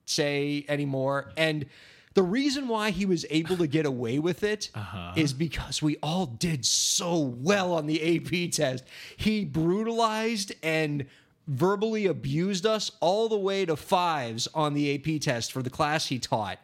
say 0.06 0.64
anymore. 0.68 1.32
And 1.36 1.66
the 2.14 2.22
reason 2.22 2.68
why 2.68 2.90
he 2.90 3.04
was 3.04 3.26
able 3.28 3.58
to 3.58 3.66
get 3.66 3.84
away 3.84 4.18
with 4.18 4.42
it 4.42 4.70
uh-huh. 4.74 5.12
is 5.16 5.34
because 5.34 5.82
we 5.82 5.98
all 6.02 6.24
did 6.24 6.64
so 6.64 7.18
well 7.18 7.74
on 7.74 7.86
the 7.86 8.16
AP 8.16 8.52
test. 8.52 8.84
He 9.16 9.44
brutalized 9.44 10.54
and 10.62 11.04
verbally 11.46 12.06
abused 12.06 12.64
us 12.64 12.90
all 13.00 13.28
the 13.28 13.36
way 13.36 13.66
to 13.66 13.76
fives 13.76 14.48
on 14.54 14.72
the 14.72 14.94
AP 14.94 15.20
test 15.20 15.52
for 15.52 15.62
the 15.62 15.70
class 15.70 16.06
he 16.06 16.18
taught. 16.18 16.58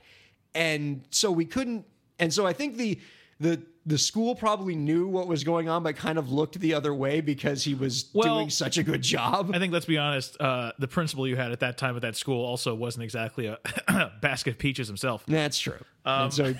And 0.54 1.04
so 1.10 1.30
we 1.30 1.44
couldn't 1.44 1.84
and 2.18 2.32
so 2.32 2.46
I 2.46 2.52
think 2.52 2.76
the 2.76 2.98
the 3.40 3.60
the 3.84 3.98
school 3.98 4.34
probably 4.34 4.74
knew 4.76 5.08
what 5.08 5.26
was 5.26 5.42
going 5.44 5.68
on 5.68 5.82
but 5.82 5.96
kind 5.96 6.18
of 6.18 6.30
looked 6.30 6.58
the 6.60 6.74
other 6.74 6.94
way 6.94 7.20
because 7.20 7.64
he 7.64 7.74
was 7.74 8.10
Well, 8.12 8.36
doing 8.36 8.50
such 8.50 8.78
a 8.78 8.82
good 8.82 9.02
job. 9.02 9.50
I 9.54 9.58
think 9.58 9.72
let's 9.72 9.86
be 9.86 9.98
honest. 9.98 10.40
Uh, 10.40 10.72
the 10.78 10.88
principal 10.88 11.26
you 11.26 11.36
had 11.36 11.50
at 11.52 11.60
that 11.60 11.78
time 11.78 11.96
at 11.96 12.02
that 12.02 12.16
school 12.16 12.44
also 12.44 12.74
wasn't 12.74 13.02
exactly 13.04 13.46
a 13.46 13.58
basket 14.20 14.50
of 14.52 14.58
peaches 14.58 14.86
himself. 14.88 15.24
That's 15.26 15.58
true. 15.58 15.74
Um, 16.04 16.22
and 16.24 16.32
so 16.32 16.54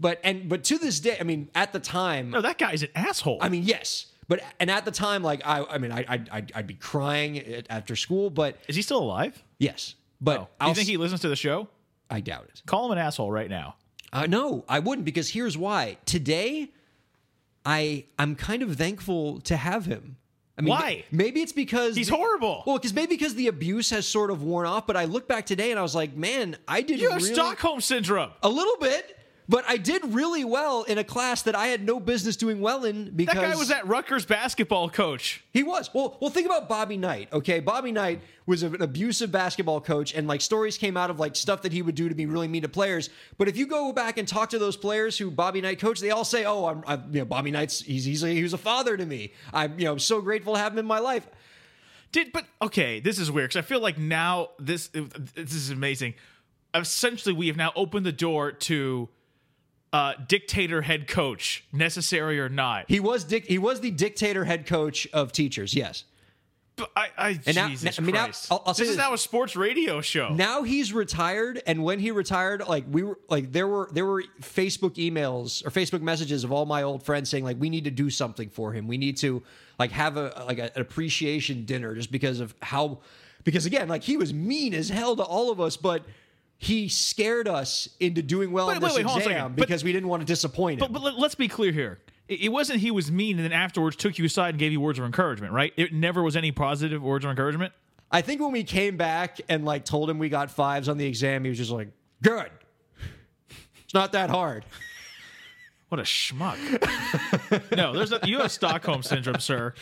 but 0.00 0.20
and 0.24 0.48
but 0.48 0.64
to 0.64 0.78
this 0.78 1.00
day, 1.00 1.16
I 1.18 1.22
mean, 1.22 1.48
at 1.54 1.72
the 1.72 1.80
time, 1.80 2.30
No, 2.30 2.40
that 2.40 2.58
guy's 2.58 2.82
an 2.82 2.90
asshole. 2.94 3.38
I 3.40 3.48
mean, 3.48 3.62
yes, 3.62 4.06
but 4.28 4.40
and 4.60 4.70
at 4.70 4.84
the 4.84 4.90
time, 4.90 5.22
like 5.22 5.40
I, 5.46 5.64
I 5.64 5.78
mean, 5.78 5.90
I, 5.92 6.04
I'd, 6.08 6.28
I'd, 6.30 6.52
I'd 6.54 6.66
be 6.66 6.74
crying 6.74 7.64
after 7.70 7.96
school, 7.96 8.28
but 8.28 8.58
is 8.68 8.76
he 8.76 8.82
still 8.82 8.98
alive? 9.02 9.42
yes, 9.58 9.94
but 10.20 10.40
Oh. 10.40 10.48
Do 10.64 10.68
you 10.68 10.74
think 10.74 10.88
he 10.88 10.96
listens 10.96 11.20
to 11.22 11.28
the 11.28 11.36
show? 11.36 11.68
I 12.10 12.20
doubt 12.20 12.44
it. 12.52 12.62
Call 12.66 12.86
him 12.86 12.92
an 12.92 12.98
asshole 12.98 13.30
right 13.30 13.48
now. 13.48 13.76
Uh, 14.16 14.26
no, 14.26 14.64
I 14.68 14.78
wouldn't 14.78 15.04
because 15.04 15.28
here's 15.30 15.58
why. 15.58 15.98
Today, 16.06 16.70
I 17.66 18.04
I'm 18.18 18.34
kind 18.34 18.62
of 18.62 18.76
thankful 18.76 19.40
to 19.42 19.56
have 19.56 19.84
him. 19.86 20.16
I 20.58 20.62
mean, 20.62 20.70
Why? 20.70 21.04
Maybe 21.10 21.42
it's 21.42 21.52
because 21.52 21.94
He's 21.96 22.08
the- 22.08 22.16
horrible. 22.16 22.62
Well, 22.66 22.78
because 22.78 22.94
maybe 22.94 23.08
because 23.16 23.34
the 23.34 23.48
abuse 23.48 23.90
has 23.90 24.08
sort 24.08 24.30
of 24.30 24.42
worn 24.42 24.66
off. 24.66 24.86
But 24.86 24.96
I 24.96 25.04
look 25.04 25.28
back 25.28 25.44
today 25.44 25.70
and 25.70 25.78
I 25.78 25.82
was 25.82 25.94
like, 25.94 26.16
man, 26.16 26.56
I 26.66 26.80
did 26.80 26.98
You 26.98 27.10
have 27.10 27.20
really, 27.20 27.34
Stockholm 27.34 27.82
syndrome. 27.82 28.30
a 28.42 28.48
little 28.48 28.78
bit. 28.78 29.15
But 29.48 29.64
I 29.68 29.76
did 29.76 30.04
really 30.12 30.44
well 30.44 30.82
in 30.82 30.98
a 30.98 31.04
class 31.04 31.42
that 31.42 31.54
I 31.54 31.68
had 31.68 31.84
no 31.84 32.00
business 32.00 32.36
doing 32.36 32.60
well 32.60 32.84
in 32.84 33.10
because 33.14 33.34
That 33.36 33.52
guy 33.52 33.56
was 33.56 33.68
that 33.68 33.86
Rutgers 33.86 34.24
basketball 34.24 34.90
coach. 34.90 35.44
He 35.52 35.62
was. 35.62 35.88
Well, 35.94 36.18
well, 36.20 36.30
think 36.30 36.46
about 36.46 36.68
Bobby 36.68 36.96
Knight. 36.96 37.32
Okay, 37.32 37.60
Bobby 37.60 37.92
Knight 37.92 38.22
was 38.46 38.64
an 38.64 38.82
abusive 38.82 39.30
basketball 39.30 39.80
coach, 39.80 40.14
and 40.14 40.26
like 40.26 40.40
stories 40.40 40.76
came 40.78 40.96
out 40.96 41.10
of 41.10 41.20
like 41.20 41.36
stuff 41.36 41.62
that 41.62 41.72
he 41.72 41.80
would 41.80 41.94
do 41.94 42.08
to 42.08 42.14
be 42.14 42.26
really 42.26 42.48
mean 42.48 42.62
to 42.62 42.68
players. 42.68 43.08
But 43.38 43.46
if 43.46 43.56
you 43.56 43.66
go 43.66 43.92
back 43.92 44.18
and 44.18 44.26
talk 44.26 44.50
to 44.50 44.58
those 44.58 44.76
players 44.76 45.16
who 45.16 45.30
Bobby 45.30 45.60
Knight 45.60 45.78
coached, 45.78 46.00
they 46.00 46.10
all 46.10 46.24
say, 46.24 46.44
"Oh, 46.44 46.66
I'm, 46.66 46.82
I'm 46.86 47.04
you 47.12 47.20
know, 47.20 47.24
Bobby 47.24 47.52
Knight's 47.52 47.80
he's 47.80 48.04
he's 48.04 48.24
a, 48.24 48.28
he 48.28 48.42
was 48.42 48.52
a 48.52 48.58
father 48.58 48.96
to 48.96 49.06
me. 49.06 49.32
I'm 49.52 49.78
you 49.78 49.84
know 49.84 49.96
so 49.96 50.20
grateful 50.20 50.54
to 50.54 50.58
have 50.58 50.72
him 50.72 50.80
in 50.80 50.86
my 50.86 50.98
life." 50.98 51.26
Did 52.10 52.32
but 52.32 52.46
okay, 52.60 52.98
this 52.98 53.20
is 53.20 53.30
weird 53.30 53.50
because 53.50 53.64
I 53.64 53.66
feel 53.66 53.80
like 53.80 53.96
now 53.96 54.50
this 54.58 54.88
this 54.88 55.54
is 55.54 55.70
amazing. 55.70 56.14
Essentially, 56.74 57.34
we 57.34 57.46
have 57.46 57.56
now 57.56 57.72
opened 57.76 58.04
the 58.04 58.12
door 58.12 58.52
to 58.52 59.08
uh, 59.92 60.14
dictator 60.28 60.82
head 60.82 61.08
coach, 61.08 61.64
necessary 61.72 62.38
or 62.40 62.48
not. 62.48 62.84
He 62.88 63.00
was 63.00 63.24
dic- 63.24 63.46
he 63.46 63.58
was 63.58 63.80
the 63.80 63.90
dictator 63.90 64.44
head 64.44 64.66
coach 64.66 65.06
of 65.12 65.32
teachers. 65.32 65.74
Yes. 65.74 66.04
But 66.76 66.90
I, 66.94 67.06
I 67.16 67.40
And 67.46 67.56
now- 67.56 67.68
Jesus 67.68 67.98
I 67.98 68.02
mean, 68.02 68.14
now- 68.14 68.24
Christ. 68.24 68.48
I'll- 68.50 68.62
I'll 68.66 68.74
say 68.74 68.82
this 68.82 68.90
is 68.90 68.96
now 68.98 69.14
a 69.14 69.18
sports 69.18 69.56
radio 69.56 70.02
show. 70.02 70.34
now 70.34 70.62
he's 70.62 70.92
retired 70.92 71.62
and 71.66 71.82
when 71.82 71.98
he 72.00 72.10
retired 72.10 72.62
like 72.68 72.84
we 72.90 73.02
were 73.02 73.18
like 73.30 73.50
there 73.50 73.66
were 73.66 73.88
there 73.92 74.04
were 74.04 74.22
facebook 74.42 74.96
emails 74.96 75.64
or 75.64 75.70
facebook 75.70 76.02
messages 76.02 76.44
of 76.44 76.52
all 76.52 76.66
my 76.66 76.82
old 76.82 77.02
friends 77.02 77.30
saying 77.30 77.44
like 77.44 77.56
we 77.58 77.70
need 77.70 77.84
to 77.84 77.90
do 77.90 78.10
something 78.10 78.50
for 78.50 78.72
him 78.74 78.86
we 78.86 78.98
need 78.98 79.16
to 79.16 79.42
like 79.78 79.90
have 79.90 80.18
a 80.18 80.44
like 80.46 80.58
a, 80.58 80.64
an 80.74 80.82
appreciation 80.82 81.64
dinner 81.64 81.94
just 81.94 82.12
because 82.12 82.40
of 82.40 82.54
how 82.60 82.98
because 83.44 83.64
again 83.64 83.88
like 83.88 84.02
he 84.02 84.18
was 84.18 84.34
mean 84.34 84.74
as 84.74 84.90
hell 84.90 85.16
to 85.16 85.22
all 85.22 85.50
of 85.50 85.58
us 85.62 85.78
but 85.78 86.04
he 86.58 86.88
scared 86.88 87.48
us 87.48 87.88
into 88.00 88.22
doing 88.22 88.50
well 88.50 88.68
Wait, 88.68 88.76
in 88.76 88.82
this 88.82 88.94
wait, 88.96 89.04
a 89.04 89.08
exam 89.08 89.22
second. 89.22 89.56
But- 89.56 89.66
because 89.66 89.84
we 89.84 89.92
didn't 89.92 90.08
want 90.08 90.20
to 90.22 90.26
disappoint 90.26 90.80
him 90.80 90.86
But, 90.86 90.92
but 90.92 91.02
let- 91.02 91.18
let's 91.18 91.34
be 91.34 91.48
clear 91.48 91.72
here. 91.72 91.98
It 92.28 92.42
it 92.42 92.48
wasn't 92.48 92.80
he 92.80 92.90
was 92.90 93.10
mean 93.12 93.36
and 93.38 93.44
then 93.44 93.52
afterwards 93.52 93.96
took 93.96 94.18
you 94.18 94.24
aside 94.24 94.50
and 94.50 94.58
gave 94.58 94.72
you 94.72 94.80
words 94.80 94.98
of 94.98 95.04
encouragement, 95.04 95.52
right? 95.52 95.72
It 95.76 95.92
never 95.92 96.22
was 96.22 96.36
any 96.36 96.52
positive 96.52 97.02
words 97.02 97.24
of 97.24 97.30
encouragement. 97.30 97.72
i 98.10 98.20
think 98.20 98.40
when 98.40 98.52
we 98.52 98.64
came 98.64 98.96
back 98.96 99.40
and 99.48 99.64
like 99.64 99.84
told 99.84 100.08
him 100.10 100.18
we 100.18 100.28
got 100.28 100.50
fives 100.50 100.88
on 100.88 100.96
the 100.96 101.06
exam 101.06 101.42
he 101.44 101.48
was 101.50 101.58
just 101.58 101.70
like 101.72 101.88
good 102.22 102.50
it's 103.84 103.94
not 103.94 104.12
that 104.12 104.30
hard 104.30 104.64
What 105.88 106.00
a 106.00 106.02
schmuck. 106.02 106.56
no, 107.76 107.92
there's 107.92 108.10
a, 108.10 108.18
you 108.24 108.40
have 108.40 108.50
Stockholm 108.50 109.04
syndrome, 109.04 109.38
sir. 109.38 109.72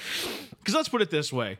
Because 0.58 0.74
let's 0.74 0.88
put 0.90 1.00
it 1.00 1.10
this 1.10 1.32
way. 1.32 1.58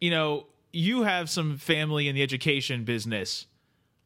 You 0.00 0.10
know, 0.10 0.46
you 0.72 1.02
have 1.02 1.28
some 1.28 1.58
family 1.58 2.08
in 2.08 2.14
the 2.14 2.22
education 2.22 2.84
business, 2.84 3.44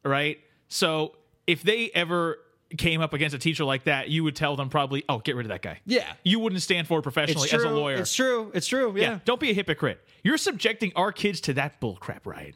right? 0.03 0.39
So 0.67 1.15
if 1.47 1.63
they 1.63 1.89
ever 1.93 2.37
came 2.77 3.01
up 3.01 3.13
against 3.13 3.35
a 3.35 3.39
teacher 3.39 3.65
like 3.65 3.83
that, 3.83 4.09
you 4.09 4.23
would 4.23 4.35
tell 4.35 4.55
them 4.55 4.69
probably, 4.69 5.03
oh, 5.09 5.19
get 5.19 5.35
rid 5.35 5.45
of 5.45 5.49
that 5.49 5.61
guy. 5.61 5.79
Yeah. 5.85 6.11
You 6.23 6.39
wouldn't 6.39 6.61
stand 6.61 6.87
for 6.87 6.99
it 6.99 7.01
professionally 7.01 7.49
as 7.51 7.63
a 7.63 7.69
lawyer. 7.69 7.97
it's 7.97 8.13
true 8.15 8.51
it's 8.53 8.67
true 8.67 8.93
yeah. 8.97 9.19
Don't 9.25 9.39
be 9.39 9.49
a 9.49 9.53
hypocrite. 9.53 9.99
You're 10.23 10.37
subjecting 10.37 10.91
our 10.95 11.11
kids 11.11 11.41
to 11.41 11.53
that 11.53 11.81
bullcrap, 11.81 12.25
right? 12.25 12.55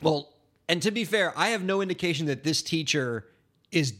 Well, 0.00 0.32
and 0.68 0.80
to 0.82 0.90
be 0.90 1.04
fair, 1.04 1.32
I 1.36 1.48
have 1.48 1.62
no 1.62 1.80
indication 1.80 2.26
that 2.26 2.44
this 2.44 2.62
teacher 2.62 3.26
is 3.70 3.94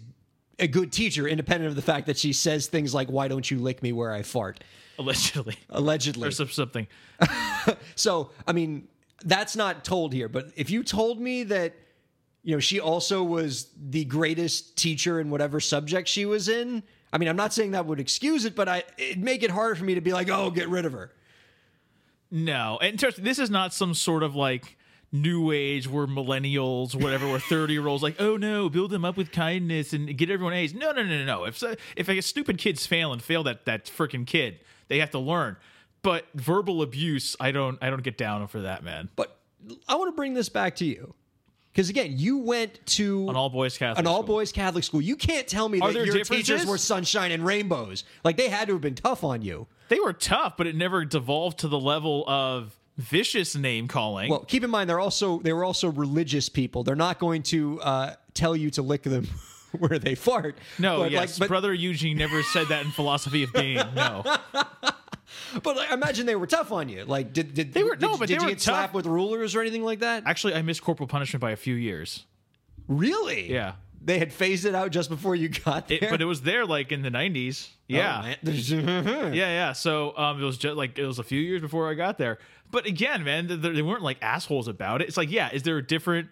a 0.58 0.66
good 0.66 0.92
teacher, 0.92 1.26
independent 1.26 1.68
of 1.70 1.76
the 1.76 1.82
fact 1.82 2.06
that 2.06 2.18
she 2.18 2.32
says 2.32 2.66
things 2.66 2.94
like, 2.94 3.08
Why 3.08 3.28
don't 3.28 3.48
you 3.50 3.58
lick 3.58 3.82
me 3.82 3.92
where 3.92 4.12
I 4.12 4.22
fart? 4.22 4.62
Allegedly. 4.98 5.56
Allegedly. 5.70 6.28
Or 6.28 6.30
something. 6.30 6.86
So, 7.96 8.30
I 8.46 8.52
mean, 8.52 8.88
that's 9.24 9.54
not 9.54 9.84
told 9.84 10.14
here. 10.14 10.28
But 10.28 10.52
if 10.56 10.70
you 10.70 10.82
told 10.82 11.20
me 11.20 11.42
that, 11.44 11.74
you 12.48 12.54
know, 12.54 12.60
she 12.60 12.80
also 12.80 13.22
was 13.22 13.68
the 13.78 14.06
greatest 14.06 14.78
teacher 14.78 15.20
in 15.20 15.28
whatever 15.28 15.60
subject 15.60 16.08
she 16.08 16.24
was 16.24 16.48
in, 16.48 16.82
I 17.12 17.18
mean, 17.18 17.28
I'm 17.28 17.36
not 17.36 17.52
saying 17.52 17.72
that 17.72 17.84
would 17.84 18.00
excuse 18.00 18.46
it, 18.46 18.56
but 18.56 18.70
I 18.70 18.84
it'd 18.96 19.22
make 19.22 19.42
it 19.42 19.50
harder 19.50 19.74
for 19.74 19.84
me 19.84 19.96
to 19.96 20.00
be 20.00 20.14
like, 20.14 20.30
oh, 20.30 20.50
get 20.50 20.66
rid 20.70 20.86
of 20.86 20.92
her. 20.92 21.12
No, 22.30 22.78
and 22.80 22.98
this 23.18 23.38
is 23.38 23.50
not 23.50 23.74
some 23.74 23.92
sort 23.92 24.22
of 24.22 24.34
like 24.34 24.78
new 25.12 25.52
age 25.52 25.86
where 25.86 26.06
millennials, 26.06 26.94
whatever, 26.94 27.28
we're 27.28 27.38
thirty 27.50 27.74
year 27.74 27.86
olds 27.86 28.02
like, 28.02 28.18
oh 28.18 28.38
no, 28.38 28.70
build 28.70 28.92
them 28.92 29.04
up 29.04 29.18
with 29.18 29.30
kindness 29.30 29.92
and 29.92 30.16
get 30.16 30.30
everyone 30.30 30.54
A's. 30.54 30.72
No, 30.72 30.92
no, 30.92 31.02
no, 31.02 31.18
no, 31.18 31.24
no. 31.26 31.44
If 31.44 31.58
so- 31.58 31.76
if 31.96 32.08
a 32.08 32.18
stupid 32.22 32.56
kid's 32.56 32.86
fail 32.86 33.12
and 33.12 33.22
fail 33.22 33.42
that 33.42 33.66
that 33.66 33.84
freaking 33.84 34.26
kid, 34.26 34.60
they 34.88 35.00
have 35.00 35.10
to 35.10 35.18
learn. 35.18 35.58
But 36.00 36.24
verbal 36.34 36.80
abuse, 36.80 37.36
I 37.38 37.50
don't, 37.50 37.76
I 37.82 37.90
don't 37.90 38.02
get 38.02 38.16
down 38.16 38.46
for 38.46 38.62
that, 38.62 38.82
man. 38.82 39.10
But 39.16 39.36
I 39.86 39.96
want 39.96 40.10
to 40.10 40.16
bring 40.16 40.32
this 40.32 40.48
back 40.48 40.76
to 40.76 40.86
you. 40.86 41.12
Because 41.78 41.90
again, 41.90 42.14
you 42.16 42.38
went 42.38 42.84
to 42.86 43.28
An 43.28 43.36
all 43.36 43.48
boys 43.48 43.78
Catholic, 43.78 44.00
an 44.00 44.08
all 44.08 44.24
school. 44.24 44.34
boys 44.34 44.50
Catholic 44.50 44.82
school. 44.82 45.00
You 45.00 45.14
can't 45.14 45.46
tell 45.46 45.68
me 45.68 45.78
Are 45.78 45.86
that 45.86 45.94
there 45.94 46.06
your 46.06 46.16
differences? 46.16 46.48
teachers 46.48 46.66
were 46.66 46.76
sunshine 46.76 47.30
and 47.30 47.46
rainbows. 47.46 48.02
Like 48.24 48.36
they 48.36 48.48
had 48.48 48.66
to 48.66 48.72
have 48.74 48.82
been 48.82 48.96
tough 48.96 49.22
on 49.22 49.42
you. 49.42 49.68
They 49.88 50.00
were 50.00 50.12
tough, 50.12 50.56
but 50.56 50.66
it 50.66 50.74
never 50.74 51.04
devolved 51.04 51.60
to 51.60 51.68
the 51.68 51.78
level 51.78 52.24
of 52.26 52.76
vicious 52.96 53.54
name 53.54 53.86
calling. 53.86 54.28
Well, 54.28 54.40
keep 54.40 54.64
in 54.64 54.70
mind 54.70 54.90
they're 54.90 54.98
also 54.98 55.38
they 55.38 55.52
were 55.52 55.62
also 55.62 55.92
religious 55.92 56.48
people. 56.48 56.82
They're 56.82 56.96
not 56.96 57.20
going 57.20 57.44
to 57.44 57.80
uh, 57.80 58.14
tell 58.34 58.56
you 58.56 58.70
to 58.70 58.82
lick 58.82 59.04
them 59.04 59.28
where 59.78 60.00
they 60.00 60.16
fart. 60.16 60.58
no, 60.80 60.98
but 60.98 61.12
yes, 61.12 61.38
like, 61.38 61.46
but, 61.46 61.48
brother 61.48 61.72
Eugene 61.72 62.18
never 62.18 62.42
said 62.42 62.66
that 62.70 62.86
in 62.86 62.90
philosophy 62.90 63.44
of 63.44 63.52
being. 63.52 63.76
No, 63.94 64.24
but 65.62 65.76
like, 65.76 65.90
imagine 65.90 66.26
they 66.26 66.36
were 66.36 66.46
tough 66.46 66.72
on 66.72 66.88
you. 66.88 67.04
Like 67.04 67.32
did 67.32 67.54
did 67.54 67.72
They 67.72 67.82
were- 67.82 67.90
did, 67.96 68.02
no, 68.02 68.16
but 68.18 68.28
did 68.28 68.38
they 68.38 68.42
you 68.42 68.46
were 68.48 68.52
get 68.52 68.60
slapped 68.60 68.94
with 68.94 69.06
rulers 69.06 69.54
or 69.54 69.60
anything 69.60 69.82
like 69.84 70.00
that? 70.00 70.22
actually, 70.26 70.54
I 70.54 70.62
missed 70.62 70.82
corporal 70.82 71.06
punishment 71.08 71.40
by 71.40 71.50
a 71.52 71.56
few 71.56 71.74
years. 71.74 72.24
really? 72.86 73.50
Yeah. 73.52 73.74
They 74.00 74.18
had 74.20 74.32
phased 74.32 74.64
it 74.64 74.74
out 74.76 74.92
just 74.92 75.10
before 75.10 75.34
you 75.34 75.48
got 75.48 75.88
there. 75.88 75.98
It, 76.00 76.08
but 76.10 76.22
it 76.22 76.24
was 76.24 76.42
there 76.42 76.64
like 76.64 76.92
in 76.92 77.02
the 77.02 77.10
90s. 77.10 77.68
Yeah. 77.88 78.34
Oh, 78.46 78.48
yeah, 78.52 79.30
yeah. 79.32 79.72
So 79.72 80.16
um, 80.16 80.40
it 80.40 80.44
was 80.44 80.56
just 80.56 80.76
like 80.76 80.98
it 80.98 81.04
was 81.04 81.18
a 81.18 81.24
few 81.24 81.40
years 81.40 81.60
before 81.60 81.90
I 81.90 81.94
got 81.94 82.16
there. 82.16 82.38
But 82.70 82.86
again, 82.86 83.24
man, 83.24 83.48
they, 83.48 83.56
they 83.56 83.82
weren't 83.82 84.02
like 84.04 84.18
assholes 84.22 84.68
about 84.68 85.02
it. 85.02 85.08
It's 85.08 85.16
like, 85.16 85.30
yeah, 85.30 85.50
is 85.52 85.64
there 85.64 85.76
a 85.78 85.82
different 85.86 86.28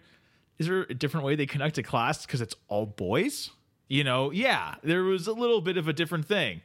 is 0.59 0.67
there 0.67 0.83
a 0.89 0.93
different 0.93 1.25
way 1.25 1.35
they 1.35 1.45
connect 1.45 1.75
to 1.75 1.83
class 1.83 2.25
because 2.25 2.41
it's 2.41 2.55
all 2.69 2.85
boys? 2.85 3.49
You 3.89 4.03
know, 4.03 4.31
yeah, 4.31 4.75
there 4.83 5.03
was 5.03 5.27
a 5.27 5.33
little 5.33 5.61
bit 5.61 5.77
of 5.77 5.87
a 5.87 5.93
different 5.93 6.25
thing. 6.25 6.61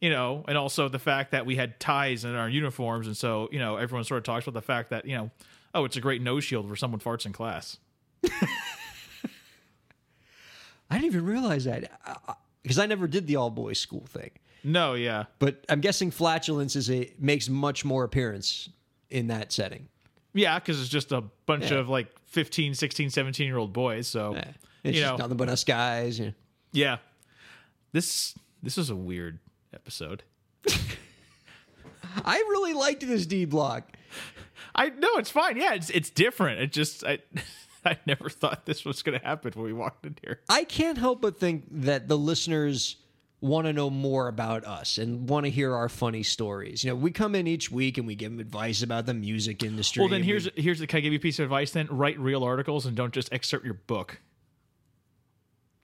You 0.00 0.08
know, 0.10 0.44
and 0.48 0.56
also 0.56 0.88
the 0.88 0.98
fact 0.98 1.32
that 1.32 1.44
we 1.44 1.56
had 1.56 1.78
ties 1.78 2.24
in 2.24 2.34
our 2.34 2.48
uniforms, 2.48 3.06
and 3.06 3.16
so 3.16 3.48
you 3.52 3.58
know 3.58 3.76
everyone 3.76 4.04
sort 4.04 4.18
of 4.18 4.24
talks 4.24 4.46
about 4.46 4.54
the 4.58 4.64
fact 4.64 4.90
that 4.90 5.04
you 5.04 5.14
know, 5.16 5.30
oh, 5.74 5.84
it's 5.84 5.96
a 5.96 6.00
great 6.00 6.22
nose 6.22 6.42
shield 6.44 6.66
where 6.66 6.76
someone 6.76 7.00
farts 7.00 7.26
in 7.26 7.32
class. 7.32 7.76
I 10.90 10.96
didn't 10.98 11.04
even 11.06 11.24
realize 11.24 11.64
that 11.64 11.90
because 12.62 12.78
I 12.78 12.86
never 12.86 13.06
did 13.06 13.26
the 13.26 13.36
all 13.36 13.50
boys 13.50 13.78
school 13.78 14.04
thing. 14.06 14.30
No, 14.62 14.92
yeah, 14.94 15.24
But 15.38 15.64
I'm 15.70 15.80
guessing 15.80 16.10
flatulence 16.10 16.76
is 16.76 16.90
a 16.90 17.10
makes 17.18 17.48
much 17.48 17.82
more 17.84 18.04
appearance 18.04 18.68
in 19.08 19.28
that 19.28 19.52
setting. 19.52 19.88
yeah, 20.34 20.58
because 20.58 20.78
it's 20.80 20.90
just 20.90 21.12
a 21.12 21.22
bunch 21.46 21.70
Yeah. 21.70 21.78
of 21.78 21.88
like 21.88 22.08
15, 22.26 22.74
16, 22.74 23.08
17 23.10 23.46
year 23.46 23.56
old 23.56 23.72
boys. 23.72 24.06
So 24.06 24.34
It's 24.34 24.96
you 24.96 25.02
just 25.02 25.12
know, 25.12 25.16
nothing 25.16 25.36
but 25.38 25.48
us 25.48 25.64
guys. 25.64 26.18
you 26.18 26.26
know. 26.26 26.32
Yeah. 26.72 26.98
This 27.92 28.34
this 28.62 28.76
is 28.76 28.90
a 28.90 28.96
weird 28.96 29.38
episode. 29.74 30.22
I 32.24 32.36
really 32.48 32.72
liked 32.72 33.06
this 33.06 33.26
D 33.26 33.44
block. 33.44 33.92
I 34.74 34.90
no, 34.90 35.16
it's 35.16 35.30
fine. 35.30 35.56
Yeah, 35.56 35.74
it's 35.74 35.90
it's 35.90 36.10
different. 36.10 36.60
It 36.60 36.72
just 36.72 37.04
I 37.04 37.18
I 37.84 37.98
never 38.06 38.28
thought 38.28 38.66
this 38.66 38.84
was 38.84 39.02
going 39.02 39.18
to 39.18 39.24
happen 39.24 39.52
when 39.54 39.64
we 39.64 39.72
walked 39.72 40.04
in 40.06 40.16
here. 40.22 40.40
I 40.48 40.64
can't 40.64 40.98
help 40.98 41.20
but 41.20 41.38
think 41.38 41.64
that 41.70 42.08
the 42.08 42.18
listeners 42.18 42.96
want 43.40 43.66
to 43.66 43.72
know 43.72 43.88
more 43.88 44.28
about 44.28 44.66
us 44.66 44.98
and 44.98 45.26
want 45.28 45.46
to 45.46 45.50
hear 45.50 45.74
our 45.74 45.88
funny 45.88 46.22
stories. 46.22 46.84
You 46.84 46.90
know, 46.90 46.96
we 46.96 47.10
come 47.10 47.34
in 47.34 47.46
each 47.46 47.70
week 47.70 47.96
and 47.96 48.06
we 48.06 48.14
give 48.14 48.30
them 48.32 48.38
advice 48.40 48.82
about 48.82 49.06
the 49.06 49.14
music 49.14 49.62
industry. 49.62 50.00
Well, 50.00 50.10
then 50.10 50.16
and 50.20 50.26
we- 50.26 50.32
here's 50.32 50.48
here's 50.56 50.78
the, 50.80 50.86
can 50.86 50.98
I 50.98 51.00
give 51.00 51.12
you 51.12 51.18
a 51.18 51.22
piece 51.22 51.38
of 51.38 51.44
advice? 51.44 51.70
Then 51.70 51.86
write 51.90 52.18
real 52.18 52.44
articles 52.44 52.86
and 52.86 52.96
don't 52.96 53.14
just 53.14 53.32
excerpt 53.32 53.64
your 53.64 53.74
book. 53.74 54.20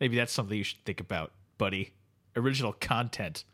Maybe 0.01 0.16
that's 0.16 0.32
something 0.32 0.57
you 0.59 0.64
should 0.64 0.84
think 0.84 1.01
about, 1.01 1.32
buddy. 1.57 1.93
Original 2.37 2.74
content. 2.74 3.45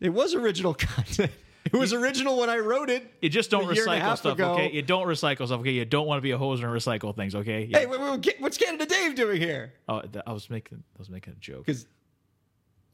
It 0.00 0.10
was 0.10 0.34
original 0.34 0.74
content. 0.74 1.30
It 1.64 1.74
was 1.74 1.92
original 1.92 2.38
when 2.38 2.50
I 2.50 2.58
wrote 2.58 2.90
it. 2.90 3.08
You 3.20 3.28
just 3.28 3.48
don't 3.50 3.70
A 3.70 3.74
year 3.74 3.84
and 3.84 3.92
a 3.92 3.96
recycle 3.96 4.00
half 4.00 4.18
stuff, 4.18 4.34
ago. 4.34 4.52
okay? 4.54 4.72
You 4.72 4.82
don't 4.82 5.06
recycle 5.06 5.46
stuff, 5.46 5.60
okay? 5.60 5.70
You 5.70 5.84
don't 5.84 6.08
want 6.08 6.18
to 6.18 6.22
be 6.22 6.32
a 6.32 6.38
hoser 6.38 6.64
and 6.64 6.72
recycle 6.72 7.14
things, 7.14 7.36
okay? 7.36 7.66
Yeah. 7.70 7.78
Hey, 7.78 7.86
wait, 7.86 8.00
wait, 8.00 8.10
wait, 8.26 8.36
what's 8.40 8.58
Canada 8.58 8.84
Dave 8.84 9.14
doing 9.14 9.40
here? 9.40 9.72
oh, 9.88 10.00
th- 10.00 10.24
I 10.26 10.32
was 10.32 10.50
making 10.50 10.82
I 10.96 10.98
was 10.98 11.08
making 11.08 11.34
a 11.34 11.36
joke. 11.36 11.64
Because 11.66 11.86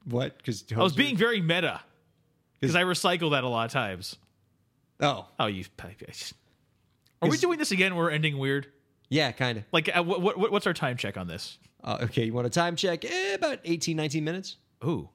what? 0.05 0.37
Because 0.37 0.65
I 0.77 0.81
was 0.83 0.93
being 0.95 1.17
very 1.17 1.41
meta 1.41 1.81
because 2.61 2.77
I 2.77 2.83
recycle 2.85 3.31
that 3.31 3.43
a 3.45 3.49
lot 3.49 3.65
of 3.67 3.73
times. 3.73 4.17
Oh, 5.01 5.27
Oh, 5.39 5.47
you. 5.47 5.65
Are 7.23 7.29
we 7.29 7.37
doing 7.39 7.59
this 7.59 7.71
again? 7.73 7.97
We're 7.97 8.11
ending 8.11 8.39
weird. 8.39 8.67
yeah, 9.09 9.33
kind 9.33 9.59
of. 9.59 9.65
Like, 9.73 9.89
uh, 9.97 10.03
what, 10.03 10.21
what 10.39 10.53
what's 10.53 10.67
our 10.67 10.75
time 10.75 10.97
check 10.97 11.17
on 11.17 11.27
this? 11.27 11.59
Uh, 11.83 11.99
okay, 12.03 12.25
you 12.25 12.33
want 12.35 12.47
a 12.47 12.51
time 12.51 12.77
check? 12.77 13.05
Eh, 13.05 13.35
about 13.35 13.61
18, 13.65 13.97
19 13.97 14.25
minutes. 14.25 14.57
Ooh, 14.85 15.09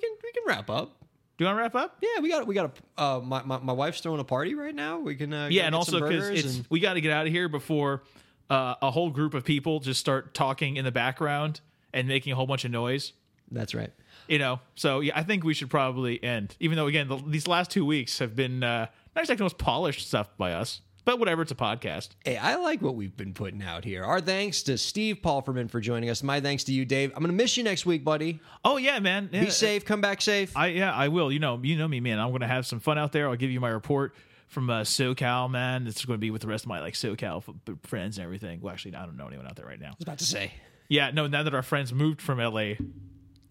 can 0.00 0.10
we 0.22 0.32
can 0.32 0.42
wrap 0.46 0.70
up. 0.70 0.96
do 1.38 1.44
you 1.44 1.46
want 1.46 1.58
to 1.58 1.62
wrap 1.62 1.74
up? 1.74 1.96
Yeah, 2.00 2.20
we 2.20 2.28
got 2.28 2.46
we 2.46 2.54
got 2.54 2.76
a 2.98 3.02
uh, 3.02 3.20
my, 3.20 3.42
my 3.42 3.58
my 3.58 3.72
wife's 3.72 4.00
throwing 4.00 4.20
a 4.20 4.24
party 4.24 4.54
right 4.54 4.74
now. 4.74 4.98
We 4.98 5.14
can 5.14 5.32
uh, 5.32 5.48
Yeah, 5.50 5.66
and 5.66 5.74
also 5.74 6.00
because 6.00 6.28
it's 6.28 6.56
and- 6.56 6.66
we 6.70 6.80
got 6.80 6.94
to 6.94 7.00
get 7.00 7.12
out 7.12 7.26
of 7.26 7.32
here 7.32 7.48
before 7.48 8.02
uh, 8.48 8.74
a 8.82 8.90
whole 8.90 9.10
group 9.10 9.34
of 9.34 9.44
people 9.44 9.80
just 9.80 10.00
start 10.00 10.34
talking 10.34 10.76
in 10.76 10.84
the 10.84 10.92
background 10.92 11.60
and 11.92 12.08
making 12.08 12.32
a 12.32 12.36
whole 12.36 12.46
bunch 12.46 12.64
of 12.64 12.70
noise. 12.70 13.12
that's 13.50 13.74
right. 13.74 13.90
You 14.28 14.38
know, 14.38 14.60
so 14.76 15.00
yeah, 15.00 15.12
I 15.18 15.22
think 15.24 15.42
we 15.44 15.54
should 15.54 15.70
probably 15.70 16.22
end. 16.22 16.54
Even 16.60 16.76
though, 16.76 16.86
again, 16.86 17.08
the, 17.08 17.16
these 17.26 17.48
last 17.48 17.70
two 17.70 17.84
weeks 17.84 18.20
have 18.20 18.36
been 18.36 18.62
uh, 18.62 18.86
not 19.16 19.22
exactly 19.22 19.36
the 19.38 19.44
most 19.44 19.58
polished 19.58 20.06
stuff 20.06 20.28
by 20.38 20.52
us, 20.52 20.82
but 21.10 21.18
whatever. 21.18 21.42
It's 21.42 21.50
a 21.50 21.56
podcast. 21.56 22.10
Hey, 22.24 22.36
I 22.36 22.54
like 22.54 22.80
what 22.82 22.94
we've 22.94 23.16
been 23.16 23.34
putting 23.34 23.64
out 23.64 23.84
here. 23.84 24.04
Our 24.04 24.20
thanks 24.20 24.62
to 24.62 24.78
Steve 24.78 25.16
Palfreyman 25.24 25.68
for 25.68 25.80
joining 25.80 26.08
us. 26.08 26.22
My 26.22 26.40
thanks 26.40 26.62
to 26.64 26.72
you, 26.72 26.84
Dave. 26.84 27.10
I'm 27.16 27.20
gonna 27.22 27.32
miss 27.32 27.56
you 27.56 27.64
next 27.64 27.84
week, 27.84 28.04
buddy. 28.04 28.38
Oh 28.64 28.76
yeah, 28.76 29.00
man. 29.00 29.28
Yeah, 29.32 29.46
Be 29.46 29.50
safe. 29.50 29.84
Come 29.84 30.00
back 30.00 30.22
safe. 30.22 30.56
I 30.56 30.68
yeah, 30.68 30.94
I 30.94 31.08
will. 31.08 31.32
You 31.32 31.40
know, 31.40 31.58
you 31.60 31.76
know 31.76 31.88
me, 31.88 31.98
man. 31.98 32.20
I'm 32.20 32.30
gonna 32.30 32.46
have 32.46 32.64
some 32.64 32.78
fun 32.78 32.96
out 32.96 33.10
there. 33.10 33.28
I'll 33.28 33.34
give 33.34 33.50
you 33.50 33.58
my 33.58 33.70
report 33.70 34.14
from 34.46 34.70
uh, 34.70 34.82
SoCal, 34.82 35.50
man. 35.50 35.88
It's 35.88 36.04
going 36.04 36.16
to 36.16 36.20
be 36.20 36.30
with 36.30 36.42
the 36.42 36.48
rest 36.48 36.64
of 36.64 36.68
my 36.68 36.80
like 36.80 36.94
SoCal 36.94 37.42
f- 37.68 37.74
friends 37.82 38.18
and 38.18 38.24
everything. 38.24 38.60
Well, 38.60 38.72
actually, 38.72 38.94
I 38.94 39.04
don't 39.04 39.16
know 39.16 39.26
anyone 39.26 39.46
out 39.46 39.56
there 39.56 39.66
right 39.66 39.80
now. 39.80 39.94
was 39.98 40.02
about 40.02 40.18
to 40.18 40.24
say. 40.24 40.52
Yeah, 40.88 41.10
no. 41.12 41.26
Now 41.26 41.42
that 41.42 41.54
our 41.54 41.62
friends 41.62 41.92
moved 41.92 42.20
from 42.20 42.38
LA, 42.38 42.74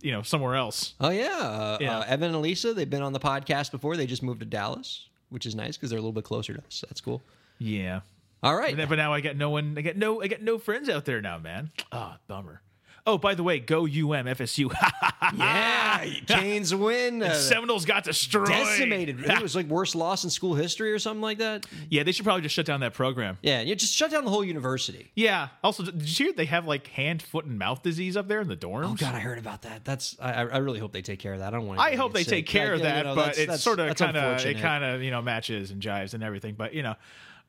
you 0.02 0.12
know, 0.12 0.22
somewhere 0.22 0.56
else. 0.56 0.94
Oh 1.02 1.10
yeah, 1.10 1.28
uh, 1.38 1.78
Yeah. 1.82 2.00
Uh, 2.00 2.06
Evan 2.08 2.34
and 2.34 2.42
Lisa. 2.42 2.74
They've 2.74 2.90
been 2.90 3.02
on 3.02 3.14
the 3.14 3.20
podcast 3.20 3.72
before. 3.72 3.98
They 3.98 4.08
just 4.08 4.24
moved 4.24 4.40
to 4.42 4.46
Dallas, 4.46 5.08
which 5.30 5.46
is 5.46 5.56
nice 5.56 5.76
because 5.78 5.90
they're 5.90 6.00
a 6.00 6.02
little 6.02 6.14
bit 6.14 6.24
closer 6.26 6.54
to 6.54 6.60
us. 6.66 6.84
That's 6.88 7.02
cool. 7.02 7.22
Yeah. 7.60 8.02
All 8.42 8.56
right. 8.56 8.76
Then, 8.76 8.88
but 8.88 8.96
now 8.96 9.14
I 9.14 9.22
got 9.22 9.36
no 9.36 9.50
one. 9.50 9.76
I 9.78 9.82
got 9.82 9.98
no. 9.98 10.22
I 10.22 10.28
got 10.28 10.42
no 10.42 10.58
friends 10.58 10.90
out 10.90 11.06
there 11.06 11.22
now, 11.22 11.38
man. 11.38 11.72
Ah, 11.92 12.18
bummer. 12.28 12.62
Oh, 13.06 13.18
by 13.18 13.34
the 13.34 13.42
way, 13.42 13.60
go 13.60 13.86
UM 13.86 14.28
FSU. 14.28 14.72
yeah, 15.36 16.06
Canes 16.28 16.76
win. 16.76 17.24
Uh, 17.24 17.34
Seminoles 17.34 17.84
got 17.86 18.04
destroyed. 18.04 18.48
decimated. 18.48 19.20
it 19.22 19.42
was 19.42 19.56
like 19.56 19.66
worst 19.66 19.96
loss 19.96 20.24
in 20.24 20.30
school 20.30 20.54
history 20.54 20.92
or 20.92 21.00
something 21.00 21.22
like 21.22 21.40
that. 21.40 21.66
yeah, 21.90 22.04
they 22.04 22.12
should 22.12 22.24
probably 22.24 22.44
just 22.44 22.54
shut 22.54 22.68
down 22.68 22.82
that 22.82 22.94
program. 22.94 23.38
Yeah, 23.42 23.62
you 23.62 23.76
just 23.76 23.94
shut 23.94 24.12
down 24.12 24.26
the 24.26 24.30
whole 24.32 24.44
university. 24.44 25.12
Yeah. 25.16 25.48
Also, 25.64 25.84
did 25.84 26.20
you 26.20 26.26
hear 26.26 26.34
they 26.34 26.46
have 26.46 26.68
like 26.68 26.88
hand, 26.88 27.24
foot, 27.24 27.46
and 27.46 27.58
mouth 27.58 27.82
disease 27.82 28.16
up 28.16 28.28
there 28.28 28.42
in 28.42 28.48
the 28.48 28.58
dorms? 28.58 28.86
Oh 28.86 28.96
God, 28.96 29.16
I 29.16 29.20
heard 29.20 29.40
about 29.40 29.64
that. 29.64 29.84
That's 29.86 30.16
I, 30.20 30.44
I 30.44 30.58
really 30.58 30.80
hope 30.80 30.92
they 30.92 31.02
take 31.02 31.20
care 31.20 31.34
of 31.34 31.40
that. 31.40 31.48
I 31.54 31.58
don't 31.58 31.66
want. 31.66 31.80
I 31.80 31.96
hope 31.96 32.14
they 32.14 32.24
get 32.24 32.30
take 32.30 32.48
sick. 32.48 32.54
care 32.60 32.74
of 32.74 32.82
that, 32.82 32.98
you 32.98 33.04
know, 33.06 33.16
but 33.16 33.40
it's 33.40 33.64
sort 33.64 33.80
of 33.80 33.96
kind 33.96 34.18
of 34.18 34.46
it 34.46 34.60
kind 34.60 34.84
of 34.84 35.02
you 35.02 35.10
know 35.10 35.22
matches 35.22 35.72
and 35.72 35.82
jives 35.82 36.14
and 36.14 36.24
everything. 36.24 36.54
But 36.56 36.74
you 36.74 36.84
know, 36.84 36.96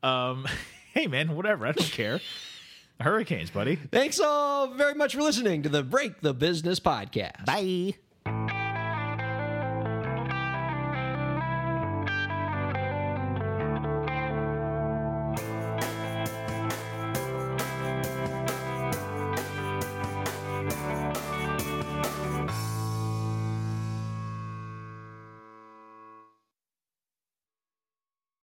um, 0.03 0.47
hey 0.93 1.07
man, 1.07 1.35
whatever. 1.35 1.67
I 1.67 1.71
don't 1.71 1.91
care. 1.91 2.19
Hurricanes, 2.99 3.49
buddy. 3.49 3.77
Thanks 3.77 4.19
all 4.19 4.75
very 4.75 4.93
much 4.93 5.15
for 5.15 5.21
listening 5.23 5.63
to 5.63 5.69
the 5.69 5.81
Break 5.81 6.21
the 6.21 6.35
Business 6.35 6.79
podcast. 6.79 7.45
Bye. 7.45 8.60